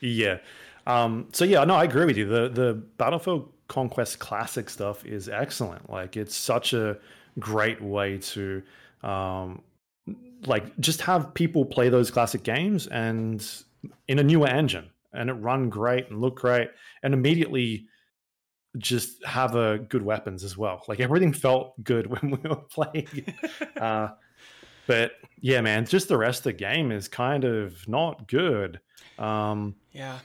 Yeah. 0.00 0.38
Um, 0.86 1.28
so 1.32 1.44
yeah, 1.44 1.64
no, 1.64 1.74
I 1.74 1.84
agree 1.84 2.06
with 2.06 2.16
you. 2.16 2.26
The 2.26 2.48
the 2.48 2.74
Battlefield 2.74 3.52
Conquest 3.68 4.18
Classic 4.18 4.68
stuff 4.70 5.04
is 5.04 5.28
excellent. 5.28 5.90
Like 5.90 6.16
it's 6.16 6.34
such 6.36 6.72
a 6.72 6.98
great 7.38 7.80
way 7.82 8.18
to 8.18 8.62
um, 9.02 9.62
like 10.46 10.78
just 10.78 11.00
have 11.02 11.34
people 11.34 11.64
play 11.64 11.88
those 11.88 12.10
classic 12.10 12.42
games 12.42 12.86
and 12.86 13.46
in 14.08 14.18
a 14.18 14.22
newer 14.22 14.48
engine 14.48 14.90
and 15.12 15.30
it 15.30 15.34
run 15.34 15.68
great 15.68 16.08
and 16.10 16.20
look 16.20 16.36
great 16.36 16.70
and 17.02 17.14
immediately 17.14 17.86
just 18.78 19.24
have 19.24 19.56
a 19.56 19.78
good 19.78 20.02
weapons 20.02 20.44
as 20.44 20.56
well. 20.56 20.84
Like 20.86 21.00
everything 21.00 21.32
felt 21.32 21.82
good 21.82 22.06
when 22.10 22.30
we 22.30 22.48
were 22.48 22.56
playing. 22.56 23.34
uh, 23.80 24.08
but 24.86 25.12
yeah, 25.40 25.60
man, 25.60 25.86
just 25.86 26.08
the 26.08 26.18
rest 26.18 26.40
of 26.40 26.44
the 26.44 26.52
game 26.52 26.92
is 26.92 27.08
kind 27.08 27.44
of 27.44 27.86
not 27.88 28.28
good. 28.28 28.80
Um, 29.18 29.76
yeah. 29.92 30.18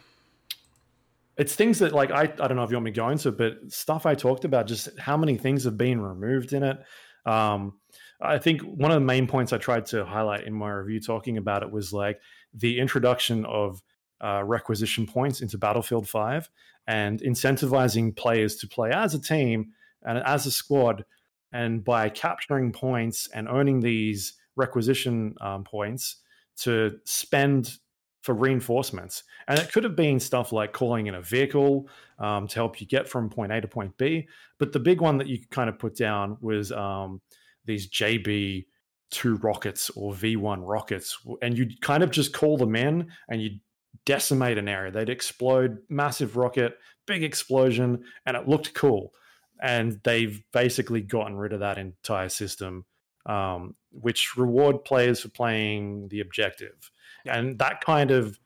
it's 1.38 1.56
things 1.56 1.80
that 1.80 1.94
like 1.94 2.12
I, 2.12 2.22
I 2.22 2.48
don't 2.48 2.56
know 2.56 2.64
if 2.64 2.70
you 2.70 2.78
want 2.78 2.86
me 2.86 2.92
to 2.92 2.96
go 2.96 3.10
into, 3.10 3.32
but 3.32 3.58
stuff 3.68 4.06
I 4.06 4.16
talked 4.16 4.46
about, 4.46 4.68
just 4.68 4.98
how 5.00 5.18
many 5.18 5.38
things 5.38 5.64
have 5.66 5.78
been 5.78 6.00
removed 6.00 6.54
in 6.54 6.64
it. 6.64 6.78
Um, 7.26 7.74
I 8.22 8.38
think 8.38 8.62
one 8.62 8.92
of 8.92 8.96
the 8.96 9.06
main 9.06 9.28
points 9.28 9.54
I 9.54 9.58
tried 9.58 9.86
to 9.88 10.06
highlight 10.06 10.46
in 10.46 10.54
my 10.54 10.72
review 10.72 11.00
talking 11.00 11.38
about 11.38 11.64
it 11.64 11.72
was 11.72 11.92
like 11.92 12.20
the 12.54 12.80
introduction 12.80 13.46
of 13.46 13.82
uh, 14.22 14.44
requisition 14.44 15.06
points 15.06 15.42
into 15.42 15.58
Battlefield 15.58 16.08
5 16.08 16.50
and 16.88 17.20
incentivizing 17.22 18.16
players 18.16 18.56
to 18.58 18.68
play 18.68 18.92
as 18.92 19.14
a 19.14 19.22
team 19.22 19.72
and 20.04 20.20
as 20.20 20.46
a 20.46 20.52
squad. 20.52 21.06
And 21.52 21.84
by 21.84 22.10
capturing 22.10 22.72
points 22.72 23.30
and 23.34 23.48
earning 23.48 23.80
these 23.80 24.34
requisition 24.56 25.36
um, 25.42 25.64
points 25.64 26.18
to 26.58 26.98
spend 27.06 27.78
for 28.22 28.34
reinforcements. 28.34 29.24
And 29.48 29.60
it 29.60 29.72
could 29.72 29.84
have 29.84 29.96
been 29.96 30.20
stuff 30.20 30.52
like 30.52 30.74
calling 30.74 31.08
in 31.08 31.16
a 31.16 31.22
vehicle 31.22 31.88
um, 32.18 32.48
to 32.48 32.56
help 32.56 32.82
you 32.82 32.88
get 32.88 33.08
from 33.08 33.30
point 33.30 33.52
A 33.52 33.62
to 33.62 33.68
point 33.68 33.96
B. 33.98 34.28
But 34.58 34.72
the 34.72 34.80
big 34.80 35.00
one 35.00 35.20
that 35.20 35.28
you 35.28 35.40
kind 35.52 35.70
of 35.70 35.78
put 35.78 35.96
down 35.96 36.38
was 36.42 36.72
um, 36.72 37.22
these 37.66 37.90
JB 37.90 38.66
two 39.12 39.36
rockets 39.38 39.90
or 39.92 40.14
V1 40.14 40.60
rockets. 40.62 41.18
And 41.42 41.58
you'd 41.58 41.82
kind 41.82 42.04
of 42.04 42.12
just 42.12 42.34
call 42.34 42.58
them 42.58 42.76
in 42.76 43.08
and 43.30 43.42
you'd 43.42 43.60
decimate 44.06 44.58
an 44.58 44.68
area. 44.68 44.92
They'd 44.92 45.10
explode, 45.10 45.78
massive 45.90 46.36
rocket, 46.36 46.78
big 47.06 47.24
explosion, 47.24 48.04
and 48.26 48.36
it 48.36 48.48
looked 48.48 48.74
cool. 48.74 49.14
And 49.62 50.00
they've 50.04 50.44
basically 50.52 51.02
gotten 51.02 51.36
rid 51.36 51.54
of 51.54 51.62
that 51.62 51.78
entire 51.78 52.30
system, 52.30 52.86
um, 53.26 53.76
which 53.92 54.36
reward 54.36 54.84
players 54.84 55.22
for 55.22 55.30
playing 55.30 56.10
the 56.10 56.20
objective. 56.20 56.92
And 57.26 57.58
that 57.60 57.82
kind 57.82 58.12
of 58.12 58.38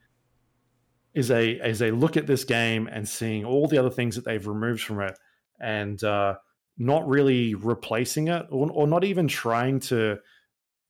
is 1.16 1.32
a 1.32 1.54
is 1.68 1.82
a 1.82 1.90
look 1.90 2.16
at 2.16 2.28
this 2.28 2.44
game 2.44 2.88
and 2.88 3.10
seeing 3.10 3.44
all 3.44 3.68
the 3.68 3.80
other 3.80 3.90
things 3.90 4.16
that 4.16 4.26
they've 4.26 4.46
removed 4.46 4.84
from 4.84 5.02
it 5.02 5.18
and 5.60 6.04
uh, 6.04 6.36
not 6.80 7.08
really 7.08 7.54
replacing 7.56 8.30
it 8.30 8.48
or, 8.50 8.72
or 8.72 8.88
not 8.88 9.04
even 9.04 9.28
trying 9.28 9.82
to 9.82 10.18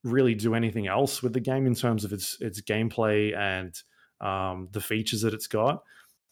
really 0.03 0.35
do 0.35 0.53
anything 0.53 0.87
else 0.87 1.21
with 1.21 1.33
the 1.33 1.39
game 1.39 1.65
in 1.65 1.75
terms 1.75 2.05
of 2.05 2.13
its 2.13 2.37
its 2.39 2.61
gameplay 2.61 3.35
and 3.35 3.75
um, 4.21 4.69
the 4.71 4.79
features 4.79 5.21
that 5.21 5.33
it's 5.33 5.47
got. 5.47 5.83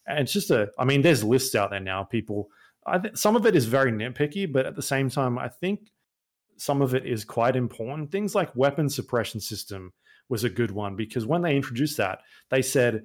And 0.06 0.20
it's 0.20 0.32
just 0.32 0.50
a, 0.50 0.70
I 0.78 0.84
mean, 0.84 1.02
there's 1.02 1.22
lists 1.22 1.54
out 1.54 1.70
there 1.70 1.80
now. 1.80 2.04
People, 2.04 2.48
I 2.86 3.00
some 3.14 3.36
of 3.36 3.44
it 3.44 3.56
is 3.56 3.66
very 3.66 3.92
nitpicky, 3.92 4.50
but 4.50 4.64
at 4.64 4.76
the 4.76 4.82
same 4.82 5.10
time, 5.10 5.38
I 5.38 5.48
think 5.48 5.90
some 6.56 6.80
of 6.80 6.94
it 6.94 7.04
is 7.04 7.24
quite 7.24 7.56
important. 7.56 8.10
Things 8.10 8.34
like 8.34 8.54
weapon 8.56 8.88
suppression 8.88 9.40
system 9.40 9.92
was 10.28 10.44
a 10.44 10.50
good 10.50 10.70
one 10.70 10.96
because 10.96 11.26
when 11.26 11.42
they 11.42 11.56
introduced 11.56 11.96
that, 11.96 12.20
they 12.50 12.62
said 12.62 13.02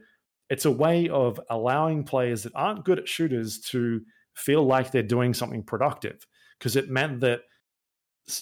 it's 0.50 0.66
a 0.66 0.72
way 0.72 1.10
of 1.10 1.40
allowing 1.50 2.04
players 2.04 2.44
that 2.44 2.54
aren't 2.56 2.86
good 2.86 3.00
at 3.00 3.08
shooters 3.08 3.60
to 3.60 4.02
feel 4.36 4.64
like 4.66 4.92
they're 4.92 5.04
doing 5.04 5.34
something 5.34 5.64
productive 5.64 6.26
because 6.64 6.78
it 6.78 6.90
meant 6.90 7.20
that 7.20 7.42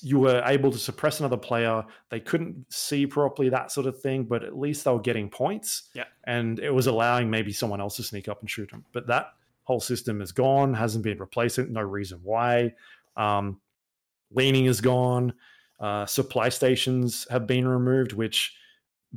you 0.04 0.20
were 0.20 0.44
able 0.46 0.72
to 0.72 0.78
suppress 0.78 1.20
another 1.20 1.38
player. 1.38 1.84
They 2.10 2.20
couldn't 2.20 2.72
see 2.72 3.08
properly, 3.08 3.50
that 3.50 3.72
sort 3.72 3.88
of 3.88 4.00
thing, 4.00 4.26
but 4.26 4.44
at 4.44 4.56
least 4.56 4.86
they 4.86 4.92
were 4.92 5.00
getting 5.00 5.28
points. 5.28 5.90
Yeah. 5.96 6.04
And 6.26 6.60
it 6.60 6.70
was 6.70 6.86
allowing 6.86 7.32
maybe 7.32 7.52
someone 7.52 7.82
else 7.82 7.96
to 7.96 8.04
sneak 8.04 8.28
up 8.28 8.42
and 8.42 8.48
shoot 8.48 8.70
them. 8.70 8.86
But 8.94 9.08
that 9.08 9.34
whole 9.64 9.80
system 9.80 10.22
is 10.22 10.32
gone, 10.32 10.76
hasn't 10.76 11.04
been 11.04 11.18
replaced. 11.18 11.58
No 11.58 11.82
reason 11.82 12.20
why. 12.22 12.76
Um, 13.18 13.60
leaning 14.30 14.66
is 14.66 14.82
gone. 14.82 15.34
Uh, 15.80 16.06
supply 16.06 16.50
stations 16.50 17.26
have 17.32 17.48
been 17.48 17.68
removed, 17.68 18.14
which 18.14 18.54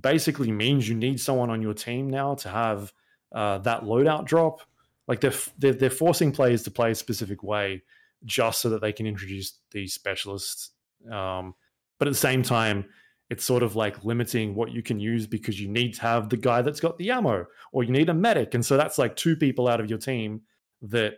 basically 0.01 0.51
means 0.51 0.89
you 0.89 0.95
need 0.95 1.21
someone 1.21 1.51
on 1.51 1.61
your 1.61 1.75
team 1.75 2.09
now 2.09 2.37
to 2.37 2.49
have 2.49 2.91
uh, 3.33 3.59
that 3.59 3.83
loadout 3.83 4.25
drop. 4.25 4.63
Like 5.07 5.21
they're, 5.21 5.35
they're 5.59 5.75
they're 5.75 5.91
forcing 5.91 6.33
players 6.33 6.63
to 6.63 6.71
play 6.71 6.93
a 6.93 6.95
specific 6.95 7.43
way 7.43 7.83
just 8.25 8.61
so 8.61 8.71
that 8.71 8.81
they 8.81 8.93
can 8.93 9.07
introduce 9.07 9.59
these 9.73 9.95
specialists. 9.95 10.71
Um, 11.11 11.55
but 11.99 12.09
at 12.09 12.13
the 12.13 12.19
same 12.19 12.43
time, 12.43 12.87
it's 13.31 13.45
sort 13.45 13.63
of 13.63 13.77
like 13.77 14.05
limiting 14.05 14.55
what 14.55 14.71
you 14.73 14.83
can 14.83 15.01
use 15.01 15.27
because 15.27 15.61
you 15.61 15.69
need 15.69 15.95
to 15.95 16.03
have 16.03 16.29
the 16.29 16.37
guy 16.37 16.63
that's 16.63 16.81
got 16.81 16.99
the 16.99 17.11
ammo 17.11 17.47
or 17.73 17.83
you 17.83 17.91
need 17.91 18.09
a 18.09 18.15
medic. 18.15 18.55
And 18.55 18.65
so 18.65 18.77
that's 18.77 18.99
like 18.99 19.17
two 19.17 19.37
people 19.37 19.69
out 19.69 19.81
of 19.81 19.89
your 19.89 19.99
team 19.99 20.43
that 20.83 21.15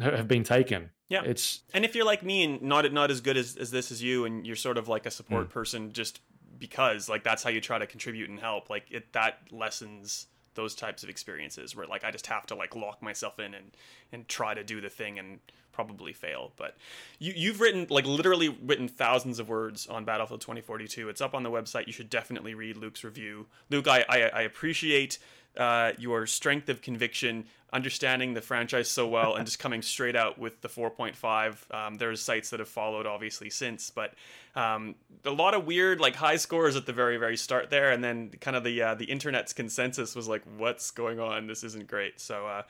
have 0.00 0.26
been 0.26 0.42
taken. 0.42 0.90
Yeah. 1.08 1.22
It's 1.24 1.60
And 1.74 1.84
if 1.84 1.94
you're 1.94 2.04
like 2.06 2.22
me 2.22 2.42
and 2.44 2.62
not 2.62 2.90
not 2.92 3.10
as 3.10 3.20
good 3.20 3.36
as, 3.36 3.56
as 3.56 3.70
this 3.70 3.92
as 3.92 4.02
you, 4.02 4.24
and 4.24 4.46
you're 4.46 4.56
sort 4.56 4.78
of 4.78 4.88
like 4.88 5.06
a 5.06 5.10
support 5.10 5.48
Mm. 5.48 5.50
person 5.50 5.92
just 5.92 6.20
because 6.58 7.08
like 7.08 7.22
that's 7.22 7.42
how 7.42 7.50
you 7.50 7.60
try 7.60 7.78
to 7.78 7.86
contribute 7.86 8.30
and 8.30 8.40
help, 8.40 8.70
like 8.70 8.86
it 8.90 9.12
that 9.12 9.38
lessens 9.50 10.26
those 10.54 10.74
types 10.74 11.02
of 11.02 11.08
experiences 11.08 11.74
where 11.74 11.86
like 11.86 12.04
I 12.04 12.10
just 12.10 12.26
have 12.26 12.46
to 12.46 12.54
like 12.54 12.76
lock 12.76 13.02
myself 13.02 13.38
in 13.38 13.54
and 13.54 13.70
and 14.12 14.28
try 14.28 14.54
to 14.54 14.64
do 14.64 14.80
the 14.80 14.90
thing 14.90 15.18
and 15.18 15.40
probably 15.72 16.12
fail. 16.12 16.52
But 16.56 16.76
you 17.18 17.32
you've 17.34 17.60
written 17.60 17.86
like 17.90 18.06
literally 18.06 18.48
written 18.48 18.88
thousands 18.88 19.38
of 19.38 19.48
words 19.48 19.86
on 19.86 20.04
Battlefield 20.04 20.40
2042. 20.40 21.08
It's 21.08 21.20
up 21.20 21.34
on 21.34 21.42
the 21.42 21.50
website. 21.50 21.86
You 21.86 21.92
should 21.92 22.10
definitely 22.10 22.54
read 22.54 22.76
Luke's 22.76 23.04
review. 23.04 23.46
Luke, 23.70 23.88
I 23.88 24.04
I, 24.08 24.18
I 24.20 24.42
appreciate 24.42 25.18
uh, 25.56 25.92
your 25.98 26.26
strength 26.26 26.68
of 26.68 26.80
conviction, 26.82 27.44
understanding 27.72 28.34
the 28.34 28.40
franchise 28.40 28.88
so 28.88 29.06
well, 29.06 29.34
and 29.36 29.46
just 29.46 29.58
coming 29.58 29.82
straight 29.82 30.16
out 30.16 30.38
with 30.38 30.60
the 30.60 30.68
4.5. 30.68 31.74
Um, 31.74 31.94
there's 31.96 32.20
sites 32.20 32.50
that 32.50 32.60
have 32.60 32.68
followed, 32.68 33.06
obviously, 33.06 33.50
since, 33.50 33.90
but 33.90 34.14
um, 34.54 34.94
a 35.24 35.30
lot 35.30 35.54
of 35.54 35.66
weird, 35.66 36.00
like 36.00 36.14
high 36.14 36.36
scores 36.36 36.76
at 36.76 36.86
the 36.86 36.92
very, 36.92 37.16
very 37.16 37.36
start 37.36 37.70
there, 37.70 37.90
and 37.90 38.02
then 38.02 38.30
kind 38.40 38.56
of 38.56 38.64
the 38.64 38.80
uh, 38.82 38.94
the 38.94 39.04
internet's 39.06 39.52
consensus 39.52 40.14
was 40.14 40.28
like, 40.28 40.42
"What's 40.56 40.90
going 40.90 41.20
on? 41.20 41.46
This 41.46 41.64
isn't 41.64 41.86
great." 41.86 42.20
So, 42.20 42.46
uh, 42.46 42.62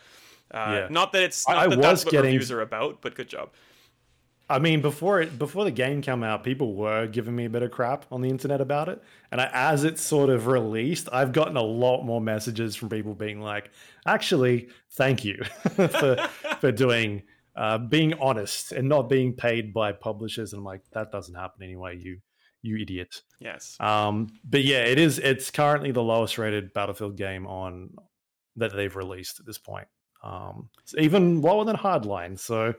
uh, 0.53 0.57
Yeah. 0.83 0.87
not 0.91 1.13
that 1.13 1.23
it's 1.25 1.49
I- 1.49 1.53
not 1.55 1.59
I 1.59 1.67
that 1.69 1.77
was 1.79 1.87
that's 1.87 2.05
what 2.05 2.13
getting- 2.13 2.33
reviews 2.33 2.51
are 2.53 2.61
about, 2.61 3.01
but 3.01 3.15
good 3.15 3.29
job. 3.29 3.51
I 4.49 4.59
mean, 4.59 4.83
before 4.83 5.21
it 5.21 5.39
before 5.39 5.65
the 5.65 5.71
game 5.71 6.03
came 6.03 6.23
out, 6.23 6.45
people 6.45 6.75
were 6.75 7.07
giving 7.07 7.35
me 7.35 7.47
a 7.47 7.51
bit 7.51 7.63
of 7.63 7.71
crap 7.71 8.05
on 8.11 8.21
the 8.21 8.29
internet 8.29 8.61
about 8.61 8.89
it, 8.89 9.03
and 9.31 9.41
I, 9.41 9.51
as 9.53 9.85
it's 9.85 10.03
sort 10.03 10.31
of 10.31 10.47
released, 10.47 11.09
I've 11.13 11.33
gotten 11.33 11.57
a 11.57 11.63
lot 11.63 12.03
more 12.03 12.21
messages 12.21 12.77
from 12.77 12.89
people 12.89 13.15
being 13.15 13.41
like, 13.41 13.71
"Actually, 14.07 14.69
thank 14.91 15.25
you 15.25 15.43
for 15.75 16.17
for 16.61 16.73
doing 16.73 17.23
uh, 17.57 17.79
being 17.79 18.15
honest 18.15 18.73
and 18.73 18.89
not 18.89 19.09
being 19.09 19.33
paid 19.33 19.73
by 19.73 19.93
publishers." 19.93 20.53
And 20.53 20.61
I'm 20.61 20.65
like, 20.65 20.83
that 20.93 21.13
doesn't 21.13 21.35
happen 21.35 21.63
anyway, 21.63 21.97
you 21.99 22.19
you 22.63 22.77
idiot. 22.77 23.23
Yes. 23.41 23.77
Um, 23.81 24.29
but 24.45 24.65
yeah, 24.65 24.85
it 24.85 24.99
is. 24.99 25.19
It's 25.19 25.51
currently 25.51 25.93
the 25.93 26.03
lowest 26.03 26.39
rated 26.39 26.73
Battlefield 26.73 27.17
game 27.17 27.47
on 27.47 27.91
that 28.57 28.75
they've 28.75 28.95
released 28.95 29.41
at 29.41 29.47
this 29.47 29.59
point. 29.59 29.89
Um, 30.23 30.69
it's 30.83 30.95
even 30.97 31.41
lower 31.41 31.65
than 31.65 31.77
Hardline. 31.77 32.39
So 32.39 32.75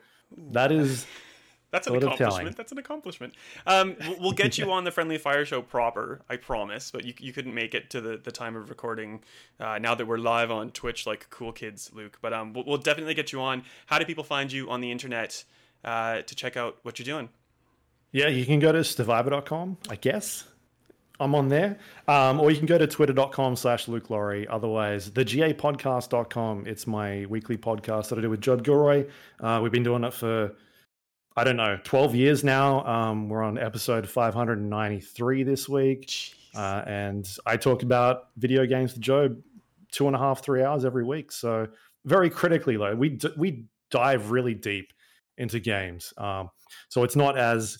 that 0.51 0.71
is 0.71 1.05
That's 1.73 1.87
an 1.87 1.95
accomplishment. 1.95 2.29
telling. 2.37 2.53
That's 2.55 2.71
an 2.71 2.77
accomplishment. 2.77 3.33
Um, 3.67 3.95
we'll- 4.19 4.31
get 4.31 4.57
you 4.57 4.71
on 4.77 4.83
the 4.83 4.91
Friendly 4.91 5.17
Fire 5.17 5.43
Show 5.43 5.61
proper, 5.61 6.21
I 6.29 6.37
promise. 6.37 6.91
But 6.91 7.03
you, 7.03 7.13
you 7.19 7.33
couldn't 7.33 7.53
make 7.53 7.73
it 7.73 7.89
to 7.89 7.99
the, 7.99 8.15
the 8.17 8.31
time 8.31 8.55
of 8.55 8.69
recording. 8.69 9.21
Uh, 9.59 9.79
now 9.79 9.95
that 9.95 10.05
we're 10.05 10.17
live 10.19 10.51
on 10.51 10.69
Twitch, 10.69 11.05
like 11.07 11.29
cool 11.31 11.51
kids, 11.51 11.89
Luke. 11.93 12.19
But 12.21 12.31
um, 12.31 12.53
we'll, 12.53 12.63
we'll 12.65 12.77
definitely 12.77 13.15
get 13.15 13.31
you 13.33 13.41
on. 13.41 13.63
How 13.87 13.97
do 13.97 14.05
people 14.05 14.23
find 14.23 14.51
you 14.51 14.69
on 14.69 14.81
the 14.81 14.91
internet 14.91 15.43
uh, 15.83 16.21
to 16.21 16.35
check 16.35 16.55
out 16.55 16.77
what 16.83 16.99
you're 16.99 17.05
doing? 17.05 17.29
Yeah, 18.11 18.27
you 18.27 18.45
can 18.45 18.59
go 18.59 18.71
to 18.71 18.83
stevivor.com, 18.83 19.77
I 19.89 19.95
guess. 19.95 20.45
I'm 21.19 21.33
on 21.35 21.47
there. 21.49 21.79
Um, 22.07 22.39
or 22.39 22.51
you 22.51 22.57
can 22.57 22.65
go 22.67 22.77
to 22.77 22.85
twitter.com 22.85 23.55
slash 23.55 23.87
Luke 23.87 24.09
Lawrie. 24.09 24.47
Otherwise, 24.47 25.09
the 25.11 25.23
gapodcast.com. 25.25 26.65
It's 26.67 26.85
my 26.87 27.25
weekly 27.27 27.57
podcast 27.57 28.09
that 28.09 28.17
I 28.19 28.21
do 28.21 28.29
with 28.29 28.41
Judd 28.41 28.63
Gilroy. 28.63 29.07
Uh, 29.39 29.59
we've 29.61 29.71
been 29.71 29.83
doing 29.83 30.03
it 30.03 30.13
for, 30.13 30.53
I 31.35 31.43
don't 31.43 31.57
know, 31.57 31.79
12 31.83 32.15
years 32.15 32.43
now. 32.43 32.85
Um, 32.85 33.27
we're 33.27 33.43
on 33.43 33.57
episode 33.57 34.07
593 34.07 35.43
this 35.43 35.67
week. 35.67 36.35
Uh, 36.55 36.83
and 36.85 37.27
I 37.45 37.57
talk 37.57 37.81
about 37.81 38.27
video 38.37 38.65
games 38.67 38.93
to 38.93 38.99
Joe 38.99 39.35
two 39.91 40.07
and 40.07 40.15
a 40.15 40.19
half, 40.19 40.43
three 40.43 40.63
hours 40.63 40.85
every 40.85 41.03
week. 41.03 41.31
So 41.31 41.67
very 42.05 42.29
critically, 42.29 42.77
though, 42.77 42.95
we 42.95 43.09
d- 43.09 43.33
we 43.35 43.65
dive 43.89 44.29
really 44.29 44.53
deep 44.53 44.93
into 45.37 45.59
games. 45.59 46.13
Um, 46.17 46.49
so 46.89 47.03
it's 47.03 47.15
not 47.15 47.37
as 47.37 47.79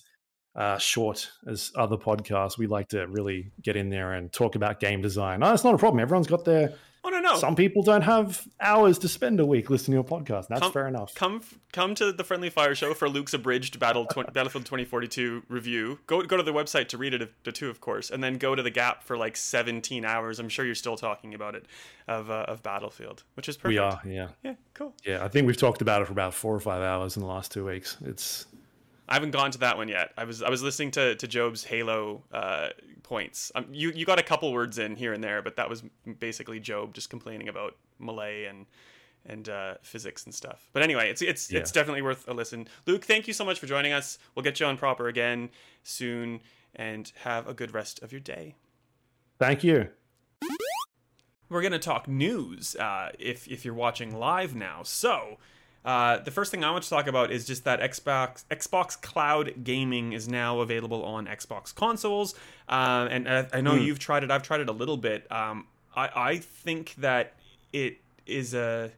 uh, 0.56 0.78
short 0.78 1.30
as 1.46 1.70
other 1.76 1.96
podcasts. 1.96 2.58
We 2.58 2.66
like 2.66 2.88
to 2.88 3.06
really 3.06 3.52
get 3.62 3.76
in 3.76 3.90
there 3.90 4.14
and 4.14 4.32
talk 4.32 4.56
about 4.56 4.80
game 4.80 5.00
design. 5.00 5.40
No, 5.40 5.50
that's 5.50 5.64
not 5.64 5.74
a 5.74 5.78
problem. 5.78 6.00
Everyone's 6.00 6.26
got 6.26 6.44
their. 6.44 6.74
Oh 7.04 7.10
no 7.10 7.20
no. 7.20 7.36
Some 7.36 7.54
people 7.54 7.82
don't 7.82 8.02
have 8.02 8.46
hours 8.60 8.98
to 9.00 9.08
spend 9.08 9.38
a 9.40 9.46
week 9.46 9.70
listening 9.70 10.02
to 10.02 10.06
a 10.14 10.20
podcast. 10.20 10.48
That's 10.48 10.60
Come- 10.62 10.72
fair 10.72 10.88
enough. 10.88 11.14
Come 11.14 11.42
come 11.72 11.94
to 11.96 12.12
the 12.12 12.24
Friendly 12.24 12.50
Fire 12.50 12.74
Show 12.74 12.94
for 12.94 13.08
Luke's 13.08 13.34
abridged 13.34 13.78
Battle 13.78 14.06
tw- 14.06 14.32
Battlefield 14.32 14.64
2042 14.66 15.42
review. 15.48 15.98
Go 16.06 16.22
go 16.22 16.36
to 16.36 16.42
the 16.42 16.52
website 16.52 16.88
to 16.88 16.98
read 16.98 17.14
it, 17.14 17.30
the 17.44 17.52
two 17.52 17.68
of 17.70 17.80
course, 17.80 18.10
and 18.10 18.22
then 18.22 18.38
go 18.38 18.54
to 18.54 18.62
the 18.62 18.70
Gap 18.70 19.02
for 19.04 19.16
like 19.16 19.36
17 19.36 20.04
hours. 20.04 20.38
I'm 20.38 20.48
sure 20.48 20.64
you're 20.64 20.74
still 20.74 20.96
talking 20.96 21.34
about 21.34 21.54
it 21.54 21.66
of 22.08 22.30
uh, 22.30 22.44
of 22.48 22.62
Battlefield, 22.62 23.22
which 23.34 23.48
is 23.48 23.56
perfect. 23.56 23.68
We 23.68 23.78
are, 23.78 24.00
yeah, 24.06 24.28
Yeah, 24.42 24.54
cool. 24.74 24.94
yeah. 25.04 25.24
I 25.24 25.28
think 25.28 25.46
we've 25.46 25.56
talked 25.56 25.82
about 25.82 26.02
it 26.02 26.06
for 26.06 26.12
about 26.12 26.34
four 26.34 26.54
or 26.54 26.60
five 26.60 26.82
hours 26.82 27.16
in 27.16 27.20
the 27.22 27.28
last 27.28 27.52
two 27.52 27.64
weeks. 27.66 27.96
It's 28.04 28.46
I 29.08 29.14
haven't 29.14 29.32
gone 29.32 29.50
to 29.50 29.58
that 29.58 29.76
one 29.76 29.88
yet. 29.88 30.12
I 30.16 30.24
was 30.24 30.42
I 30.42 30.48
was 30.50 30.62
listening 30.62 30.90
to 30.92 31.14
to 31.16 31.26
Job's 31.28 31.64
Halo 31.64 32.22
uh, 32.32 32.68
points. 33.02 33.52
Um, 33.54 33.66
you 33.70 33.90
you 33.92 34.06
got 34.06 34.18
a 34.18 34.22
couple 34.22 34.52
words 34.52 34.78
in 34.78 34.96
here 34.96 35.12
and 35.12 35.22
there, 35.22 35.42
but 35.42 35.56
that 35.56 35.68
was 35.68 35.82
basically 36.18 36.58
Job 36.60 36.94
just 36.94 37.10
complaining 37.10 37.48
about 37.48 37.76
melee 37.98 38.44
and 38.44 38.66
and 39.26 39.48
uh, 39.48 39.74
physics 39.82 40.24
and 40.24 40.34
stuff. 40.34 40.68
But 40.72 40.82
anyway, 40.82 41.10
it's 41.10 41.20
it's 41.22 41.50
Yeah. 41.52 41.60
it's 41.60 41.72
definitely 41.72 42.02
worth 42.02 42.26
a 42.28 42.32
listen. 42.34 42.66
Luke, 42.86 43.04
thank 43.04 43.26
you 43.26 43.34
so 43.34 43.44
much 43.44 43.58
for 43.58 43.66
joining 43.66 43.92
us. 43.92 44.18
We'll 44.34 44.42
get 44.42 44.58
you 44.60 44.66
on 44.66 44.76
proper 44.78 45.08
again 45.08 45.50
soon, 45.82 46.40
and 46.74 47.10
have 47.22 47.46
a 47.46 47.54
good 47.54 47.74
rest 47.74 48.02
of 48.02 48.10
your 48.12 48.20
day. 48.20 48.54
thank 49.38 49.62
you. 49.64 49.88
We're 51.50 51.62
gonna 51.62 51.78
talk 51.78 52.08
news 52.08 52.74
uh, 52.76 53.10
if 53.18 53.46
if 53.48 53.64
you're 53.64 53.74
watching 53.74 54.18
live 54.18 54.54
now. 54.54 54.82
So. 54.82 55.38
Uh, 55.84 56.18
the 56.18 56.30
first 56.30 56.50
thing 56.50 56.64
I 56.64 56.70
want 56.70 56.82
to 56.84 56.90
talk 56.90 57.06
about 57.06 57.30
is 57.30 57.46
just 57.46 57.64
that 57.64 57.80
Xbox 57.80 58.44
Xbox 58.50 59.00
Cloud 59.00 59.64
Gaming 59.64 60.14
is 60.14 60.28
now 60.28 60.60
available 60.60 61.04
on 61.04 61.26
Xbox 61.26 61.74
consoles, 61.74 62.34
uh, 62.68 63.06
and 63.10 63.28
I, 63.28 63.46
I 63.52 63.60
know 63.60 63.74
you've 63.74 63.98
tried 63.98 64.24
it. 64.24 64.30
I've 64.30 64.42
tried 64.42 64.60
it 64.60 64.68
a 64.68 64.72
little 64.72 64.96
bit. 64.96 65.30
Um, 65.30 65.66
I 65.94 66.10
I 66.14 66.36
think 66.38 66.94
that 66.96 67.34
it 67.72 67.98
is 68.26 68.54
a 68.54 68.92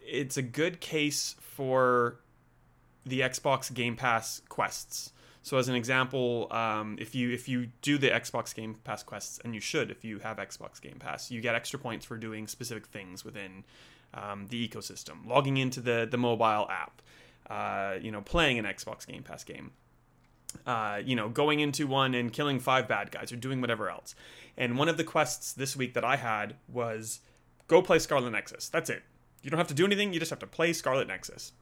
it's 0.00 0.38
a 0.38 0.42
good 0.42 0.80
case 0.80 1.36
for 1.40 2.20
the 3.04 3.20
Xbox 3.20 3.72
Game 3.72 3.94
Pass 3.94 4.40
quests. 4.48 5.12
So 5.42 5.56
as 5.56 5.68
an 5.68 5.74
example, 5.74 6.48
um, 6.50 6.96
if 6.98 7.14
you 7.14 7.30
if 7.30 7.48
you 7.48 7.68
do 7.82 7.98
the 7.98 8.08
Xbox 8.08 8.54
Game 8.54 8.76
Pass 8.84 9.02
quests, 9.02 9.40
and 9.44 9.54
you 9.54 9.60
should 9.60 9.90
if 9.90 10.04
you 10.04 10.20
have 10.20 10.38
Xbox 10.38 10.80
Game 10.80 10.96
Pass, 10.98 11.30
you 11.30 11.40
get 11.40 11.54
extra 11.54 11.78
points 11.78 12.06
for 12.06 12.16
doing 12.16 12.46
specific 12.46 12.86
things 12.86 13.24
within 13.24 13.64
um, 14.14 14.46
the 14.48 14.68
ecosystem, 14.68 15.26
logging 15.26 15.56
into 15.56 15.80
the 15.80 16.06
the 16.10 16.18
mobile 16.18 16.68
app, 16.70 17.02
uh, 17.50 17.98
you 18.00 18.10
know, 18.10 18.20
playing 18.20 18.58
an 18.58 18.64
Xbox 18.64 19.06
Game 19.06 19.22
Pass 19.22 19.44
game, 19.44 19.72
uh, 20.66 21.00
you 21.04 21.16
know, 21.16 21.28
going 21.28 21.60
into 21.60 21.86
one 21.86 22.14
and 22.14 22.32
killing 22.32 22.60
five 22.60 22.88
bad 22.88 23.10
guys 23.10 23.32
or 23.32 23.36
doing 23.36 23.60
whatever 23.60 23.90
else. 23.90 24.14
And 24.56 24.78
one 24.78 24.88
of 24.88 24.96
the 24.96 25.04
quests 25.04 25.52
this 25.52 25.76
week 25.76 25.94
that 25.94 26.04
I 26.04 26.16
had 26.16 26.56
was 26.68 27.20
go 27.68 27.82
play 27.82 27.98
Scarlet 27.98 28.30
Nexus. 28.30 28.68
That's 28.68 28.90
it. 28.90 29.02
You 29.42 29.50
don't 29.50 29.58
have 29.58 29.68
to 29.68 29.74
do 29.74 29.86
anything. 29.86 30.12
You 30.12 30.18
just 30.18 30.30
have 30.30 30.40
to 30.40 30.46
play 30.46 30.72
Scarlet 30.72 31.06
Nexus. 31.06 31.52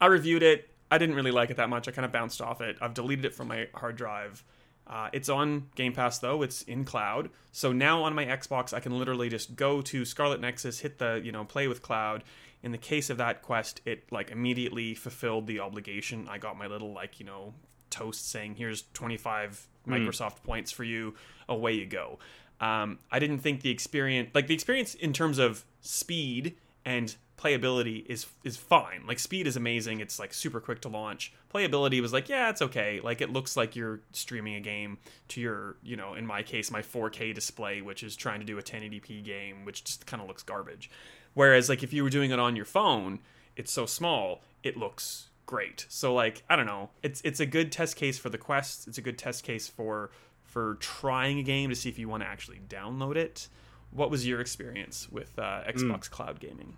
I 0.00 0.06
reviewed 0.06 0.42
it. 0.42 0.70
I 0.90 0.98
didn't 0.98 1.14
really 1.14 1.30
like 1.30 1.50
it 1.50 1.56
that 1.58 1.68
much. 1.68 1.86
I 1.88 1.92
kind 1.92 2.06
of 2.06 2.12
bounced 2.12 2.40
off 2.40 2.60
it. 2.60 2.76
I've 2.80 2.94
deleted 2.94 3.24
it 3.24 3.34
from 3.34 3.48
my 3.48 3.68
hard 3.74 3.96
drive. 3.96 4.42
Uh, 4.90 5.08
it's 5.12 5.28
on 5.28 5.68
Game 5.76 5.92
Pass 5.92 6.18
though. 6.18 6.42
It's 6.42 6.62
in 6.62 6.84
cloud. 6.84 7.30
So 7.52 7.72
now 7.72 8.02
on 8.02 8.12
my 8.12 8.26
Xbox, 8.26 8.74
I 8.74 8.80
can 8.80 8.98
literally 8.98 9.28
just 9.28 9.54
go 9.54 9.80
to 9.82 10.04
Scarlet 10.04 10.40
Nexus, 10.40 10.80
hit 10.80 10.98
the 10.98 11.20
you 11.22 11.30
know 11.30 11.44
play 11.44 11.68
with 11.68 11.80
cloud. 11.80 12.24
In 12.62 12.72
the 12.72 12.78
case 12.78 13.08
of 13.08 13.16
that 13.18 13.40
quest, 13.40 13.80
it 13.86 14.10
like 14.10 14.32
immediately 14.32 14.94
fulfilled 14.94 15.46
the 15.46 15.60
obligation. 15.60 16.26
I 16.28 16.38
got 16.38 16.58
my 16.58 16.66
little 16.66 16.92
like 16.92 17.20
you 17.20 17.26
know 17.26 17.54
toast 17.88 18.30
saying 18.30 18.56
here's 18.56 18.84
25 18.92 19.68
Microsoft 19.86 20.42
points 20.42 20.72
for 20.72 20.84
you. 20.84 21.14
Away 21.48 21.72
you 21.74 21.86
go. 21.86 22.18
Um, 22.60 22.98
I 23.12 23.20
didn't 23.20 23.38
think 23.38 23.62
the 23.62 23.70
experience 23.70 24.30
like 24.34 24.48
the 24.48 24.54
experience 24.54 24.94
in 24.94 25.12
terms 25.12 25.38
of 25.38 25.64
speed 25.80 26.56
and 26.84 27.14
playability 27.40 28.04
is 28.06 28.26
is 28.44 28.56
fine. 28.56 29.04
Like 29.06 29.18
speed 29.18 29.46
is 29.46 29.56
amazing. 29.56 30.00
It's 30.00 30.18
like 30.18 30.34
super 30.34 30.60
quick 30.60 30.80
to 30.82 30.88
launch. 30.88 31.32
Playability 31.52 32.00
was 32.02 32.12
like, 32.12 32.28
yeah, 32.28 32.50
it's 32.50 32.60
okay. 32.62 33.00
Like 33.02 33.20
it 33.20 33.30
looks 33.30 33.56
like 33.56 33.74
you're 33.74 34.00
streaming 34.12 34.56
a 34.56 34.60
game 34.60 34.98
to 35.28 35.40
your, 35.40 35.76
you 35.82 35.96
know, 35.96 36.14
in 36.14 36.26
my 36.26 36.42
case, 36.42 36.70
my 36.70 36.82
4K 36.82 37.34
display, 37.34 37.80
which 37.80 38.02
is 38.02 38.14
trying 38.14 38.40
to 38.40 38.46
do 38.46 38.58
a 38.58 38.62
1080p 38.62 39.24
game, 39.24 39.64
which 39.64 39.84
just 39.84 40.06
kind 40.06 40.20
of 40.20 40.28
looks 40.28 40.42
garbage. 40.42 40.90
Whereas 41.34 41.68
like 41.68 41.82
if 41.82 41.92
you 41.92 42.02
were 42.02 42.10
doing 42.10 42.30
it 42.30 42.38
on 42.38 42.56
your 42.56 42.64
phone, 42.66 43.20
it's 43.56 43.72
so 43.72 43.86
small, 43.86 44.42
it 44.62 44.76
looks 44.76 45.28
great. 45.46 45.86
So 45.88 46.12
like, 46.12 46.42
I 46.48 46.56
don't 46.56 46.66
know. 46.66 46.90
It's 47.02 47.20
it's 47.22 47.40
a 47.40 47.46
good 47.46 47.72
test 47.72 47.96
case 47.96 48.18
for 48.18 48.28
the 48.28 48.38
Quest. 48.38 48.86
It's 48.86 48.98
a 48.98 49.02
good 49.02 49.18
test 49.18 49.44
case 49.44 49.66
for 49.66 50.10
for 50.44 50.74
trying 50.80 51.38
a 51.38 51.42
game 51.42 51.70
to 51.70 51.76
see 51.76 51.88
if 51.88 51.98
you 51.98 52.08
want 52.08 52.22
to 52.22 52.28
actually 52.28 52.60
download 52.68 53.16
it. 53.16 53.48
What 53.92 54.10
was 54.10 54.26
your 54.26 54.40
experience 54.40 55.10
with 55.10 55.36
uh, 55.38 55.62
Xbox 55.68 56.08
Cloud 56.10 56.38
Gaming? 56.38 56.76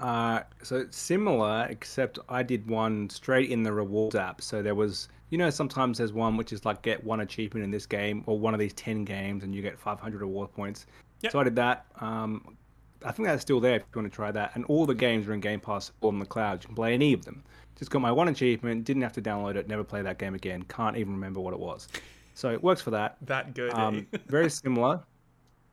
Uh, 0.00 0.40
so 0.62 0.86
similar, 0.90 1.66
except 1.68 2.18
I 2.28 2.42
did 2.42 2.66
one 2.66 3.10
straight 3.10 3.50
in 3.50 3.62
the 3.62 3.72
rewards 3.72 4.16
app. 4.16 4.40
So 4.40 4.62
there 4.62 4.74
was, 4.74 5.08
you 5.28 5.36
know, 5.36 5.50
sometimes 5.50 5.98
there's 5.98 6.12
one 6.12 6.38
which 6.38 6.52
is 6.52 6.64
like 6.64 6.80
get 6.80 7.04
one 7.04 7.20
achievement 7.20 7.64
in 7.64 7.70
this 7.70 7.84
game 7.84 8.24
or 8.26 8.38
one 8.38 8.54
of 8.54 8.60
these 8.60 8.72
10 8.72 9.04
games 9.04 9.44
and 9.44 9.54
you 9.54 9.60
get 9.60 9.78
500 9.78 10.20
reward 10.20 10.52
points. 10.52 10.86
Yep. 11.20 11.32
So 11.32 11.40
I 11.40 11.44
did 11.44 11.56
that. 11.56 11.84
Um, 12.00 12.56
I 13.04 13.12
think 13.12 13.28
that's 13.28 13.42
still 13.42 13.60
there 13.60 13.76
if 13.76 13.82
you 13.82 14.00
want 14.00 14.10
to 14.10 14.14
try 14.14 14.30
that. 14.30 14.52
And 14.54 14.64
all 14.66 14.86
the 14.86 14.94
games 14.94 15.28
are 15.28 15.34
in 15.34 15.40
Game 15.40 15.60
Pass 15.60 15.92
on 16.00 16.18
the 16.18 16.26
cloud. 16.26 16.62
You 16.62 16.68
can 16.68 16.76
play 16.76 16.94
any 16.94 17.12
of 17.12 17.24
them. 17.24 17.42
Just 17.76 17.90
got 17.90 18.00
my 18.00 18.12
one 18.12 18.28
achievement. 18.28 18.84
Didn't 18.84 19.02
have 19.02 19.12
to 19.14 19.22
download 19.22 19.56
it. 19.56 19.68
Never 19.68 19.84
play 19.84 20.02
that 20.02 20.18
game 20.18 20.34
again. 20.34 20.62
Can't 20.64 20.96
even 20.96 21.12
remember 21.12 21.40
what 21.40 21.52
it 21.52 21.60
was. 21.60 21.88
So 22.34 22.50
it 22.50 22.62
works 22.62 22.80
for 22.80 22.90
that. 22.90 23.16
That 23.22 23.54
good. 23.54 23.72
Um, 23.74 24.06
eh? 24.12 24.18
very 24.28 24.50
similar. 24.50 25.00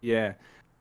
Yeah. 0.02 0.34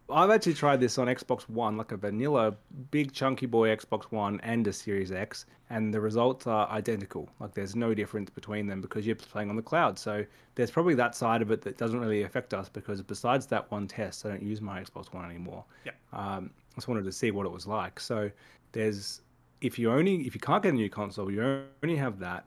I've 0.08 0.30
actually 0.30 0.54
tried 0.54 0.80
this 0.80 0.98
on 0.98 1.08
Xbox 1.08 1.48
One, 1.48 1.76
like 1.76 1.90
a 1.90 1.96
vanilla, 1.96 2.54
big 2.92 3.12
chunky 3.12 3.46
boy 3.46 3.74
Xbox 3.74 4.04
One 4.04 4.40
and 4.42 4.66
a 4.68 4.72
Series 4.72 5.10
X, 5.10 5.46
and 5.68 5.92
the 5.92 6.00
results 6.00 6.46
are 6.46 6.68
identical. 6.70 7.28
Like 7.40 7.54
there's 7.54 7.74
no 7.74 7.92
difference 7.92 8.30
between 8.30 8.68
them 8.68 8.80
because 8.80 9.04
you're 9.04 9.16
playing 9.16 9.50
on 9.50 9.56
the 9.56 9.62
cloud. 9.62 9.98
So 9.98 10.24
there's 10.54 10.70
probably 10.70 10.94
that 10.94 11.16
side 11.16 11.42
of 11.42 11.50
it 11.50 11.60
that 11.62 11.76
doesn't 11.76 11.98
really 11.98 12.22
affect 12.22 12.54
us 12.54 12.68
because 12.68 13.02
besides 13.02 13.46
that 13.46 13.68
one 13.72 13.88
test, 13.88 14.24
I 14.24 14.28
don't 14.28 14.42
use 14.42 14.60
my 14.60 14.80
Xbox 14.80 15.12
One 15.12 15.24
anymore. 15.24 15.64
Yeah. 15.84 15.92
Um, 16.12 16.50
I 16.72 16.76
just 16.76 16.86
wanted 16.86 17.04
to 17.04 17.12
see 17.12 17.32
what 17.32 17.44
it 17.44 17.52
was 17.52 17.66
like. 17.66 17.98
So 17.98 18.30
there's 18.72 19.22
if 19.60 19.78
you 19.78 19.90
only 19.90 20.26
if 20.26 20.34
you 20.34 20.40
can't 20.40 20.62
get 20.62 20.72
a 20.72 20.76
new 20.76 20.90
console, 20.90 21.32
you 21.32 21.64
only 21.82 21.96
have 21.96 22.20
that. 22.20 22.44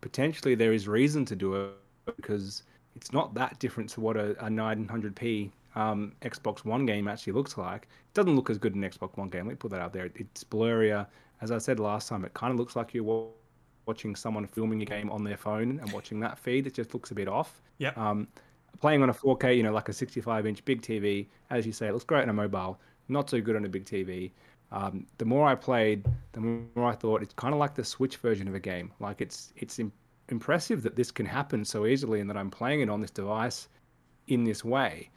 Potentially 0.00 0.54
there 0.54 0.72
is 0.72 0.88
reason 0.88 1.26
to 1.26 1.36
do 1.36 1.54
it 1.54 1.72
because 2.16 2.62
it's 2.96 3.12
not 3.12 3.34
that 3.34 3.58
different 3.58 3.90
to 3.90 4.00
what 4.00 4.16
a, 4.16 4.30
a 4.44 4.48
900p 4.48 5.50
um, 5.74 6.12
Xbox 6.22 6.64
One 6.64 6.86
game 6.86 7.08
actually 7.08 7.32
looks 7.32 7.56
like. 7.56 7.82
It 7.82 8.14
doesn't 8.14 8.34
look 8.34 8.50
as 8.50 8.58
good 8.58 8.74
in 8.74 8.84
an 8.84 8.90
Xbox 8.90 9.16
One 9.16 9.28
game. 9.28 9.46
Let 9.46 9.52
me 9.52 9.56
put 9.56 9.70
that 9.72 9.80
out 9.80 9.92
there. 9.92 10.10
It's 10.14 10.44
blurrier. 10.44 11.06
As 11.40 11.50
I 11.50 11.58
said 11.58 11.80
last 11.80 12.08
time, 12.08 12.24
it 12.24 12.32
kind 12.34 12.52
of 12.52 12.58
looks 12.58 12.76
like 12.76 12.94
you're 12.94 13.04
wa- 13.04 13.26
watching 13.86 14.14
someone 14.16 14.46
filming 14.46 14.82
a 14.82 14.84
game 14.84 15.10
on 15.10 15.24
their 15.24 15.36
phone 15.36 15.78
and 15.80 15.92
watching 15.92 16.20
that 16.20 16.38
feed. 16.38 16.66
It 16.66 16.74
just 16.74 16.94
looks 16.94 17.10
a 17.10 17.14
bit 17.14 17.28
off. 17.28 17.60
Yeah. 17.78 17.92
Um, 17.96 18.28
playing 18.80 19.02
on 19.02 19.10
a 19.10 19.14
4K, 19.14 19.56
you 19.56 19.62
know, 19.62 19.72
like 19.72 19.88
a 19.88 19.92
65 19.92 20.46
inch 20.46 20.64
big 20.64 20.80
TV, 20.82 21.26
as 21.50 21.66
you 21.66 21.72
say, 21.72 21.88
it 21.88 21.92
looks 21.92 22.04
great 22.04 22.22
on 22.22 22.28
a 22.28 22.32
mobile. 22.32 22.78
Not 23.08 23.28
so 23.28 23.40
good 23.40 23.56
on 23.56 23.64
a 23.64 23.68
big 23.68 23.84
TV. 23.84 24.30
Um, 24.72 25.06
the 25.18 25.24
more 25.24 25.46
I 25.46 25.54
played, 25.54 26.04
the 26.32 26.40
more 26.40 26.88
I 26.90 26.94
thought 26.94 27.22
it's 27.22 27.34
kind 27.34 27.52
of 27.52 27.60
like 27.60 27.74
the 27.74 27.84
Switch 27.84 28.16
version 28.16 28.48
of 28.48 28.54
a 28.54 28.60
game. 28.60 28.92
Like 28.98 29.20
it's 29.20 29.52
it's 29.56 29.78
im- 29.78 29.92
impressive 30.30 30.82
that 30.82 30.96
this 30.96 31.10
can 31.10 31.26
happen 31.26 31.64
so 31.64 31.86
easily 31.86 32.20
and 32.20 32.28
that 32.30 32.36
I'm 32.36 32.50
playing 32.50 32.80
it 32.80 32.88
on 32.88 33.00
this 33.00 33.10
device 33.10 33.68
in 34.26 34.44
this 34.44 34.64
way. 34.64 35.10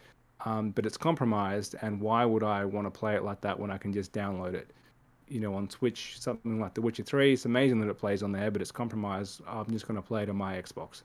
Um, 0.46 0.72
but 0.72 0.86
it's 0.86 0.98
compromised, 0.98 1.76
and 1.82 2.00
why 2.00 2.24
would 2.24 2.44
I 2.44 2.64
want 2.66 2.86
to 2.86 2.92
play 2.92 3.16
it 3.16 3.24
like 3.24 3.42
that 3.42 3.60
when 3.60 3.72
I 3.72 3.78
can 3.78 3.92
just 3.92 4.14
download 4.14 4.54
it? 4.54 4.72
You 5.28 5.40
know, 5.40 5.54
on 5.56 5.70
Switch, 5.70 6.20
something 6.20 6.60
like 6.60 6.74
The 6.74 6.82
Witcher 6.82 7.04
3, 7.04 7.34
it's 7.34 7.46
amazing 7.46 7.80
that 7.82 7.90
it 7.90 7.96
plays 7.96 8.24
on 8.24 8.32
there, 8.32 8.52
but 8.52 8.62
it's 8.62 8.72
compromised. 8.72 9.42
I'm 9.48 9.70
just 9.72 9.88
going 9.88 9.96
to 9.96 10.02
play 10.02 10.24
it 10.24 10.30
on 10.30 10.38
my 10.38 10.62
Xbox. 10.62 11.02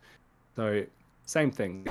So, 0.54 0.84
same 1.24 1.50
thing. 1.50 1.86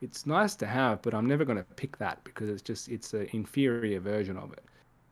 It's 0.00 0.24
nice 0.24 0.54
to 0.56 0.66
have, 0.66 1.02
but 1.02 1.14
I'm 1.14 1.26
never 1.26 1.44
going 1.44 1.58
to 1.58 1.64
pick 1.64 1.98
that 1.98 2.22
because 2.22 2.48
it's 2.48 2.62
just 2.62 2.88
it's 2.88 3.12
an 3.12 3.28
inferior 3.32 3.98
version 3.98 4.36
of 4.36 4.52
it. 4.52 4.64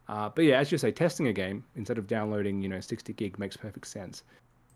Uh, 0.09 0.29
but 0.29 0.45
yeah, 0.45 0.59
as 0.59 0.71
you 0.71 0.79
say, 0.79 0.93
testing 0.93 1.27
a 1.27 1.33
game 1.33 1.65
instead 1.75 1.99
of 1.99 2.07
downloading, 2.07 2.63
you 2.63 2.69
know, 2.69 2.81
60 2.81 3.13
gig 3.15 3.39
makes 3.39 3.57
perfect 3.57 3.89
sense. 3.89 4.23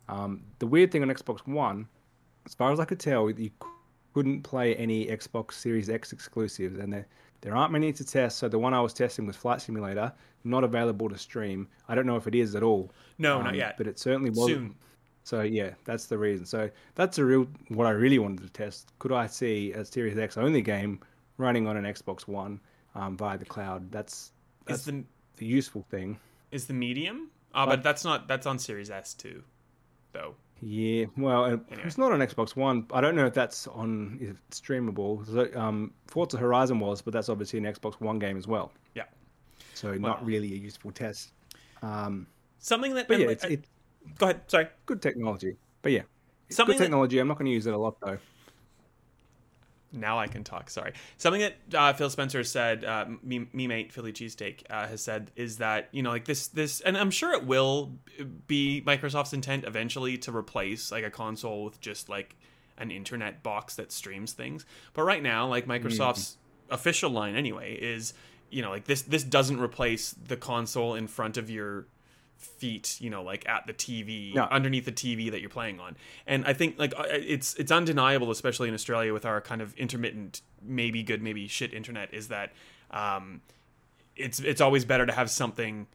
Um, 0.08 0.42
the 0.58 0.66
weird 0.66 0.90
thing 0.90 1.02
on 1.02 1.08
Xbox 1.08 1.46
One, 1.46 1.86
as 2.46 2.54
far 2.54 2.72
as 2.72 2.80
I 2.80 2.84
could 2.84 2.98
tell, 2.98 3.30
you 3.30 3.50
couldn't 4.14 4.42
play 4.42 4.74
any 4.76 5.06
Xbox 5.06 5.52
Series 5.52 5.88
X 5.90 6.12
exclusives, 6.12 6.78
and 6.78 6.92
there 6.92 7.06
there 7.42 7.56
aren't 7.56 7.72
many 7.72 7.92
to 7.94 8.04
test. 8.04 8.38
So 8.38 8.48
the 8.48 8.58
one 8.58 8.74
I 8.74 8.80
was 8.80 8.92
testing 8.92 9.26
was 9.26 9.36
Flight 9.36 9.62
Simulator, 9.62 10.12
not 10.44 10.62
available 10.64 11.08
to 11.08 11.16
stream. 11.18 11.68
I 11.88 11.94
don't 11.94 12.06
know 12.06 12.16
if 12.16 12.26
it 12.26 12.34
is 12.34 12.54
at 12.54 12.62
all. 12.62 12.90
no, 13.18 13.38
um, 13.38 13.44
not 13.44 13.54
yet. 13.54 13.76
But 13.78 13.86
it 13.86 13.98
certainly 13.98 14.30
was. 14.30 14.46
Soon. 14.48 14.74
So 15.24 15.42
yeah, 15.42 15.70
that's 15.84 16.06
the 16.06 16.18
reason. 16.18 16.44
So 16.46 16.70
that's 16.94 17.18
a 17.18 17.24
real 17.24 17.46
what 17.68 17.86
I 17.86 17.90
really 17.90 18.18
wanted 18.18 18.42
to 18.42 18.50
test. 18.50 18.90
Could 18.98 19.12
I 19.12 19.26
see 19.26 19.72
a 19.72 19.84
Series 19.84 20.18
X 20.18 20.36
only 20.36 20.60
game 20.62 21.00
running 21.38 21.66
on 21.66 21.76
an 21.76 21.84
Xbox 21.84 22.26
One 22.28 22.60
um, 22.94 23.16
via 23.16 23.38
the 23.38 23.44
cloud? 23.44 23.90
That's 23.92 24.32
that's 24.66 24.80
Is 24.80 24.86
the 24.86 25.04
the 25.36 25.46
useful 25.46 25.82
thing. 25.90 26.18
is 26.50 26.66
the 26.66 26.74
medium? 26.74 27.30
Uh, 27.54 27.66
but 27.66 27.82
that's 27.82 28.04
not 28.04 28.28
that's 28.28 28.46
on 28.46 28.58
Series 28.58 28.90
S 28.90 29.14
too, 29.14 29.42
though. 30.12 30.34
Yeah, 30.62 31.06
well, 31.16 31.44
Anyway. 31.46 31.62
it's 31.84 31.96
not 31.96 32.12
on 32.12 32.20
Xbox 32.20 32.54
One. 32.54 32.86
I 32.92 33.00
don't 33.00 33.16
know 33.16 33.24
if 33.26 33.32
that's 33.34 33.66
on 33.68 34.18
if 34.20 34.36
it's 34.48 34.60
streamable. 34.60 35.26
So, 35.26 35.48
um, 35.58 35.92
Forza 36.06 36.36
Horizon 36.36 36.78
was, 36.80 37.00
but 37.00 37.12
that's 37.14 37.28
obviously 37.30 37.58
an 37.58 37.64
Xbox 37.64 37.94
One 38.00 38.18
game 38.18 38.36
as 38.36 38.46
well. 38.46 38.70
Yeah. 38.94 39.04
So 39.74 39.94
not 39.94 40.24
really 40.24 40.52
a 40.52 40.56
useful 40.56 40.90
test. 40.90 41.32
Um, 41.82 42.26
Something 42.58 42.94
that. 42.94 43.08
but 43.08 43.18
yeah, 43.20 43.28
it's, 43.28 43.44
I- 43.44 43.48
it's 43.48 43.68
go 44.18 44.26
ahead. 44.26 44.42
Sorry. 44.48 44.68
good 44.84 45.00
technology. 45.00 45.56
But 45.80 45.92
yeah, 45.92 46.02
it's 46.46 46.56
Something 46.56 46.74
good 46.74 46.80
that- 46.80 46.84
technology. 46.84 47.18
I'm 47.20 47.28
not 47.28 47.38
going 47.38 47.46
to 47.46 47.52
use 47.52 47.66
it 47.66 47.72
a 47.72 47.78
lot 47.78 47.96
though. 48.00 48.18
Now 49.92 50.18
I 50.18 50.28
can 50.28 50.44
talk. 50.44 50.70
Sorry. 50.70 50.92
Something 51.16 51.40
that 51.40 51.56
uh, 51.74 51.92
Phil 51.92 52.10
Spencer 52.10 52.44
said, 52.44 52.84
uh, 52.84 53.06
me, 53.22 53.46
me 53.52 53.66
mate 53.66 53.92
Philly 53.92 54.12
cheesesteak 54.12 54.62
uh, 54.70 54.86
has 54.86 55.02
said 55.02 55.32
is 55.34 55.58
that 55.58 55.88
you 55.92 56.02
know 56.02 56.10
like 56.10 56.26
this 56.26 56.46
this, 56.48 56.80
and 56.80 56.96
I'm 56.96 57.10
sure 57.10 57.32
it 57.32 57.44
will 57.44 57.92
be 58.46 58.82
Microsoft's 58.86 59.32
intent 59.32 59.64
eventually 59.64 60.16
to 60.18 60.34
replace 60.34 60.92
like 60.92 61.04
a 61.04 61.10
console 61.10 61.64
with 61.64 61.80
just 61.80 62.08
like 62.08 62.36
an 62.78 62.90
internet 62.90 63.42
box 63.42 63.76
that 63.76 63.92
streams 63.92 64.32
things. 64.32 64.64
But 64.94 65.02
right 65.02 65.22
now, 65.22 65.46
like 65.46 65.66
Microsoft's 65.66 66.36
official 66.70 67.10
line 67.10 67.34
anyway 67.34 67.74
is 67.74 68.14
you 68.50 68.62
know 68.62 68.70
like 68.70 68.84
this 68.84 69.02
this 69.02 69.24
doesn't 69.24 69.60
replace 69.60 70.12
the 70.12 70.36
console 70.36 70.94
in 70.94 71.06
front 71.08 71.36
of 71.36 71.50
your 71.50 71.86
feet 72.40 72.96
you 73.00 73.10
know 73.10 73.22
like 73.22 73.48
at 73.48 73.66
the 73.66 73.74
tv 73.74 74.34
underneath 74.50 74.84
the 74.84 74.92
tv 74.92 75.30
that 75.30 75.40
you're 75.40 75.50
playing 75.50 75.78
on 75.78 75.96
and 76.26 76.44
i 76.46 76.52
think 76.52 76.78
like 76.78 76.92
it's 77.10 77.54
it's 77.54 77.70
undeniable 77.70 78.30
especially 78.30 78.66
in 78.66 78.74
australia 78.74 79.12
with 79.12 79.24
our 79.24 79.40
kind 79.40 79.60
of 79.60 79.74
intermittent 79.74 80.40
maybe 80.62 81.02
good 81.02 81.22
maybe 81.22 81.46
shit 81.46 81.72
internet 81.72 82.12
is 82.12 82.28
that 82.28 82.52
um 82.90 83.40
it's 84.16 84.40
it's 84.40 84.60
always 84.60 84.84
better 84.84 85.06
to 85.06 85.12
have 85.12 85.30
something 85.30 85.86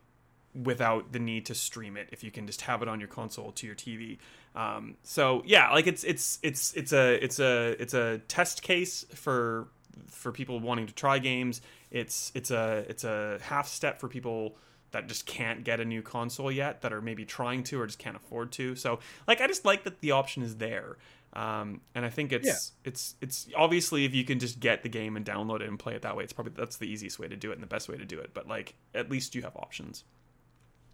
without 0.63 1.11
the 1.11 1.19
need 1.19 1.45
to 1.47 1.53
stream 1.53 1.97
it 1.97 2.07
if 2.11 2.23
you 2.23 2.31
can 2.31 2.47
just 2.47 2.61
have 2.61 2.81
it 2.81 2.87
on 2.87 2.99
your 2.99 3.09
console 3.09 3.51
to 3.51 3.67
your 3.67 3.75
TV. 3.75 4.17
Um, 4.55 4.95
so 5.03 5.43
yeah, 5.45 5.71
like 5.71 5.87
it's 5.87 6.03
it's 6.03 6.39
it's 6.41 6.73
it's 6.73 6.93
a 6.93 7.23
it's 7.23 7.39
a 7.39 7.75
it's 7.79 7.93
a 7.93 8.19
test 8.27 8.61
case 8.61 9.05
for 9.13 9.67
for 10.07 10.31
people 10.31 10.59
wanting 10.59 10.87
to 10.87 10.93
try 10.93 11.19
games. 11.19 11.61
It's 11.91 12.31
it's 12.35 12.51
a 12.51 12.85
it's 12.87 13.03
a 13.03 13.39
half 13.41 13.67
step 13.67 13.99
for 13.99 14.07
people 14.07 14.55
that 14.95 15.07
just 15.07 15.25
can't 15.25 15.65
get 15.65 15.81
a 15.81 15.85
new 15.85 16.01
console 16.01 16.49
yet 16.49 16.81
that 16.81 16.93
are 16.93 17.01
maybe 17.01 17.25
trying 17.25 17.63
to 17.63 17.81
or 17.81 17.85
just 17.85 17.99
can't 17.99 18.15
afford 18.15 18.53
to. 18.53 18.75
So 18.77 18.99
like 19.27 19.41
I 19.41 19.47
just 19.47 19.65
like 19.65 19.83
that 19.83 19.99
the 19.99 20.11
option 20.11 20.41
is 20.41 20.55
there. 20.55 20.95
Um, 21.33 21.81
and 21.93 22.05
I 22.05 22.09
think 22.09 22.31
it's 22.31 22.71
it's 22.85 23.15
it's 23.19 23.49
obviously 23.57 24.05
if 24.05 24.15
you 24.15 24.23
can 24.23 24.39
just 24.39 24.61
get 24.61 24.83
the 24.83 24.89
game 24.89 25.17
and 25.17 25.25
download 25.25 25.59
it 25.59 25.67
and 25.67 25.77
play 25.77 25.95
it 25.95 26.01
that 26.03 26.15
way, 26.15 26.23
it's 26.23 26.31
probably 26.31 26.53
that's 26.55 26.77
the 26.77 26.85
easiest 26.85 27.19
way 27.19 27.27
to 27.27 27.35
do 27.35 27.51
it 27.51 27.55
and 27.55 27.61
the 27.61 27.67
best 27.67 27.89
way 27.89 27.97
to 27.97 28.05
do 28.05 28.17
it. 28.19 28.33
But 28.33 28.47
like 28.47 28.75
at 28.93 29.11
least 29.11 29.35
you 29.35 29.41
have 29.41 29.55
options. 29.57 30.05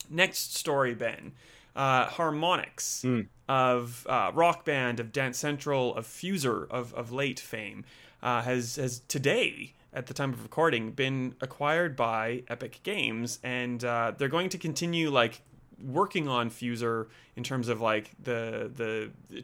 Next 0.10 0.56
story, 0.56 0.96
Ben. 0.96 1.34
Uh, 1.76 2.08
Harmonix 2.08 3.06
of 3.48 4.06
uh, 4.10 4.32
Rock 4.34 4.66
Band, 4.66 5.00
of 5.00 5.12
Dance 5.12 5.38
Central, 5.38 5.96
of 5.96 6.08
Fuser, 6.08 6.68
of, 6.70 6.94
of 6.96 7.12
late 7.14 7.40
fame, 7.40 7.86
uh, 8.24 8.42
has 8.42 8.78
has 8.78 9.02
today, 9.08 9.74
at 9.94 10.06
the 10.06 10.14
time 10.14 10.34
of 10.34 10.44
recording, 10.44 10.92
been 10.92 11.36
acquired 11.42 11.96
by 11.96 12.44
Epic 12.48 12.80
Games, 12.84 13.40
and 13.44 13.84
uh, 13.84 14.14
they're 14.18 14.30
going 14.30 14.50
to 14.50 14.58
continue 14.58 15.10
like 15.10 15.42
working 15.84 16.28
on 16.28 16.50
Fuser 16.50 17.08
in 17.36 17.44
terms 17.44 17.68
of 17.68 17.82
like 17.82 18.12
the 18.22 18.72
the 18.74 19.44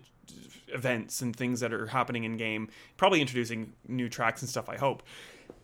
events 0.69 1.21
and 1.21 1.35
things 1.35 1.59
that 1.59 1.73
are 1.73 1.87
happening 1.87 2.23
in 2.23 2.37
game. 2.37 2.69
Probably 2.97 3.21
introducing 3.21 3.73
new 3.87 4.09
tracks 4.09 4.41
and 4.41 4.49
stuff. 4.49 4.69
I 4.69 4.77
hope. 4.77 5.03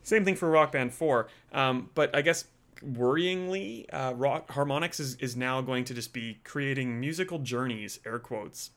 Same 0.04 0.26
thing 0.26 0.36
for 0.36 0.50
Rock 0.50 0.74
Band 0.74 0.94
4. 0.94 1.28
Um, 1.54 1.90
but 1.96 2.14
I 2.16 2.22
guess 2.22 2.46
worryingly, 2.86 3.86
uh, 3.94 4.14
Rock 4.16 4.50
Harmonix 4.50 5.00
is, 5.00 5.16
is 5.16 5.36
now 5.36 5.62
going 5.62 5.86
to 5.86 5.94
just 5.94 6.14
be 6.14 6.40
creating 6.44 7.00
musical 7.00 7.40
journeys, 7.40 8.00
air 8.06 8.20
quotes. 8.20 8.72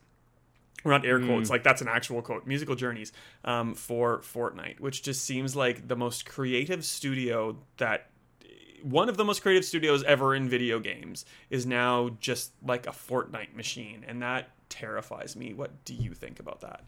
Or 0.85 0.91
not 0.91 1.05
air 1.05 1.19
quotes, 1.19 1.49
like 1.49 1.63
that's 1.63 1.81
an 1.81 1.87
actual 1.87 2.21
quote, 2.21 2.45
musical 2.45 2.75
journeys 2.75 3.11
um, 3.43 3.73
for 3.73 4.19
Fortnite, 4.19 4.79
which 4.79 5.01
just 5.01 5.25
seems 5.25 5.55
like 5.55 5.87
the 5.87 5.95
most 5.95 6.25
creative 6.25 6.85
studio 6.85 7.57
that 7.77 8.09
one 8.83 9.09
of 9.09 9.17
the 9.17 9.25
most 9.25 9.41
creative 9.41 9.65
studios 9.65 10.03
ever 10.03 10.35
in 10.35 10.47
video 10.47 10.79
games 10.79 11.25
is 11.49 11.65
now 11.65 12.09
just 12.19 12.51
like 12.65 12.87
a 12.87 12.91
Fortnite 12.91 13.55
machine, 13.55 14.05
and 14.07 14.21
that 14.21 14.49
terrifies 14.69 15.35
me. 15.35 15.53
What 15.53 15.83
do 15.85 15.93
you 15.93 16.13
think 16.13 16.39
about 16.39 16.61
that? 16.61 16.83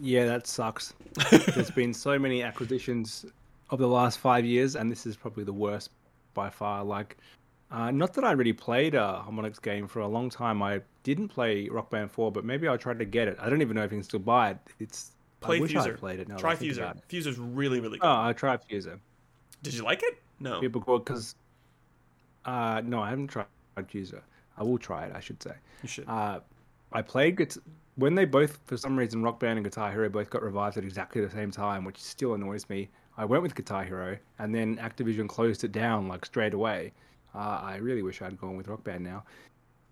Yeah, 0.00 0.26
that 0.26 0.46
sucks. 0.46 0.94
There's 1.30 1.70
been 1.70 1.92
so 1.92 2.18
many 2.18 2.42
acquisitions 2.42 3.26
of 3.70 3.78
the 3.78 3.88
last 3.88 4.18
five 4.18 4.44
years, 4.44 4.76
and 4.76 4.90
this 4.90 5.06
is 5.06 5.16
probably 5.16 5.44
the 5.44 5.52
worst 5.52 5.90
by 6.34 6.50
far. 6.50 6.84
Like, 6.84 7.16
uh, 7.70 7.90
not 7.90 8.14
that 8.14 8.24
I 8.24 8.32
really 8.32 8.52
played 8.52 8.94
a 8.94 9.24
Harmonix 9.26 9.60
game 9.60 9.86
for 9.86 10.00
a 10.00 10.08
long 10.08 10.30
time. 10.30 10.62
I 10.62 10.80
didn't 11.02 11.28
play 11.28 11.68
Rock 11.68 11.90
Band 11.90 12.10
4, 12.10 12.32
but 12.32 12.44
maybe 12.44 12.66
I'll 12.68 12.78
try 12.78 12.94
to 12.94 13.04
get 13.04 13.28
it. 13.28 13.36
I 13.40 13.48
don't 13.50 13.62
even 13.62 13.76
know 13.76 13.84
if 13.84 13.92
you 13.92 13.98
can 13.98 14.04
still 14.04 14.20
buy 14.20 14.50
it. 14.50 14.58
It's 14.78 15.12
Play 15.40 15.58
I 15.58 15.60
wish 15.60 15.72
Fuser. 15.72 15.94
I 15.94 15.96
played 15.96 16.20
it. 16.20 16.28
Now 16.28 16.36
Try 16.36 16.56
Fuser. 16.56 16.96
it. 16.96 17.02
Fuser's 17.08 17.38
really, 17.38 17.80
really 17.80 17.98
good. 17.98 18.06
Oh, 18.06 18.22
I 18.22 18.32
tried 18.32 18.60
Fuser. 18.68 18.98
Did 19.62 19.74
you 19.74 19.84
like 19.84 20.02
it? 20.02 20.20
No. 20.40 20.60
Yeah, 20.60 20.68
because 20.68 21.34
uh, 22.44 22.82
no, 22.84 23.00
I 23.00 23.10
haven't 23.10 23.28
tried 23.28 23.46
Fuser. 23.78 24.22
I 24.56 24.64
will 24.64 24.78
try 24.78 25.06
it. 25.06 25.12
I 25.14 25.20
should 25.20 25.42
say. 25.42 25.54
You 25.82 25.88
should. 25.88 26.08
Uh, 26.08 26.40
I 26.92 27.02
played 27.02 27.36
guit- 27.36 27.58
when 27.94 28.14
they 28.14 28.24
both, 28.24 28.58
for 28.66 28.76
some 28.76 28.96
reason, 28.98 29.22
Rock 29.22 29.38
Band 29.40 29.58
and 29.58 29.64
Guitar 29.64 29.90
Hero 29.92 30.08
both 30.08 30.30
got 30.30 30.42
revived 30.42 30.76
at 30.76 30.84
exactly 30.84 31.20
the 31.20 31.30
same 31.30 31.50
time, 31.50 31.84
which 31.84 31.98
still 31.98 32.34
annoys 32.34 32.68
me. 32.68 32.88
I 33.16 33.24
went 33.24 33.42
with 33.42 33.54
Guitar 33.54 33.84
Hero, 33.84 34.16
and 34.38 34.54
then 34.54 34.76
Activision 34.76 35.28
closed 35.28 35.64
it 35.64 35.72
down 35.72 36.08
like 36.08 36.24
straight 36.24 36.54
away. 36.54 36.92
Uh, 37.38 37.60
I 37.62 37.76
really 37.76 38.02
wish 38.02 38.20
I'd 38.20 38.38
gone 38.40 38.56
with 38.56 38.66
Rock 38.66 38.82
Band 38.82 39.04
now. 39.04 39.24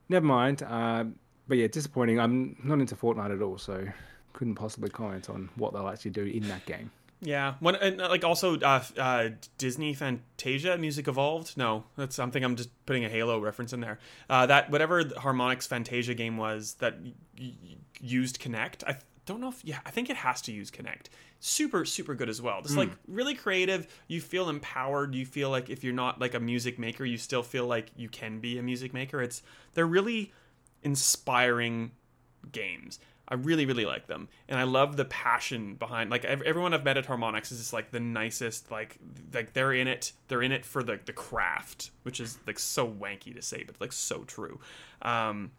Never 0.08 0.26
mind. 0.26 0.62
Uh, 0.62 1.04
but 1.46 1.58
yeah, 1.58 1.68
disappointing. 1.68 2.18
I'm 2.18 2.56
not 2.64 2.80
into 2.80 2.96
Fortnite 2.96 3.34
at 3.34 3.40
all, 3.42 3.56
so 3.56 3.86
couldn't 4.32 4.56
possibly 4.56 4.90
comment 4.90 5.30
on 5.30 5.48
what 5.54 5.72
they'll 5.72 5.88
actually 5.88 6.10
do 6.10 6.24
in 6.24 6.48
that 6.48 6.66
game. 6.66 6.90
Yeah, 7.20 7.54
one 7.60 7.76
and 7.76 7.96
like 7.98 8.24
also 8.24 8.58
uh, 8.60 8.82
uh, 8.98 9.28
Disney 9.56 9.94
Fantasia 9.94 10.76
Music 10.76 11.08
Evolved. 11.08 11.56
No, 11.56 11.84
that's 11.96 12.14
something 12.14 12.44
I'm 12.44 12.56
just 12.56 12.68
putting 12.84 13.04
a 13.04 13.08
Halo 13.08 13.38
reference 13.38 13.72
in 13.72 13.80
there. 13.80 13.98
Uh, 14.28 14.44
that 14.46 14.70
whatever 14.70 15.02
Harmonix 15.02 15.66
Fantasia 15.66 16.14
game 16.14 16.36
was 16.36 16.74
that 16.74 16.98
y- 17.38 17.54
used 18.00 18.38
Kinect. 18.40 18.84
I 18.86 18.96
don't 19.24 19.40
know 19.40 19.48
if 19.48 19.64
yeah, 19.64 19.78
I 19.86 19.90
think 19.90 20.10
it 20.10 20.16
has 20.16 20.42
to 20.42 20.52
use 20.52 20.70
Kinect. 20.70 21.06
Super 21.46 21.84
super 21.84 22.16
good 22.16 22.28
as 22.28 22.42
well. 22.42 22.60
Just 22.60 22.74
mm. 22.74 22.78
like 22.78 22.90
really 23.06 23.34
creative. 23.34 23.86
You 24.08 24.20
feel 24.20 24.48
empowered. 24.48 25.14
You 25.14 25.24
feel 25.24 25.48
like 25.48 25.70
if 25.70 25.84
you're 25.84 25.94
not 25.94 26.20
like 26.20 26.34
a 26.34 26.40
music 26.40 26.76
maker, 26.76 27.04
you 27.04 27.16
still 27.16 27.44
feel 27.44 27.68
like 27.68 27.92
you 27.94 28.08
can 28.08 28.40
be 28.40 28.58
a 28.58 28.62
music 28.64 28.92
maker. 28.92 29.22
It's 29.22 29.42
they're 29.74 29.86
really 29.86 30.32
inspiring 30.82 31.92
games. 32.50 32.98
I 33.28 33.34
really, 33.34 33.64
really 33.64 33.84
like 33.84 34.08
them, 34.08 34.28
and 34.48 34.58
I 34.58 34.64
love 34.64 34.96
the 34.96 35.04
passion 35.04 35.76
behind. 35.76 36.10
Like 36.10 36.24
everyone 36.24 36.74
I've 36.74 36.84
met 36.84 36.96
at 36.96 37.06
Harmonix 37.06 37.52
is 37.52 37.58
just 37.58 37.72
like 37.72 37.92
the 37.92 38.00
nicest. 38.00 38.72
Like, 38.72 38.98
like 39.32 39.52
they're 39.52 39.72
in 39.72 39.86
it. 39.86 40.14
They're 40.26 40.42
in 40.42 40.50
it 40.50 40.64
for 40.64 40.82
the 40.82 40.98
the 41.04 41.12
craft, 41.12 41.92
which 42.02 42.18
is 42.18 42.40
like 42.44 42.58
so 42.58 42.88
wanky 42.88 43.32
to 43.36 43.42
say, 43.42 43.62
but 43.62 43.80
like 43.80 43.92
so 43.92 44.24
true. 44.24 44.58
Um, 45.00 45.52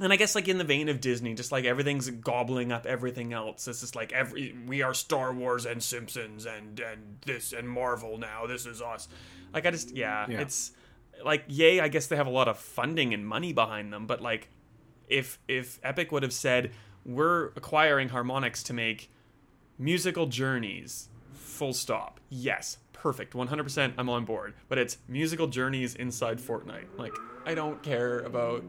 and 0.00 0.12
I 0.12 0.16
guess 0.16 0.34
like 0.34 0.48
in 0.48 0.58
the 0.58 0.64
vein 0.64 0.88
of 0.88 1.00
Disney, 1.00 1.34
just 1.34 1.52
like 1.52 1.64
everything's 1.64 2.10
gobbling 2.10 2.72
up 2.72 2.86
everything 2.86 3.32
else. 3.32 3.68
It's 3.68 3.80
just 3.80 3.94
like 3.94 4.12
every 4.12 4.54
we 4.66 4.82
are 4.82 4.94
Star 4.94 5.32
Wars 5.32 5.66
and 5.66 5.82
Simpsons 5.82 6.46
and 6.46 6.80
and 6.80 7.18
this 7.24 7.52
and 7.52 7.68
Marvel 7.68 8.18
now. 8.18 8.46
This 8.46 8.66
is 8.66 8.82
us. 8.82 9.08
Like 9.52 9.66
I 9.66 9.70
just 9.70 9.96
yeah, 9.96 10.26
yeah. 10.28 10.40
it's 10.40 10.72
like 11.24 11.44
yay. 11.46 11.80
I 11.80 11.88
guess 11.88 12.08
they 12.08 12.16
have 12.16 12.26
a 12.26 12.30
lot 12.30 12.48
of 12.48 12.58
funding 12.58 13.14
and 13.14 13.26
money 13.26 13.52
behind 13.52 13.92
them, 13.92 14.06
but 14.06 14.20
like 14.20 14.48
if 15.08 15.38
if 15.46 15.78
Epic 15.84 16.10
would 16.10 16.22
have 16.24 16.32
said 16.32 16.72
we're 17.04 17.48
acquiring 17.48 18.08
Harmonix 18.08 18.64
to 18.64 18.72
make 18.72 19.10
musical 19.78 20.26
journeys, 20.26 21.08
full 21.32 21.72
stop. 21.72 22.18
Yes, 22.30 22.78
perfect, 22.92 23.34
100%. 23.34 23.92
I'm 23.98 24.08
on 24.08 24.24
board. 24.24 24.54
But 24.68 24.78
it's 24.78 24.96
musical 25.06 25.46
journeys 25.46 25.94
inside 25.94 26.38
Fortnite. 26.38 26.98
Like 26.98 27.14
I 27.46 27.54
don't 27.54 27.82
care 27.82 28.20
about 28.20 28.64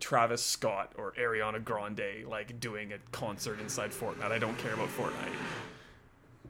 Travis 0.00 0.42
Scott 0.42 0.92
or 0.96 1.12
Ariana 1.12 1.62
Grande 1.62 2.24
like 2.28 2.58
doing 2.60 2.92
a 2.92 2.98
concert 3.12 3.60
inside 3.60 3.90
Fortnite. 3.90 4.32
I 4.32 4.38
don't 4.38 4.58
care 4.58 4.74
about 4.74 4.88
Fortnite. 4.88 5.34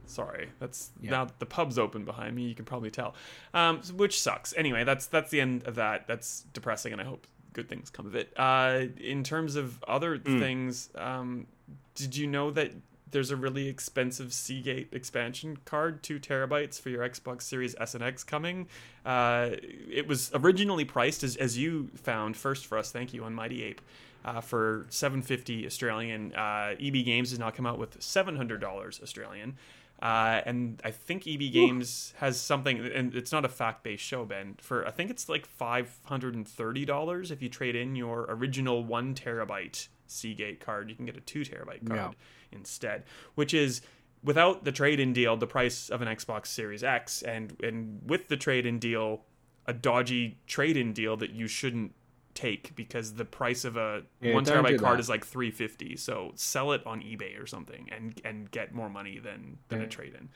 Sorry, 0.06 0.50
that's 0.60 0.90
yeah. 1.00 1.10
now 1.10 1.28
the 1.38 1.46
pub's 1.46 1.78
open 1.78 2.04
behind 2.04 2.36
me. 2.36 2.44
You 2.44 2.54
can 2.54 2.64
probably 2.64 2.90
tell, 2.90 3.14
um, 3.52 3.80
which 3.96 4.20
sucks. 4.20 4.54
Anyway, 4.56 4.84
that's 4.84 5.06
that's 5.06 5.30
the 5.30 5.40
end 5.40 5.66
of 5.66 5.74
that. 5.74 6.06
That's 6.06 6.44
depressing, 6.52 6.92
and 6.92 7.00
I 7.00 7.04
hope 7.04 7.26
good 7.52 7.68
things 7.68 7.90
come 7.90 8.06
of 8.06 8.14
it. 8.14 8.32
Uh, 8.36 8.84
in 8.98 9.24
terms 9.24 9.56
of 9.56 9.82
other 9.88 10.18
mm. 10.18 10.38
things, 10.38 10.90
um, 10.94 11.46
did 11.94 12.16
you 12.16 12.26
know 12.28 12.50
that 12.52 12.72
there's 13.10 13.30
a 13.30 13.36
really 13.36 13.68
expensive 13.68 14.32
Seagate 14.32 14.88
expansion 14.92 15.58
card, 15.64 16.02
two 16.02 16.18
terabytes 16.18 16.80
for 16.80 16.90
your 16.90 17.08
Xbox 17.08 17.42
Series 17.42 17.74
S 17.80 17.94
and 17.94 18.02
X 18.02 18.24
coming? 18.24 18.66
Uh, 19.04 19.50
it 19.90 20.06
was 20.06 20.30
originally 20.34 20.84
priced 20.84 21.22
as, 21.22 21.36
as 21.36 21.56
you 21.56 21.90
found 21.94 22.36
first 22.36 22.66
for 22.66 22.78
us. 22.78 22.90
Thank 22.90 23.14
you 23.14 23.24
on 23.24 23.34
Mighty 23.34 23.62
Ape. 23.62 23.80
Uh, 24.24 24.40
for 24.40 24.86
750 24.88 25.66
Australian, 25.66 26.34
uh, 26.34 26.74
EB 26.80 27.04
Games 27.04 27.30
has 27.30 27.38
now 27.38 27.50
come 27.50 27.64
out 27.64 27.78
with 27.78 28.00
$700 28.00 29.00
Australian. 29.00 29.56
Uh, 30.02 30.42
and 30.44 30.80
I 30.84 30.90
think 30.90 31.26
EB 31.26 31.52
Games 31.52 32.12
Ooh. 32.12 32.18
has 32.20 32.38
something, 32.38 32.84
and 32.86 33.14
it's 33.14 33.32
not 33.32 33.44
a 33.44 33.48
fact 33.48 33.82
based 33.82 34.04
show, 34.04 34.24
Ben. 34.24 34.56
For 34.60 34.86
I 34.86 34.90
think 34.90 35.10
it's 35.10 35.28
like 35.28 35.46
five 35.46 35.98
hundred 36.04 36.34
and 36.34 36.46
thirty 36.46 36.84
dollars 36.84 37.30
if 37.30 37.40
you 37.40 37.48
trade 37.48 37.74
in 37.74 37.96
your 37.96 38.26
original 38.28 38.84
one 38.84 39.14
terabyte 39.14 39.88
Seagate 40.06 40.60
card. 40.60 40.88
You 40.88 40.96
can 40.96 41.06
get 41.06 41.16
a 41.16 41.20
two 41.20 41.40
terabyte 41.40 41.86
card 41.86 41.98
yeah. 41.98 42.10
instead, 42.52 43.04
which 43.34 43.54
is 43.54 43.80
without 44.22 44.64
the 44.64 44.72
trade 44.72 45.00
in 45.00 45.12
deal, 45.12 45.36
the 45.36 45.46
price 45.46 45.88
of 45.88 46.02
an 46.02 46.08
Xbox 46.08 46.46
Series 46.48 46.84
X, 46.84 47.22
and 47.22 47.56
and 47.62 48.00
with 48.04 48.28
the 48.28 48.36
trade 48.36 48.66
in 48.66 48.78
deal, 48.78 49.22
a 49.66 49.72
dodgy 49.72 50.38
trade 50.46 50.76
in 50.76 50.92
deal 50.92 51.16
that 51.16 51.30
you 51.30 51.46
shouldn't 51.46 51.92
take 52.36 52.76
because 52.76 53.14
the 53.14 53.24
price 53.24 53.64
of 53.64 53.76
a 53.76 54.02
yeah, 54.20 54.34
one 54.34 54.44
terabyte 54.44 54.78
card 54.78 55.00
is 55.00 55.08
like 55.08 55.24
350 55.24 55.96
so 55.96 56.32
sell 56.34 56.72
it 56.72 56.86
on 56.86 57.00
ebay 57.00 57.40
or 57.40 57.46
something 57.46 57.88
and 57.90 58.20
and 58.26 58.50
get 58.50 58.74
more 58.74 58.90
money 58.90 59.18
than 59.18 59.56
than 59.68 59.80
yeah. 59.80 59.86
a 59.86 59.88
trade 59.88 60.14
in 60.14 60.28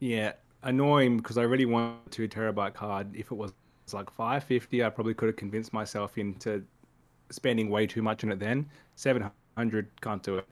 yeah 0.00 0.32
annoying 0.64 1.18
because 1.18 1.38
i 1.38 1.42
really 1.42 1.66
want 1.66 1.96
a 2.04 2.10
two 2.10 2.26
terabyte 2.26 2.74
card 2.74 3.14
if 3.14 3.30
it 3.30 3.36
was 3.36 3.52
like 3.92 4.10
550 4.10 4.82
i 4.82 4.90
probably 4.90 5.14
could 5.14 5.26
have 5.26 5.36
convinced 5.36 5.72
myself 5.72 6.18
into 6.18 6.64
spending 7.34 7.70
way 7.70 7.86
too 7.86 8.02
much 8.02 8.24
on 8.24 8.32
it 8.32 8.38
then 8.38 8.66
700 8.96 9.88
can't 10.00 10.22
do 10.22 10.38
it 10.38 10.46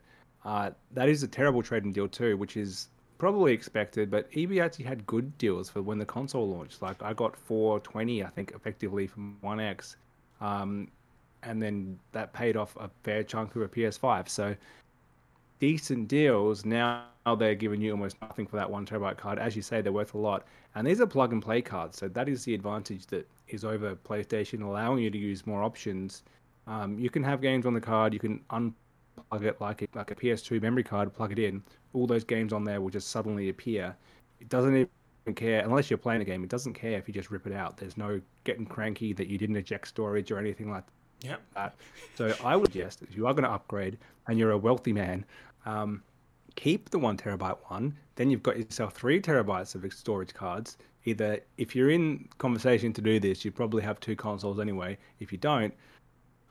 uh, 0.45 0.71
that 0.91 1.07
is 1.09 1.23
a 1.23 1.27
terrible 1.27 1.63
trading 1.63 1.91
deal 1.91 2.07
too 2.07 2.37
which 2.37 2.57
is 2.57 2.89
probably 3.23 3.53
expected, 3.53 4.11
but 4.11 4.27
EB 4.35 4.57
actually 4.57 4.83
had 4.83 5.05
good 5.05 5.37
deals 5.37 5.69
for 5.69 5.81
when 5.81 5.97
the 5.97 6.05
console 6.05 6.45
launched. 6.45 6.81
Like 6.81 7.01
I 7.01 7.13
got 7.13 7.37
420, 7.37 8.21
I 8.21 8.27
think, 8.27 8.51
effectively 8.53 9.07
from 9.07 9.37
One 9.39 9.61
X, 9.61 9.95
um, 10.41 10.89
and 11.41 11.63
then 11.63 11.97
that 12.11 12.33
paid 12.33 12.57
off 12.57 12.75
a 12.75 12.89
fair 13.03 13.23
chunk 13.23 13.55
of 13.55 13.61
a 13.61 13.69
PS5. 13.69 14.27
So 14.27 14.53
decent 15.59 16.09
deals. 16.09 16.65
Now 16.65 17.05
they're 17.37 17.55
giving 17.55 17.79
you 17.79 17.91
almost 17.91 18.21
nothing 18.21 18.45
for 18.45 18.57
that 18.57 18.69
one 18.69 18.85
terabyte 18.85 19.15
card. 19.15 19.39
As 19.39 19.55
you 19.55 19.61
say, 19.61 19.79
they're 19.79 19.93
worth 19.93 20.15
a 20.15 20.17
lot, 20.17 20.45
and 20.75 20.85
these 20.85 20.99
are 20.99 21.07
plug 21.07 21.31
and 21.31 21.41
play 21.41 21.61
cards. 21.61 21.97
So 21.97 22.09
that 22.09 22.27
is 22.27 22.43
the 22.43 22.53
advantage 22.53 23.07
that 23.07 23.25
is 23.47 23.63
over 23.63 23.95
PlayStation, 23.95 24.63
allowing 24.63 25.01
you 25.01 25.09
to 25.09 25.17
use 25.17 25.47
more 25.47 25.63
options. 25.63 26.23
Um, 26.67 26.97
you 26.97 27.09
can 27.09 27.23
have 27.23 27.41
games 27.41 27.65
on 27.65 27.73
the 27.73 27.81
card. 27.81 28.13
You 28.13 28.19
can 28.19 28.41
unplug 28.49 29.43
it 29.43 29.59
like 29.59 29.81
a, 29.81 29.87
like 29.93 30.11
a 30.11 30.15
PS2 30.15 30.61
memory 30.61 30.83
card, 30.83 31.13
plug 31.13 31.31
it 31.31 31.39
in, 31.39 31.63
all 31.93 32.07
those 32.07 32.23
games 32.23 32.53
on 32.53 32.63
there 32.63 32.81
will 32.81 32.89
just 32.89 33.09
suddenly 33.09 33.49
appear. 33.49 33.95
It 34.39 34.49
doesn't 34.49 34.75
even 34.75 35.35
care 35.35 35.63
unless 35.63 35.89
you're 35.89 35.97
playing 35.97 36.21
a 36.21 36.25
game. 36.25 36.43
It 36.43 36.49
doesn't 36.49 36.73
care 36.73 36.97
if 36.97 37.07
you 37.07 37.13
just 37.13 37.31
rip 37.31 37.47
it 37.47 37.53
out. 37.53 37.77
There's 37.77 37.97
no 37.97 38.19
getting 38.43 38.65
cranky 38.65 39.13
that 39.13 39.27
you 39.27 39.37
didn't 39.37 39.55
eject 39.55 39.87
storage 39.87 40.31
or 40.31 40.37
anything 40.37 40.69
like 40.69 40.83
yep. 41.21 41.41
that. 41.55 41.75
So 42.15 42.33
I 42.43 42.55
would 42.55 42.71
suggest 42.71 43.01
if 43.01 43.15
you 43.15 43.27
are 43.27 43.33
going 43.33 43.43
to 43.43 43.51
upgrade 43.51 43.97
and 44.27 44.37
you're 44.37 44.51
a 44.51 44.57
wealthy 44.57 44.93
man, 44.93 45.25
um, 45.65 46.01
keep 46.55 46.89
the 46.89 46.99
one 46.99 47.17
terabyte 47.17 47.57
one. 47.67 47.95
Then 48.15 48.29
you've 48.29 48.43
got 48.43 48.57
yourself 48.57 48.93
three 48.93 49.21
terabytes 49.21 49.75
of 49.75 49.91
storage 49.93 50.33
cards. 50.33 50.77
Either 51.05 51.39
if 51.57 51.75
you're 51.75 51.89
in 51.89 52.27
conversation 52.37 52.93
to 52.93 53.01
do 53.01 53.19
this, 53.19 53.43
you 53.43 53.51
probably 53.51 53.83
have 53.83 53.99
two 53.99 54.15
consoles 54.15 54.59
anyway. 54.59 54.97
If 55.19 55.31
you 55.31 55.37
don't, 55.37 55.73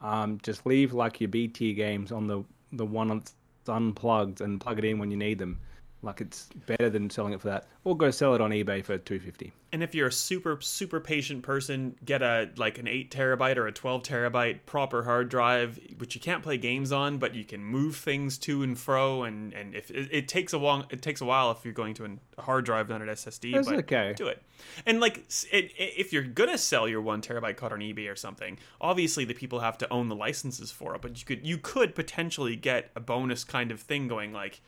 um, 0.03 0.39
just 0.43 0.65
leave 0.65 0.93
like 0.93 1.19
your 1.21 1.29
BT 1.29 1.73
games 1.73 2.11
on 2.11 2.27
the 2.27 2.43
the 2.73 2.85
one 2.85 3.07
that's 3.07 3.33
unplugged 3.67 4.41
and 4.41 4.59
plug 4.59 4.79
it 4.79 4.85
in 4.85 4.99
when 4.99 5.09
you 5.11 5.17
need 5.17 5.39
them. 5.39 5.59
Like 6.03 6.19
it's 6.19 6.49
better 6.67 6.89
than 6.89 7.09
selling 7.09 7.31
it 7.31 7.39
for 7.39 7.47
that, 7.47 7.65
or 7.85 7.95
go 7.95 8.11
sell 8.11 8.35
it 8.35 8.41
on 8.41 8.51
eBay 8.51 8.83
for 8.83 8.97
two 8.97 9.19
fifty. 9.19 9.53
And 9.71 9.81
if 9.81 9.95
you're 9.95 10.09
a 10.09 10.11
super 10.11 10.59
super 10.59 10.99
patient 10.99 11.43
person, 11.43 11.95
get 12.03 12.21
a 12.21 12.49
like 12.57 12.77
an 12.77 12.89
eight 12.89 13.09
terabyte 13.09 13.55
or 13.55 13.67
a 13.67 13.71
twelve 13.71 14.03
terabyte 14.03 14.65
proper 14.65 15.03
hard 15.03 15.29
drive, 15.29 15.79
which 15.97 16.13
you 16.13 16.19
can't 16.19 16.43
play 16.43 16.57
games 16.57 16.91
on, 16.91 17.19
but 17.19 17.33
you 17.33 17.45
can 17.45 17.63
move 17.63 17.95
things 17.95 18.37
to 18.39 18.63
and 18.63 18.77
fro. 18.77 19.23
And 19.23 19.53
and 19.53 19.73
if 19.73 19.89
it, 19.91 20.09
it 20.11 20.27
takes 20.27 20.51
a 20.51 20.57
long, 20.57 20.85
it 20.89 21.01
takes 21.01 21.21
a 21.21 21.25
while 21.25 21.51
if 21.51 21.63
you're 21.63 21.73
going 21.73 21.93
to 21.95 22.19
a 22.37 22.41
hard 22.41 22.65
drive, 22.65 22.89
not 22.89 23.01
an 23.01 23.07
SSD. 23.07 23.53
That's 23.53 23.69
but 23.69 23.79
okay. 23.79 24.13
Do 24.17 24.27
it. 24.27 24.43
And 24.85 24.99
like 24.99 25.19
it, 25.51 25.71
if 25.77 26.11
you're 26.11 26.23
gonna 26.23 26.57
sell 26.57 26.87
your 26.87 27.01
one 27.01 27.21
terabyte 27.21 27.55
card 27.55 27.71
on 27.71 27.79
eBay 27.79 28.11
or 28.11 28.17
something, 28.17 28.59
obviously 28.81 29.23
the 29.23 29.33
people 29.33 29.61
have 29.61 29.77
to 29.77 29.89
own 29.91 30.09
the 30.09 30.15
licenses 30.15 30.69
for 30.69 30.95
it. 30.95 31.01
But 31.01 31.17
you 31.17 31.25
could 31.25 31.47
you 31.47 31.57
could 31.57 31.95
potentially 31.95 32.57
get 32.57 32.91
a 32.93 32.99
bonus 32.99 33.45
kind 33.45 33.71
of 33.71 33.79
thing 33.79 34.09
going 34.09 34.33
like 34.33 34.59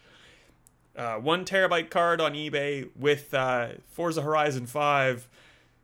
uh, 0.98 1.16
one 1.16 1.46
terabyte 1.46 1.90
card 1.90 2.22
on 2.22 2.34
eBay 2.34 2.90
with 2.96 3.34
uh, 3.34 3.70
Forza 3.88 4.22
Horizon 4.22 4.66
5, 4.66 5.28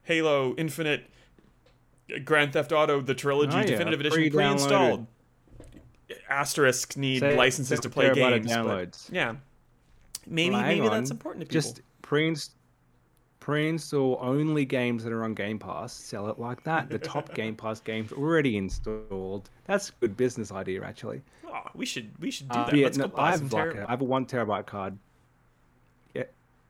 Halo 0.03 0.55
Infinite, 0.55 1.09
Grand 2.23 2.53
Theft 2.53 2.71
Auto, 2.71 3.01
the 3.01 3.15
trilogy, 3.15 3.55
oh, 3.55 3.59
yeah. 3.59 3.65
definitive 3.65 3.99
edition 3.99 4.31
pre-installed. 4.31 5.07
Asterisk 6.29 6.97
need 6.97 7.19
Say, 7.19 7.37
licenses 7.37 7.79
to 7.81 7.89
play 7.89 8.13
games. 8.13 8.51
But, 8.53 9.07
yeah, 9.11 9.35
maybe 10.27 10.53
well, 10.53 10.61
maybe 10.61 10.87
on. 10.87 10.91
that's 10.91 11.11
important 11.11 11.41
to 11.41 11.47
people. 11.47 11.61
Just 11.61 11.81
pre 12.01 12.35
pre-install 13.41 14.19
only 14.21 14.63
games 14.63 15.03
that 15.03 15.11
are 15.11 15.25
on 15.25 15.33
Game 15.33 15.59
Pass. 15.59 15.91
Sell 15.91 16.29
it 16.29 16.39
like 16.39 16.63
that. 16.63 16.89
The 16.89 16.99
top 16.99 17.33
Game 17.35 17.55
Pass 17.55 17.81
games 17.81 18.13
already 18.13 18.55
installed. 18.55 19.49
That's 19.65 19.89
a 19.89 19.91
good 19.99 20.15
business 20.15 20.53
idea, 20.53 20.83
actually. 20.83 21.21
Oh, 21.45 21.63
we 21.75 21.85
should 21.85 22.09
we 22.21 22.31
should 22.31 22.47
do 22.47 22.59
uh, 22.59 22.65
that. 22.67 22.75
Yeah, 22.75 22.85
Let's 22.85 22.97
no, 22.97 23.11
I 23.15 23.31
have 23.31 23.51
like 23.51 23.75
a, 23.75 23.85
I 23.87 23.91
have 23.91 23.99
a 23.99 24.05
one 24.05 24.25
terabyte 24.25 24.67
card. 24.67 24.97
Yeah. 26.13 26.23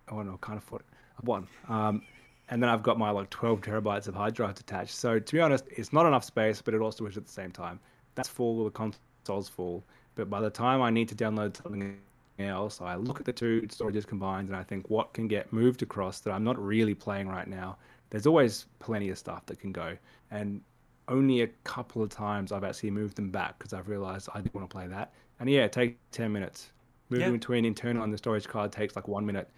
Oh 0.10 0.24
no, 0.24 0.40
can't 0.42 0.58
afford 0.58 0.82
it. 0.82 1.26
One. 1.26 1.48
Um, 1.70 2.02
and 2.50 2.64
then 2.64 2.70
I've 2.70 2.82
got 2.82 2.98
my 2.98 3.12
like 3.12 3.30
12 3.30 3.62
terabytes 3.62 4.08
of 4.08 4.16
hard 4.16 4.34
drives 4.34 4.60
attached. 4.60 4.96
So 4.96 5.20
to 5.20 5.34
be 5.34 5.40
honest, 5.40 5.66
it's 5.70 5.94
not 5.94 6.08
enough 6.08 6.24
space, 6.24 6.62
but 6.62 6.74
it 6.74 6.82
also 6.82 7.06
is 7.06 7.16
at 7.16 7.26
the 7.26 7.32
same 7.32 7.52
time. 7.52 7.80
That's 8.16 8.28
full. 8.28 8.64
The 8.64 8.72
console's 8.72 9.50
full. 9.50 9.84
But 10.16 10.30
by 10.30 10.42
the 10.42 10.50
time 10.50 10.82
I 10.82 10.90
need 10.90 11.08
to 11.10 11.16
download 11.16 11.62
something 11.62 12.00
else. 12.46 12.82
I 12.82 12.96
look 12.96 13.20
at 13.20 13.26
the 13.26 13.34
two 13.34 13.62
storages 13.64 14.06
combined 14.06 14.48
and 14.50 14.58
I 14.58 14.64
think 14.64 14.90
what 14.90 15.14
can 15.14 15.28
get 15.28 15.52
moved 15.54 15.82
across 15.82 16.20
that 16.22 16.32
I'm 16.32 16.44
not 16.44 16.64
really 16.64 16.94
playing 16.94 17.28
right 17.28 17.48
now. 17.48 17.78
There's 18.10 18.26
always 18.28 18.66
plenty 18.80 19.10
of 19.10 19.18
stuff 19.18 19.46
that 19.46 19.60
can 19.60 19.72
go, 19.72 19.98
and 20.32 20.62
only 21.08 21.42
a 21.42 21.48
couple 21.64 22.02
of 22.04 22.10
times 22.10 22.52
I've 22.52 22.64
actually 22.64 22.92
moved 22.92 23.16
them 23.16 23.32
back 23.32 23.58
because 23.58 23.74
I've 23.74 23.88
realized 23.88 24.30
I 24.34 24.42
didn't 24.42 24.54
want 24.54 24.70
to 24.70 24.74
play 24.74 24.88
that. 24.88 25.14
And 25.40 25.50
yeah, 25.50 25.64
it 25.64 25.72
takes 25.72 25.98
ten 26.12 26.32
minutes. 26.32 26.72
Moving 27.10 27.28
Yeah. 27.28 27.32
between 27.32 27.66
internal 27.66 28.04
and 28.04 28.14
the 28.14 28.18
storage 28.18 28.48
card 28.48 28.72
takes 28.72 28.96
like 28.96 29.08
one 29.08 29.26
minute. 29.26 29.50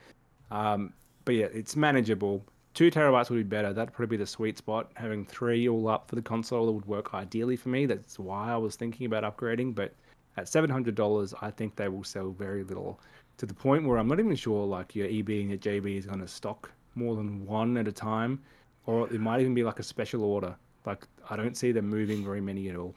Um, 0.52 0.94
but 1.26 1.36
yeah, 1.36 1.48
it's 1.54 1.76
manageable. 1.76 2.44
Two 2.74 2.90
terabytes 2.90 3.30
would 3.30 3.38
be 3.38 3.44
better. 3.44 3.74
That'd 3.74 3.94
probably 3.94 4.18
be 4.18 4.22
the 4.24 4.28
sweet 4.28 4.58
spot. 4.58 4.92
Having 4.96 5.26
three 5.26 5.68
all 5.70 5.88
up 5.88 6.08
for 6.10 6.16
the 6.16 6.22
console 6.22 6.72
would 6.74 6.86
work 6.86 7.14
ideally 7.14 7.56
for 7.56 7.70
me. 7.70 7.86
That's 7.86 8.18
why 8.18 8.52
I 8.52 8.58
was 8.58 8.76
thinking 8.76 9.06
about 9.06 9.24
upgrading. 9.24 9.76
But 9.76 9.94
at 10.38 10.48
seven 10.48 10.70
hundred 10.70 10.96
dollars, 10.96 11.34
I 11.42 11.52
think 11.52 11.76
they 11.76 11.90
will 11.90 12.04
sell 12.04 12.32
very 12.32 12.64
little. 12.64 13.00
To 13.38 13.46
the 13.46 13.54
point 13.54 13.88
where 13.88 13.98
I'm 13.98 14.08
not 14.08 14.20
even 14.20 14.36
sure 14.36 14.66
like 14.66 14.96
your 14.96 15.08
EB 15.08 15.30
and 15.30 15.50
your 15.50 15.58
JB 15.58 15.98
is 15.98 16.06
going 16.06 16.20
to 16.20 16.28
stock 16.28 16.72
more 16.96 17.16
than 17.16 17.46
one 17.46 17.78
at 17.78 17.88
a 17.88 17.92
time, 17.92 18.42
or 18.86 19.12
it 19.12 19.20
might 19.20 19.42
even 19.42 19.54
be 19.54 19.64
like 19.64 19.80
a 19.80 19.84
special 19.84 20.24
order. 20.24 20.56
Like 20.86 21.08
I 21.30 21.36
don't 21.36 21.58
see 21.58 21.72
them 21.72 21.88
moving 21.88 22.24
very 22.24 22.42
many 22.42 22.70
at 22.70 22.76
all. 22.76 22.96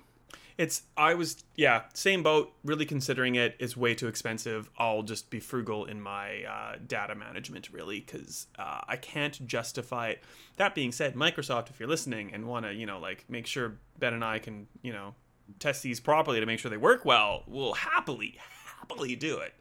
It's 0.58 0.84
I 0.96 1.14
was 1.14 1.44
yeah 1.54 1.82
same 1.92 2.22
boat. 2.22 2.52
Really 2.64 2.86
considering 2.86 3.34
it 3.34 3.56
is 3.58 3.76
way 3.76 3.94
too 3.94 4.08
expensive. 4.08 4.70
I'll 4.78 5.02
just 5.02 5.28
be 5.28 5.38
frugal 5.38 5.84
in 5.84 6.00
my 6.00 6.44
uh, 6.44 6.76
data 6.86 7.14
management 7.14 7.68
really 7.70 8.00
because 8.00 8.46
uh, 8.58 8.80
I 8.88 8.96
can't 8.96 9.46
justify 9.46 10.08
it. 10.08 10.24
That 10.56 10.74
being 10.74 10.92
said, 10.92 11.14
Microsoft, 11.14 11.68
if 11.68 11.78
you're 11.78 11.88
listening 11.88 12.32
and 12.32 12.46
want 12.46 12.64
to 12.64 12.72
you 12.72 12.86
know 12.86 12.98
like 12.98 13.24
make 13.28 13.46
sure 13.46 13.76
Ben 13.98 14.14
and 14.14 14.24
I 14.24 14.38
can 14.38 14.66
you 14.82 14.94
know 14.94 15.14
test 15.58 15.82
these 15.82 16.00
properly 16.00 16.40
to 16.40 16.46
make 16.46 16.58
sure 16.58 16.70
they 16.70 16.76
work 16.76 17.04
well, 17.04 17.42
we'll 17.46 17.74
happily 17.74 18.38
happily 18.78 19.16
do 19.16 19.38
it. 19.38 19.54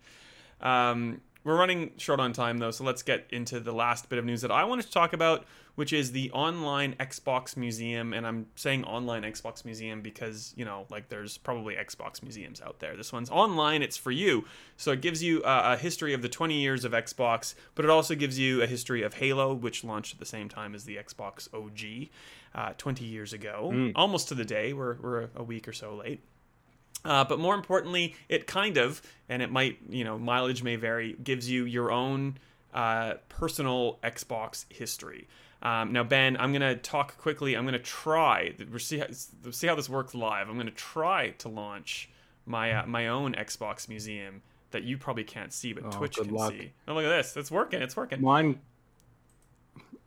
Um, 0.61 1.21
we're 1.45 1.57
running 1.57 1.91
short 1.97 2.19
on 2.19 2.33
time 2.33 2.57
though, 2.57 2.71
so 2.71 2.83
let's 2.83 3.03
get 3.03 3.27
into 3.29 3.59
the 3.59 3.71
last 3.71 4.09
bit 4.09 4.17
of 4.17 4.25
news 4.25 4.41
that 4.41 4.51
I 4.51 4.63
wanted 4.63 4.87
to 4.87 4.91
talk 4.91 5.13
about, 5.13 5.45
which 5.75 5.93
is 5.93 6.11
the 6.11 6.31
online 6.31 6.95
Xbox 6.99 7.55
Museum. 7.55 8.13
And 8.13 8.25
I'm 8.25 8.47
saying 8.55 8.83
online 8.83 9.21
Xbox 9.21 9.63
Museum 9.63 10.01
because, 10.01 10.55
you 10.57 10.65
know, 10.65 10.87
like 10.89 11.07
there's 11.07 11.37
probably 11.37 11.75
Xbox 11.75 12.23
museums 12.23 12.61
out 12.61 12.79
there. 12.79 12.97
This 12.97 13.13
one's 13.13 13.29
online, 13.29 13.83
it's 13.83 13.95
for 13.95 14.09
you. 14.09 14.45
So 14.75 14.91
it 14.91 15.01
gives 15.01 15.21
you 15.21 15.43
uh, 15.43 15.75
a 15.77 15.77
history 15.79 16.15
of 16.15 16.23
the 16.23 16.29
20 16.29 16.59
years 16.59 16.83
of 16.83 16.93
Xbox, 16.93 17.53
but 17.75 17.85
it 17.85 17.91
also 17.91 18.15
gives 18.15 18.39
you 18.39 18.63
a 18.63 18.67
history 18.67 19.03
of 19.03 19.13
Halo, 19.13 19.53
which 19.53 19.83
launched 19.83 20.13
at 20.13 20.19
the 20.19 20.25
same 20.25 20.49
time 20.49 20.73
as 20.73 20.85
the 20.85 20.95
Xbox 20.95 21.47
OG 21.53 22.09
uh, 22.55 22.73
20 22.79 23.05
years 23.05 23.33
ago, 23.33 23.91
almost 23.95 24.29
to 24.29 24.33
the 24.33 24.45
day. 24.45 24.73
We're, 24.73 24.95
we're 24.99 25.29
a 25.35 25.43
week 25.43 25.67
or 25.67 25.73
so 25.73 25.93
late. 25.93 26.21
Uh, 27.05 27.23
but 27.23 27.39
more 27.39 27.55
importantly, 27.55 28.15
it 28.27 28.47
kind 28.47 28.77
of, 28.77 29.01
and 29.29 29.41
it 29.41 29.51
might, 29.51 29.77
you 29.89 30.03
know, 30.03 30.17
mileage 30.17 30.63
may 30.63 30.75
vary, 30.75 31.15
gives 31.23 31.49
you 31.49 31.65
your 31.65 31.91
own 31.91 32.37
uh, 32.73 33.13
personal 33.29 33.99
Xbox 34.03 34.65
history. 34.69 35.27
Um, 35.61 35.93
now, 35.93 36.03
Ben, 36.03 36.35
I'm 36.37 36.51
going 36.51 36.61
to 36.61 36.75
talk 36.75 37.17
quickly. 37.17 37.55
I'm 37.55 37.63
going 37.63 37.73
to 37.73 37.79
try, 37.79 38.53
see 38.77 38.97
how, 38.99 39.05
see 39.51 39.67
how 39.67 39.75
this 39.75 39.89
works 39.89 40.13
live. 40.13 40.49
I'm 40.49 40.55
going 40.55 40.65
to 40.67 40.71
try 40.73 41.29
to 41.37 41.49
launch 41.49 42.09
my 42.45 42.71
uh, 42.73 42.85
my 42.85 43.07
own 43.07 43.33
Xbox 43.33 43.89
museum 43.89 44.41
that 44.71 44.83
you 44.83 44.97
probably 44.97 45.23
can't 45.23 45.51
see, 45.53 45.73
but 45.73 45.83
Oh, 45.85 45.89
Twitch 45.89 46.17
can 46.17 46.29
luck. 46.29 46.51
see. 46.51 46.71
Oh, 46.87 46.93
look 46.93 47.05
at 47.05 47.09
this. 47.09 47.35
It's 47.37 47.49
working. 47.49 47.81
It's 47.81 47.95
working. 47.95 48.21
Mine, 48.21 48.59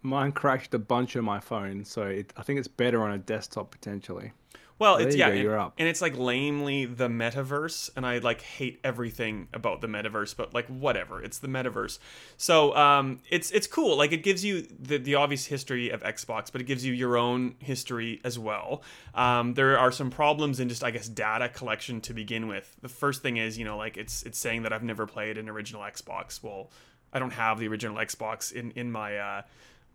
mine 0.02 0.32
crashed 0.32 0.74
a 0.74 0.78
bunch 0.78 1.16
on 1.16 1.24
my 1.24 1.40
phone, 1.40 1.84
so 1.84 2.02
it, 2.02 2.32
I 2.36 2.42
think 2.42 2.58
it's 2.58 2.68
better 2.68 3.02
on 3.02 3.10
a 3.12 3.18
desktop 3.18 3.70
potentially. 3.70 4.32
Well, 4.78 4.98
There 4.98 5.08
it's 5.08 5.16
you 5.16 5.20
yeah, 5.20 5.42
go, 5.42 5.62
and, 5.62 5.72
and 5.78 5.88
it's 5.88 6.00
like 6.00 6.16
lamely 6.16 6.84
the 6.84 7.08
metaverse, 7.08 7.90
and 7.96 8.06
I 8.06 8.18
like 8.18 8.42
hate 8.42 8.78
everything 8.84 9.48
about 9.52 9.80
the 9.80 9.88
metaverse, 9.88 10.36
but 10.36 10.54
like 10.54 10.66
whatever, 10.68 11.20
it's 11.20 11.38
the 11.38 11.48
metaverse. 11.48 11.98
So 12.36 12.76
um, 12.76 13.20
it's 13.28 13.50
it's 13.50 13.66
cool. 13.66 13.96
Like 13.96 14.12
it 14.12 14.22
gives 14.22 14.44
you 14.44 14.62
the 14.78 14.98
the 14.98 15.16
obvious 15.16 15.46
history 15.46 15.90
of 15.90 16.02
Xbox, 16.02 16.52
but 16.52 16.60
it 16.60 16.64
gives 16.64 16.84
you 16.84 16.92
your 16.92 17.16
own 17.16 17.56
history 17.58 18.20
as 18.22 18.38
well. 18.38 18.82
Um, 19.14 19.54
there 19.54 19.76
are 19.76 19.90
some 19.90 20.10
problems 20.10 20.60
in 20.60 20.68
just 20.68 20.84
I 20.84 20.92
guess 20.92 21.08
data 21.08 21.48
collection 21.48 22.00
to 22.02 22.14
begin 22.14 22.46
with. 22.46 22.76
The 22.80 22.88
first 22.88 23.20
thing 23.20 23.36
is 23.36 23.58
you 23.58 23.64
know 23.64 23.76
like 23.76 23.96
it's 23.96 24.22
it's 24.22 24.38
saying 24.38 24.62
that 24.62 24.72
I've 24.72 24.84
never 24.84 25.06
played 25.06 25.38
an 25.38 25.48
original 25.48 25.82
Xbox. 25.82 26.40
Well, 26.40 26.70
I 27.12 27.18
don't 27.18 27.32
have 27.32 27.58
the 27.58 27.66
original 27.66 27.96
Xbox 27.96 28.52
in 28.52 28.70
in 28.72 28.92
my 28.92 29.16
uh, 29.16 29.42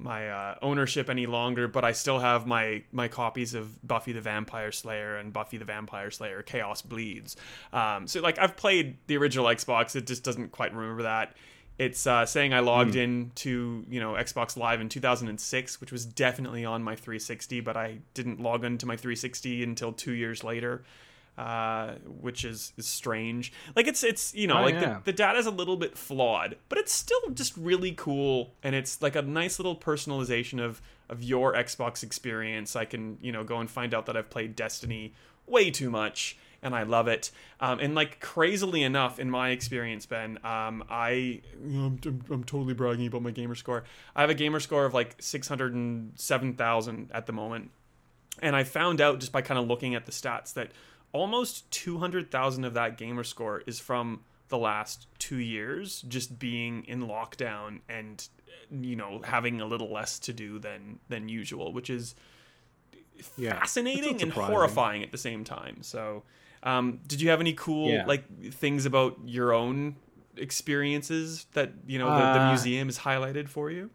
my 0.03 0.29
uh, 0.29 0.55
ownership 0.61 1.09
any 1.09 1.25
longer, 1.25 1.67
but 1.67 1.83
I 1.83 1.93
still 1.93 2.19
have 2.19 2.45
my 2.45 2.83
my 2.91 3.07
copies 3.07 3.53
of 3.53 3.85
Buffy 3.87 4.11
the 4.11 4.21
Vampire 4.21 4.71
Slayer 4.71 5.17
and 5.17 5.31
Buffy 5.31 5.57
the 5.57 5.65
Vampire 5.65 6.11
Slayer 6.11 6.41
Chaos 6.41 6.81
Bleeds. 6.81 7.35
Um, 7.71 8.07
so 8.07 8.21
like 8.21 8.37
I've 8.37 8.55
played 8.55 8.97
the 9.07 9.17
original 9.17 9.45
Xbox, 9.45 9.95
it 9.95 10.05
just 10.05 10.23
doesn't 10.23 10.51
quite 10.51 10.73
remember 10.73 11.03
that. 11.03 11.35
It's 11.79 12.05
uh, 12.05 12.27
saying 12.27 12.53
I 12.53 12.59
logged 12.59 12.95
in 12.95 13.31
to 13.35 13.83
you 13.89 13.99
know 13.99 14.13
Xbox 14.13 14.55
Live 14.55 14.79
in 14.79 14.89
2006, 14.89 15.81
which 15.81 15.91
was 15.91 16.05
definitely 16.05 16.65
on 16.65 16.83
my 16.83 16.95
360, 16.95 17.61
but 17.61 17.75
I 17.75 17.99
didn't 18.13 18.39
log 18.39 18.63
into 18.63 18.85
my 18.85 18.95
360 18.95 19.63
until 19.63 19.91
two 19.91 20.13
years 20.13 20.43
later. 20.43 20.83
Uh, 21.35 21.93
which 22.21 22.45
is, 22.45 22.73
is 22.77 22.85
strange. 22.85 23.51
Like 23.75 23.87
it's 23.87 24.03
it's 24.03 24.35
you 24.35 24.45
know 24.45 24.59
Oh, 24.59 24.61
like 24.65 24.75
yeah. 24.75 24.99
the, 24.99 25.05
the 25.05 25.13
data 25.13 25.39
is 25.39 25.47
a 25.47 25.51
little 25.51 25.77
bit 25.77 25.97
flawed, 25.97 26.57
but 26.69 26.77
it's 26.77 26.93
still 26.93 27.19
just 27.33 27.57
really 27.57 27.91
cool, 27.91 28.53
and 28.61 28.75
it's 28.75 29.01
like 29.01 29.15
a 29.15 29.23
nice 29.23 29.57
little 29.57 29.75
personalization 29.75 30.63
of 30.63 30.79
of 31.09 31.23
your 31.23 31.53
Xbox 31.55 32.03
experience. 32.03 32.75
I 32.75 32.85
can 32.85 33.17
you 33.19 33.31
know 33.31 33.43
go 33.43 33.57
and 33.59 33.67
find 33.67 33.95
out 33.95 34.05
that 34.05 34.15
I've 34.15 34.29
played 34.29 34.55
Destiny 34.55 35.13
way 35.47 35.71
too 35.71 35.89
much, 35.89 36.37
and 36.61 36.75
I 36.75 36.83
love 36.83 37.07
it. 37.07 37.31
Um, 37.59 37.79
and 37.79 37.95
like 37.95 38.19
crazily 38.19 38.83
enough, 38.83 39.17
in 39.19 39.31
my 39.31 39.49
experience, 39.49 40.05
Ben, 40.05 40.37
um, 40.43 40.83
I 40.87 41.41
I'm, 41.63 41.99
I'm, 42.05 42.21
I'm 42.29 42.43
totally 42.43 42.75
bragging 42.75 43.07
about 43.07 43.23
my 43.23 43.31
gamer 43.31 43.55
score. 43.55 43.85
I 44.15 44.21
have 44.21 44.29
a 44.29 44.35
gamer 44.35 44.59
score 44.59 44.85
of 44.85 44.93
like 44.93 45.15
six 45.19 45.47
hundred 45.47 45.73
and 45.73 46.11
seven 46.13 46.53
thousand 46.53 47.09
at 47.11 47.25
the 47.25 47.33
moment. 47.33 47.71
And 48.41 48.55
I 48.55 48.63
found 48.63 48.99
out 49.01 49.19
just 49.19 49.31
by 49.31 49.41
kind 49.41 49.59
of 49.59 49.67
looking 49.67 49.93
at 49.95 50.05
the 50.05 50.11
stats 50.11 50.53
that 50.53 50.71
almost 51.13 51.69
200,000 51.71 52.65
of 52.65 52.73
that 52.73 52.97
gamer 52.97 53.23
score 53.23 53.63
is 53.65 53.79
from 53.79 54.21
the 54.49 54.57
last 54.57 55.07
two 55.19 55.37
years 55.37 56.01
just 56.07 56.37
being 56.37 56.83
in 56.85 57.03
lockdown 57.07 57.79
and 57.89 58.27
you 58.71 58.95
know 58.95 59.21
having 59.23 59.61
a 59.61 59.65
little 59.65 59.91
less 59.91 60.19
to 60.19 60.33
do 60.33 60.59
than 60.59 60.99
than 61.09 61.29
usual 61.29 61.71
which 61.73 61.89
is 61.89 62.15
Yeah, 63.37 63.59
fascinating 63.59 64.21
and 64.21 64.31
horrifying 64.31 65.03
at 65.03 65.11
the 65.11 65.17
same 65.17 65.43
time 65.43 65.81
so 65.81 66.23
um, 66.63 66.99
did 67.07 67.21
you 67.21 67.29
have 67.29 67.39
any 67.41 67.53
cool 67.53 67.89
Yeah. 67.89 68.05
like 68.05 68.23
things 68.53 68.85
about 68.85 69.17
your 69.25 69.53
own 69.53 69.95
experiences 70.37 71.45
that 71.53 71.71
you 71.87 71.99
know 71.99 72.11
the, 72.11 72.25
the 72.25 72.39
Uh, 72.39 72.47
museum 72.47 72.89
is 72.89 72.99
highlighted 72.99 73.47
for 73.49 73.69
you 73.71 73.89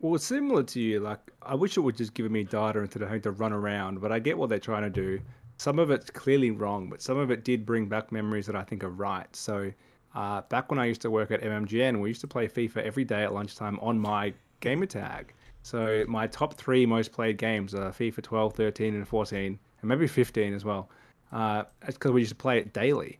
Well, 0.00 0.16
it's 0.16 0.26
similar 0.26 0.62
to 0.64 0.80
you. 0.80 1.00
Like, 1.00 1.20
I 1.42 1.54
wish 1.54 1.76
it 1.76 1.80
would 1.80 1.96
just 1.96 2.14
give 2.14 2.30
me 2.30 2.44
data 2.44 2.80
instead 2.80 3.02
of 3.02 3.08
having 3.08 3.22
to 3.22 3.30
run 3.30 3.52
around, 3.52 4.00
but 4.00 4.12
I 4.12 4.18
get 4.18 4.36
what 4.36 4.48
they're 4.50 4.58
trying 4.58 4.82
to 4.82 4.90
do. 4.90 5.20
Some 5.58 5.78
of 5.78 5.90
it's 5.90 6.10
clearly 6.10 6.50
wrong, 6.50 6.88
but 6.88 7.00
some 7.00 7.16
of 7.16 7.30
it 7.30 7.44
did 7.44 7.64
bring 7.64 7.86
back 7.86 8.12
memories 8.12 8.46
that 8.46 8.56
I 8.56 8.62
think 8.62 8.84
are 8.84 8.90
right. 8.90 9.34
So, 9.34 9.72
uh, 10.14 10.42
back 10.42 10.70
when 10.70 10.78
I 10.78 10.86
used 10.86 11.00
to 11.02 11.10
work 11.10 11.30
at 11.30 11.42
MMGN, 11.42 12.00
we 12.00 12.08
used 12.08 12.20
to 12.22 12.26
play 12.26 12.48
FIFA 12.48 12.78
every 12.78 13.04
day 13.04 13.22
at 13.24 13.32
lunchtime 13.32 13.78
on 13.80 13.98
my 13.98 14.32
gamer 14.60 14.86
tag. 14.86 15.32
So, 15.62 16.04
my 16.08 16.26
top 16.26 16.54
three 16.54 16.86
most 16.86 17.12
played 17.12 17.38
games 17.38 17.74
are 17.74 17.90
FIFA 17.90 18.22
12, 18.22 18.54
13, 18.54 18.94
and 18.94 19.08
14, 19.08 19.58
and 19.80 19.88
maybe 19.88 20.06
15 20.06 20.54
as 20.54 20.64
well. 20.64 20.90
Uh, 21.32 21.64
that's 21.80 21.94
because 21.94 22.12
we 22.12 22.20
used 22.20 22.30
to 22.30 22.36
play 22.36 22.58
it 22.58 22.72
daily. 22.72 23.18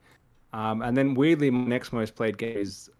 Um, 0.53 0.83
and 0.83 0.97
then, 0.97 1.15
weirdly, 1.15 1.51
my 1.51 1.67
next 1.67 1.93
most 1.93 2.15
played 2.15 2.39
game 2.39 2.57
is 2.57 2.91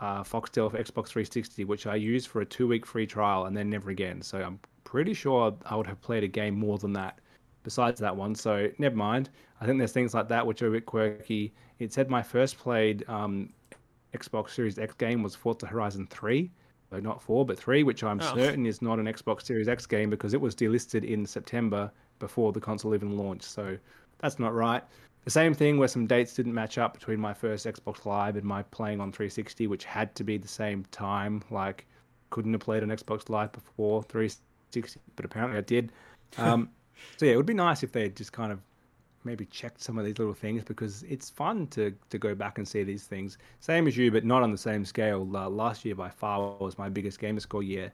uh, 0.00 0.22
Foxtel 0.22 0.70
for 0.70 0.78
Xbox 0.78 1.08
360, 1.08 1.64
which 1.64 1.86
I 1.86 1.94
used 1.94 2.28
for 2.28 2.40
a 2.40 2.44
two 2.44 2.66
week 2.66 2.84
free 2.86 3.06
trial 3.06 3.46
and 3.46 3.56
then 3.56 3.70
never 3.70 3.90
again. 3.90 4.22
So 4.22 4.42
I'm 4.42 4.58
pretty 4.84 5.14
sure 5.14 5.54
I 5.66 5.76
would 5.76 5.86
have 5.86 6.00
played 6.00 6.24
a 6.24 6.28
game 6.28 6.58
more 6.58 6.78
than 6.78 6.92
that 6.94 7.18
besides 7.64 8.00
that 8.00 8.14
one. 8.14 8.34
So 8.36 8.68
never 8.78 8.94
mind. 8.94 9.30
I 9.60 9.66
think 9.66 9.78
there's 9.78 9.90
things 9.92 10.14
like 10.14 10.28
that 10.28 10.46
which 10.46 10.62
are 10.62 10.68
a 10.68 10.70
bit 10.70 10.86
quirky. 10.86 11.52
It 11.80 11.92
said 11.92 12.08
my 12.08 12.22
first 12.22 12.56
played 12.58 13.04
um, 13.08 13.52
Xbox 14.14 14.50
Series 14.50 14.78
X 14.78 14.94
game 14.94 15.22
was 15.22 15.34
Forza 15.34 15.66
Horizon 15.66 16.06
3. 16.08 16.50
So 16.90 17.00
not 17.00 17.20
4, 17.20 17.44
but 17.44 17.58
3, 17.58 17.82
which 17.82 18.04
I'm 18.04 18.20
Oh. 18.20 18.34
certain 18.34 18.66
is 18.66 18.80
not 18.80 19.00
an 19.00 19.06
Xbox 19.06 19.42
Series 19.42 19.66
X 19.68 19.84
game 19.86 20.10
because 20.10 20.32
it 20.34 20.40
was 20.40 20.54
delisted 20.54 21.02
in 21.04 21.26
September 21.26 21.90
before 22.20 22.52
the 22.52 22.60
console 22.60 22.94
even 22.94 23.16
launched. 23.16 23.46
So 23.46 23.76
that's 24.18 24.38
not 24.38 24.54
right. 24.54 24.84
The 25.24 25.30
same 25.30 25.54
thing 25.54 25.78
where 25.78 25.88
some 25.88 26.06
dates 26.06 26.34
didn't 26.34 26.52
match 26.54 26.76
up 26.78 26.92
between 26.92 27.18
my 27.18 27.32
first 27.32 27.66
Xbox 27.66 28.04
Live 28.04 28.36
and 28.36 28.44
my 28.44 28.62
playing 28.64 29.00
on 29.00 29.10
360, 29.10 29.66
which 29.66 29.84
had 29.84 30.14
to 30.16 30.22
be 30.22 30.36
the 30.36 30.46
same 30.46 30.84
time. 30.92 31.42
Like, 31.50 31.86
couldn't 32.28 32.52
have 32.52 32.60
played 32.60 32.82
on 32.82 32.90
Xbox 32.90 33.30
Live 33.30 33.50
before 33.52 34.02
360, 34.02 35.00
but 35.16 35.24
apparently 35.24 35.56
I 35.58 35.62
did. 35.62 35.92
Um, 36.36 36.68
so 37.16 37.26
yeah, 37.26 37.32
it 37.32 37.36
would 37.36 37.46
be 37.46 37.54
nice 37.54 37.82
if 37.82 37.92
they 37.92 38.08
just 38.08 38.32
kind 38.32 38.52
of 38.52 38.60
maybe 39.24 39.46
checked 39.46 39.82
some 39.82 39.98
of 39.98 40.04
these 40.04 40.18
little 40.18 40.34
things 40.34 40.62
because 40.64 41.02
it's 41.04 41.30
fun 41.30 41.66
to 41.68 41.94
to 42.10 42.18
go 42.18 42.34
back 42.34 42.58
and 42.58 42.68
see 42.68 42.82
these 42.82 43.04
things. 43.04 43.38
Same 43.60 43.86
as 43.86 43.96
you, 43.96 44.10
but 44.10 44.24
not 44.24 44.42
on 44.42 44.50
the 44.50 44.58
same 44.58 44.84
scale. 44.84 45.28
Uh, 45.34 45.48
last 45.48 45.84
year 45.84 45.94
by 45.94 46.08
far 46.08 46.56
was 46.58 46.78
my 46.78 46.88
biggest 46.88 47.18
gamer 47.18 47.40
score 47.40 47.62
year, 47.62 47.92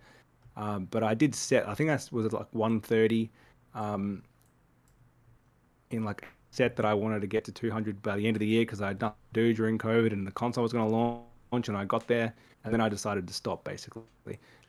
um, 0.57 0.89
but 0.91 1.03
I 1.03 1.15
did 1.15 1.35
set. 1.35 1.69
I 1.69 1.75
think 1.75 1.89
that 1.89 2.09
was 2.13 2.33
like 2.33 2.49
130 2.53 3.31
um, 3.75 4.23
in 5.91 6.05
like 6.05 6.27
set 6.51 6.77
that 6.77 6.85
I 6.85 6.95
wanted 6.95 7.21
to 7.21 7.27
get 7.27 7.45
to 7.45 7.53
200 7.53 8.03
by 8.03 8.17
the 8.17 8.27
end 8.27 8.37
of 8.37 8.41
the 8.41 8.47
year 8.47 8.63
because 8.63 8.83
I 8.83 8.89
had 8.89 9.01
nothing 9.01 9.17
to 9.33 9.41
do 9.41 9.55
during 9.55 9.79
COVID 9.79 10.13
and 10.13 10.27
the 10.27 10.33
console 10.33 10.63
was 10.63 10.73
going 10.73 10.89
to 10.89 10.95
launch, 10.95 11.69
and 11.69 11.77
I 11.77 11.85
got 11.85 12.07
there, 12.07 12.33
and 12.65 12.73
then 12.73 12.81
I 12.81 12.89
decided 12.89 13.27
to 13.29 13.35
stop 13.35 13.65
basically. 13.65 14.03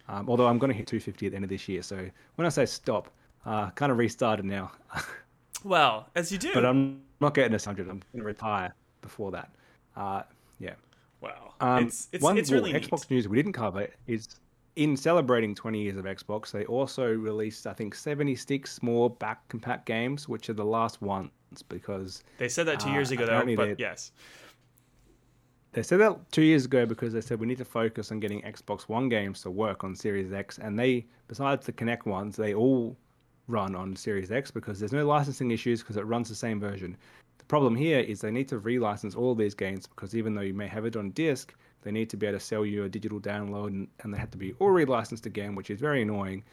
Um, 0.07 0.29
although 0.29 0.47
I'm 0.47 0.57
going 0.57 0.71
to 0.71 0.77
hit 0.77 0.87
250 0.87 1.27
at 1.27 1.31
the 1.31 1.35
end 1.35 1.45
of 1.45 1.49
this 1.49 1.69
year, 1.69 1.81
so 1.81 2.09
when 2.35 2.45
I 2.45 2.49
say 2.49 2.65
stop, 2.65 3.09
uh, 3.45 3.69
kind 3.71 3.91
of 3.91 3.97
restarted 3.97 4.45
now. 4.45 4.71
well, 5.63 6.07
as 6.15 6.31
you 6.31 6.37
do. 6.37 6.53
But 6.53 6.65
I'm 6.65 7.01
not 7.19 7.33
getting 7.33 7.53
a 7.53 7.57
100. 7.57 7.81
I'm 7.83 7.87
going 7.87 8.03
to 8.17 8.23
retire 8.23 8.73
before 9.01 9.31
that. 9.31 9.51
Uh, 9.95 10.23
yeah. 10.59 10.75
Wow. 11.21 11.53
Um, 11.59 11.85
it's 11.85 12.07
it's, 12.11 12.23
one 12.23 12.37
it's 12.37 12.51
really 12.51 12.73
Xbox 12.73 13.01
neat. 13.01 13.11
news 13.11 13.27
we 13.27 13.37
didn't 13.37 13.53
cover 13.53 13.87
is 14.07 14.27
in 14.75 14.95
celebrating 14.95 15.53
20 15.53 15.81
years 15.81 15.97
of 15.97 16.05
Xbox, 16.05 16.51
they 16.51 16.65
also 16.65 17.13
released, 17.13 17.67
I 17.67 17.73
think, 17.73 17.93
76 17.93 18.81
more 18.81 19.09
back 19.09 19.47
compat 19.49 19.85
games, 19.85 20.29
which 20.29 20.49
are 20.49 20.53
the 20.53 20.65
last 20.65 21.01
ones 21.01 21.29
because 21.67 22.23
They 22.37 22.47
said 22.47 22.67
that 22.67 22.79
two 22.79 22.89
uh, 22.89 22.93
years 22.93 23.11
ago, 23.11 23.25
though. 23.25 23.55
But 23.55 23.79
yes, 23.79 24.11
they 25.73 25.83
said 25.83 25.99
that 25.99 26.31
two 26.31 26.43
years 26.43 26.65
ago 26.65 26.85
because 26.85 27.13
they 27.13 27.21
said 27.21 27.39
we 27.39 27.47
need 27.47 27.57
to 27.57 27.65
focus 27.65 28.11
on 28.11 28.19
getting 28.19 28.41
Xbox 28.41 28.83
One 28.83 29.09
games 29.09 29.41
to 29.41 29.51
work 29.51 29.83
on 29.83 29.95
Series 29.95 30.31
X. 30.31 30.57
And 30.57 30.77
they, 30.77 31.05
besides 31.27 31.65
the 31.65 31.73
Kinect 31.73 32.05
ones, 32.05 32.35
they 32.35 32.53
all 32.53 32.97
run 33.47 33.75
on 33.75 33.95
Series 33.95 34.31
X 34.31 34.51
because 34.51 34.79
there's 34.79 34.91
no 34.91 35.05
licensing 35.05 35.51
issues 35.51 35.81
because 35.81 35.97
it 35.97 36.05
runs 36.05 36.29
the 36.29 36.35
same 36.35 36.59
version. 36.59 36.95
The 37.37 37.45
problem 37.45 37.75
here 37.75 37.99
is 37.99 38.21
they 38.21 38.31
need 38.31 38.47
to 38.49 38.59
relicense 38.59 39.17
all 39.17 39.35
these 39.35 39.55
games 39.55 39.87
because 39.87 40.15
even 40.15 40.35
though 40.35 40.41
you 40.41 40.53
may 40.53 40.67
have 40.67 40.85
it 40.85 40.95
on 40.95 41.11
disc, 41.11 41.53
they 41.81 41.91
need 41.91 42.09
to 42.11 42.17
be 42.17 42.27
able 42.27 42.39
to 42.39 42.45
sell 42.45 42.65
you 42.65 42.83
a 42.83 42.89
digital 42.89 43.19
download 43.19 43.67
and, 43.67 43.87
and 44.01 44.13
they 44.13 44.17
have 44.17 44.31
to 44.31 44.37
be 44.37 44.53
all 44.59 44.69
relicensed 44.69 45.25
again, 45.25 45.55
which 45.55 45.69
is 45.69 45.79
very 45.79 46.01
annoying. 46.01 46.43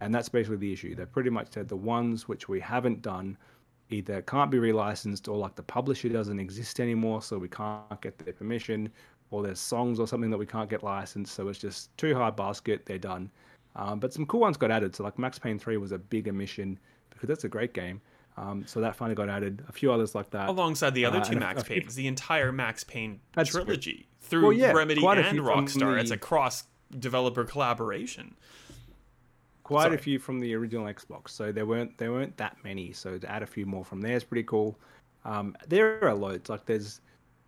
And 0.00 0.14
that's 0.14 0.28
basically 0.28 0.58
the 0.58 0.72
issue. 0.72 0.94
They've 0.94 1.10
pretty 1.10 1.30
much 1.30 1.52
said 1.52 1.68
the 1.68 1.76
ones 1.76 2.28
which 2.28 2.48
we 2.48 2.60
haven't 2.60 3.02
done 3.02 3.36
either 3.90 4.22
can't 4.22 4.50
be 4.50 4.58
relicensed 4.58 5.28
or 5.28 5.36
like 5.36 5.54
the 5.54 5.62
publisher 5.62 6.08
doesn't 6.08 6.40
exist 6.40 6.80
anymore, 6.80 7.22
so 7.22 7.38
we 7.38 7.48
can't 7.48 8.00
get 8.00 8.18
their 8.18 8.32
permission, 8.32 8.90
or 9.30 9.42
there's 9.42 9.60
songs 9.60 10.00
or 10.00 10.06
something 10.06 10.30
that 10.30 10.38
we 10.38 10.46
can't 10.46 10.70
get 10.70 10.82
licensed, 10.82 11.34
so 11.34 11.48
it's 11.48 11.58
just 11.58 11.96
too 11.96 12.14
hard 12.14 12.36
basket, 12.36 12.84
they're 12.84 12.98
done. 12.98 13.30
Um, 13.76 14.00
but 14.00 14.12
some 14.12 14.26
cool 14.26 14.40
ones 14.40 14.56
got 14.56 14.70
added. 14.70 14.96
So 14.96 15.04
like 15.04 15.18
Max 15.18 15.38
Payne 15.38 15.58
3 15.58 15.76
was 15.76 15.92
a 15.92 15.98
big 15.98 16.28
omission 16.28 16.78
because 17.10 17.28
that's 17.28 17.44
a 17.44 17.48
great 17.48 17.72
game. 17.74 18.00
Um, 18.38 18.64
so 18.66 18.80
that 18.80 18.96
finally 18.96 19.14
got 19.14 19.28
added. 19.28 19.62
A 19.68 19.72
few 19.72 19.92
others 19.92 20.14
like 20.14 20.30
that. 20.30 20.48
alongside 20.48 20.90
the 20.94 21.04
other 21.04 21.20
Uh, 21.20 21.24
two 21.24 21.36
Max 21.38 21.62
a 21.62 21.64
Paynes, 21.64 21.94
the 21.94 22.06
entire 22.06 22.52
Max 22.52 22.84
Payne 22.84 23.20
That's 23.34 23.50
true. 23.50 23.62
trilogy 23.64 24.08
through 24.20 24.42
Well, 24.42 24.52
yeah, 24.52 24.72
Remedy 24.72 25.04
and 25.06 25.38
Rockstar. 25.40 25.98
It's 26.00 26.10
a 26.10 26.16
cross 26.18 26.64
developer 26.98 27.44
collaboration. 27.44 28.34
quite 29.62 29.84
Sorry. 29.84 29.94
a 29.96 29.98
few 29.98 30.18
from 30.18 30.38
the 30.40 30.54
original 30.54 30.86
Xbox. 30.86 31.30
So 31.30 31.50
there 31.52 31.66
weren't 31.66 31.96
there 31.98 32.12
weren't 32.12 32.36
that 32.36 32.56
many. 32.62 32.92
So 32.92 33.18
to 33.18 33.30
add 33.30 33.42
a 33.42 33.46
few 33.46 33.66
more 33.66 33.84
from 33.84 34.00
there 34.00 34.16
is 34.16 34.24
pretty 34.24 34.44
cool. 34.44 34.78
Um, 35.24 35.56
there 35.66 36.02
are 36.04 36.14
loads. 36.14 36.48
Like 36.48 36.64
there's 36.66 37.00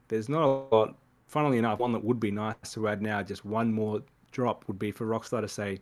there's 0.08 0.28
not 0.28 0.42
a 0.42 0.74
lot. 0.74 0.96
Funnily 1.26 1.58
enough, 1.58 1.78
one 1.78 1.92
that 1.92 2.02
would 2.02 2.18
be 2.18 2.30
nice 2.30 2.54
to 2.72 2.88
add 2.88 3.02
now, 3.02 3.22
just 3.22 3.44
one 3.44 3.70
more 3.72 4.00
drop 4.32 4.64
would 4.66 4.78
be 4.78 4.90
for 4.90 5.06
Rockstar 5.06 5.42
to 5.42 5.48
say, 5.48 5.78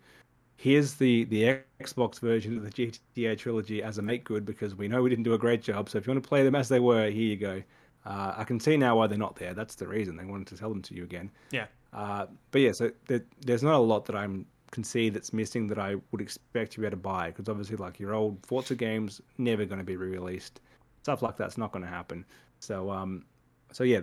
here's 0.57 0.95
the 0.95 1.24
the 1.24 1.61
Xbox 1.81 2.20
version 2.20 2.57
of 2.57 2.65
the 2.65 2.70
GTA 2.70 3.39
trilogy 3.39 3.83
as 3.83 3.99
a 3.99 4.03
make 4.03 4.24
good 4.24 4.45
because 4.45 4.74
we 4.74 4.89
know 4.89 5.03
we 5.03 5.11
didn't 5.11 5.24
do 5.24 5.35
a 5.35 5.39
great 5.39 5.62
job. 5.62 5.89
So 5.89 5.99
if 5.99 6.07
you 6.07 6.12
want 6.12 6.23
to 6.23 6.28
play 6.28 6.43
them 6.43 6.55
as 6.55 6.69
they 6.69 6.81
were, 6.81 7.11
here 7.11 7.23
you 7.23 7.37
go. 7.37 7.62
Uh, 8.05 8.35
I 8.37 8.45
can 8.45 8.61
see 8.61 8.77
now 8.77 8.97
why 8.97 9.09
they're 9.09 9.19
not 9.19 9.37
there. 9.37 9.53
That's 9.53 9.74
the 9.74 9.89
reason 9.89 10.16
they 10.16 10.24
wanted 10.24 10.47
to 10.49 10.57
sell 10.57 10.69
them 10.69 10.83
to 10.83 10.95
you 10.95 11.03
again. 11.03 11.31
Yeah. 11.51 11.66
Uh, 11.93 12.27
but 12.53 12.61
yeah, 12.61 12.73
so 12.73 12.91
there, 13.09 13.23
there's 13.45 13.62
not 13.62 13.74
a 13.74 13.78
lot 13.78 14.05
that 14.07 14.16
I'm 14.16 14.47
can 14.73 14.85
see 14.85 15.09
that's 15.09 15.33
missing 15.33 15.69
that 15.69 15.78
I 15.78 15.97
would 16.11 16.20
expect 16.20 16.73
you 16.73 16.74
to 16.74 16.81
be 16.81 16.87
able 16.87 16.97
to 16.99 17.03
buy 17.03 17.28
because 17.31 17.49
obviously, 17.49 17.77
like 17.77 17.99
your 17.99 18.15
old 18.15 18.45
Forza 18.45 18.74
games, 18.74 19.20
never 19.39 19.65
going 19.65 19.78
to 19.78 19.85
be 19.85 19.97
re-released. 19.97 20.61
Stuff 21.03 21.23
like 21.23 21.37
that's 21.37 21.57
not 21.57 21.73
going 21.73 21.85
to 21.85 21.91
happen. 21.91 22.24
So, 22.59 22.91
um, 22.91 23.24
so 23.73 23.85
yeah, 23.85 24.01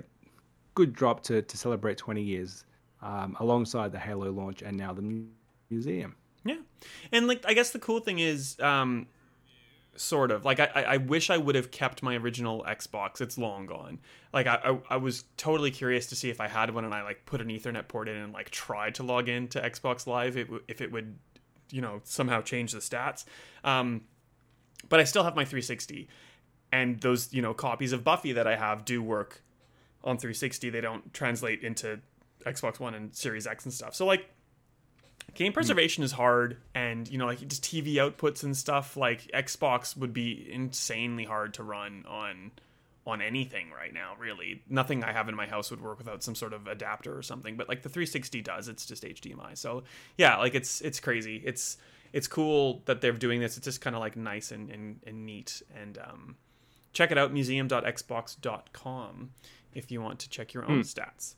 good 0.74 0.94
drop 0.94 1.22
to 1.24 1.42
to 1.42 1.58
celebrate 1.58 1.98
20 1.98 2.22
years 2.22 2.66
um, 3.02 3.36
alongside 3.40 3.92
the 3.92 4.00
Halo 4.00 4.32
launch 4.32 4.62
and 4.62 4.78
now 4.78 4.94
the 4.94 5.24
museum. 5.70 6.16
Yeah, 6.46 6.58
and 7.12 7.28
like 7.28 7.44
I 7.48 7.54
guess 7.54 7.72
the 7.72 7.80
cool 7.80 8.00
thing 8.00 8.20
is, 8.20 8.60
um, 8.60 9.08
sort 9.96 10.32
of 10.32 10.44
like 10.44 10.60
I, 10.60 10.68
I 10.88 10.98
wish 10.98 11.30
I 11.30 11.38
would 11.38 11.56
have 11.56 11.72
kept 11.72 12.02
my 12.02 12.16
original 12.16 12.64
Xbox. 12.68 13.22
It's 13.22 13.38
long 13.38 13.66
gone. 13.66 14.00
Like 14.34 14.48
I, 14.48 14.60
I 14.64 14.96
I 14.96 14.98
was 14.98 15.26
totally 15.38 15.72
curious 15.72 16.08
to 16.08 16.16
see 16.16 16.30
if 16.30 16.42
I 16.42 16.48
had 16.48 16.74
one 16.74 16.86
and 16.86 16.94
I 16.94 17.04
like 17.04 17.26
put 17.26 17.42
an 17.42 17.48
Ethernet 17.48 17.88
port 17.88 18.08
in 18.10 18.16
and 18.16 18.34
like 18.34 18.50
tried 18.50 18.96
to 18.96 19.04
log 19.04 19.30
in 19.30 19.48
to 19.50 19.62
Xbox 19.62 20.08
Live. 20.08 20.38
It 20.38 20.46
w- 20.46 20.64
if 20.68 20.82
it 20.82 20.92
would, 20.92 21.18
you 21.72 21.82
know, 21.82 22.02
somehow 22.04 22.42
change 22.42 22.72
the 22.72 22.80
stats. 22.80 23.26
Um, 23.64 24.02
but 24.90 25.00
I 25.00 25.04
still 25.06 25.24
have 25.24 25.36
my 25.36 25.46
360, 25.46 26.10
and 26.72 27.00
those 27.00 27.32
you 27.32 27.42
know 27.42 27.54
copies 27.54 27.94
of 27.94 28.04
Buffy 28.04 28.34
that 28.34 28.48
I 28.48 28.56
have 28.56 28.86
do 28.86 29.02
work 29.02 29.42
on 30.04 30.18
360. 30.18 30.70
They 30.70 30.82
don't 30.82 31.14
translate 31.14 31.64
into 31.64 32.00
Xbox 32.46 32.80
One 32.80 32.94
and 32.94 33.16
Series 33.16 33.48
X 33.48 33.64
and 33.66 33.74
stuff. 33.74 33.96
So 33.96 34.06
like 34.06 34.28
game 35.34 35.54
preservation 35.54 36.04
is 36.04 36.12
hard 36.12 36.58
and 36.76 37.10
you 37.10 37.18
know 37.18 37.26
like 37.26 37.46
just 37.48 37.64
tv 37.64 37.96
outputs 37.96 38.44
and 38.44 38.56
stuff 38.56 38.96
like 38.96 39.30
xbox 39.34 39.98
would 39.98 40.14
be 40.14 40.48
insanely 40.52 41.24
hard 41.24 41.54
to 41.54 41.64
run 41.64 42.06
on 42.08 42.52
on 43.06 43.22
anything 43.22 43.70
right 43.72 43.94
now 43.94 44.14
really. 44.18 44.62
Nothing 44.70 45.04
i 45.04 45.12
have 45.12 45.28
in 45.28 45.36
my 45.36 45.46
house 45.46 45.70
would 45.72 45.82
work 45.82 45.98
without 45.98 46.24
some 46.24 46.36
sort 46.36 46.54
of 46.54 46.68
adapter 46.68 47.18
or 47.18 47.22
something 47.22 47.58
but 47.58 47.68
like 47.68 47.82
the 47.82 47.90
360 47.90 48.42
does. 48.42 48.68
It's 48.68 48.86
just 48.86 49.04
hdmi 49.04 49.58
so 49.58 49.84
yeah 50.18 50.38
like 50.38 50.56
it's 50.56 50.82
it's 50.82 51.00
crazy. 51.00 51.42
It's 51.46 51.78
it's 52.14 52.28
cool 52.28 52.82
that 52.86 53.02
they're 53.02 53.12
doing 53.12 53.40
this. 53.40 53.58
It's 53.58 53.66
just 53.66 53.82
kind 53.82 53.96
of 53.96 54.00
like 54.00 54.16
nice 54.16 54.52
and, 54.52 54.70
and, 54.70 55.00
and 55.06 55.26
neat. 55.26 55.64
And 55.76 55.98
um 55.98 56.36
check 56.94 57.12
it 57.12 57.18
out 57.18 57.34
museum.xbox.com 57.34 59.32
if 59.74 59.92
you 59.92 60.00
want 60.02 60.20
to 60.20 60.30
check 60.30 60.54
your 60.54 60.64
own 60.66 60.82
stats 60.82 61.36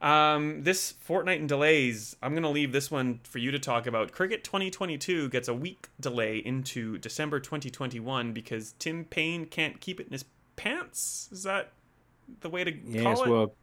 um, 0.00 0.62
this 0.62 0.94
Fortnite 1.06 1.36
and 1.40 1.48
delays, 1.48 2.16
I'm 2.22 2.32
going 2.32 2.42
to 2.42 2.48
leave 2.48 2.72
this 2.72 2.90
one 2.90 3.20
for 3.24 3.38
you 3.38 3.50
to 3.50 3.58
talk 3.58 3.86
about. 3.86 4.12
Cricket 4.12 4.44
2022 4.44 5.28
gets 5.28 5.48
a 5.48 5.54
week 5.54 5.88
delay 6.00 6.38
into 6.38 6.98
December 6.98 7.40
2021 7.40 8.32
because 8.32 8.74
Tim 8.78 9.04
Paine 9.04 9.44
can't 9.46 9.80
keep 9.80 10.00
it 10.00 10.06
in 10.06 10.12
his 10.12 10.24
pants. 10.56 11.28
Is 11.32 11.42
that 11.42 11.72
the 12.40 12.48
way 12.48 12.64
to 12.64 12.72
Yes, 12.84 13.02
call 13.02 13.24
it? 13.24 13.28
well, 13.28 13.54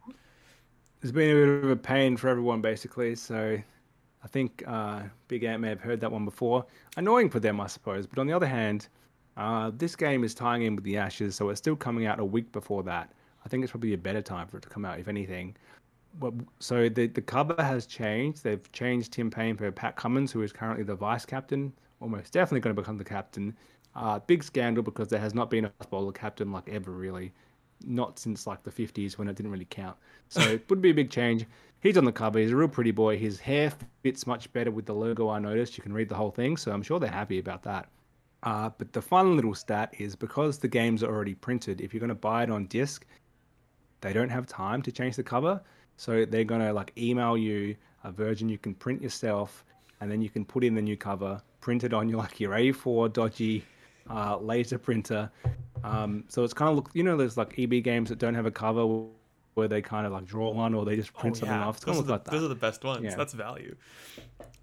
it's 1.02 1.12
been 1.12 1.30
a 1.30 1.34
bit 1.34 1.64
of 1.64 1.70
a 1.70 1.76
pain 1.76 2.16
for 2.16 2.28
everyone 2.28 2.60
basically. 2.60 3.14
So 3.14 3.58
I 4.22 4.28
think 4.28 4.62
uh, 4.66 5.02
Big 5.28 5.44
Ant 5.44 5.60
may 5.60 5.68
have 5.68 5.80
heard 5.80 6.00
that 6.00 6.10
one 6.12 6.24
before. 6.24 6.66
Annoying 6.96 7.30
for 7.30 7.40
them, 7.40 7.60
I 7.60 7.66
suppose. 7.66 8.06
But 8.06 8.18
on 8.18 8.26
the 8.26 8.32
other 8.32 8.46
hand, 8.46 8.88
uh, 9.36 9.70
this 9.76 9.94
game 9.96 10.24
is 10.24 10.34
tying 10.34 10.62
in 10.62 10.74
with 10.74 10.84
the 10.84 10.96
Ashes, 10.96 11.36
so 11.36 11.48
it's 11.50 11.58
still 11.58 11.76
coming 11.76 12.06
out 12.06 12.18
a 12.18 12.24
week 12.24 12.50
before 12.52 12.82
that. 12.84 13.12
I 13.44 13.48
think 13.48 13.62
it's 13.62 13.70
probably 13.70 13.94
a 13.94 13.98
better 13.98 14.20
time 14.20 14.48
for 14.48 14.56
it 14.56 14.62
to 14.64 14.68
come 14.68 14.84
out, 14.84 14.98
if 14.98 15.06
anything. 15.06 15.56
So 16.58 16.88
the 16.88 17.06
the 17.06 17.22
cover 17.22 17.54
has 17.58 17.86
changed. 17.86 18.42
They've 18.42 18.72
changed 18.72 19.12
Tim 19.12 19.30
Paine 19.30 19.56
for 19.56 19.70
Pat 19.70 19.96
Cummins, 19.96 20.32
who 20.32 20.42
is 20.42 20.52
currently 20.52 20.84
the 20.84 20.94
vice 20.94 21.24
captain, 21.24 21.72
almost 22.00 22.32
definitely 22.32 22.60
going 22.60 22.74
to 22.74 22.82
become 22.82 22.98
the 22.98 23.04
captain. 23.04 23.56
Uh, 23.94 24.18
big 24.20 24.44
scandal 24.44 24.82
because 24.82 25.08
there 25.08 25.20
has 25.20 25.34
not 25.34 25.50
been 25.50 25.64
a 25.64 25.72
bowler 25.90 26.12
captain 26.12 26.52
like 26.52 26.68
ever 26.68 26.90
really, 26.92 27.32
not 27.84 28.18
since 28.18 28.46
like 28.46 28.62
the 28.62 28.70
50s 28.70 29.18
when 29.18 29.28
it 29.28 29.36
didn't 29.36 29.50
really 29.50 29.66
count. 29.68 29.96
So 30.28 30.40
it 30.40 30.68
would 30.68 30.82
be 30.82 30.90
a 30.90 30.94
big 30.94 31.10
change. 31.10 31.46
He's 31.80 31.96
on 31.96 32.04
the 32.04 32.12
cover. 32.12 32.38
He's 32.38 32.52
a 32.52 32.56
real 32.56 32.68
pretty 32.68 32.90
boy. 32.90 33.18
His 33.18 33.40
hair 33.40 33.72
fits 34.02 34.26
much 34.26 34.52
better 34.52 34.70
with 34.70 34.86
the 34.86 34.94
logo. 34.94 35.30
I 35.30 35.38
noticed. 35.38 35.76
You 35.76 35.82
can 35.82 35.92
read 35.92 36.08
the 36.08 36.14
whole 36.14 36.30
thing, 36.30 36.56
so 36.56 36.72
I'm 36.72 36.82
sure 36.82 36.98
they're 37.00 37.10
happy 37.10 37.38
about 37.38 37.62
that. 37.62 37.88
Uh, 38.42 38.70
but 38.78 38.92
the 38.92 39.02
fun 39.02 39.36
little 39.36 39.54
stat 39.54 39.94
is 39.98 40.14
because 40.14 40.58
the 40.58 40.68
games 40.68 41.02
are 41.02 41.12
already 41.12 41.34
printed. 41.34 41.80
If 41.80 41.92
you're 41.92 42.00
going 42.00 42.08
to 42.08 42.14
buy 42.14 42.44
it 42.44 42.50
on 42.50 42.66
disc, 42.66 43.04
they 44.00 44.12
don't 44.12 44.28
have 44.28 44.46
time 44.46 44.82
to 44.82 44.92
change 44.92 45.16
the 45.16 45.22
cover. 45.22 45.60
So 45.98 46.24
they're 46.24 46.44
going 46.44 46.60
to 46.62 46.72
like 46.72 46.92
email 46.96 47.36
you 47.36 47.76
a 48.04 48.10
version 48.10 48.48
you 48.48 48.56
can 48.56 48.72
print 48.74 49.02
yourself, 49.02 49.64
and 50.00 50.10
then 50.10 50.22
you 50.22 50.30
can 50.30 50.44
put 50.44 50.64
in 50.64 50.74
the 50.74 50.80
new 50.80 50.96
cover, 50.96 51.42
print 51.60 51.84
it 51.84 51.92
on 51.92 52.08
your 52.08 52.18
like 52.18 52.40
your 52.40 52.52
A4 52.52 53.12
dodgy 53.12 53.64
uh, 54.08 54.38
laser 54.38 54.78
printer. 54.78 55.30
Um, 55.84 56.24
so 56.28 56.44
it's 56.44 56.54
kind 56.54 56.70
of 56.70 56.76
look, 56.76 56.90
you 56.94 57.02
know, 57.02 57.16
there's 57.16 57.36
like 57.36 57.58
EB 57.58 57.82
games 57.84 58.08
that 58.08 58.18
don't 58.18 58.34
have 58.34 58.46
a 58.46 58.50
cover 58.50 59.04
where 59.54 59.68
they 59.68 59.82
kind 59.82 60.06
of 60.06 60.12
like 60.12 60.24
draw 60.24 60.50
one 60.52 60.72
or 60.72 60.84
they 60.84 60.94
just 60.96 61.12
print 61.12 61.36
Oh, 61.36 61.40
something 61.40 61.58
off. 61.58 61.76
It's 61.76 61.84
Those, 61.84 61.98
are 61.98 62.02
the, 62.02 62.12
like 62.12 62.24
that. 62.24 62.30
those 62.30 62.42
are 62.44 62.48
the 62.48 62.54
best 62.54 62.84
ones. 62.84 63.02
Yeah. 63.04 63.16
That's 63.16 63.32
value. 63.32 63.74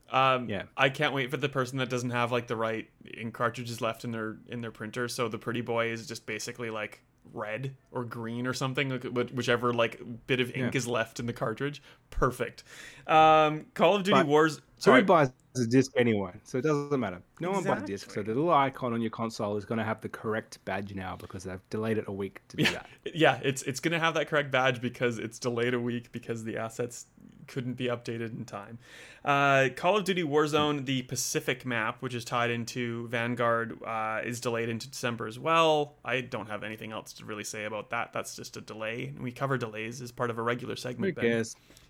Um, 0.09 0.49
Yeah. 0.49 0.63
I 0.77 0.89
can't 0.89 1.13
wait 1.13 1.31
for 1.31 1.37
the 1.37 1.49
person 1.49 1.77
that 1.79 1.89
doesn't 1.89 2.11
have 2.11 2.31
like 2.31 2.47
the 2.47 2.55
right 2.55 2.89
ink 3.17 3.33
cartridges 3.33 3.81
left 3.81 4.05
in 4.05 4.11
their 4.11 4.37
in 4.47 4.61
their 4.61 4.71
printer. 4.71 5.07
So 5.09 5.27
the 5.27 5.37
pretty 5.37 5.61
boy 5.61 5.87
is 5.87 6.07
just 6.07 6.25
basically 6.25 6.69
like 6.69 7.01
red 7.33 7.75
or 7.91 8.03
green 8.03 8.47
or 8.47 8.53
something, 8.53 8.89
whichever 9.33 9.73
like 9.73 10.01
bit 10.27 10.39
of 10.39 10.49
ink 10.51 10.73
Yeah. 10.73 10.77
is 10.77 10.87
left 10.87 11.19
in 11.19 11.25
the 11.25 11.33
cartridge. 11.33 11.81
Perfect. 12.09 12.63
Um, 13.07 13.65
Call 13.73 13.95
of 13.95 14.03
Duty 14.03 14.19
But 14.19 14.27
Wars. 14.27 14.61
So 14.77 14.91
Sorry. 14.91 15.01
who 15.01 15.07
buys 15.07 15.31
a 15.55 15.65
disc 15.65 15.91
anyway? 15.95 16.31
So 16.43 16.57
it 16.57 16.63
doesn't 16.63 16.99
matter. 16.99 17.21
No 17.39 17.51
one 17.51 17.63
buys 17.63 17.81
a 17.81 17.85
disc. 17.85 18.11
So 18.11 18.21
the 18.21 18.33
little 18.33 18.51
icon 18.51 18.93
on 18.93 19.01
your 19.01 19.09
console 19.09 19.55
is 19.57 19.65
going 19.65 19.77
to 19.77 19.85
have 19.85 20.01
the 20.01 20.09
correct 20.09 20.63
badge 20.65 20.93
now 20.93 21.15
because 21.15 21.43
they've 21.43 21.61
delayed 21.69 21.97
it 21.97 22.05
a 22.07 22.11
week 22.11 22.41
to 22.49 22.57
do 22.57 22.63
yeah, 22.63 22.71
that. 22.71 22.87
yeah, 23.15 23.39
it's 23.43 23.63
it's 23.63 23.79
gonna 23.79 23.99
have 23.99 24.13
that 24.15 24.27
correct 24.27 24.51
badge 24.51 24.81
because 24.81 25.17
it's 25.17 25.39
delayed 25.39 25.73
a 25.73 25.79
week 25.79 26.11
because 26.11 26.43
the 26.43 26.57
assets 26.57 27.05
couldn't 27.47 27.75
be 27.75 27.85
updated 27.85 28.37
in 28.37 28.45
time. 28.45 28.77
Uh, 29.23 29.69
Call 29.75 29.97
of 29.97 30.03
Duty 30.03 30.23
Warzone, 30.23 30.85
the 30.85 31.03
Pacific 31.03 31.65
map, 31.65 32.01
which 32.01 32.13
is 32.13 32.25
tied 32.25 32.51
into 32.51 33.07
Vanguard, 33.07 33.77
uh, 33.83 34.21
is 34.23 34.39
delayed 34.39 34.69
into 34.69 34.89
December 34.89 35.27
as 35.27 35.39
well. 35.39 35.95
I 36.03 36.21
don't 36.21 36.49
have 36.49 36.63
anything 36.63 36.91
else 36.91 37.13
to 37.13 37.25
really 37.25 37.43
say 37.43 37.65
about 37.65 37.91
that. 37.91 38.13
That's 38.13 38.35
just 38.35 38.57
a 38.57 38.61
delay. 38.61 39.13
We 39.19 39.31
cover 39.31 39.57
delays 39.57 40.01
as 40.01 40.11
part 40.11 40.29
of 40.29 40.37
a 40.37 40.41
regular 40.41 40.75
segment. 40.75 41.15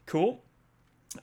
Cool. 0.05 0.43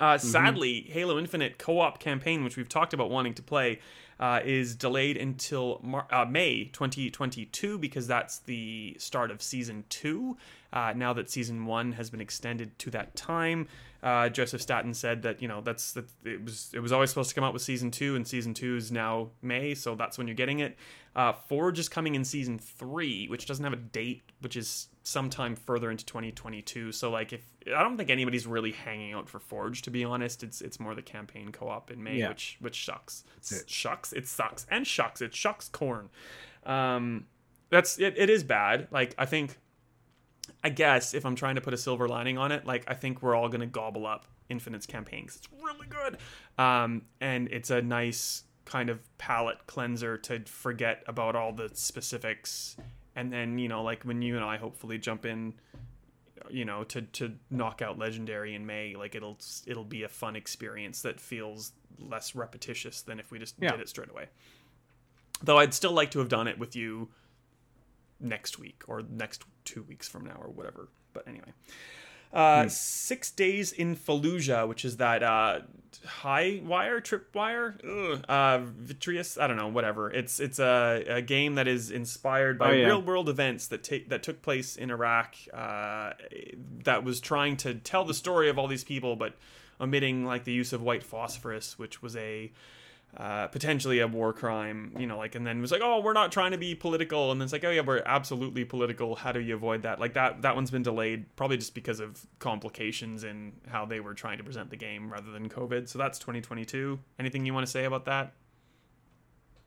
Uh, 0.00 0.18
Sadly, 0.18 0.86
Halo 0.88 1.18
Infinite 1.18 1.58
co-op 1.58 1.98
campaign, 1.98 2.44
which 2.44 2.56
we've 2.56 2.68
talked 2.68 2.94
about 2.94 3.10
wanting 3.10 3.34
to 3.34 3.42
play, 3.42 3.78
uh, 4.18 4.40
is 4.44 4.74
delayed 4.76 5.16
until 5.16 5.80
Mar- 5.82 6.06
uh, 6.10 6.24
May 6.24 6.66
2022 6.72 7.78
because 7.78 8.06
that's 8.06 8.38
the 8.40 8.96
start 8.98 9.30
of 9.30 9.42
season 9.42 9.84
two. 9.88 10.36
Uh, 10.72 10.92
now 10.96 11.12
that 11.12 11.28
season 11.28 11.66
one 11.66 11.92
has 11.92 12.08
been 12.08 12.20
extended 12.20 12.78
to 12.78 12.90
that 12.90 13.14
time, 13.16 13.68
uh, 14.02 14.28
Joseph 14.28 14.62
Staten 14.62 14.94
said 14.94 15.22
that 15.22 15.42
you 15.42 15.48
know 15.48 15.60
that's 15.60 15.92
that 15.92 16.06
it 16.24 16.42
was 16.42 16.70
it 16.72 16.80
was 16.80 16.92
always 16.92 17.10
supposed 17.10 17.28
to 17.28 17.34
come 17.34 17.44
out 17.44 17.52
with 17.52 17.62
season 17.62 17.90
two, 17.90 18.16
and 18.16 18.26
season 18.26 18.54
two 18.54 18.76
is 18.76 18.90
now 18.90 19.30
May, 19.42 19.74
so 19.74 19.94
that's 19.94 20.16
when 20.18 20.26
you're 20.26 20.36
getting 20.36 20.60
it. 20.60 20.76
Uh, 21.14 21.32
Forge 21.32 21.78
is 21.78 21.88
coming 21.90 22.14
in 22.14 22.24
season 22.24 22.58
three, 22.58 23.26
which 23.28 23.44
doesn't 23.46 23.62
have 23.64 23.74
a 23.74 23.76
date, 23.76 24.22
which 24.40 24.56
is 24.56 24.88
sometime 25.02 25.54
further 25.54 25.90
into 25.90 26.06
2022. 26.06 26.90
So 26.92 27.10
like, 27.10 27.32
if 27.34 27.44
I 27.66 27.82
don't 27.82 27.98
think 27.98 28.08
anybody's 28.08 28.46
really 28.46 28.72
hanging 28.72 29.12
out 29.12 29.28
for 29.28 29.38
Forge, 29.38 29.82
to 29.82 29.90
be 29.90 30.04
honest, 30.04 30.42
it's 30.42 30.60
it's 30.62 30.80
more 30.80 30.94
the 30.94 31.02
campaign 31.02 31.52
co-op 31.52 31.90
in 31.90 32.02
May, 32.02 32.16
Yeah. 32.18 32.28
which 32.30 32.56
which 32.60 32.84
sucks. 32.86 33.24
it. 33.50 33.68
Shucks, 33.68 34.12
it 34.14 34.26
sucks, 34.26 34.66
and 34.70 34.86
shucks, 34.86 35.20
it 35.20 35.34
shucks 35.34 35.68
corn. 35.68 36.08
Um, 36.64 37.26
that's 37.68 37.98
it. 37.98 38.14
It 38.16 38.30
is 38.30 38.42
bad. 38.42 38.88
Like 38.90 39.14
I 39.18 39.26
think, 39.26 39.58
I 40.64 40.70
guess 40.70 41.12
if 41.12 41.26
I'm 41.26 41.34
trying 41.36 41.56
to 41.56 41.60
put 41.60 41.74
a 41.74 41.78
silver 41.78 42.08
lining 42.08 42.38
on 42.38 42.52
it, 42.52 42.64
like 42.64 42.84
I 42.88 42.94
think 42.94 43.22
we're 43.22 43.34
all 43.34 43.48
gonna 43.50 43.66
gobble 43.66 44.06
up 44.06 44.24
Infinite's 44.48 44.86
campaign 44.86 45.26
'cause 45.26 45.36
it's 45.36 45.48
really 45.62 45.86
good, 45.88 46.16
um, 46.58 47.02
and 47.20 47.48
it's 47.52 47.68
a 47.70 47.82
nice 47.82 48.44
kind 48.72 48.88
of 48.88 48.98
palate 49.18 49.58
cleanser 49.66 50.16
to 50.16 50.40
forget 50.46 51.02
about 51.06 51.36
all 51.36 51.52
the 51.52 51.68
specifics, 51.74 52.74
and 53.14 53.30
then 53.30 53.58
you 53.58 53.68
know 53.68 53.82
like 53.82 54.02
when 54.04 54.22
you 54.22 54.36
and 54.36 54.44
I 54.44 54.56
hopefully 54.56 54.96
jump 54.98 55.26
in 55.26 55.52
you 56.48 56.64
know 56.64 56.82
to 56.84 57.02
to 57.02 57.34
knock 57.50 57.82
out 57.82 57.98
legendary 57.98 58.54
in 58.54 58.64
may 58.66 58.94
like 58.96 59.14
it'll 59.14 59.38
it'll 59.66 59.84
be 59.84 60.02
a 60.04 60.08
fun 60.08 60.36
experience 60.36 61.02
that 61.02 61.20
feels 61.20 61.72
less 61.98 62.34
repetitious 62.34 63.02
than 63.02 63.20
if 63.20 63.30
we 63.30 63.38
just 63.38 63.56
Yeah. 63.60 63.72
did 63.72 63.80
it 63.80 63.88
straight 63.90 64.10
away. 64.10 64.26
Though 65.42 65.58
i'd 65.58 65.74
still 65.74 65.92
like 65.92 66.10
to 66.12 66.18
have 66.20 66.28
done 66.28 66.48
it 66.48 66.58
with 66.58 66.74
you 66.74 67.10
next 68.20 68.58
week 68.58 68.82
or 68.88 69.02
next 69.02 69.44
two 69.64 69.82
weeks 69.82 70.08
from 70.08 70.24
now 70.24 70.38
or 70.40 70.48
whatever. 70.50 70.88
But 71.12 71.28
anyway 71.28 71.52
uh, 72.32 72.68
Six 72.68 73.30
Days 73.30 73.72
in 73.72 73.96
Fallujah, 73.96 74.66
which 74.68 74.84
is 74.84 74.96
that 74.98 75.22
uh, 75.22 75.60
high 76.06 76.60
wire, 76.64 77.00
trip 77.00 77.28
wire, 77.34 77.76
Ugh, 77.86 78.24
uh, 78.28 78.58
vitreous. 78.64 79.36
I 79.38 79.46
don't 79.46 79.56
know, 79.56 79.68
whatever. 79.68 80.10
It's 80.10 80.40
it's 80.40 80.58
a, 80.58 81.04
a 81.08 81.22
game 81.22 81.54
that 81.56 81.68
is 81.68 81.90
inspired 81.90 82.58
by 82.58 82.70
Oh, 82.70 82.72
yeah. 82.72 82.86
real 82.86 83.02
world 83.02 83.28
events 83.28 83.66
that 83.68 83.82
take 83.82 84.08
that 84.08 84.22
took 84.22 84.42
place 84.42 84.76
in 84.76 84.90
Iraq. 84.90 85.34
Uh, 85.52 86.12
that 86.84 87.04
was 87.04 87.20
trying 87.20 87.56
to 87.58 87.74
tell 87.74 88.04
the 88.04 88.14
story 88.14 88.48
of 88.48 88.58
all 88.58 88.66
these 88.68 88.84
people, 88.84 89.14
but 89.16 89.34
omitting 89.80 90.24
like 90.24 90.44
the 90.44 90.52
use 90.52 90.72
of 90.72 90.80
white 90.82 91.02
phosphorus, 91.02 91.78
which 91.78 92.02
was 92.02 92.16
a 92.16 92.50
uh, 93.16 93.46
potentially 93.48 93.98
a 94.00 94.06
war 94.06 94.32
crime, 94.32 94.94
you 94.98 95.06
know, 95.06 95.18
like, 95.18 95.34
and 95.34 95.46
then 95.46 95.60
was 95.60 95.70
like, 95.70 95.82
oh, 95.84 96.00
we're 96.00 96.14
not 96.14 96.32
trying 96.32 96.52
to 96.52 96.58
be 96.58 96.74
political, 96.74 97.30
and 97.30 97.40
then 97.40 97.44
it's 97.44 97.52
like, 97.52 97.64
oh 97.64 97.70
yeah, 97.70 97.82
we're 97.82 98.02
absolutely 98.06 98.64
political. 98.64 99.16
How 99.16 99.32
do 99.32 99.40
you 99.40 99.54
avoid 99.54 99.82
that? 99.82 100.00
Like 100.00 100.14
that, 100.14 100.42
that 100.42 100.54
one's 100.54 100.70
been 100.70 100.82
delayed 100.82 101.26
probably 101.36 101.58
just 101.58 101.74
because 101.74 102.00
of 102.00 102.26
complications 102.38 103.24
in 103.24 103.52
how 103.68 103.84
they 103.84 104.00
were 104.00 104.14
trying 104.14 104.38
to 104.38 104.44
present 104.44 104.70
the 104.70 104.76
game 104.76 105.12
rather 105.12 105.30
than 105.30 105.48
COVID. 105.48 105.88
So 105.88 105.98
that's 105.98 106.18
2022. 106.18 106.98
Anything 107.18 107.44
you 107.44 107.52
want 107.52 107.66
to 107.66 107.70
say 107.70 107.84
about 107.84 108.06
that? 108.06 108.32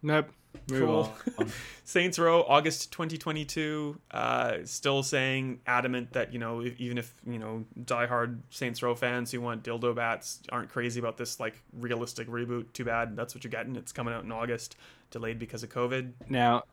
Nope. 0.02 0.32
Cool. 0.70 1.14
Saints 1.84 2.18
Row, 2.18 2.44
August 2.44 2.92
2022. 2.92 4.00
Uh, 4.12 4.58
still 4.64 5.04
saying 5.04 5.60
adamant 5.68 6.14
that 6.14 6.34
you 6.34 6.40
know 6.40 6.62
if, 6.62 6.80
even 6.80 6.98
if 6.98 7.14
you 7.26 7.40
know 7.40 7.66
diehard 7.84 8.40
Saints 8.50 8.82
Row 8.82 8.96
fans 8.96 9.32
who 9.32 9.42
want 9.42 9.64
dildo 9.64 9.96
bats 9.96 10.42
aren't 10.50 10.70
crazy 10.70 11.00
about 11.00 11.18
this 11.18 11.40
like 11.40 11.62
realistic 11.74 12.28
reboot. 12.28 12.72
Too 12.74 12.86
bad. 12.86 13.16
That's 13.16 13.36
what 13.36 13.44
you're 13.44 13.52
getting. 13.52 13.76
It's 13.76 13.92
coming 13.92 14.14
out 14.14 14.24
in 14.24 14.32
August, 14.32 14.76
delayed 15.12 15.40
because 15.40 15.64
of 15.64 15.70
COVID. 15.70 16.14
Now, 16.30 16.64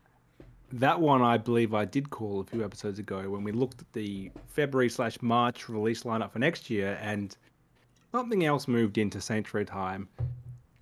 that 0.73 0.99
one 0.99 1.21
I 1.21 1.37
believe 1.37 1.73
I 1.73 1.85
did 1.85 2.09
call 2.09 2.39
a 2.39 2.43
few 2.43 2.63
episodes 2.65 2.97
ago 2.97 3.29
when 3.29 3.43
we 3.43 3.51
looked 3.51 3.81
at 3.81 3.93
the 3.93 4.31
February 4.47 4.89
slash 4.89 5.21
March 5.21 5.69
release 5.69 6.03
lineup 6.03 6.31
for 6.31 6.39
next 6.39 6.69
year, 6.69 6.97
and 7.01 7.35
something 8.11 8.43
else 8.45 8.67
moved 8.67 8.97
into 8.97 9.21
Saints 9.21 9.53
Row 9.53 9.63
time. 9.63 10.09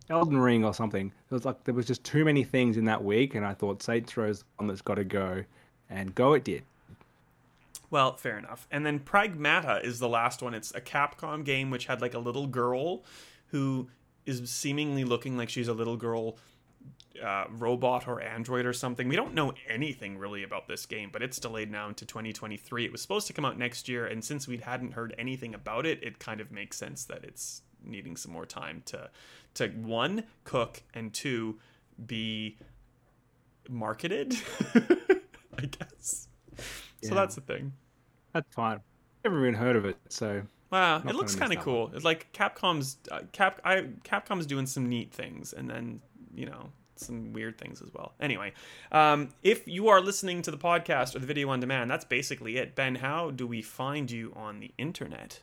Elden 0.10 0.38
Ring 0.38 0.64
or 0.66 0.74
something. 0.74 1.08
It 1.08 1.34
was 1.34 1.46
like 1.46 1.64
there 1.64 1.74
was 1.74 1.86
just 1.86 2.04
too 2.04 2.26
many 2.26 2.44
things 2.44 2.78
in 2.78 2.86
that 2.86 3.04
week, 3.04 3.36
and 3.36 3.46
I 3.46 3.54
thought 3.54 3.82
Saints 3.82 4.16
Row's 4.18 4.44
one 4.58 4.68
that's 4.68 4.82
got 4.82 4.96
to 4.96 5.04
go, 5.04 5.44
and 5.90 6.14
go 6.16 6.34
it 6.34 6.44
did. 6.44 6.64
Well, 7.90 8.16
fair 8.16 8.38
enough. 8.38 8.68
And 8.72 8.86
then 8.86 9.00
Pragmata 9.00 9.84
is 9.84 10.00
the 10.00 10.08
last 10.08 10.42
one. 10.42 10.54
It's 10.54 10.74
a 10.74 10.82
Capcom 10.82 11.44
game 11.44 11.70
which 11.70 11.86
had 11.86 12.02
like 12.02 12.14
a 12.14 12.20
little 12.20 12.48
girl 12.48 13.04
who 13.48 13.90
is 14.26 14.50
seemingly 14.50 15.04
looking 15.04 15.36
like 15.36 15.50
she's 15.50 15.68
a 15.68 15.74
little 15.74 15.98
girl 15.98 16.38
uh, 17.22 17.46
robot 17.50 18.08
or 18.08 18.22
android 18.22 18.66
or 18.66 18.74
something. 18.74 19.08
We 19.08 19.16
don't 19.16 19.34
know 19.34 19.54
anything 19.68 20.18
really 20.18 20.44
about 20.44 20.68
this 20.68 20.86
game, 20.86 21.10
but 21.12 21.22
it's 21.22 21.40
delayed 21.40 21.70
now 21.70 21.90
into 21.90 22.06
2023. 22.06 22.86
It 22.86 22.92
was 22.92 23.02
supposed 23.02 23.28
to 23.28 23.34
come 23.34 23.46
out 23.46 23.58
next 23.58 23.90
year, 23.90 24.06
and 24.06 24.24
since 24.24 24.48
we 24.48 24.58
hadn't 24.58 24.94
heard 24.94 25.14
anything 25.18 25.54
about 25.54 25.86
it, 25.86 26.02
it 26.02 26.20
kind 26.20 26.40
of 26.40 26.52
makes 26.52 26.78
sense 26.78 27.04
that 27.06 27.24
it's 27.24 27.62
needing 27.84 28.16
some 28.18 28.32
more 28.32 28.46
time 28.46 28.84
to 28.88 29.10
to 29.56 29.68
one 29.70 30.24
cook 30.44 30.84
and 30.94 31.14
two 31.14 31.60
be 32.06 32.58
marketed. 33.70 34.36
I 35.58 35.66
guess. 35.66 36.28
So 37.04 37.16
that's 37.16 37.36
the 37.36 37.42
thing. 37.42 37.74
That's 38.34 38.54
fine. 38.54 38.80
Never 39.24 39.42
even 39.42 39.54
heard 39.54 39.76
of 39.76 39.86
it, 39.86 39.98
so 40.10 40.44
Wow, 40.72 41.02
it 41.06 41.16
looks 41.16 41.36
kind 41.36 41.52
of 41.52 41.60
cool. 41.60 41.92
It's 41.94 42.06
like 42.06 42.32
Capcom's 42.32 42.98
uh, 43.12 43.22
Cap 43.34 43.60
I 43.66 43.88
Capcom's 44.06 44.46
doing 44.46 44.66
some 44.66 44.88
neat 44.88 45.14
things, 45.14 45.52
and 45.52 45.70
then 45.70 46.02
you 46.34 46.46
know 46.46 46.70
some 46.96 47.34
weird 47.34 47.58
things 47.58 47.82
as 47.82 47.94
well. 47.94 48.14
Anyway, 48.22 48.54
um, 48.92 49.30
if 49.44 49.68
you 49.68 49.90
are 49.90 50.00
listening 50.00 50.42
to 50.44 50.52
the 50.52 50.58
podcast 50.58 51.14
or 51.14 51.20
the 51.20 51.28
video 51.28 51.50
on 51.50 51.60
demand, 51.60 51.92
that's 51.92 52.06
basically 52.06 52.58
it. 52.58 52.74
Ben, 52.74 52.96
how 52.96 53.32
do 53.32 53.46
we 53.46 53.62
find 53.62 54.10
you 54.10 54.32
on 54.36 54.62
the 54.62 54.72
internet? 54.78 55.42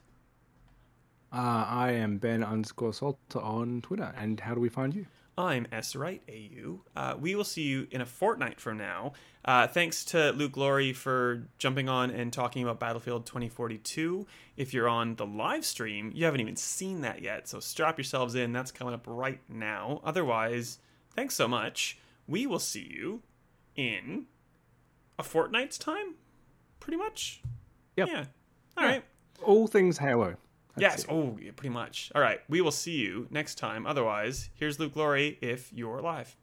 Uh, 1.31 1.65
I 1.67 1.91
am 1.91 2.17
Ben 2.17 2.43
underscore 2.43 2.93
Salt 2.93 3.19
on 3.35 3.81
Twitter. 3.81 4.13
And 4.17 4.39
how 4.39 4.53
do 4.53 4.59
we 4.59 4.69
find 4.69 4.93
you? 4.93 5.05
I'm 5.37 5.67
S 5.71 5.95
Wright 5.95 6.21
AU. 6.29 6.81
Uh, 6.97 7.15
we 7.17 7.33
will 7.33 7.45
see 7.45 7.61
you 7.61 7.87
in 7.91 8.01
a 8.01 8.05
fortnight 8.05 8.59
from 8.59 8.77
now. 8.77 9.13
Uh, 9.45 9.67
thanks 9.67 10.03
to 10.05 10.31
Luke 10.31 10.57
Lawrie 10.57 10.91
for 10.91 11.47
jumping 11.57 11.87
on 11.87 12.11
and 12.11 12.33
talking 12.33 12.61
about 12.61 12.77
Battlefield 12.77 13.25
2042. 13.25 14.27
If 14.57 14.73
you're 14.73 14.89
on 14.89 15.15
the 15.15 15.25
live 15.25 15.63
stream, 15.63 16.11
you 16.13 16.25
haven't 16.25 16.41
even 16.41 16.57
seen 16.57 17.01
that 17.01 17.21
yet, 17.21 17.47
so 17.47 17.61
strap 17.61 17.97
yourselves 17.97 18.35
in. 18.35 18.51
That's 18.51 18.71
coming 18.71 18.93
up 18.93 19.05
right 19.07 19.39
now. 19.47 20.01
Otherwise, 20.03 20.79
thanks 21.15 21.35
so 21.35 21.47
much. 21.47 21.97
We 22.27 22.45
will 22.45 22.59
see 22.59 22.89
you 22.91 23.21
in 23.77 24.25
a 25.17 25.23
fortnight's 25.23 25.77
time, 25.77 26.15
pretty 26.81 26.97
much. 26.97 27.41
Yep. 27.95 28.07
Yeah. 28.09 28.25
All 28.75 28.83
right. 28.83 29.05
All 29.41 29.67
things 29.67 29.99
Halo. 29.99 30.35
Yes. 30.81 31.03
it. 31.03 31.09
Oh, 31.09 31.37
yeah, 31.41 31.51
pretty 31.55 31.73
much. 31.73 32.11
All 32.15 32.21
right. 32.21 32.39
We 32.49 32.61
will 32.61 32.71
see 32.71 32.97
you 32.97 33.27
next 33.29 33.55
time. 33.55 33.85
Otherwise, 33.85 34.49
here's 34.53 34.79
Luke 34.79 34.95
Lawrie 34.95 35.37
if 35.41 35.71
you're 35.73 36.01
live. 36.01 36.35